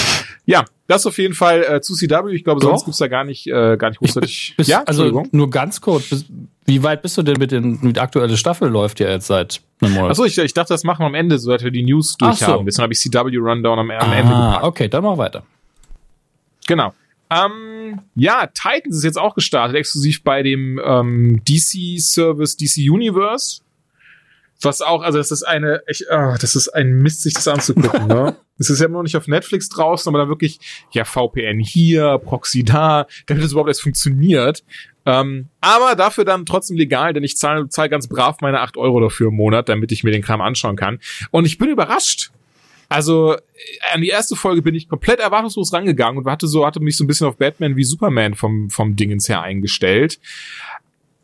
Ja, 0.46 0.66
das 0.88 1.06
auf 1.06 1.18
jeden 1.18 1.34
Fall 1.34 1.64
äh, 1.64 1.82
zu 1.82 1.96
CW. 1.96 2.34
Ich 2.34 2.44
glaube, 2.44 2.62
sonst 2.62 2.86
gibt's 2.86 2.98
da 2.98 3.08
gar 3.08 3.24
nicht, 3.24 3.48
äh, 3.48 3.78
gar 3.78 3.90
nicht 3.90 4.00
großartig. 4.00 4.54
Bis, 4.58 4.68
ja, 4.68 4.84
also 4.84 5.24
nur 5.32 5.50
ganz 5.50 5.80
kurz, 5.82 6.10
bis, 6.10 6.26
wie 6.66 6.84
weit 6.84 7.02
bist 7.02 7.18
du 7.18 7.24
denn 7.24 7.38
mit 7.38 7.52
den, 7.52 7.80
mit 7.82 7.96
der 7.96 8.04
aktuelle 8.04 8.38
Staffel 8.38 8.70
läuft 8.70 9.00
ja 9.00 9.10
jetzt 9.10 9.28
seit 9.28 9.62
einem 9.82 9.94
Monat? 9.94 10.12
Achso, 10.12 10.26
ich, 10.26 10.38
ich 10.38 10.54
dachte, 10.54 10.74
das 10.74 10.84
machen 10.84 11.04
wir 11.04 11.08
am 11.08 11.16
Ende, 11.16 11.38
so 11.40 11.52
dass 11.52 11.64
wir 11.64 11.72
die 11.72 11.84
News 11.84 12.18
durchhaben. 12.18 12.60
so. 12.60 12.64
Deswegen 12.64 12.84
habe 12.84 12.94
ich 12.94 13.00
CW 13.00 13.38
Rundown 13.38 13.80
am, 13.80 13.92
am 13.92 14.12
Ende 14.12 14.34
ah, 14.34 14.48
gepackt. 14.48 14.64
okay, 14.66 14.88
dann 14.88 15.04
mach 15.04 15.18
weiter. 15.18 15.44
Genau. 16.68 16.94
Ähm, 17.30 18.02
ja, 18.16 18.48
Titans 18.48 18.98
ist 18.98 19.04
jetzt 19.04 19.18
auch 19.18 19.36
gestartet, 19.36 19.78
exklusiv 19.78 20.24
bei 20.24 20.44
dem 20.44 20.80
ähm, 20.84 21.42
DC-Service 21.48 22.58
DC 22.58 22.90
Universe. 22.92 23.62
Was 24.62 24.82
auch, 24.82 25.02
also 25.02 25.18
das 25.18 25.32
ist 25.32 25.44
eine, 25.44 25.82
ich, 25.88 26.12
ah, 26.12 26.38
das 26.40 26.56
ist 26.56 26.70
ein 26.70 27.02
Mist, 27.02 27.24
sich 27.24 27.34
das 27.34 27.48
anzugucken, 27.48 28.08
ne? 28.08 28.36
Es 28.60 28.70
ist 28.70 28.80
ja 28.80 28.86
immer 28.86 28.98
noch 28.98 29.04
nicht 29.04 29.18
auf 29.18 29.28
Netflix 29.28 29.70
draußen, 29.70 30.08
aber 30.08 30.20
dann 30.20 30.30
wirklich, 30.30 30.60
ja, 30.92 31.04
VPN 31.04 31.60
hier, 31.60 32.20
Proxy 32.20 32.64
da, 32.64 33.08
damit 33.26 33.44
das 33.44 33.54
überhaupt 33.54 33.70
erst 33.70 33.82
funktioniert. 33.82 34.64
Ähm, 35.04 35.48
aber 35.62 35.96
dafür 35.96 36.26
dann 36.26 36.46
trotzdem 36.46 36.78
legal, 36.78 37.14
denn 37.14 37.24
ich 37.24 37.38
zahle 37.38 37.70
zahl 37.70 37.90
ganz 37.90 38.08
brav 38.08 38.38
meine 38.42 38.60
acht 38.60 38.78
Euro 38.78 39.00
dafür 39.00 39.30
im 39.30 39.36
Monat, 39.36 39.68
damit 39.68 39.92
ich 39.92 40.04
mir 40.04 40.12
den 40.12 40.22
Kram 40.22 40.42
anschauen 40.42 40.76
kann. 40.76 41.00
Und 41.32 41.46
ich 41.46 41.58
bin 41.58 41.70
überrascht. 41.70 42.30
Also 42.88 43.38
an 43.94 44.02
die 44.02 44.10
erste 44.10 44.36
Folge 44.36 44.62
bin 44.62 44.76
ich 44.76 44.90
komplett 44.90 45.22
erwartungslos 45.22 45.72
rangegangen 45.72 46.18
und 46.18 46.30
hatte 46.30 46.46
so 46.46 46.66
hatte 46.66 46.82
mich 46.82 46.98
so 46.98 47.06
ein 47.06 47.08
bisschen 47.08 47.26
auf 47.26 47.38
Batman 47.38 47.78
wie 47.78 47.86
Superman 47.86 48.36
vom 48.36 48.70
vom 48.70 48.98
Dingens 48.98 49.30
her 49.30 49.42
eingestellt. 49.42 50.20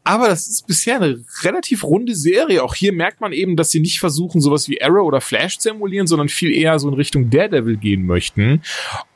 Aber 0.07 0.29
das 0.29 0.47
ist 0.47 0.65
bisher 0.67 0.95
eine 0.95 1.21
relativ 1.41 1.83
runde 1.83 2.15
Serie. 2.15 2.63
Auch 2.63 2.75
hier 2.75 2.93
merkt 2.93 3.19
man 3.19 3.33
eben, 3.33 3.57
dass 3.57 3.71
sie 3.71 3.81
nicht 3.81 3.99
versuchen, 3.99 4.39
sowas 4.39 4.69
wie 4.69 4.81
Arrow 4.81 5.05
oder 5.05 5.19
Flash 5.19 5.57
zu 5.57 5.69
emulieren, 5.69 6.07
sondern 6.07 6.29
viel 6.29 6.53
eher 6.53 6.79
so 6.79 6.87
in 6.87 6.93
Richtung 6.93 7.29
Daredevil 7.29 7.75
gehen 7.75 8.05
möchten. 8.05 8.61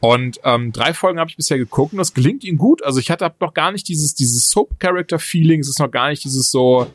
Und 0.01 0.41
ähm, 0.43 0.73
drei 0.73 0.93
Folgen 0.93 1.17
habe 1.17 1.29
ich 1.29 1.37
bisher 1.37 1.57
geguckt 1.57 1.93
und 1.93 1.97
das 1.97 2.13
gelingt 2.13 2.43
ihnen 2.43 2.57
gut. 2.57 2.83
Also 2.83 2.99
ich 2.99 3.09
hatte 3.09 3.31
noch 3.39 3.53
gar 3.53 3.71
nicht 3.71 3.87
dieses, 3.87 4.15
dieses 4.15 4.49
Soap-Character-Feeling. 4.49 5.61
Es 5.61 5.69
ist 5.69 5.79
noch 5.79 5.91
gar 5.91 6.09
nicht 6.09 6.25
dieses 6.25 6.51
so, 6.51 6.87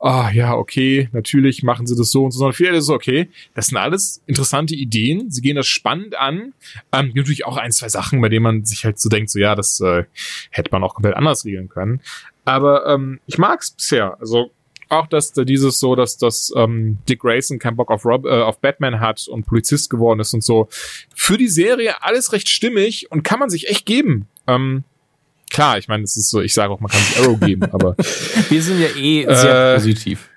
ah 0.00 0.28
oh, 0.28 0.30
ja, 0.32 0.54
okay, 0.54 1.08
natürlich 1.12 1.62
machen 1.62 1.86
sie 1.86 1.94
das 1.94 2.10
so 2.10 2.24
und 2.24 2.30
so, 2.30 2.38
sondern 2.38 2.54
viel 2.54 2.72
ist 2.72 2.86
so, 2.86 2.94
okay, 2.94 3.28
das 3.54 3.66
sind 3.66 3.76
alles 3.76 4.22
interessante 4.26 4.74
Ideen. 4.74 5.30
Sie 5.30 5.42
gehen 5.42 5.56
das 5.56 5.66
spannend 5.66 6.16
an. 6.16 6.54
Ähm, 6.92 7.06
gibt 7.06 7.16
natürlich 7.16 7.44
auch 7.44 7.58
ein, 7.58 7.70
zwei 7.70 7.88
Sachen, 7.88 8.20
bei 8.20 8.30
denen 8.30 8.42
man 8.42 8.64
sich 8.64 8.84
halt 8.84 8.98
so 8.98 9.08
denkt, 9.08 9.30
so 9.30 9.38
ja, 9.38 9.54
das 9.54 9.80
äh, 9.80 10.04
hätte 10.50 10.70
man 10.72 10.82
auch 10.82 10.94
komplett 10.94 11.16
anders 11.16 11.44
regeln 11.44 11.68
können. 11.68 12.00
Aber 12.44 12.86
ähm, 12.86 13.20
ich 13.26 13.38
mag's 13.38 13.70
bisher. 13.70 14.16
Also 14.20 14.50
auch, 14.88 15.06
dass 15.06 15.32
da 15.32 15.44
dieses 15.44 15.78
so, 15.78 15.94
dass 15.94 16.18
dass 16.18 16.52
ähm, 16.56 16.98
Dick 17.08 17.20
Grayson 17.20 17.58
keinen 17.60 17.76
Bock 17.76 17.90
auf, 17.90 18.04
Rob, 18.04 18.26
äh, 18.26 18.30
auf 18.42 18.60
Batman 18.60 18.98
hat 18.98 19.28
und 19.28 19.46
Polizist 19.46 19.88
geworden 19.88 20.18
ist 20.20 20.34
und 20.34 20.42
so. 20.42 20.68
Für 21.14 21.38
die 21.38 21.48
Serie 21.48 22.02
alles 22.02 22.32
recht 22.32 22.48
stimmig 22.48 23.10
und 23.10 23.22
kann 23.22 23.38
man 23.38 23.50
sich 23.50 23.68
echt 23.68 23.86
geben. 23.86 24.26
Ähm, 24.48 24.82
klar, 25.48 25.78
ich 25.78 25.86
meine, 25.86 26.02
es 26.02 26.16
ist 26.16 26.28
so, 26.30 26.40
ich 26.40 26.54
sage 26.54 26.72
auch, 26.72 26.80
man 26.80 26.90
kann 26.90 27.00
sich 27.00 27.18
Arrow 27.20 27.38
geben, 27.38 27.64
aber 27.72 27.94
wir 28.48 28.62
sind 28.62 28.80
ja 28.80 28.88
eh 28.96 29.24
sehr 29.32 29.72
Äh, 29.72 29.74
positiv. 29.76 30.28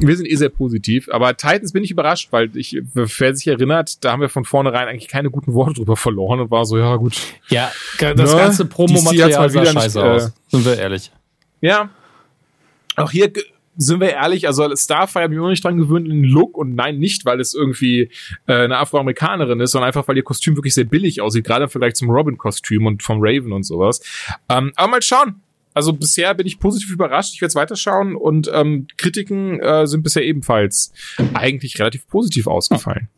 Wir 0.00 0.16
sind 0.16 0.26
eh 0.26 0.34
sehr 0.36 0.48
positiv. 0.48 1.08
Aber 1.10 1.36
Titans 1.36 1.72
bin 1.72 1.84
ich 1.84 1.90
überrascht, 1.90 2.28
weil 2.32 2.54
ich, 2.56 2.78
wer 2.94 3.34
sich 3.34 3.46
erinnert, 3.46 4.04
da 4.04 4.12
haben 4.12 4.20
wir 4.20 4.28
von 4.28 4.44
vornherein 4.44 4.88
eigentlich 4.88 5.08
keine 5.08 5.30
guten 5.30 5.54
Worte 5.54 5.74
drüber 5.74 5.96
verloren 5.96 6.40
und 6.40 6.50
war 6.50 6.64
so, 6.64 6.78
ja 6.78 6.96
gut. 6.96 7.16
Ja, 7.48 7.70
das 7.98 8.32
Ne? 8.32 8.38
ganze 8.38 8.64
Promomaterial 8.66 9.50
sah 9.50 9.50
wieder 9.52 9.72
nicht, 9.72 9.72
scheiße 9.72 10.00
äh, 10.00 10.02
aus. 10.02 10.32
Sind 10.48 10.64
wir 10.64 10.78
ehrlich. 10.78 11.12
Ja. 11.60 11.90
Auch 12.96 13.10
hier 13.10 13.30
sind 13.78 14.00
wir 14.00 14.10
ehrlich, 14.10 14.46
also 14.46 14.74
Starfire 14.74 15.24
hat 15.24 15.30
mich 15.30 15.38
auch 15.38 15.48
nicht 15.48 15.62
dran 15.62 15.76
gewöhnt 15.76 16.08
in 16.08 16.22
den 16.22 16.30
Look 16.30 16.56
und 16.56 16.74
nein, 16.74 16.98
nicht, 16.98 17.26
weil 17.26 17.40
es 17.40 17.52
irgendwie 17.52 18.10
äh, 18.46 18.54
eine 18.54 18.78
Afroamerikanerin 18.78 19.60
ist, 19.60 19.72
sondern 19.72 19.88
einfach, 19.88 20.08
weil 20.08 20.16
ihr 20.16 20.22
Kostüm 20.22 20.56
wirklich 20.56 20.72
sehr 20.72 20.84
billig 20.84 21.20
aussieht, 21.20 21.44
gerade 21.44 21.64
im 21.64 21.70
Vergleich 21.70 21.94
zum 21.94 22.08
Robin-Kostüm 22.10 22.86
und 22.86 23.02
vom 23.02 23.18
Raven 23.20 23.52
und 23.52 23.64
sowas. 23.64 24.00
Ähm, 24.48 24.72
aber 24.76 24.92
mal 24.92 25.02
schauen. 25.02 25.42
Also 25.76 25.92
bisher 25.92 26.32
bin 26.32 26.46
ich 26.46 26.58
positiv 26.58 26.90
überrascht. 26.90 27.34
Ich 27.34 27.42
werde 27.42 27.50
es 27.50 27.54
weiterschauen 27.54 28.16
und 28.16 28.50
ähm, 28.50 28.86
Kritiken 28.96 29.60
äh, 29.60 29.86
sind 29.86 30.02
bisher 30.02 30.24
ebenfalls 30.24 30.90
eigentlich 31.34 31.78
relativ 31.78 32.08
positiv 32.08 32.46
ausgefallen. 32.46 33.10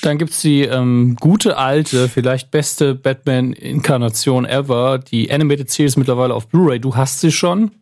Dann 0.00 0.16
gibt's 0.16 0.40
die 0.40 0.62
ähm, 0.62 1.18
gute 1.20 1.58
alte, 1.58 2.08
vielleicht 2.08 2.50
beste 2.50 2.94
Batman-Inkarnation 2.94 4.46
ever. 4.46 4.98
Die 4.98 5.30
Animated 5.30 5.68
Series 5.68 5.98
mittlerweile 5.98 6.32
auf 6.32 6.48
Blu-ray. 6.48 6.80
Du 6.80 6.96
hast 6.96 7.20
sie 7.20 7.30
schon. 7.30 7.72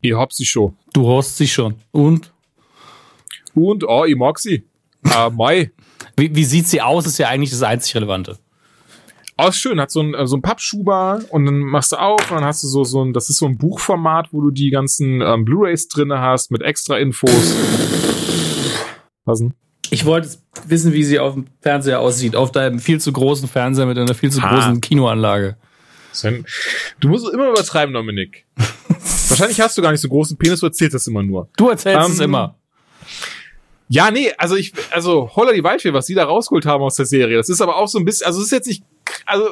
Ihr 0.00 0.16
habt 0.16 0.32
sie 0.32 0.46
schon. 0.46 0.76
Du 0.92 1.16
hast 1.16 1.36
sie 1.36 1.48
schon. 1.48 1.74
Und? 1.90 2.32
Und, 3.54 3.82
oh, 3.82 4.04
ich 4.04 4.14
mag 4.14 4.38
sie. 4.38 4.62
Äh, 5.02 5.30
Mai. 5.30 5.72
Wie, 6.16 6.32
wie 6.32 6.44
sieht 6.44 6.68
sie 6.68 6.80
aus? 6.80 7.06
Ist 7.06 7.18
ja 7.18 7.26
eigentlich 7.26 7.50
das 7.50 7.64
einzig 7.64 7.96
Relevante. 7.96 8.38
Oh, 9.38 9.48
ist 9.48 9.58
schön, 9.58 9.78
hat 9.80 9.90
so 9.90 10.00
ein, 10.00 10.14
äh, 10.14 10.26
so 10.26 10.36
ein 10.36 10.42
Pappschuber 10.42 11.20
und 11.30 11.44
dann 11.44 11.58
machst 11.58 11.92
du 11.92 11.96
auf 11.96 12.30
und 12.30 12.36
dann 12.38 12.44
hast 12.44 12.62
du 12.62 12.68
so, 12.68 12.84
so 12.84 13.04
ein, 13.04 13.12
das 13.12 13.28
ist 13.28 13.36
so 13.38 13.46
ein 13.46 13.58
Buchformat, 13.58 14.28
wo 14.32 14.40
du 14.40 14.50
die 14.50 14.70
ganzen 14.70 15.20
ähm, 15.20 15.44
Blu-Rays 15.44 15.88
drinne 15.88 16.20
hast 16.20 16.50
mit 16.50 16.62
extra 16.62 16.96
Infos. 16.98 17.54
Was 19.26 19.40
denn? 19.40 19.52
Ich 19.90 20.04
wollte 20.04 20.30
wissen, 20.66 20.92
wie 20.92 21.04
sie 21.04 21.18
auf 21.18 21.34
dem 21.34 21.46
Fernseher 21.60 22.00
aussieht. 22.00 22.34
Auf 22.34 22.50
deinem 22.50 22.78
viel 22.78 23.00
zu 23.00 23.12
großen 23.12 23.48
Fernseher 23.48 23.86
mit 23.86 23.98
einer 23.98 24.14
viel 24.14 24.30
zu 24.32 24.42
Ha. 24.42 24.48
großen 24.54 24.80
Kinoanlage. 24.80 25.56
Du 27.00 27.08
musst 27.08 27.26
es 27.26 27.32
immer 27.32 27.50
übertreiben, 27.50 27.92
Dominik. 27.94 28.46
Wahrscheinlich 29.28 29.60
hast 29.60 29.76
du 29.76 29.82
gar 29.82 29.92
nicht 29.92 30.00
so 30.00 30.06
einen 30.06 30.12
großen 30.12 30.38
Penis, 30.38 30.60
du 30.60 30.66
erzählst 30.66 30.94
das 30.94 31.06
immer 31.06 31.22
nur. 31.22 31.48
Du 31.58 31.68
erzählst 31.68 32.08
es 32.08 32.18
Ähm, 32.20 32.24
immer. 32.24 32.56
Ja, 33.88 34.10
nee, 34.10 34.32
also 34.38 34.56
ich, 34.56 34.72
also 34.90 35.30
Holla 35.36 35.52
die 35.52 35.62
Waldfee, 35.62 35.92
was 35.92 36.06
die 36.06 36.14
da 36.14 36.24
rausgeholt 36.24 36.64
haben 36.66 36.82
aus 36.82 36.96
der 36.96 37.06
Serie, 37.06 37.36
das 37.36 37.48
ist 37.48 37.60
aber 37.60 37.76
auch 37.76 37.86
so 37.86 37.98
ein 37.98 38.04
bisschen, 38.04 38.26
also 38.26 38.40
es 38.40 38.46
ist 38.46 38.52
jetzt 38.52 38.66
nicht, 38.66 38.82
also 39.26 39.50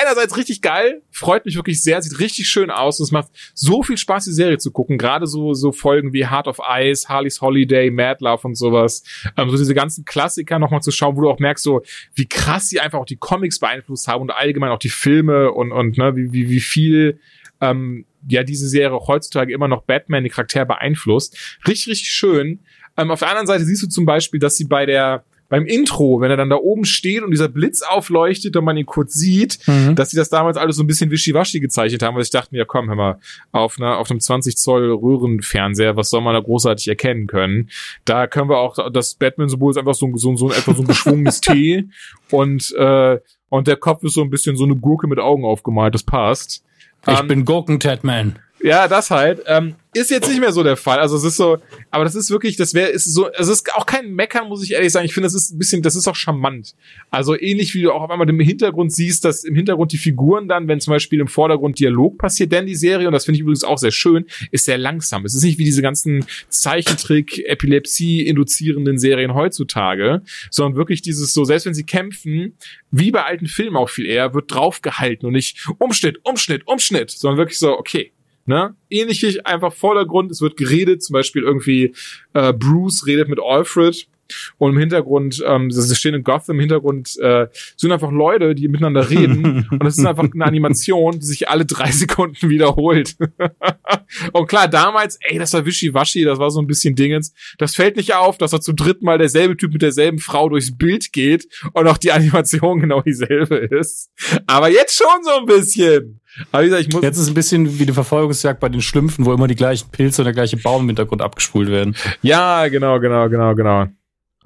einerseits 0.00 0.36
richtig 0.36 0.60
geil, 0.62 1.02
freut 1.10 1.46
mich 1.46 1.56
wirklich 1.56 1.82
sehr, 1.82 2.02
sieht 2.02 2.18
richtig 2.18 2.48
schön 2.48 2.70
aus 2.70 2.98
und 3.00 3.04
es 3.04 3.12
macht 3.12 3.28
so 3.54 3.82
viel 3.82 3.96
Spaß, 3.96 4.24
die 4.24 4.32
Serie 4.32 4.58
zu 4.58 4.72
gucken, 4.72 4.98
gerade 4.98 5.26
so, 5.26 5.54
so 5.54 5.72
Folgen 5.72 6.12
wie 6.12 6.26
Heart 6.26 6.48
of 6.48 6.60
Ice, 6.68 7.08
Harley's 7.08 7.40
Holiday, 7.40 7.90
Mad 7.90 8.18
Love 8.20 8.48
und 8.48 8.56
sowas, 8.56 9.04
ähm, 9.36 9.48
so 9.48 9.56
diese 9.56 9.74
ganzen 9.74 10.04
Klassiker 10.04 10.58
nochmal 10.58 10.82
zu 10.82 10.90
schauen, 10.90 11.16
wo 11.16 11.22
du 11.22 11.30
auch 11.30 11.38
merkst, 11.38 11.64
so, 11.64 11.82
wie 12.14 12.26
krass 12.26 12.68
sie 12.68 12.80
einfach 12.80 12.98
auch 12.98 13.06
die 13.06 13.16
Comics 13.16 13.60
beeinflusst 13.60 14.08
haben 14.08 14.22
und 14.22 14.30
allgemein 14.30 14.70
auch 14.70 14.78
die 14.78 14.88
Filme 14.88 15.52
und, 15.52 15.72
und, 15.72 15.96
ne, 15.96 16.16
wie, 16.16 16.32
wie, 16.32 16.50
wie 16.50 16.60
viel, 16.60 17.20
ähm, 17.60 18.04
ja, 18.28 18.42
diese 18.42 18.68
Serie 18.68 18.98
heutzutage 19.06 19.52
immer 19.52 19.68
noch 19.68 19.84
Batman, 19.84 20.24
die 20.24 20.30
Charaktere 20.30 20.66
beeinflusst. 20.66 21.58
Richtig, 21.66 21.88
richtig 21.88 22.10
schön. 22.10 22.60
Ähm, 22.96 23.10
auf 23.10 23.20
der 23.20 23.28
anderen 23.28 23.46
Seite 23.46 23.64
siehst 23.64 23.82
du 23.84 23.88
zum 23.88 24.04
Beispiel, 24.04 24.40
dass 24.40 24.56
sie 24.56 24.64
bei 24.64 24.84
der 24.84 25.24
beim 25.48 25.64
Intro, 25.66 26.20
wenn 26.20 26.30
er 26.30 26.36
dann 26.36 26.50
da 26.50 26.56
oben 26.56 26.84
steht 26.84 27.22
und 27.22 27.30
dieser 27.30 27.48
Blitz 27.48 27.82
aufleuchtet 27.82 28.56
und 28.56 28.64
man 28.64 28.76
ihn 28.76 28.86
kurz 28.86 29.14
sieht, 29.14 29.58
Mhm. 29.66 29.94
dass 29.94 30.10
sie 30.10 30.16
das 30.16 30.28
damals 30.28 30.56
alles 30.56 30.76
so 30.76 30.82
ein 30.82 30.86
bisschen 30.88 31.10
wischiwaschi 31.10 31.60
gezeichnet 31.60 32.02
haben, 32.02 32.14
weil 32.16 32.22
ich 32.22 32.30
dachte 32.30 32.48
mir, 32.52 32.58
ja 32.58 32.64
komm, 32.64 32.88
hör 32.88 32.96
mal, 32.96 33.18
auf, 33.52 33.76
einer, 33.78 33.98
auf 33.98 34.10
einem 34.10 34.20
20 34.20 34.56
Zoll 34.56 34.90
Röhrenfernseher, 34.92 35.96
was 35.96 36.10
soll 36.10 36.20
man 36.20 36.34
da 36.34 36.40
großartig 36.40 36.88
erkennen 36.88 37.26
können? 37.26 37.70
Da 38.04 38.26
können 38.26 38.48
wir 38.50 38.58
auch, 38.58 38.76
das 38.90 39.14
Batman-Symbol 39.14 39.70
ist 39.70 39.76
einfach 39.76 39.94
so, 39.94 40.06
ein- 40.06 40.16
so, 40.16 40.30
ein- 40.32 40.36
so, 40.36 40.48
ein- 40.48 40.56
etwa 40.58 40.74
so 40.74 40.82
ein 40.82 40.88
geschwungenes 40.88 41.40
T 41.40 41.84
und, 42.30 42.72
äh, 42.76 43.18
und 43.48 43.66
der 43.68 43.76
Kopf 43.76 44.02
ist 44.04 44.14
so 44.14 44.22
ein 44.22 44.30
bisschen 44.30 44.56
so 44.56 44.64
eine 44.64 44.76
Gurke 44.76 45.06
mit 45.06 45.18
Augen 45.18 45.44
aufgemalt, 45.44 45.94
das 45.94 46.02
passt. 46.02 46.64
Ich 47.08 47.20
Ähm, 47.20 47.28
bin 47.28 47.44
Gurken-Tatman. 47.44 48.36
ja, 48.62 48.88
das 48.88 49.10
halt. 49.10 49.42
Ähm, 49.46 49.76
ist 49.96 50.10
jetzt 50.10 50.28
nicht 50.28 50.40
mehr 50.40 50.52
so 50.52 50.62
der 50.62 50.76
Fall. 50.76 50.98
Also 50.98 51.16
es 51.16 51.24
ist 51.24 51.36
so, 51.36 51.58
aber 51.90 52.04
das 52.04 52.14
ist 52.14 52.30
wirklich, 52.30 52.56
das 52.56 52.74
wäre, 52.74 52.90
ist 52.90 53.12
so, 53.12 53.30
es 53.32 53.48
ist 53.48 53.74
auch 53.74 53.86
kein 53.86 54.12
Meckern, 54.14 54.48
muss 54.48 54.62
ich 54.62 54.72
ehrlich 54.72 54.92
sagen. 54.92 55.06
Ich 55.06 55.14
finde, 55.14 55.26
das 55.26 55.34
ist 55.34 55.52
ein 55.52 55.58
bisschen, 55.58 55.82
das 55.82 55.96
ist 55.96 56.06
auch 56.06 56.14
charmant. 56.14 56.74
Also 57.10 57.38
ähnlich 57.38 57.74
wie 57.74 57.82
du 57.82 57.92
auch 57.92 58.02
auf 58.02 58.10
einmal 58.10 58.28
im 58.28 58.38
Hintergrund 58.40 58.92
siehst, 58.92 59.24
dass 59.24 59.44
im 59.44 59.54
Hintergrund 59.54 59.92
die 59.92 59.98
Figuren 59.98 60.48
dann, 60.48 60.68
wenn 60.68 60.80
zum 60.80 60.92
Beispiel 60.92 61.20
im 61.20 61.28
Vordergrund 61.28 61.78
Dialog 61.78 62.18
passiert, 62.18 62.52
denn 62.52 62.66
die 62.66 62.74
Serie, 62.74 63.06
und 63.06 63.12
das 63.12 63.24
finde 63.24 63.36
ich 63.36 63.40
übrigens 63.42 63.64
auch 63.64 63.78
sehr 63.78 63.90
schön, 63.90 64.26
ist 64.50 64.66
sehr 64.66 64.78
langsam. 64.78 65.24
Es 65.24 65.34
ist 65.34 65.42
nicht 65.42 65.58
wie 65.58 65.64
diese 65.64 65.82
ganzen 65.82 66.24
Zeichentrick, 66.48 67.38
Epilepsie 67.46 68.26
induzierenden 68.26 68.98
Serien 68.98 69.34
heutzutage, 69.34 70.22
sondern 70.50 70.76
wirklich 70.76 71.02
dieses 71.02 71.32
so, 71.32 71.44
selbst 71.44 71.66
wenn 71.66 71.74
sie 71.74 71.84
kämpfen, 71.84 72.54
wie 72.90 73.10
bei 73.10 73.24
alten 73.24 73.46
Filmen 73.46 73.76
auch 73.76 73.88
viel 73.88 74.06
eher, 74.06 74.34
wird 74.34 74.52
draufgehalten 74.52 75.26
und 75.26 75.32
nicht 75.32 75.66
Umschnitt, 75.78 76.18
Umschnitt, 76.24 76.66
Umschnitt, 76.66 77.10
sondern 77.10 77.38
wirklich 77.38 77.58
so, 77.58 77.78
okay, 77.78 78.12
Ne? 78.46 78.74
Ähnlich 78.88 79.44
einfach 79.44 79.72
Vordergrund, 79.72 80.30
es 80.30 80.40
wird 80.40 80.56
geredet, 80.56 81.02
zum 81.02 81.14
Beispiel 81.14 81.42
irgendwie 81.42 81.94
äh, 82.32 82.52
Bruce 82.52 83.06
redet 83.06 83.28
mit 83.28 83.40
Alfred 83.40 84.06
und 84.58 84.72
im 84.72 84.78
Hintergrund, 84.78 85.42
ähm, 85.46 85.70
sie 85.70 85.94
stehen 85.94 86.14
in 86.14 86.22
Gotham, 86.22 86.56
im 86.56 86.60
Hintergrund 86.60 87.16
äh, 87.20 87.46
sind 87.76 87.92
einfach 87.92 88.10
Leute, 88.10 88.54
die 88.54 88.68
miteinander 88.68 89.08
reden 89.10 89.68
und 89.70 89.86
es 89.86 89.98
ist 89.98 90.06
einfach 90.06 90.24
eine 90.24 90.44
Animation, 90.44 91.18
die 91.18 91.26
sich 91.26 91.48
alle 91.48 91.64
drei 91.66 91.90
Sekunden 91.92 92.48
wiederholt. 92.48 93.16
und 94.32 94.46
klar, 94.46 94.68
damals, 94.68 95.18
ey, 95.20 95.38
das 95.38 95.52
war 95.52 95.64
wischiwaschi, 95.64 96.24
das 96.24 96.38
war 96.38 96.50
so 96.50 96.60
ein 96.60 96.66
bisschen 96.66 96.94
Dingens. 96.94 97.32
Das 97.58 97.74
fällt 97.74 97.96
nicht 97.96 98.14
auf, 98.14 98.38
dass 98.38 98.52
er 98.52 98.60
zum 98.60 98.76
dritten 98.76 99.04
Mal 99.04 99.18
derselbe 99.18 99.56
Typ 99.56 99.72
mit 99.72 99.82
derselben 99.82 100.18
Frau 100.18 100.48
durchs 100.48 100.76
Bild 100.76 101.12
geht 101.12 101.46
und 101.72 101.86
auch 101.88 101.98
die 101.98 102.12
Animation 102.12 102.80
genau 102.80 103.02
dieselbe 103.02 103.56
ist. 103.56 104.10
Aber 104.46 104.68
jetzt 104.70 104.96
schon 104.96 105.22
so 105.22 105.40
ein 105.40 105.46
bisschen. 105.46 106.20
Aber 106.52 106.62
wie 106.62 106.68
gesagt, 106.68 106.86
ich 106.88 106.92
muss, 106.92 107.02
Jetzt 107.02 107.16
ist 107.16 107.22
es 107.22 107.28
ein 107.28 107.34
bisschen 107.34 107.78
wie 107.78 107.82
eine 107.82 107.94
Verfolgungsjagd 107.94 108.60
bei 108.60 108.68
den 108.68 108.82
Schlümpfen, 108.82 109.24
wo 109.24 109.32
immer 109.32 109.46
die 109.46 109.54
gleichen 109.54 109.90
Pilze 109.90 110.22
und 110.22 110.26
der 110.26 110.34
gleiche 110.34 110.56
Baum 110.56 110.82
im 110.82 110.88
Hintergrund 110.88 111.22
abgespult 111.22 111.70
werden. 111.70 111.96
Ja, 112.22 112.68
genau, 112.68 113.00
genau, 113.00 113.28
genau, 113.28 113.54
genau. 113.54 113.86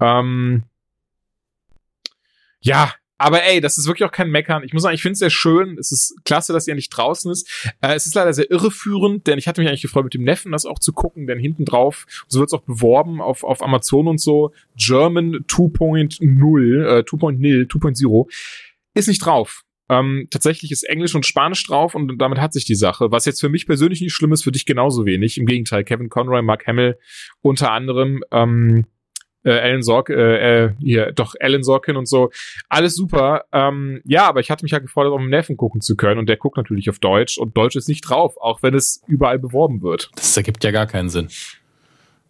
Ähm, 0.01 0.63
ja, 2.59 2.93
aber 3.21 3.43
ey, 3.43 3.61
das 3.61 3.77
ist 3.77 3.85
wirklich 3.85 4.07
auch 4.07 4.11
kein 4.11 4.31
Meckern. 4.31 4.63
Ich 4.63 4.73
muss 4.73 4.81
sagen, 4.81 4.95
ich 4.95 5.01
finde 5.03 5.13
es 5.13 5.19
sehr 5.19 5.29
schön. 5.29 5.77
Es 5.77 5.91
ist 5.91 6.15
klasse, 6.25 6.53
dass 6.53 6.65
sie 6.65 6.71
endlich 6.71 6.89
draußen 6.89 7.31
ist. 7.31 7.69
Äh, 7.79 7.93
es 7.93 8.07
ist 8.07 8.15
leider 8.15 8.33
sehr 8.33 8.49
irreführend, 8.49 9.27
denn 9.27 9.37
ich 9.37 9.47
hatte 9.47 9.61
mich 9.61 9.69
eigentlich 9.69 9.83
gefreut, 9.83 10.05
mit 10.05 10.15
dem 10.15 10.23
Neffen 10.23 10.51
das 10.51 10.65
auch 10.65 10.79
zu 10.79 10.91
gucken, 10.91 11.27
denn 11.27 11.37
hinten 11.37 11.63
drauf, 11.63 12.07
so 12.27 12.39
wird 12.39 12.49
es 12.49 12.53
auch 12.53 12.63
beworben 12.63 13.21
auf, 13.21 13.43
auf 13.43 13.61
Amazon 13.61 14.07
und 14.07 14.19
so, 14.19 14.53
German 14.75 15.45
2.0, 15.47 16.19
äh, 16.19 17.03
2.0, 17.03 17.67
2.0, 17.67 18.25
ist 18.95 19.07
nicht 19.07 19.23
drauf. 19.23 19.61
Ähm, 19.87 20.27
tatsächlich 20.31 20.71
ist 20.71 20.83
Englisch 20.83 21.13
und 21.13 21.25
Spanisch 21.25 21.63
drauf 21.67 21.93
und 21.93 22.17
damit 22.17 22.39
hat 22.39 22.53
sich 22.53 22.65
die 22.65 22.75
Sache. 22.75 23.11
Was 23.11 23.25
jetzt 23.25 23.41
für 23.41 23.49
mich 23.49 23.67
persönlich 23.67 24.01
nicht 24.01 24.13
schlimm 24.13 24.31
ist, 24.31 24.43
für 24.43 24.51
dich 24.51 24.65
genauso 24.65 25.05
wenig. 25.05 25.37
Im 25.37 25.45
Gegenteil, 25.45 25.83
Kevin 25.83 26.09
Conroy, 26.09 26.41
Mark 26.41 26.65
Hamill 26.65 26.97
unter 27.41 27.71
anderem. 27.71 28.23
Ähm, 28.31 28.85
äh, 29.43 29.51
Alan 29.51 29.81
Sorkin, 29.81 30.17
äh, 30.17 30.65
äh, 30.65 30.73
hier, 30.79 31.11
doch, 31.11 31.35
Alan 31.39 31.63
Sorkin 31.63 31.95
und 31.95 32.07
so. 32.07 32.31
Alles 32.69 32.95
super. 32.95 33.45
Ähm, 33.51 34.01
ja, 34.05 34.27
aber 34.27 34.39
ich 34.39 34.51
hatte 34.51 34.63
mich 34.63 34.71
ja 34.71 34.79
gefordert, 34.79 35.13
um 35.13 35.29
Neffen 35.29 35.57
gucken 35.57 35.81
zu 35.81 35.95
können 35.95 36.19
und 36.19 36.27
der 36.27 36.37
guckt 36.37 36.57
natürlich 36.57 36.89
auf 36.89 36.99
Deutsch 36.99 37.37
und 37.37 37.57
Deutsch 37.57 37.75
ist 37.75 37.87
nicht 37.87 38.01
drauf, 38.01 38.35
auch 38.39 38.61
wenn 38.63 38.73
es 38.73 39.01
überall 39.07 39.39
beworben 39.39 39.81
wird. 39.81 40.11
Das 40.15 40.35
ergibt 40.37 40.63
ja 40.63 40.71
gar 40.71 40.87
keinen 40.87 41.09
Sinn. 41.09 41.29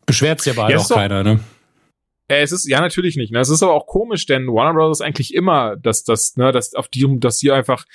Beschwert 0.06 0.42
sich 0.42 0.54
aber 0.54 0.68
halt 0.68 0.78
auch 0.78 0.90
keiner, 0.90 1.24
ne? 1.24 1.40
Äh, 2.28 2.42
es 2.42 2.52
ist 2.52 2.68
ja 2.68 2.80
natürlich 2.82 3.18
nicht. 3.18 3.32
Ne? 3.32 3.40
Es 3.40 3.50
ist 3.50 3.62
aber 3.62 3.74
auch 3.74 3.88
komisch, 3.88 4.26
denn 4.26 4.48
Warner 4.48 4.74
Bros. 4.74 5.02
eigentlich 5.02 5.34
immer, 5.34 5.76
dass 5.76 6.04
das, 6.04 6.38
ne, 6.38 6.52
dass 6.52 6.74
auf 6.74 6.88
die, 6.88 7.20
dass 7.20 7.40
sie 7.40 7.52
einfach 7.52 7.86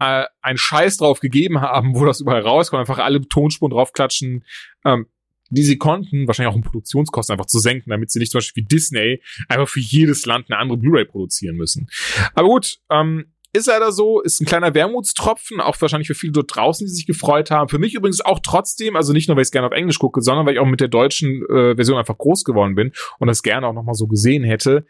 äh, 0.00 0.24
einen 0.42 0.58
Scheiß 0.58 0.98
drauf 0.98 1.20
gegeben 1.20 1.60
haben, 1.60 1.94
wo 1.94 2.04
das 2.04 2.20
überall 2.20 2.42
rauskommt, 2.42 2.80
einfach 2.80 2.98
alle 2.98 3.20
Tonspuren 3.28 3.70
draufklatschen, 3.70 4.44
ähm, 4.84 5.06
die 5.50 5.62
sie 5.62 5.78
konnten, 5.78 6.26
wahrscheinlich 6.26 6.52
auch 6.52 6.56
um 6.56 6.62
Produktionskosten 6.62 7.32
einfach 7.32 7.46
zu 7.46 7.58
senken, 7.58 7.90
damit 7.90 8.10
sie 8.10 8.18
nicht 8.18 8.32
zum 8.32 8.38
Beispiel 8.38 8.62
wie 8.62 8.66
Disney 8.66 9.22
einfach 9.48 9.68
für 9.68 9.80
jedes 9.80 10.26
Land 10.26 10.50
eine 10.50 10.58
andere 10.58 10.78
Blu-ray 10.78 11.04
produzieren 11.04 11.56
müssen. 11.56 11.88
Aber 12.34 12.48
gut, 12.48 12.78
ähm, 12.90 13.26
ist 13.56 13.66
leider 13.66 13.90
so, 13.90 14.20
ist 14.20 14.40
ein 14.40 14.46
kleiner 14.46 14.74
Wermutstropfen, 14.74 15.60
auch 15.60 15.80
wahrscheinlich 15.80 16.08
für 16.08 16.14
viele 16.14 16.32
dort 16.32 16.54
draußen, 16.54 16.86
die 16.86 16.92
sich 16.92 17.06
gefreut 17.06 17.50
haben. 17.50 17.68
Für 17.68 17.78
mich 17.78 17.94
übrigens 17.94 18.20
auch 18.20 18.40
trotzdem, 18.42 18.96
also 18.96 19.12
nicht 19.12 19.28
nur, 19.28 19.36
weil 19.36 19.42
ich 19.42 19.48
es 19.48 19.52
gerne 19.52 19.66
auf 19.66 19.72
Englisch 19.72 19.98
gucke, 19.98 20.20
sondern 20.20 20.46
weil 20.46 20.54
ich 20.54 20.60
auch 20.60 20.66
mit 20.66 20.80
der 20.80 20.88
deutschen 20.88 21.42
äh, 21.48 21.74
Version 21.74 21.98
einfach 21.98 22.18
groß 22.18 22.44
geworden 22.44 22.74
bin 22.74 22.92
und 23.18 23.28
das 23.28 23.42
gerne 23.42 23.66
auch 23.66 23.72
nochmal 23.72 23.94
so 23.94 24.06
gesehen 24.06 24.44
hätte. 24.44 24.86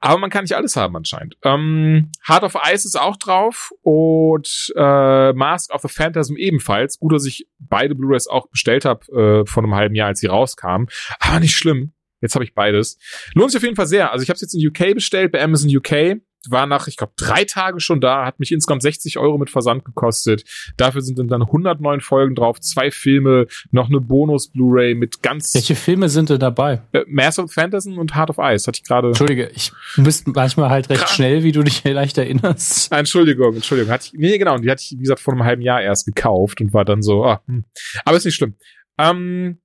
Aber 0.00 0.18
man 0.18 0.30
kann 0.30 0.44
nicht 0.44 0.54
alles 0.54 0.76
haben 0.76 0.94
anscheinend. 0.96 1.36
Ähm, 1.42 2.12
Heart 2.26 2.44
of 2.44 2.54
Ice 2.72 2.86
ist 2.86 3.00
auch 3.00 3.16
drauf 3.16 3.72
und 3.82 4.72
äh, 4.76 5.32
Mask 5.32 5.72
of 5.72 5.82
the 5.82 5.88
Phantasm 5.88 6.36
ebenfalls. 6.36 6.98
Gut, 6.98 7.12
dass 7.12 7.26
ich 7.26 7.46
beide 7.58 7.94
Blu-rays 7.94 8.26
auch 8.26 8.48
bestellt 8.48 8.84
habe 8.84 9.06
äh, 9.12 9.46
vor 9.46 9.62
einem 9.62 9.74
halben 9.74 9.94
Jahr, 9.94 10.08
als 10.08 10.20
sie 10.20 10.26
rauskamen. 10.26 10.88
Aber 11.18 11.40
nicht 11.40 11.56
schlimm. 11.56 11.92
Jetzt 12.20 12.34
habe 12.34 12.44
ich 12.44 12.54
beides. 12.54 12.98
Lohnt 13.34 13.50
sich 13.50 13.58
auf 13.58 13.64
jeden 13.64 13.76
Fall 13.76 13.86
sehr. 13.86 14.12
Also 14.12 14.22
ich 14.22 14.28
habe 14.28 14.36
es 14.36 14.40
jetzt 14.40 14.54
in 14.54 14.66
UK 14.66 14.94
bestellt, 14.94 15.32
bei 15.32 15.42
Amazon 15.42 15.74
UK 15.74 16.20
war 16.50 16.66
nach, 16.66 16.88
ich 16.88 16.96
glaube, 16.96 17.12
drei 17.16 17.44
Tagen 17.44 17.80
schon 17.80 18.00
da, 18.00 18.24
hat 18.24 18.38
mich 18.40 18.52
insgesamt 18.52 18.82
60 18.82 19.18
Euro 19.18 19.38
mit 19.38 19.50
Versand 19.50 19.84
gekostet. 19.84 20.44
Dafür 20.76 21.02
sind 21.02 21.18
dann 21.30 21.42
109 21.42 22.00
Folgen 22.00 22.34
drauf, 22.34 22.60
zwei 22.60 22.90
Filme, 22.90 23.46
noch 23.70 23.88
eine 23.88 24.00
Bonus-Blu-ray 24.00 24.94
mit 24.94 25.22
ganz. 25.22 25.54
Welche 25.54 25.74
Filme 25.74 26.08
sind 26.08 26.30
denn 26.30 26.38
dabei? 26.38 26.82
Äh, 26.92 27.04
Mass 27.08 27.38
of 27.38 27.52
Fantasy 27.52 27.92
und 27.92 28.14
Heart 28.14 28.30
of 28.30 28.38
Ice, 28.38 28.66
hatte 28.66 28.80
ich 28.82 28.84
gerade. 28.84 29.08
Entschuldige, 29.08 29.50
ich 29.54 29.72
bist 29.96 30.26
manchmal 30.28 30.70
halt 30.70 30.88
recht 30.90 31.08
schnell, 31.08 31.42
wie 31.42 31.52
du 31.52 31.62
dich 31.62 31.84
leicht 31.84 32.18
erinnerst. 32.18 32.92
Entschuldigung, 32.92 33.54
Entschuldigung. 33.54 33.92
Hatte 33.92 34.06
ich, 34.06 34.18
nee, 34.18 34.38
genau, 34.38 34.58
die 34.58 34.70
hatte 34.70 34.82
ich, 34.82 34.92
wie 34.92 35.02
gesagt, 35.02 35.20
vor 35.20 35.34
einem 35.34 35.44
halben 35.44 35.62
Jahr 35.62 35.82
erst 35.82 36.06
gekauft 36.06 36.60
und 36.60 36.72
war 36.72 36.84
dann 36.84 37.02
so, 37.02 37.24
ah, 37.24 37.42
hm. 37.46 37.64
aber 38.04 38.16
ist 38.16 38.24
nicht 38.24 38.34
schlimm. 38.34 38.54
Ähm, 38.98 39.58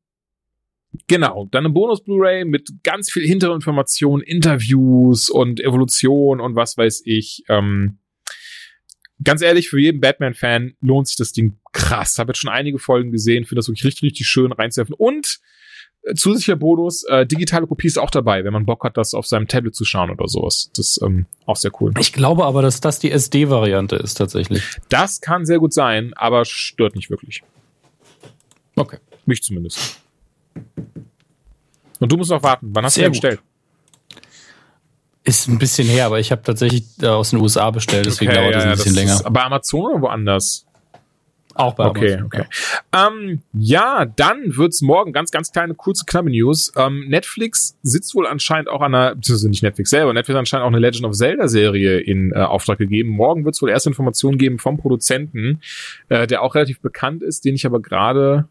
Genau, 1.07 1.47
dann 1.51 1.65
eine 1.65 1.73
Bonus-Blu-ray 1.73 2.45
mit 2.45 2.69
ganz 2.83 3.11
viel 3.11 3.25
Hintergrundinformationen, 3.25 4.25
Interviews 4.25 5.29
und 5.29 5.61
Evolution 5.61 6.41
und 6.41 6.55
was 6.55 6.77
weiß 6.77 7.03
ich. 7.05 7.43
Ähm, 7.47 7.99
ganz 9.23 9.41
ehrlich, 9.41 9.69
für 9.69 9.79
jeden 9.79 10.01
Batman-Fan 10.01 10.73
lohnt 10.81 11.07
sich 11.07 11.17
das 11.17 11.31
Ding 11.31 11.57
krass. 11.71 12.17
Habe 12.17 12.31
jetzt 12.31 12.39
schon 12.39 12.51
einige 12.51 12.79
Folgen 12.79 13.11
gesehen, 13.11 13.45
finde 13.45 13.59
das 13.59 13.67
wirklich 13.67 13.85
richtig, 13.85 14.03
richtig 14.03 14.27
schön 14.27 14.51
reinzuwerfen. 14.51 14.95
Und 14.95 15.39
äh, 16.03 16.13
zusätzlicher 16.15 16.57
Bonus, 16.57 17.03
äh, 17.03 17.25
digitale 17.25 17.67
Kopie 17.67 17.87
ist 17.87 17.97
auch 17.97 18.09
dabei, 18.09 18.43
wenn 18.43 18.53
man 18.53 18.65
Bock 18.65 18.83
hat, 18.83 18.97
das 18.97 19.13
auf 19.13 19.27
seinem 19.27 19.47
Tablet 19.47 19.75
zu 19.75 19.85
schauen 19.85 20.09
oder 20.09 20.27
sowas. 20.27 20.71
Das 20.75 20.97
ist 20.97 21.01
ähm, 21.01 21.25
auch 21.45 21.55
sehr 21.55 21.71
cool. 21.79 21.93
Ich 21.99 22.11
glaube 22.11 22.45
aber, 22.45 22.61
dass 22.61 22.81
das 22.81 22.99
die 22.99 23.11
SD-Variante 23.11 23.95
ist 23.95 24.15
tatsächlich. 24.15 24.63
Das 24.89 25.21
kann 25.21 25.45
sehr 25.45 25.59
gut 25.59 25.73
sein, 25.73 26.13
aber 26.15 26.43
stört 26.43 26.95
nicht 26.95 27.09
wirklich. 27.09 27.43
Okay. 28.75 28.97
Mich 29.25 29.43
zumindest. 29.43 30.01
Und 31.99 32.11
du 32.11 32.17
musst 32.17 32.31
noch 32.31 32.43
warten. 32.43 32.69
Wann 32.73 32.83
hast 32.83 32.95
Sehr 32.95 33.05
du 33.05 33.11
bestellt? 33.11 33.39
Ist 35.23 35.47
ein 35.47 35.59
bisschen 35.59 35.87
her, 35.87 36.07
aber 36.07 36.19
ich 36.19 36.31
habe 36.31 36.41
tatsächlich 36.41 36.85
aus 37.03 37.29
den 37.29 37.39
USA 37.39 37.69
bestellt, 37.69 38.07
deswegen 38.07 38.31
okay, 38.31 38.41
dauert 38.41 38.55
es 38.55 38.63
ja, 38.63 38.69
ein 38.71 38.75
bisschen 38.75 38.95
länger. 38.95 39.13
Ist 39.13 39.31
bei 39.31 39.43
Amazon 39.43 39.91
oder 39.91 40.01
woanders? 40.01 40.65
Auch 41.53 41.75
bei 41.75 41.85
okay, 41.85 42.13
Amazon. 42.13 42.25
Okay, 42.25 42.45
ähm, 42.91 43.41
ja, 43.53 44.05
dann 44.05 44.57
wird's 44.57 44.81
morgen 44.81 45.13
ganz, 45.13 45.29
ganz 45.29 45.51
kleine, 45.51 45.75
kurze, 45.75 46.05
knappe 46.05 46.31
News. 46.31 46.71
Ähm, 46.75 47.05
Netflix 47.07 47.77
sitzt 47.83 48.15
wohl 48.15 48.25
anscheinend 48.25 48.67
auch 48.67 48.81
an 48.81 48.95
einer, 48.95 49.13
beziehungsweise 49.13 49.49
nicht 49.49 49.61
Netflix 49.61 49.91
selber, 49.91 50.11
Netflix 50.11 50.39
anscheinend 50.39 50.63
auch 50.63 50.71
eine 50.71 50.79
Legend 50.79 51.05
of 51.05 51.13
Zelda 51.13 51.47
Serie 51.47 51.99
in 51.99 52.31
äh, 52.31 52.39
Auftrag 52.39 52.79
gegeben. 52.79 53.09
Morgen 53.09 53.45
wird's 53.45 53.61
wohl 53.61 53.69
erste 53.69 53.89
Informationen 53.89 54.39
geben 54.39 54.57
vom 54.57 54.77
Produzenten, 54.77 55.61
äh, 56.09 56.25
der 56.25 56.41
auch 56.41 56.55
relativ 56.55 56.79
bekannt 56.79 57.21
ist, 57.21 57.45
den 57.45 57.53
ich 57.53 57.67
aber 57.67 57.79
gerade 57.79 58.47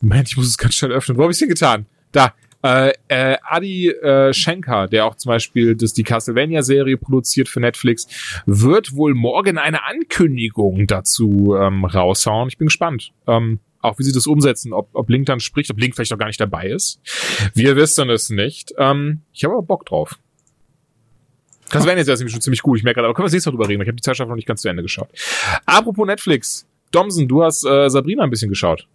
Moment, 0.00 0.28
ich 0.28 0.36
muss 0.36 0.46
es 0.46 0.58
ganz 0.58 0.74
schnell 0.74 0.92
öffnen. 0.92 1.16
Wo 1.16 1.22
habe 1.22 1.32
ich 1.32 1.40
es 1.40 1.48
getan? 1.48 1.86
Da. 2.12 2.34
Äh, 2.64 2.92
äh, 3.08 3.38
Adi 3.42 3.88
äh, 3.88 4.32
Schenker, 4.32 4.86
der 4.86 5.06
auch 5.06 5.16
zum 5.16 5.30
Beispiel 5.30 5.74
das, 5.74 5.94
die 5.94 6.04
Castlevania-Serie 6.04 6.96
produziert 6.96 7.48
für 7.48 7.58
Netflix, 7.58 8.06
wird 8.46 8.94
wohl 8.94 9.14
morgen 9.14 9.58
eine 9.58 9.84
Ankündigung 9.84 10.86
dazu 10.86 11.56
ähm, 11.58 11.84
raushauen. 11.84 12.48
Ich 12.48 12.58
bin 12.58 12.68
gespannt. 12.68 13.12
Ähm, 13.26 13.58
auch 13.80 13.98
wie 13.98 14.04
sie 14.04 14.12
das 14.12 14.28
umsetzen, 14.28 14.72
ob, 14.72 14.90
ob 14.92 15.10
Link 15.10 15.26
dann 15.26 15.40
spricht, 15.40 15.70
ob 15.72 15.80
Link 15.80 15.96
vielleicht 15.96 16.12
auch 16.12 16.18
gar 16.18 16.28
nicht 16.28 16.40
dabei 16.40 16.68
ist. 16.68 17.00
Wir 17.52 17.74
wissen 17.74 18.08
es 18.10 18.30
nicht. 18.30 18.72
Ähm, 18.78 19.22
ich 19.32 19.42
habe 19.42 19.54
aber 19.54 19.62
Bock 19.64 19.84
drauf. 19.84 20.18
Castlevania 21.68 22.02
ist 22.02 22.30
schon 22.30 22.40
ziemlich 22.40 22.62
gut, 22.62 22.78
ich 22.78 22.84
merke 22.84 22.96
gerade, 22.96 23.06
aber 23.06 23.14
können 23.14 23.24
wir 23.24 23.28
das 23.28 23.32
nächste 23.32 23.50
Mal 23.50 23.56
drüber 23.56 23.68
reden. 23.68 23.82
Ich 23.82 23.88
habe 23.88 23.96
die 23.96 24.02
Zeitschrift 24.02 24.28
noch 24.28 24.36
nicht 24.36 24.46
ganz 24.46 24.60
zu 24.62 24.68
Ende 24.68 24.82
geschaut. 24.82 25.08
Apropos 25.66 26.06
Netflix. 26.06 26.66
Domsen, 26.90 27.26
du 27.26 27.42
hast 27.42 27.64
äh, 27.64 27.88
Sabrina 27.88 28.22
ein 28.22 28.30
bisschen 28.30 28.50
geschaut. 28.50 28.86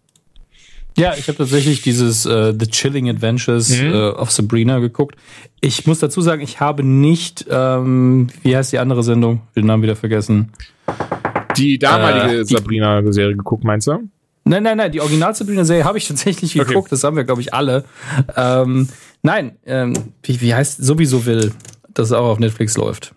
Ja, 0.97 1.13
ich 1.15 1.27
habe 1.27 1.37
tatsächlich 1.37 1.83
dieses 1.83 2.25
äh, 2.25 2.53
The 2.59 2.67
Chilling 2.67 3.07
Adventures 3.07 3.69
mhm. 3.69 3.93
äh, 3.93 4.09
of 4.09 4.31
Sabrina 4.31 4.79
geguckt. 4.79 5.15
Ich 5.61 5.85
muss 5.85 5.99
dazu 5.99 6.21
sagen, 6.21 6.41
ich 6.41 6.59
habe 6.59 6.83
nicht, 6.83 7.45
ähm, 7.49 8.27
wie 8.41 8.57
heißt 8.57 8.73
die 8.73 8.79
andere 8.79 9.03
Sendung? 9.03 9.41
Den 9.55 9.67
Namen 9.67 9.83
wieder 9.83 9.95
vergessen. 9.95 10.51
Die 11.55 11.77
damalige 11.77 12.39
äh, 12.39 12.45
Sabrina-Serie 12.45 13.35
geguckt, 13.35 13.63
meinst 13.63 13.85
du? 13.85 14.09
Nein, 14.43 14.63
nein, 14.63 14.77
nein, 14.77 14.91
die 14.91 15.01
Original-Sabrina-Serie 15.01 15.83
habe 15.83 15.99
ich 15.99 16.07
tatsächlich 16.07 16.53
geguckt. 16.53 16.77
Okay. 16.77 16.87
Das 16.89 17.03
haben 17.03 17.15
wir, 17.15 17.25
glaube 17.25 17.41
ich, 17.41 17.53
alle. 17.53 17.83
Ähm, 18.35 18.89
nein, 19.21 19.57
ähm, 19.67 19.93
wie, 20.23 20.41
wie 20.41 20.55
heißt 20.55 20.83
sowieso 20.83 21.27
will, 21.27 21.51
dass 21.93 22.07
es 22.07 22.13
auch 22.13 22.25
auf 22.25 22.39
Netflix 22.39 22.75
läuft. 22.75 23.13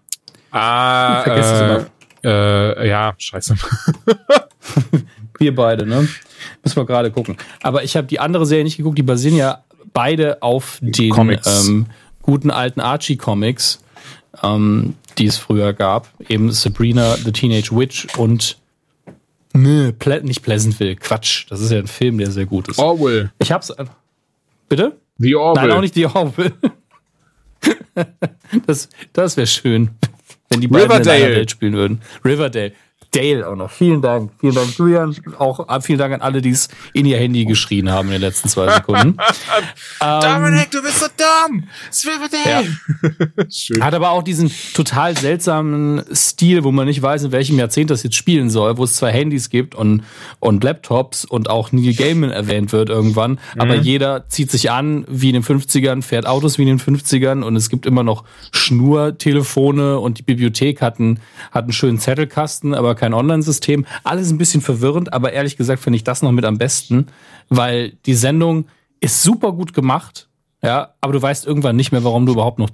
Ah, 0.50 1.18
ich 1.18 1.24
vergesse 1.24 1.50
äh, 1.50 1.54
es 1.54 1.60
immer. 1.62 1.86
Äh, 2.82 2.88
ja, 2.88 3.14
scheiße. 3.16 3.54
wir 5.40 5.54
beide, 5.54 5.86
ne? 5.86 6.08
Müssen 6.62 6.76
wir 6.76 6.86
gerade 6.86 7.10
gucken. 7.10 7.36
Aber 7.62 7.82
ich 7.82 7.96
habe 7.96 8.06
die 8.06 8.20
andere 8.20 8.46
Serie 8.46 8.64
nicht 8.64 8.76
geguckt. 8.76 8.98
Die 8.98 9.02
basieren 9.02 9.36
ja 9.36 9.64
beide 9.92 10.42
auf 10.42 10.78
den 10.80 11.40
ähm, 11.46 11.86
guten 12.22 12.50
alten 12.50 12.80
Archie-Comics, 12.80 13.80
ähm, 14.42 14.94
die 15.18 15.26
es 15.26 15.38
früher 15.38 15.72
gab. 15.72 16.08
Eben 16.28 16.52
Sabrina, 16.52 17.16
The 17.16 17.32
Teenage 17.32 17.76
Witch 17.76 18.06
und 18.16 18.58
Nö, 19.52 19.92
Ple 19.92 20.22
nicht 20.22 20.42
Pleasantville. 20.42 20.96
Quatsch. 20.96 21.46
Das 21.50 21.60
ist 21.60 21.72
ja 21.72 21.78
ein 21.78 21.88
Film, 21.88 22.18
der 22.18 22.30
sehr 22.30 22.46
gut 22.46 22.68
ist. 22.68 22.78
Orwell. 22.78 23.32
Ich 23.38 23.50
hab's. 23.50 23.72
Bitte? 24.68 24.96
The 25.18 25.34
Orwell. 25.34 25.66
Nein, 25.66 25.76
auch 25.76 25.80
nicht 25.80 25.94
The 25.94 26.06
Orwell. 26.06 26.52
das 28.66 28.88
das 29.12 29.36
wäre 29.36 29.46
schön, 29.46 29.90
wenn 30.48 30.60
die 30.60 30.68
beiden 30.68 30.90
Riverdale. 30.90 31.18
in 31.18 31.24
einer 31.24 31.36
Welt 31.36 31.50
spielen 31.50 31.72
würden. 31.72 32.00
Riverdale. 32.24 32.72
Dale 33.12 33.48
auch 33.48 33.56
noch. 33.56 33.70
Vielen 33.70 34.02
Dank. 34.02 34.30
Vielen 34.38 34.54
Dank, 34.54 34.76
Julian. 34.78 35.16
Auch 35.38 35.68
äh, 35.68 35.80
vielen 35.80 35.98
Dank 35.98 36.14
an 36.14 36.20
alle, 36.20 36.40
die 36.40 36.50
es 36.50 36.68
in 36.92 37.06
ihr 37.06 37.18
Handy 37.18 37.44
geschrien 37.44 37.90
haben 37.90 38.08
in 38.08 38.12
den 38.12 38.20
letzten 38.20 38.48
zwei 38.48 38.72
Sekunden. 38.72 39.16
ähm, 40.00 40.20
Dominik, 40.20 40.70
du 40.70 40.82
bist 40.82 41.00
so 41.00 41.06
dumm. 41.16 41.64
Dale. 42.30 42.66
Ja. 43.02 43.44
Schön. 43.50 43.84
Hat 43.84 43.94
aber 43.94 44.10
auch 44.10 44.22
diesen 44.22 44.50
total 44.74 45.16
seltsamen 45.16 46.02
Stil, 46.12 46.62
wo 46.62 46.70
man 46.70 46.86
nicht 46.86 47.02
weiß, 47.02 47.24
in 47.24 47.32
welchem 47.32 47.58
Jahrzehnt 47.58 47.90
das 47.90 48.02
jetzt 48.02 48.16
spielen 48.16 48.48
soll, 48.48 48.76
wo 48.76 48.84
es 48.84 48.94
zwei 48.94 49.10
Handys 49.10 49.50
gibt 49.50 49.74
und, 49.74 50.04
und 50.38 50.62
Laptops 50.62 51.24
und 51.24 51.50
auch 51.50 51.72
Neil 51.72 51.94
Gaiman 51.94 52.30
erwähnt 52.30 52.72
wird 52.72 52.90
irgendwann. 52.90 53.32
Mhm. 53.32 53.60
Aber 53.60 53.74
jeder 53.74 54.28
zieht 54.28 54.50
sich 54.50 54.70
an 54.70 55.04
wie 55.08 55.30
in 55.30 55.34
den 55.34 55.44
50ern, 55.44 56.02
fährt 56.02 56.26
Autos 56.26 56.58
wie 56.58 56.62
in 56.62 56.68
den 56.68 56.80
50ern 56.80 57.42
und 57.42 57.56
es 57.56 57.70
gibt 57.70 57.86
immer 57.86 58.04
noch 58.04 58.24
Schnurtelefone 58.52 59.98
und 59.98 60.18
die 60.18 60.22
Bibliothek 60.22 60.80
hat 60.80 61.00
einen, 61.00 61.20
hat 61.50 61.64
einen 61.64 61.72
schönen 61.72 61.98
Zettelkasten, 61.98 62.74
aber 62.74 62.94
kein 63.00 63.14
Online-System. 63.14 63.86
Alles 64.04 64.30
ein 64.30 64.38
bisschen 64.38 64.60
verwirrend, 64.60 65.12
aber 65.12 65.32
ehrlich 65.32 65.56
gesagt 65.56 65.82
finde 65.82 65.96
ich 65.96 66.04
das 66.04 66.22
noch 66.22 66.32
mit 66.32 66.44
am 66.44 66.58
besten, 66.58 67.06
weil 67.48 67.92
die 68.06 68.14
Sendung 68.14 68.66
ist 69.00 69.22
super 69.22 69.52
gut 69.52 69.74
gemacht, 69.74 70.28
ja, 70.62 70.94
aber 71.00 71.14
du 71.14 71.22
weißt 71.22 71.46
irgendwann 71.46 71.76
nicht 71.76 71.90
mehr, 71.90 72.04
warum 72.04 72.26
du 72.26 72.32
überhaupt 72.32 72.58
noch 72.58 72.70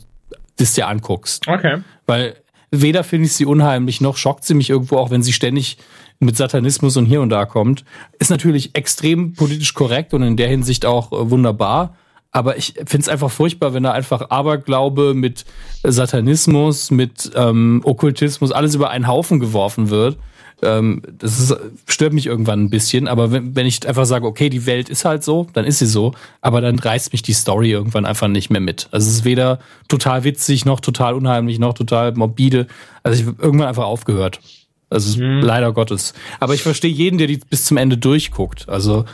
das 0.57 0.74
dir 0.74 0.89
anguckst. 0.89 1.46
Okay. 1.46 1.83
Weil 2.07 2.37
weder 2.71 3.05
finde 3.05 3.26
ich 3.26 3.34
sie 3.34 3.46
unheimlich, 3.46 4.00
noch 4.00 4.17
schockt 4.17 4.45
sie 4.45 4.55
mich 4.55 4.71
irgendwo, 4.71 4.96
auch 4.96 5.11
wenn 5.11 5.22
sie 5.22 5.33
ständig 5.33 5.79
mit 6.18 6.37
Satanismus 6.37 6.96
und 6.96 7.07
hier 7.07 7.21
und 7.21 7.29
da 7.29 7.45
kommt. 7.45 7.84
Ist 8.18 8.30
natürlich 8.30 8.75
extrem 8.75 9.34
politisch 9.34 9.75
korrekt 9.75 10.14
und 10.14 10.22
in 10.22 10.37
der 10.37 10.49
Hinsicht 10.49 10.87
auch 10.87 11.13
äh, 11.13 11.30
wunderbar. 11.30 11.96
Aber 12.32 12.57
ich 12.57 12.74
finde 12.74 12.98
es 12.98 13.08
einfach 13.08 13.30
furchtbar, 13.30 13.72
wenn 13.72 13.82
da 13.82 13.92
einfach 13.92 14.30
Aberglaube 14.30 15.14
mit 15.14 15.44
Satanismus, 15.82 16.90
mit 16.90 17.30
ähm, 17.34 17.80
Okkultismus, 17.84 18.53
alles 18.53 18.74
über 18.74 18.90
einen 18.90 19.07
Haufen 19.07 19.40
geworfen 19.40 19.90
wird. 19.90 20.18
Ähm, 20.62 21.03
das 21.18 21.38
ist, 21.38 21.57
stört 21.86 22.14
mich 22.14 22.26
irgendwann 22.26 22.64
ein 22.64 22.70
bisschen, 22.70 23.08
aber 23.08 23.30
wenn, 23.30 23.54
wenn 23.54 23.66
ich 23.66 23.86
einfach 23.86 24.07
sage, 24.07 24.26
okay, 24.26 24.48
die 24.48 24.64
Welt 24.64 24.88
ist 24.88 25.04
halt 25.04 25.22
so, 25.22 25.46
dann 25.53 25.66
ist 25.66 25.78
sie 25.80 25.86
so, 25.86 26.14
aber 26.40 26.62
dann 26.62 26.78
reißt 26.78 27.12
mich 27.12 27.22
die 27.22 27.34
Story 27.34 27.70
irgendwann 27.70 28.07
einfach 28.07 28.28
nicht 28.28 28.48
mehr 28.48 28.61
mit. 28.61 28.88
Also 28.90 29.08
es 29.08 29.16
ist 29.16 29.24
weder 29.24 29.58
total 29.88 30.24
witzig, 30.24 30.64
noch 30.64 30.80
total 30.80 31.14
unheimlich, 31.14 31.58
noch 31.58 31.74
total 31.74 32.12
morbide. 32.14 32.66
Also 33.03 33.20
ich 33.20 33.26
habe 33.26 33.42
irgendwann 33.42 33.68
einfach 33.68 33.84
aufgehört. 33.84 34.40
Also 34.88 35.21
mhm. 35.21 35.41
leider 35.41 35.72
Gottes. 35.72 36.14
Aber 36.38 36.54
ich 36.54 36.63
verstehe 36.63 36.91
jeden, 36.91 37.18
der 37.18 37.26
die 37.26 37.38
bis 37.38 37.64
zum 37.64 37.76
Ende 37.76 37.99
durchguckt. 37.99 38.68
Also 38.68 39.04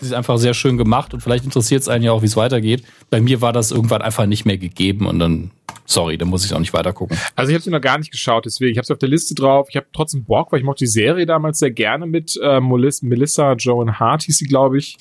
sie 0.00 0.06
ist 0.06 0.14
einfach 0.14 0.38
sehr 0.38 0.54
schön 0.54 0.78
gemacht 0.78 1.12
und 1.14 1.20
vielleicht 1.20 1.44
interessiert 1.44 1.82
es 1.82 1.88
einen 1.88 2.04
ja 2.04 2.12
auch, 2.12 2.22
wie 2.22 2.26
es 2.26 2.36
weitergeht. 2.36 2.84
Bei 3.10 3.20
mir 3.20 3.40
war 3.40 3.52
das 3.52 3.72
irgendwann 3.72 4.02
einfach 4.02 4.26
nicht 4.26 4.44
mehr 4.44 4.56
gegeben 4.56 5.06
und 5.06 5.18
dann, 5.18 5.50
sorry, 5.84 6.16
dann 6.16 6.28
muss 6.28 6.44
ich 6.44 6.54
auch 6.54 6.60
nicht 6.60 6.72
weiter 6.74 6.92
gucken. 6.92 7.18
Also 7.34 7.50
ich 7.50 7.54
habe 7.54 7.64
sie 7.64 7.70
noch 7.70 7.80
gar 7.80 7.98
nicht 7.98 8.12
geschaut, 8.12 8.44
deswegen 8.46 8.70
ich 8.70 8.78
habe 8.78 8.86
sie 8.86 8.92
auf 8.92 9.00
der 9.00 9.08
Liste 9.08 9.34
drauf. 9.34 9.66
Ich 9.68 9.76
habe 9.76 9.86
trotzdem 9.92 10.24
Bock, 10.24 10.52
weil 10.52 10.60
ich 10.60 10.64
mochte 10.64 10.84
die 10.84 10.90
Serie 10.90 11.26
damals 11.26 11.58
sehr 11.58 11.72
gerne 11.72 12.06
mit 12.06 12.38
äh, 12.40 12.60
Melissa 12.60 13.54
Joan 13.54 13.98
Hart 13.98 14.22
hieß 14.22 14.38
sie, 14.38 14.46
glaube 14.46 14.78
ich. 14.78 14.96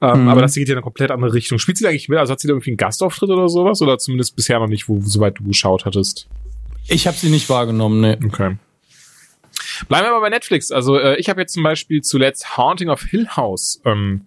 Ähm, 0.00 0.24
mhm. 0.24 0.28
Aber 0.28 0.42
das 0.42 0.54
geht 0.54 0.68
ja 0.68 0.72
in 0.72 0.78
eine 0.78 0.82
komplett 0.82 1.12
andere 1.12 1.32
Richtung. 1.32 1.58
Spielt 1.58 1.78
sie 1.78 1.86
eigentlich 1.86 2.08
mit? 2.08 2.18
Also 2.18 2.32
hat 2.32 2.40
sie 2.40 2.48
da 2.48 2.54
irgendwie 2.54 2.70
einen 2.70 2.76
Gastauftritt 2.76 3.30
oder 3.30 3.48
sowas? 3.48 3.82
Oder 3.82 3.98
zumindest 3.98 4.34
bisher 4.34 4.58
noch 4.58 4.68
nicht, 4.68 4.88
wo, 4.88 5.00
soweit 5.00 5.38
du 5.38 5.44
geschaut 5.44 5.84
hattest? 5.84 6.28
Ich 6.88 7.06
habe 7.06 7.16
sie 7.16 7.30
nicht 7.30 7.48
wahrgenommen, 7.48 8.00
ne. 8.00 8.18
Okay. 8.24 8.56
Bleiben 9.86 10.06
wir 10.06 10.10
aber 10.10 10.20
bei 10.20 10.30
Netflix. 10.30 10.70
Also 10.70 10.98
äh, 10.98 11.16
ich 11.16 11.28
habe 11.28 11.40
jetzt 11.40 11.54
zum 11.54 11.62
Beispiel 11.62 12.02
zuletzt 12.02 12.56
Haunting 12.56 12.88
of 12.88 13.02
Hill 13.02 13.28
House 13.36 13.80
ähm, 13.84 14.26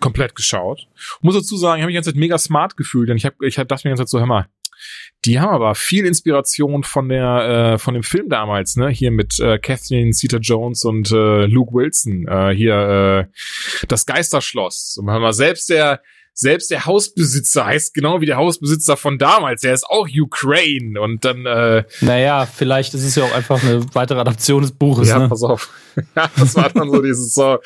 komplett 0.00 0.34
geschaut. 0.34 0.86
Muss 1.20 1.34
dazu 1.34 1.56
sagen, 1.56 1.78
ich 1.78 1.82
habe 1.82 1.86
mich 1.86 1.94
die 1.94 1.96
ganze 1.96 2.10
Zeit 2.10 2.20
mega 2.20 2.38
smart 2.38 2.76
gefühlt, 2.76 3.08
denn 3.08 3.16
ich 3.16 3.24
habe 3.24 3.46
ich 3.46 3.58
hab, 3.58 3.68
dachte 3.68 3.86
mir 3.86 3.94
die 3.94 3.98
ganze 3.98 4.10
Zeit 4.10 4.10
so, 4.10 4.18
hör 4.18 4.26
mal, 4.26 4.46
die 5.24 5.38
haben 5.38 5.54
aber 5.54 5.74
viel 5.74 6.06
Inspiration 6.06 6.82
von 6.82 7.08
der 7.08 7.74
äh, 7.74 7.78
von 7.78 7.94
dem 7.94 8.02
Film 8.02 8.28
damals, 8.28 8.76
ne? 8.76 8.88
Hier 8.88 9.12
mit 9.12 9.38
äh, 9.38 9.58
Catherine 9.58 10.10
Zeta-Jones 10.10 10.84
und 10.84 11.12
äh, 11.12 11.46
Luke 11.46 11.72
Wilson. 11.72 12.26
Äh, 12.26 12.54
hier 12.54 13.28
äh, 13.30 13.86
das 13.86 14.04
Geisterschloss. 14.06 14.96
Und 14.98 15.06
mal 15.06 15.32
selbst 15.32 15.70
der 15.70 16.02
selbst 16.34 16.70
der 16.70 16.86
Hausbesitzer 16.86 17.66
heißt 17.66 17.94
genau 17.94 18.20
wie 18.20 18.26
der 18.26 18.36
Hausbesitzer 18.36 18.96
von 18.96 19.18
damals. 19.18 19.62
Der 19.62 19.74
ist 19.74 19.84
auch 19.84 20.08
Ukraine 20.08 21.00
und 21.00 21.24
dann. 21.24 21.46
Äh, 21.46 21.84
naja, 22.00 22.46
vielleicht 22.46 22.94
ist 22.94 23.04
es 23.04 23.14
ja 23.14 23.24
auch 23.24 23.34
einfach 23.34 23.62
eine 23.62 23.84
weitere 23.94 24.20
Adaption 24.20 24.62
des 24.62 24.72
Buches. 24.72 25.08
Ja, 25.08 25.18
ne? 25.18 25.28
pass 25.28 25.42
auf. 25.42 25.70
das 26.14 26.54
war 26.54 26.70
dann 26.70 26.90
so 26.90 27.02
dieses 27.02 27.34
so, 27.34 27.58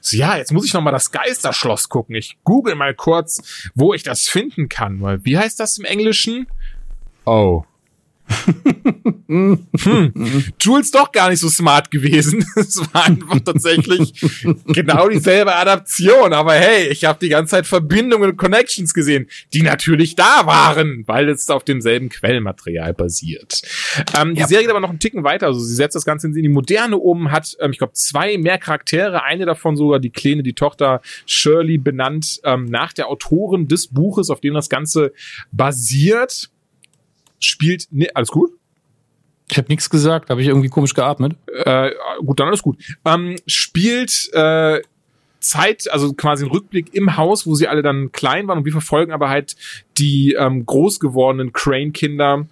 so. 0.00 0.16
Ja, 0.16 0.36
jetzt 0.36 0.52
muss 0.52 0.66
ich 0.66 0.74
noch 0.74 0.82
mal 0.82 0.90
das 0.90 1.10
Geisterschloss 1.10 1.88
gucken. 1.88 2.14
Ich 2.14 2.38
google 2.44 2.74
mal 2.74 2.94
kurz, 2.94 3.70
wo 3.74 3.94
ich 3.94 4.02
das 4.02 4.28
finden 4.28 4.68
kann. 4.68 5.00
Weil 5.00 5.24
wie 5.24 5.38
heißt 5.38 5.58
das 5.58 5.78
im 5.78 5.84
Englischen? 5.84 6.46
Oh 7.24 7.64
hm. 9.28 9.66
Jules 10.60 10.90
doch 10.90 11.10
gar 11.12 11.30
nicht 11.30 11.40
so 11.40 11.48
smart 11.48 11.90
gewesen. 11.90 12.44
Es 12.56 12.78
war 12.92 13.06
einfach 13.06 13.40
tatsächlich 13.40 14.12
genau 14.66 15.08
dieselbe 15.08 15.54
Adaption. 15.54 16.32
Aber 16.32 16.52
hey, 16.52 16.88
ich 16.88 17.04
habe 17.04 17.18
die 17.20 17.28
ganze 17.28 17.52
Zeit 17.52 17.66
Verbindungen 17.66 18.30
und 18.30 18.36
Connections 18.36 18.94
gesehen, 18.94 19.26
die 19.52 19.62
natürlich 19.62 20.16
da 20.16 20.46
waren, 20.46 21.04
weil 21.06 21.28
es 21.28 21.48
auf 21.50 21.64
demselben 21.64 22.08
Quellmaterial 22.08 22.94
basiert. 22.94 23.62
Ähm, 24.18 24.34
ja. 24.34 24.44
Die 24.44 24.48
Serie 24.48 24.64
geht 24.64 24.70
aber 24.70 24.80
noch 24.80 24.90
einen 24.90 24.98
Ticken 24.98 25.24
weiter. 25.24 25.46
Also 25.46 25.60
sie 25.60 25.74
setzt 25.74 25.96
das 25.96 26.04
Ganze 26.04 26.28
in 26.28 26.34
die 26.34 26.48
Moderne 26.48 26.96
um, 26.98 27.30
hat, 27.30 27.56
ähm, 27.60 27.72
ich 27.72 27.78
glaube, 27.78 27.94
zwei 27.94 28.38
mehr 28.38 28.58
Charaktere. 28.58 29.22
Eine 29.24 29.46
davon 29.46 29.76
sogar 29.76 29.98
die 29.98 30.10
Kleine, 30.10 30.42
die 30.42 30.54
Tochter 30.54 31.00
Shirley 31.26 31.78
benannt 31.78 32.40
ähm, 32.44 32.66
nach 32.66 32.92
der 32.92 33.08
Autorin 33.08 33.68
des 33.68 33.88
Buches, 33.88 34.30
auf 34.30 34.40
dem 34.40 34.54
das 34.54 34.68
Ganze 34.68 35.12
basiert 35.50 36.50
spielt. 37.44 37.86
Ne, 37.90 38.08
alles 38.14 38.28
gut? 38.28 38.50
Ich 39.50 39.58
habe 39.58 39.68
nichts 39.68 39.90
gesagt, 39.90 40.30
habe 40.30 40.40
ich 40.40 40.48
irgendwie 40.48 40.68
komisch 40.68 40.94
geatmet? 40.94 41.36
Äh, 41.46 41.90
gut, 42.24 42.40
dann 42.40 42.48
alles 42.48 42.62
gut. 42.62 42.78
Ähm, 43.04 43.36
spielt 43.46 44.30
äh, 44.32 44.80
Zeit, 45.40 45.90
also 45.90 46.14
quasi 46.14 46.44
ein 46.44 46.50
Rückblick 46.50 46.94
im 46.94 47.16
Haus, 47.16 47.46
wo 47.46 47.54
sie 47.54 47.68
alle 47.68 47.82
dann 47.82 48.12
klein 48.12 48.48
waren 48.48 48.58
und 48.58 48.64
wir 48.64 48.72
verfolgen 48.72 49.12
aber 49.12 49.28
halt 49.28 49.56
die 49.98 50.34
ähm, 50.38 50.64
groß 50.64 51.00
gewordenen 51.00 51.52
Crane-Kinder, 51.52 52.46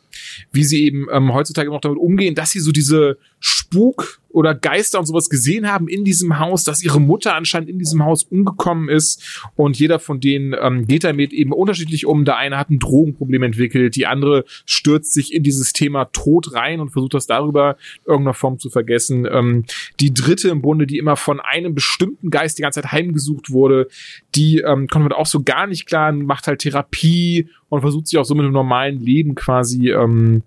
wie 0.52 0.64
sie 0.64 0.84
eben 0.84 1.06
ähm, 1.10 1.32
heutzutage 1.32 1.70
noch 1.70 1.80
damit 1.80 1.98
umgehen, 1.98 2.34
dass 2.34 2.50
sie 2.50 2.60
so 2.60 2.72
diese 2.72 3.16
Spuk- 3.40 4.19
oder 4.32 4.54
Geister 4.54 4.98
und 4.98 5.06
sowas 5.06 5.28
gesehen 5.28 5.70
haben 5.70 5.88
in 5.88 6.04
diesem 6.04 6.38
Haus, 6.38 6.64
dass 6.64 6.82
ihre 6.82 7.00
Mutter 7.00 7.34
anscheinend 7.34 7.68
in 7.68 7.78
diesem 7.78 8.04
Haus 8.04 8.24
umgekommen 8.24 8.88
ist 8.88 9.50
und 9.56 9.78
jeder 9.78 9.98
von 9.98 10.20
denen 10.20 10.54
ähm, 10.60 10.86
geht 10.86 11.04
damit 11.04 11.32
eben 11.32 11.52
unterschiedlich 11.52 12.06
um. 12.06 12.24
Der 12.24 12.36
eine 12.36 12.58
hat 12.58 12.70
ein 12.70 12.78
Drogenproblem 12.78 13.42
entwickelt, 13.42 13.96
die 13.96 14.06
andere 14.06 14.44
stürzt 14.66 15.12
sich 15.12 15.34
in 15.34 15.42
dieses 15.42 15.72
Thema 15.72 16.06
Tod 16.06 16.54
rein 16.54 16.80
und 16.80 16.90
versucht 16.90 17.14
das 17.14 17.26
darüber 17.26 17.76
irgendeiner 18.06 18.34
Form 18.34 18.58
zu 18.58 18.70
vergessen. 18.70 19.26
Ähm, 19.30 19.64
die 20.00 20.14
dritte 20.14 20.48
im 20.48 20.62
Bunde, 20.62 20.86
die 20.86 20.98
immer 20.98 21.16
von 21.16 21.40
einem 21.40 21.74
bestimmten 21.74 22.30
Geist 22.30 22.58
die 22.58 22.62
ganze 22.62 22.82
Zeit 22.82 22.92
heimgesucht 22.92 23.50
wurde, 23.50 23.88
die 24.34 24.58
ähm, 24.58 24.86
kommt 24.86 25.04
man 25.04 25.12
auch 25.12 25.26
so 25.26 25.42
gar 25.42 25.66
nicht 25.66 25.86
klar, 25.86 26.12
macht 26.12 26.46
halt 26.46 26.60
Therapie 26.60 27.48
und 27.68 27.80
versucht 27.80 28.08
sich 28.08 28.18
auch 28.18 28.24
so 28.24 28.34
mit 28.34 28.44
dem 28.44 28.52
normalen 28.52 29.00
Leben 29.00 29.34
quasi, 29.34 29.90
ähm, 29.90 30.42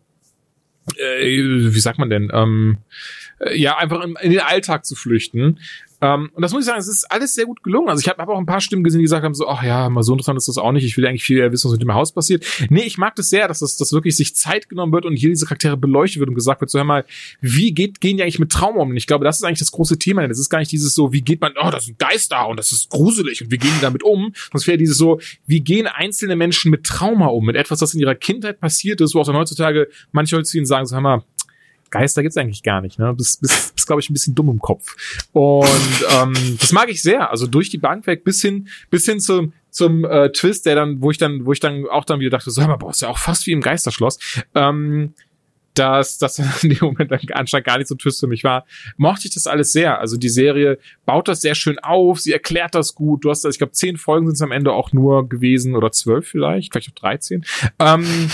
äh, 0.97 1.26
wie 1.26 1.80
sagt 1.80 1.99
man 1.99 2.10
denn, 2.10 2.30
ähm, 2.34 2.77
äh, 3.39 3.57
ja, 3.57 3.77
einfach 3.77 4.03
in, 4.03 4.15
in 4.22 4.31
den 4.31 4.39
Alltag 4.41 4.85
zu 4.85 4.95
flüchten. 4.95 5.60
Ähm, 6.03 6.30
und 6.34 6.41
das 6.41 6.51
muss 6.51 6.63
ich 6.63 6.65
sagen, 6.65 6.80
es 6.80 6.89
ist 6.89 7.09
alles 7.09 7.34
sehr 7.34 7.45
gut 7.45 7.63
gelungen. 7.63 7.88
Also 7.88 8.01
ich 8.01 8.09
habe 8.09 8.21
hab 8.21 8.27
auch 8.27 8.38
ein 8.38 8.45
paar 8.45 8.59
Stimmen 8.59 8.84
gesehen, 8.84 8.99
die 8.99 9.05
gesagt 9.05 9.23
haben 9.23 9.34
so, 9.34 9.47
ach 9.47 9.63
ja, 9.63 9.89
mal 9.89 10.03
so 10.03 10.11
interessant 10.11 10.38
ist 10.38 10.49
das 10.49 10.57
auch 10.57 10.73
nicht. 10.73 10.84
Ich 10.84 10.97
will 10.97 11.07
eigentlich 11.07 11.23
viel 11.23 11.38
eher 11.38 11.49
wissen, 11.53 11.69
was 11.69 11.71
mit 11.71 11.81
dem 11.81 11.93
Haus 11.93 12.11
passiert. 12.11 12.45
Nee, 12.69 12.81
ich 12.81 12.97
mag 12.97 13.15
das 13.15 13.30
sehr, 13.30 13.47
dass 13.47 13.59
das, 13.59 13.77
das 13.77 13.93
wirklich 13.93 14.17
sich 14.17 14.35
Zeit 14.35 14.67
genommen 14.67 14.91
wird 14.91 15.05
und 15.05 15.15
hier 15.15 15.30
diese 15.30 15.45
Charaktere 15.45 15.77
beleuchtet 15.77 16.19
wird 16.19 16.27
und 16.27 16.35
gesagt 16.35 16.59
wird, 16.59 16.69
so 16.69 16.77
hör 16.77 16.84
mal, 16.84 17.05
wie 17.39 17.73
geht, 17.73 18.01
gehen 18.01 18.17
die 18.17 18.23
eigentlich 18.23 18.39
mit 18.39 18.51
Trauma 18.51 18.81
um? 18.81 18.89
Und 18.89 18.97
ich 18.97 19.07
glaube, 19.07 19.23
das 19.23 19.38
ist 19.38 19.43
eigentlich 19.43 19.59
das 19.59 19.71
große 19.71 19.97
Thema. 19.97 20.27
Das 20.27 20.39
ist 20.39 20.49
gar 20.49 20.59
nicht 20.59 20.73
dieses 20.73 20.93
so, 20.93 21.13
wie 21.13 21.21
geht 21.21 21.39
man, 21.39 21.53
oh, 21.61 21.71
das 21.71 21.84
ist 21.84 21.91
ein 21.91 21.97
Geist 21.97 22.34
da 22.34 22.43
und 22.43 22.57
das 22.57 22.73
ist 22.73 22.89
gruselig 22.89 23.41
und 23.41 23.49
wie 23.49 23.57
gehen 23.57 23.71
die 23.77 23.81
damit 23.81 24.03
um? 24.03 24.34
Sonst 24.51 24.67
wäre 24.67 24.77
dieses 24.77 24.97
so, 24.97 25.21
wie 25.45 25.61
gehen 25.61 25.88
einzelne 25.88 26.35
Menschen 26.35 26.69
mit 26.69 26.84
Trauma 26.84 27.27
um? 27.27 27.45
Mit 27.45 27.55
etwas, 27.55 27.80
was 27.81 27.93
in 27.93 28.01
ihrer 28.01 28.15
Kindheit 28.15 28.59
passiert 28.59 28.99
ist, 28.99 29.15
wo 29.15 29.21
auch 29.21 29.25
dann 29.25 29.38
heutzutage 29.38 29.88
manche 30.11 30.35
heutzutage 30.35 30.65
sagen 30.65 30.85
so, 30.85 30.95
hör 30.95 31.01
mal, 31.01 31.23
Geister 31.94 32.24
gibt's 32.24 32.38
eigentlich 32.38 32.64
gar 32.64 32.82
nicht. 32.82 32.98
Ne? 32.98 33.14
Bist, 33.14 33.40
bist, 33.40 33.76
bist 33.76 33.86
glaube 33.86 34.02
ich, 34.02 34.10
ein 34.10 34.14
bisschen 34.14 34.34
dumm 34.34 34.49
im 34.49 34.60
Kopf. 34.60 34.95
Und 35.32 36.06
ähm, 36.10 36.34
das 36.60 36.72
mag 36.72 36.90
ich 36.90 37.03
sehr. 37.03 37.30
Also 37.30 37.45
durch 37.45 37.70
die 37.70 37.78
Bank 37.78 38.07
weg 38.07 38.24
bis 38.24 38.41
hin, 38.41 38.68
bis 38.90 39.06
hin 39.06 39.20
zum, 39.20 39.53
zum 39.70 40.03
äh, 40.03 40.32
Twist, 40.32 40.65
der 40.65 40.74
dann, 40.74 41.02
wo 41.02 41.11
ich 41.11 41.20
dann, 41.20 41.45
wo 41.45 41.53
ich 41.53 41.60
dann 41.60 41.86
auch 41.88 42.03
dann 42.03 42.20
wieder 42.20 42.32
dachte, 42.32 42.49
so, 42.49 42.61
mal, 42.61 42.78
boah, 42.78 42.90
ist 42.90 43.03
ja 43.03 43.10
auch 43.10 43.20
fast 43.20 43.45
wie 43.45 43.52
im 43.52 43.61
Geisterschloss. 43.61 44.18
Ähm, 44.56 45.14
dass 45.76 46.18
das 46.18 46.40
in 46.64 46.70
dem 46.70 46.80
Moment 46.82 47.11
anscheinend 47.11 47.65
gar 47.65 47.78
nicht 47.78 47.88
so 47.88 47.95
ein 47.95 47.99
Twist 47.99 48.20
für 48.20 48.28
mich 48.28 48.44
war, 48.44 48.65
mochte 48.98 49.28
ich 49.28 49.34
das 49.36 49.45
alles 49.45 49.72
sehr. 49.72 49.99
Also 49.99 50.18
die 50.18 50.30
Serie 50.30 50.80
baut 51.06 51.28
das 51.28 51.41
sehr 51.41 51.53
schön 51.53 51.78
auf, 51.80 52.20
sie 52.20 52.32
erklärt 52.32 52.74
das 52.74 52.95
gut. 52.95 53.24
Du 53.24 53.30
hast, 53.30 53.45
also 53.45 53.53
ich 53.53 53.60
glaube, 53.60 53.74
zehn 53.74 53.98
Folgen 53.98 54.26
sind 54.26 54.36
es 54.36 54.41
am 54.41 54.52
Ende 54.52 54.72
auch 54.72 54.94
nur 54.94 55.30
gewesen 55.30 55.76
oder 55.76 55.91
zwölf 55.91 56.28
vielleicht, 56.28 56.74
vielleicht 56.74 56.90
auch 56.90 56.95
dreizehn. 56.95 57.45
Ähm, 57.78 58.32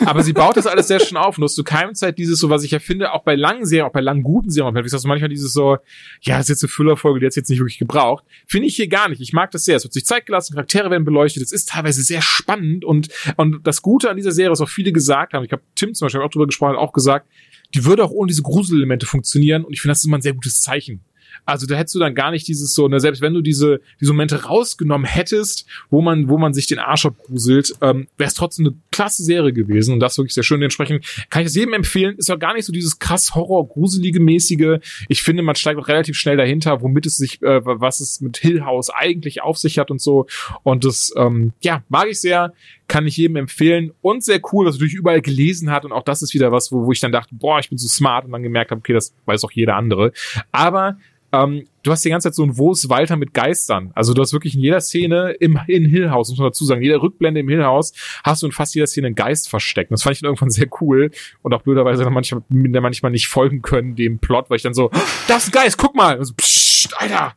aber 0.06 0.22
sie 0.22 0.32
baut 0.32 0.56
das 0.56 0.66
alles 0.66 0.88
sehr 0.88 1.00
schön 1.00 1.16
auf 1.16 1.38
und 1.38 1.44
hast 1.44 1.54
zu 1.54 1.64
keinem 1.64 1.94
Zeit 1.94 2.18
dieses 2.18 2.38
so, 2.38 2.50
was 2.50 2.64
ich 2.64 2.70
ja 2.70 2.78
finde, 2.78 3.12
auch 3.12 3.22
bei 3.22 3.34
langen 3.34 3.66
Serien, 3.66 3.86
auch 3.86 3.92
bei 3.92 4.00
langen 4.00 4.22
guten 4.22 4.50
Serien, 4.50 4.74
wie 4.74 4.82
du 4.82 5.08
manchmal 5.08 5.28
dieses 5.28 5.52
so, 5.52 5.78
ja, 6.20 6.36
das 6.36 6.46
ist 6.46 6.48
jetzt 6.50 6.64
eine 6.64 6.68
Füllerfolge, 6.68 7.20
die 7.20 7.26
hat 7.26 7.36
jetzt 7.36 7.50
nicht 7.50 7.58
wirklich 7.58 7.78
gebraucht. 7.78 8.24
Finde 8.46 8.68
ich 8.68 8.76
hier 8.76 8.88
gar 8.88 9.08
nicht. 9.08 9.20
Ich 9.20 9.32
mag 9.32 9.50
das 9.50 9.64
sehr. 9.64 9.76
Es 9.76 9.84
wird 9.84 9.92
sich 9.92 10.04
Zeit 10.04 10.26
gelassen, 10.26 10.54
Charaktere 10.54 10.90
werden 10.90 11.04
beleuchtet, 11.04 11.42
es 11.42 11.52
ist 11.52 11.68
teilweise 11.70 12.02
sehr 12.02 12.22
spannend 12.22 12.84
und, 12.84 13.08
und 13.36 13.66
das 13.66 13.82
Gute 13.82 14.10
an 14.10 14.16
dieser 14.16 14.32
Serie, 14.32 14.50
was 14.50 14.60
auch 14.60 14.68
viele 14.68 14.92
gesagt 14.92 15.34
haben, 15.34 15.44
ich 15.44 15.52
habe 15.52 15.62
Tim 15.74 15.94
zum 15.94 16.06
Beispiel 16.06 16.20
auch 16.22 16.30
drüber 16.30 16.46
gesprochen, 16.46 16.72
hat 16.72 16.78
auch 16.78 16.92
gesagt, 16.92 17.28
die 17.74 17.84
würde 17.84 18.04
auch 18.04 18.10
ohne 18.10 18.28
diese 18.28 18.42
Gruselelemente 18.42 19.06
funktionieren 19.06 19.64
und 19.64 19.72
ich 19.72 19.80
finde, 19.80 19.92
das 19.92 19.98
ist 19.98 20.06
immer 20.06 20.18
ein 20.18 20.22
sehr 20.22 20.34
gutes 20.34 20.60
Zeichen. 20.60 21.04
Also 21.44 21.66
da 21.66 21.74
hättest 21.74 21.94
du 21.94 21.98
dann 21.98 22.14
gar 22.14 22.30
nicht 22.30 22.46
dieses 22.48 22.74
so, 22.74 22.88
ne, 22.88 23.00
selbst 23.00 23.22
wenn 23.22 23.34
du 23.34 23.40
diese, 23.40 23.80
diese 24.00 24.12
Momente 24.12 24.44
rausgenommen 24.44 25.06
hättest, 25.06 25.66
wo 25.90 26.00
man, 26.02 26.28
wo 26.28 26.38
man 26.38 26.54
sich 26.54 26.66
den 26.66 26.78
Arsch 26.78 27.06
abgruselt, 27.06 27.74
ähm, 27.80 28.08
wäre 28.16 28.28
es 28.28 28.34
trotzdem 28.34 28.66
eine 28.66 28.74
klasse 28.90 29.24
Serie 29.24 29.52
gewesen 29.52 29.94
und 29.94 30.00
das 30.00 30.18
wirklich 30.18 30.34
sehr 30.34 30.42
schön. 30.42 30.62
Entsprechend 30.62 31.04
kann 31.30 31.42
ich 31.42 31.48
es 31.48 31.54
jedem 31.54 31.74
empfehlen. 31.74 32.16
Ist 32.16 32.30
auch 32.30 32.38
gar 32.38 32.54
nicht 32.54 32.64
so 32.64 32.72
dieses 32.72 32.98
krass 32.98 33.34
Horror-gruselige 33.34 34.20
mäßige. 34.20 34.78
Ich 35.08 35.22
finde, 35.22 35.42
man 35.42 35.56
steigt 35.56 35.78
auch 35.78 35.88
relativ 35.88 36.16
schnell 36.16 36.36
dahinter, 36.36 36.82
womit 36.82 37.06
es 37.06 37.16
sich, 37.16 37.42
äh, 37.42 37.60
was 37.64 38.00
es 38.00 38.20
mit 38.20 38.38
Hill 38.38 38.64
House 38.64 38.90
eigentlich 38.90 39.42
auf 39.42 39.58
sich 39.58 39.78
hat 39.78 39.90
und 39.90 40.00
so. 40.00 40.26
Und 40.62 40.84
das, 40.84 41.12
ähm, 41.16 41.52
ja, 41.60 41.82
mag 41.88 42.08
ich 42.08 42.20
sehr 42.20 42.52
kann 42.92 43.06
ich 43.06 43.16
jedem 43.16 43.36
empfehlen 43.36 43.94
und 44.02 44.22
sehr 44.22 44.38
cool, 44.52 44.66
dass 44.66 44.74
er 44.74 44.80
natürlich 44.80 44.92
überall 44.92 45.22
gelesen 45.22 45.70
hat 45.70 45.86
und 45.86 45.92
auch 45.92 46.02
das 46.02 46.20
ist 46.20 46.34
wieder 46.34 46.52
was, 46.52 46.70
wo, 46.70 46.84
wo 46.84 46.92
ich 46.92 47.00
dann 47.00 47.10
dachte, 47.10 47.34
boah, 47.34 47.58
ich 47.58 47.70
bin 47.70 47.78
so 47.78 47.88
smart 47.88 48.26
und 48.26 48.32
dann 48.32 48.42
gemerkt 48.42 48.70
habe, 48.70 48.80
okay, 48.80 48.92
das 48.92 49.14
weiß 49.24 49.44
auch 49.44 49.50
jeder 49.50 49.76
andere. 49.76 50.12
Aber 50.50 50.98
ähm, 51.32 51.66
du 51.82 51.90
hast 51.90 52.04
die 52.04 52.10
ganze 52.10 52.28
Zeit 52.28 52.34
so 52.34 52.42
ein 52.42 52.58
Wo 52.58 52.72
ist 52.72 52.90
Walter 52.90 53.16
mit 53.16 53.32
Geistern. 53.32 53.92
Also 53.94 54.12
du 54.12 54.20
hast 54.20 54.34
wirklich 54.34 54.56
in 54.56 54.60
jeder 54.60 54.82
Szene 54.82 55.30
im 55.40 55.58
in 55.68 55.86
Hill 55.86 56.10
House, 56.10 56.28
muss 56.28 56.38
man 56.38 56.48
dazu 56.48 56.66
sagen, 56.66 56.82
jeder 56.82 57.00
Rückblende 57.00 57.40
im 57.40 57.48
Hill 57.48 57.64
House 57.64 57.94
hast 58.24 58.42
du 58.42 58.46
in 58.46 58.52
fast 58.52 58.74
jeder 58.74 58.86
Szene 58.86 59.06
einen 59.06 59.16
Geist 59.16 59.48
versteckt. 59.48 59.90
Und 59.90 59.94
das 59.94 60.02
fand 60.02 60.16
ich 60.16 60.20
dann 60.20 60.28
irgendwann 60.28 60.50
sehr 60.50 60.68
cool 60.82 61.10
und 61.40 61.54
auch 61.54 61.62
blöderweise 61.62 62.04
dann 62.04 62.12
manchmal, 62.12 62.42
manchmal 62.50 63.10
nicht 63.10 63.28
folgen 63.28 63.62
können 63.62 63.96
dem 63.96 64.18
Plot, 64.18 64.50
weil 64.50 64.56
ich 64.56 64.62
dann 64.62 64.74
so, 64.74 64.90
das 65.28 65.44
ist 65.44 65.48
ein 65.48 65.52
Geist, 65.52 65.78
guck 65.78 65.96
mal. 65.96 66.22
So, 66.22 66.34
pssst, 66.34 67.00
Alter. 67.00 67.32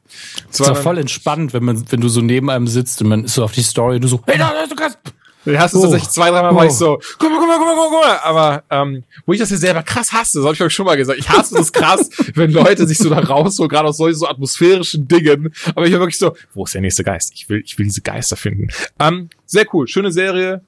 Das 0.47 0.59
ist 0.59 0.67
doch 0.67 0.75
voll 0.75 0.97
entspannt, 0.97 1.53
wenn 1.53 1.63
man, 1.63 1.89
wenn 1.89 2.01
du 2.01 2.09
so 2.09 2.19
neben 2.19 2.49
einem 2.49 2.67
sitzt 2.67 3.01
und 3.01 3.07
man 3.07 3.23
ist 3.23 3.35
so 3.35 3.45
auf 3.45 3.53
die 3.53 3.63
Story 3.63 3.95
und 3.95 4.03
du 4.03 4.09
so, 4.09 4.21
hey, 4.25 4.37
da, 4.37 4.51
da, 4.51 4.67
du 4.67 4.75
kannst 4.75 4.99
Den 5.45 5.59
hast 5.59 5.73
du 5.73 5.79
Oh. 5.79 5.81
tatsächlich 5.83 6.09
zwei, 6.09 6.29
dreimal 6.31 6.55
war 6.55 6.65
ich 6.65 6.71
Oh. 6.71 6.75
so, 6.75 6.99
guck 7.19 7.29
mal, 7.29 7.37
guck 7.39 7.47
mal, 7.47 7.57
guck 7.57 7.67
mal, 7.67 7.75
guck 7.75 7.91
mal, 7.91 7.99
guck 7.99 8.05
mal. 8.05 8.19
Aber 8.23 8.63
ähm, 8.69 9.03
wo 9.25 9.33
ich 9.33 9.39
das 9.39 9.49
ja 9.51 9.57
selber 9.57 9.83
krass 9.83 10.11
hasse, 10.11 10.39
das 10.39 10.45
habe 10.45 10.55
ich 10.55 10.61
euch 10.63 10.73
schon 10.73 10.85
mal 10.85 10.97
gesagt. 10.97 11.19
Ich 11.19 11.29
hasse 11.29 11.55
das 11.55 11.71
krass, 11.71 12.09
wenn 12.35 12.51
Leute 12.51 12.87
sich 12.87 12.97
so 12.97 13.09
da 13.09 13.19
rausholen, 13.19 13.69
gerade 13.69 13.87
aus 13.89 13.97
solchen 13.97 14.17
so 14.17 14.27
atmosphärischen 14.27 15.07
Dingen. 15.07 15.53
Aber 15.75 15.85
ich 15.85 15.93
war 15.93 15.99
wirklich 15.99 16.17
so, 16.17 16.35
wo 16.53 16.63
ist 16.65 16.73
der 16.73 16.81
nächste 16.81 17.03
Geist? 17.03 17.31
Ich 17.35 17.47
will, 17.49 17.61
ich 17.63 17.77
will 17.77 17.85
diese 17.85 18.01
Geister 18.01 18.35
finden. 18.35 18.69
Ähm, 18.99 19.29
sehr 19.45 19.65
cool, 19.73 19.87
schöne 19.87 20.11
Serie. 20.11 20.61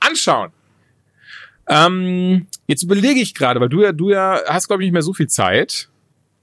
Anschauen. 0.00 0.50
Ähm, 1.68 2.46
jetzt 2.66 2.82
überlege 2.82 3.20
ich 3.20 3.34
gerade, 3.34 3.60
weil 3.60 3.68
du 3.68 3.82
ja, 3.82 3.92
du 3.92 4.10
ja 4.10 4.40
hast, 4.48 4.66
glaube 4.66 4.82
ich, 4.82 4.86
nicht 4.86 4.92
mehr 4.92 5.02
so 5.02 5.12
viel 5.12 5.28
Zeit. 5.28 5.88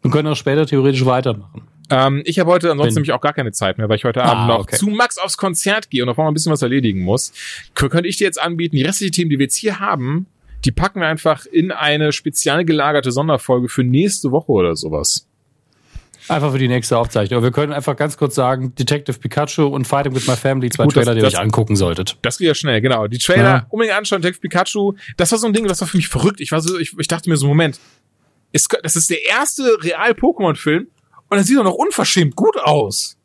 Wir 0.01 0.11
können 0.11 0.27
auch 0.27 0.35
später 0.35 0.65
theoretisch 0.65 1.05
weitermachen. 1.05 1.66
Ähm, 1.89 2.21
ich 2.25 2.39
habe 2.39 2.49
heute 2.51 2.69
ansonsten 2.71 2.95
Wenn- 2.95 3.01
nämlich 3.03 3.13
auch 3.13 3.21
gar 3.21 3.33
keine 3.33 3.51
Zeit 3.51 3.77
mehr, 3.77 3.87
weil 3.89 3.95
ich 3.97 4.03
heute 4.03 4.23
Ah, 4.23 4.31
Abend 4.33 4.47
noch 4.47 4.59
okay. 4.59 4.75
zu 4.75 4.87
Max 4.87 5.17
aufs 5.17 5.37
Konzert 5.37 5.89
gehe 5.89 6.03
und 6.03 6.07
noch 6.07 6.17
mal 6.17 6.27
ein 6.27 6.33
bisschen 6.33 6.51
was 6.51 6.61
erledigen 6.61 7.01
muss. 7.01 7.31
Kö- 7.75 7.89
könnte 7.89 8.09
ich 8.09 8.17
dir 8.17 8.25
jetzt 8.25 8.41
anbieten, 8.41 8.75
die 8.75 8.83
restlichen 8.83 9.13
Themen, 9.13 9.29
die 9.29 9.39
wir 9.39 9.45
jetzt 9.45 9.55
hier 9.55 9.79
haben, 9.79 10.25
die 10.65 10.71
packen 10.71 10.99
wir 10.99 11.07
einfach 11.07 11.45
in 11.45 11.71
eine 11.71 12.11
spezial 12.11 12.65
gelagerte 12.65 13.11
Sonderfolge 13.11 13.69
für 13.69 13.83
nächste 13.83 14.31
Woche 14.31 14.51
oder 14.51 14.75
sowas. 14.75 15.27
Einfach 16.29 16.51
für 16.51 16.57
die 16.59 16.67
nächste 16.67 16.97
Aufzeichnung. 16.97 17.37
Aber 17.37 17.45
wir 17.47 17.51
können 17.53 17.71
einfach 17.71 17.95
ganz 17.95 18.17
kurz 18.17 18.35
sagen, 18.35 18.75
Detective 18.75 19.17
Pikachu 19.17 19.63
und 19.67 19.87
Fighting 19.87 20.13
with 20.13 20.27
My 20.27 20.35
Family, 20.35 20.69
zwei 20.69 20.83
Gut, 20.83 20.97
das- 20.97 21.05
Trailer, 21.05 21.15
die 21.15 21.21
ihr 21.21 21.23
das- 21.23 21.35
euch 21.35 21.39
angucken 21.39 21.77
solltet. 21.77 22.17
Das 22.21 22.37
geht 22.37 22.47
ja 22.47 22.53
schnell, 22.55 22.81
genau. 22.81 23.07
Die 23.07 23.17
Trailer 23.17 23.43
Ja. 23.43 23.65
unbedingt 23.69 23.97
anschauen, 23.97 24.21
Text 24.21 24.41
Pikachu. 24.41 24.93
Das 25.15 25.31
war 25.31 25.39
so 25.39 25.47
ein 25.47 25.53
Ding, 25.53 25.65
das 25.67 25.79
war 25.79 25.87
für 25.87 25.95
mich 25.95 26.09
verrückt. 26.09 26.41
Ich 26.41 26.51
war 26.51 26.59
so, 26.59 26.77
ich, 26.77 26.93
ich 26.99 27.07
dachte 27.07 27.29
mir 27.29 27.37
so, 27.37 27.47
Moment, 27.47 27.79
ist, 28.51 28.67
das 28.83 28.97
ist 28.97 29.09
der 29.09 29.23
erste 29.25 29.63
Real-Pokémon-Film 29.81 30.87
und 31.29 31.37
er 31.37 31.43
sieht 31.43 31.57
doch 31.57 31.63
noch 31.63 31.73
unverschämt 31.73 32.35
gut 32.35 32.57
aus. 32.57 33.17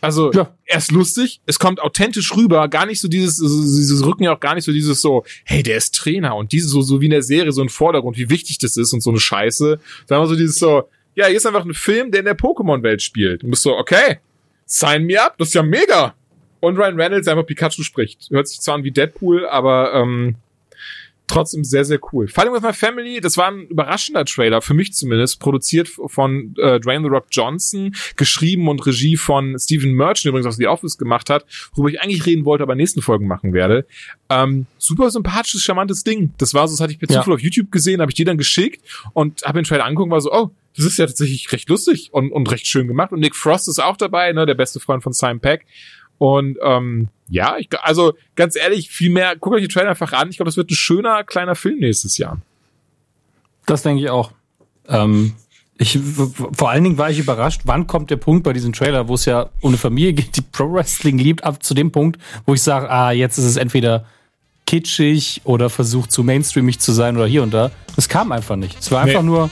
Also, 0.00 0.30
Ja. 0.32 0.54
er 0.64 0.78
ist 0.78 0.92
lustig, 0.92 1.40
es 1.46 1.58
kommt 1.58 1.80
authentisch 1.80 2.36
rüber, 2.36 2.68
gar 2.68 2.86
nicht 2.86 3.00
so 3.00 3.08
dieses, 3.08 3.38
dieses 3.38 4.04
Rücken 4.06 4.22
ja 4.22 4.34
auch 4.36 4.40
gar 4.40 4.54
nicht 4.54 4.64
so 4.64 4.70
dieses 4.72 5.00
so, 5.00 5.24
hey, 5.44 5.62
der 5.64 5.76
ist 5.76 5.94
Trainer 5.96 6.36
und 6.36 6.52
dieses 6.52 6.70
so, 6.70 6.82
so 6.82 7.00
wie 7.00 7.06
in 7.06 7.10
der 7.10 7.22
Serie 7.22 7.50
so 7.50 7.62
ein 7.62 7.68
Vordergrund, 7.68 8.16
wie 8.16 8.30
wichtig 8.30 8.58
das 8.58 8.76
ist 8.76 8.92
und 8.92 9.00
so 9.00 9.10
eine 9.10 9.18
Scheiße. 9.18 9.80
Dann 10.06 10.20
war 10.20 10.26
so 10.28 10.36
dieses 10.36 10.56
so, 10.56 10.84
ja, 11.16 11.26
hier 11.26 11.36
ist 11.36 11.46
einfach 11.46 11.64
ein 11.64 11.74
Film, 11.74 12.12
der 12.12 12.20
in 12.20 12.26
der 12.26 12.38
Pokémon-Welt 12.38 13.02
spielt. 13.02 13.42
Du 13.42 13.48
bist 13.50 13.62
so, 13.62 13.76
okay, 13.76 14.18
sign 14.66 15.04
me 15.04 15.20
up, 15.20 15.36
das 15.36 15.48
ist 15.48 15.54
ja 15.54 15.64
mega. 15.64 16.14
Und 16.60 16.76
Ryan 16.76 16.94
Reynolds 17.00 17.24
der 17.24 17.34
einfach 17.34 17.46
Pikachu 17.46 17.82
spricht. 17.82 18.28
Hört 18.30 18.46
sich 18.46 18.60
zwar 18.60 18.76
an 18.76 18.84
wie 18.84 18.92
Deadpool, 18.92 19.48
aber 19.48 19.94
ähm, 19.94 20.36
trotzdem 21.28 21.64
sehr, 21.64 21.84
sehr 21.84 22.00
cool. 22.12 22.28
Fighting 22.28 22.52
with 22.52 22.62
My 22.62 22.72
Family, 22.72 23.20
das 23.20 23.36
war 23.36 23.48
ein 23.48 23.66
überraschender 23.68 24.24
Trailer, 24.24 24.60
für 24.62 24.74
mich 24.74 24.92
zumindest, 24.92 25.40
produziert 25.40 25.88
von 25.88 26.54
äh, 26.58 26.80
Dwayne 26.80 27.04
The 27.04 27.10
Rock 27.10 27.26
Johnson, 27.30 27.94
geschrieben 28.16 28.68
und 28.68 28.84
Regie 28.86 29.16
von 29.16 29.56
Stephen 29.58 29.92
Merchant, 29.92 30.26
übrigens 30.26 30.46
auch 30.46 30.56
The 30.56 30.66
Office 30.66 30.98
gemacht 30.98 31.30
hat, 31.30 31.44
worüber 31.74 31.90
ich 31.90 32.00
eigentlich 32.00 32.26
reden 32.26 32.44
wollte, 32.44 32.62
aber 32.62 32.72
in 32.72 32.78
nächsten 32.78 33.02
Folgen 33.02 33.26
machen 33.26 33.52
werde. 33.52 33.86
Ähm, 34.28 34.66
super 34.78 35.10
sympathisches, 35.10 35.62
charmantes 35.62 36.04
Ding. 36.04 36.32
Das 36.38 36.54
war 36.54 36.66
so, 36.68 36.74
das 36.74 36.80
hatte 36.80 36.92
ich 36.92 36.98
per 36.98 37.08
Ja. 37.08 37.20
Zufall 37.20 37.34
auf 37.34 37.40
YouTube 37.40 37.70
gesehen, 37.70 38.00
habe 38.00 38.10
ich 38.10 38.16
dir 38.16 38.26
dann 38.26 38.38
geschickt 38.38 38.82
und 39.12 39.42
habe 39.42 39.60
den 39.60 39.64
Trailer 39.64 39.84
angeguckt, 39.84 40.10
war 40.10 40.20
so, 40.20 40.32
oh, 40.32 40.50
das 40.76 40.86
ist 40.86 40.98
ja 40.98 41.06
tatsächlich 41.06 41.50
recht 41.50 41.68
lustig 41.68 42.10
und, 42.12 42.30
und 42.30 42.50
recht 42.52 42.66
schön 42.66 42.86
gemacht. 42.86 43.12
Und 43.12 43.18
Nick 43.18 43.34
Frost 43.34 43.68
ist 43.68 43.80
auch 43.80 43.96
dabei, 43.96 44.32
ne, 44.32 44.46
der 44.46 44.54
beste 44.54 44.78
Freund 44.78 45.02
von 45.02 45.12
Simon 45.12 45.40
Peck. 45.40 45.66
Und 46.18 46.58
ähm, 46.62 47.08
ja, 47.30 47.56
ich, 47.58 47.68
also 47.82 48.14
ganz 48.34 48.56
ehrlich, 48.56 48.90
viel 48.90 49.10
mehr, 49.10 49.36
guckt 49.36 49.56
euch 49.56 49.62
die 49.62 49.68
Trailer 49.68 49.90
einfach 49.90 50.12
an. 50.12 50.30
Ich 50.30 50.36
glaube, 50.36 50.48
das 50.48 50.56
wird 50.56 50.70
ein 50.70 50.74
schöner 50.74 51.24
kleiner 51.24 51.54
Film 51.54 51.78
nächstes 51.78 52.18
Jahr. 52.18 52.38
Das 53.66 53.82
denke 53.82 54.02
ich 54.02 54.10
auch. 54.10 54.32
Ähm, 54.88 55.34
ich, 55.76 55.98
vor 56.52 56.70
allen 56.70 56.82
Dingen 56.82 56.98
war 56.98 57.10
ich 57.10 57.18
überrascht, 57.18 57.60
wann 57.64 57.86
kommt 57.86 58.10
der 58.10 58.16
Punkt 58.16 58.42
bei 58.42 58.52
diesem 58.52 58.72
Trailer, 58.72 59.06
wo 59.08 59.14
es 59.14 59.26
ja 59.26 59.50
um 59.60 59.68
eine 59.70 59.78
Familie 59.78 60.12
geht, 60.14 60.36
die 60.36 60.40
Pro 60.40 60.72
Wrestling 60.72 61.18
liebt, 61.18 61.44
ab 61.44 61.62
zu 61.62 61.74
dem 61.74 61.92
Punkt, 61.92 62.20
wo 62.46 62.54
ich 62.54 62.62
sage, 62.62 62.90
ah, 62.90 63.12
jetzt 63.12 63.38
ist 63.38 63.44
es 63.44 63.56
entweder 63.56 64.06
kitschig 64.66 65.42
oder 65.44 65.70
versucht 65.70 66.12
zu 66.12 66.22
mainstreamig 66.24 66.78
zu 66.78 66.92
sein 66.92 67.16
oder 67.16 67.26
hier 67.26 67.42
und 67.42 67.54
da. 67.54 67.70
Das 67.96 68.08
kam 68.08 68.32
einfach 68.32 68.56
nicht. 68.56 68.78
Es 68.78 68.90
war 68.90 69.02
einfach 69.02 69.22
Nee. 69.22 69.28
nur, 69.28 69.50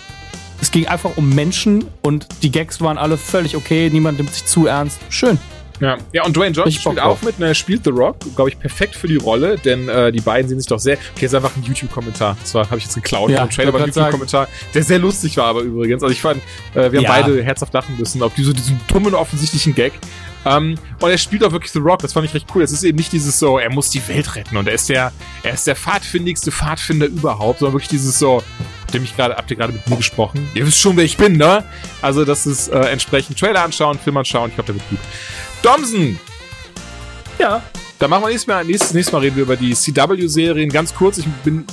es 0.60 0.70
ging 0.70 0.86
einfach 0.86 1.16
um 1.16 1.30
Menschen 1.34 1.84
und 2.02 2.26
die 2.42 2.50
Gags 2.50 2.80
waren 2.80 2.98
alle 2.98 3.16
völlig 3.16 3.56
okay, 3.56 3.88
niemand 3.90 4.18
nimmt 4.18 4.32
sich 4.32 4.44
zu 4.44 4.66
ernst. 4.66 4.98
Schön. 5.08 5.38
Ja, 5.80 5.98
ja 6.12 6.24
und 6.24 6.36
Dwayne 6.36 6.54
Johnson 6.54 6.72
spielt 6.72 7.00
auch 7.00 7.20
mit, 7.22 7.38
ne, 7.38 7.48
er 7.48 7.54
spielt 7.54 7.84
The 7.84 7.90
Rock, 7.90 8.16
glaube 8.34 8.50
ich, 8.50 8.58
perfekt 8.58 8.94
für 8.94 9.08
die 9.08 9.16
Rolle, 9.16 9.58
denn 9.58 9.88
äh, 9.88 10.10
die 10.12 10.20
beiden 10.20 10.48
sehen 10.48 10.58
sich 10.58 10.68
doch 10.68 10.78
sehr. 10.78 10.96
Okay, 11.14 11.26
ist 11.26 11.34
einfach 11.34 11.54
ein 11.56 11.62
YouTube-Kommentar. 11.62 12.36
Das 12.40 12.54
war, 12.54 12.64
habe 12.66 12.78
ich 12.78 12.84
jetzt 12.84 12.94
geklaut. 12.94 13.30
Ja, 13.30 13.42
Im 13.42 13.50
Trailer 13.50 13.72
war 13.72 13.80
ein 13.80 13.86
YouTube-Kommentar, 13.86 14.48
der 14.74 14.82
sehr 14.82 14.98
lustig 14.98 15.36
war, 15.36 15.46
aber 15.46 15.60
übrigens. 15.60 16.02
Also 16.02 16.12
ich 16.12 16.20
fand, 16.20 16.42
äh, 16.74 16.90
wir 16.92 16.98
haben 16.98 17.04
Ja. 17.04 17.10
beide 17.10 17.42
herzhaft 17.42 17.72
lachen 17.74 17.96
müssen 17.98 18.22
auf 18.22 18.34
diese, 18.34 18.54
diesen 18.54 18.80
dummen, 18.88 19.14
offensichtlichen 19.14 19.74
Gag. 19.74 19.92
Ähm, 20.46 20.76
und 21.00 21.10
er 21.10 21.18
spielt 21.18 21.42
auch 21.44 21.50
wirklich 21.52 21.72
The 21.72 21.80
Rock, 21.80 21.98
das 22.00 22.12
fand 22.12 22.24
ich 22.26 22.32
recht 22.32 22.46
cool. 22.54 22.62
Es 22.62 22.70
ist 22.72 22.84
eben 22.84 22.96
nicht 22.96 23.12
dieses 23.12 23.38
so, 23.38 23.58
er 23.58 23.68
muss 23.70 23.90
die 23.90 24.06
Welt 24.08 24.36
retten 24.36 24.56
und 24.56 24.68
er 24.68 24.74
ist 24.74 24.88
der, 24.88 25.12
er 25.42 25.52
ist 25.52 25.66
der 25.66 25.74
pfadfindigste 25.76 26.52
Pfadfinder 26.52 27.06
überhaupt, 27.06 27.58
sondern 27.58 27.74
wirklich 27.74 27.88
dieses 27.90 28.18
so, 28.18 28.42
ihr 28.94 29.00
mich 29.00 29.16
gerade, 29.16 29.34
habt 29.36 29.50
ihr 29.50 29.56
gerade 29.56 29.72
mit 29.72 29.86
mir 29.88 29.96
gesprochen? 29.96 30.48
Ihr 30.54 30.64
wisst 30.66 30.78
schon, 30.78 30.96
wer 30.96 31.04
ich 31.04 31.16
bin, 31.16 31.36
ne? 31.36 31.64
Also 32.00 32.24
das 32.24 32.46
ist 32.46 32.68
äh, 32.68 32.78
entsprechend 32.90 33.38
Trailer 33.38 33.62
anschauen, 33.64 33.98
Film 33.98 34.16
anschauen, 34.16 34.48
ich 34.50 34.54
glaube, 34.54 34.72
der 34.72 34.76
wird 34.76 34.88
gut. 34.88 34.98
Domsen, 35.62 36.18
Ja. 37.38 37.62
da 37.98 38.08
machen 38.08 38.22
wir 38.22 38.28
nächstes 38.28 38.46
Mal, 38.46 38.64
nächstes, 38.64 38.94
nächstes 38.94 39.12
Mal 39.12 39.18
reden 39.20 39.36
wir 39.36 39.42
über 39.42 39.56
die 39.56 39.74
CW-Serien. 39.74 40.70
Ganz 40.70 40.94
kurz, 40.94 41.18
ich 41.18 41.26
bin 41.44 41.64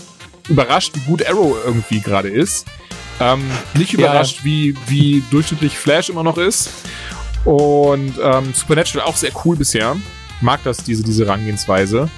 überrascht, 0.50 0.94
wie 0.96 1.00
gut 1.02 1.26
Arrow 1.26 1.56
irgendwie 1.66 2.02
gerade 2.02 2.28
ist. 2.30 2.66
Ähm, 3.20 3.44
nicht 3.76 3.94
Ja. 3.94 4.00
überrascht, 4.00 4.40
wie, 4.44 4.76
wie 4.88 5.24
durchschnittlich 5.32 5.78
Flash 5.78 6.10
immer 6.10 6.24
noch 6.24 6.38
ist. 6.38 6.70
Und 7.46 8.14
ähm, 8.22 8.54
Supernatural 8.54 9.08
auch 9.08 9.16
sehr 9.16 9.32
cool 9.44 9.56
bisher. 9.56 9.96
Mag 10.42 10.62
das, 10.64 10.78
diese, 10.78 11.04
diese 11.04 11.26
Herangehensweise. 11.26 12.10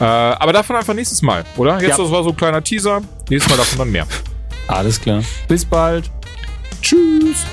Äh, 0.00 0.04
aber 0.04 0.52
davon 0.52 0.76
einfach 0.76 0.94
nächstes 0.94 1.22
Mal, 1.22 1.44
oder? 1.56 1.74
Jetzt 1.80 1.90
Ja. 1.90 1.96
das 1.98 2.10
war 2.10 2.22
so 2.22 2.30
ein 2.30 2.36
kleiner 2.36 2.62
Teaser. 2.62 3.00
Nächstes 3.28 3.50
Mal 3.50 3.56
davon 3.56 3.78
dann 3.78 3.90
mehr. 3.90 4.06
Alles 4.66 5.00
klar. 5.00 5.22
Bis 5.48 5.64
bald. 5.64 6.10
Tschüss. 6.80 7.44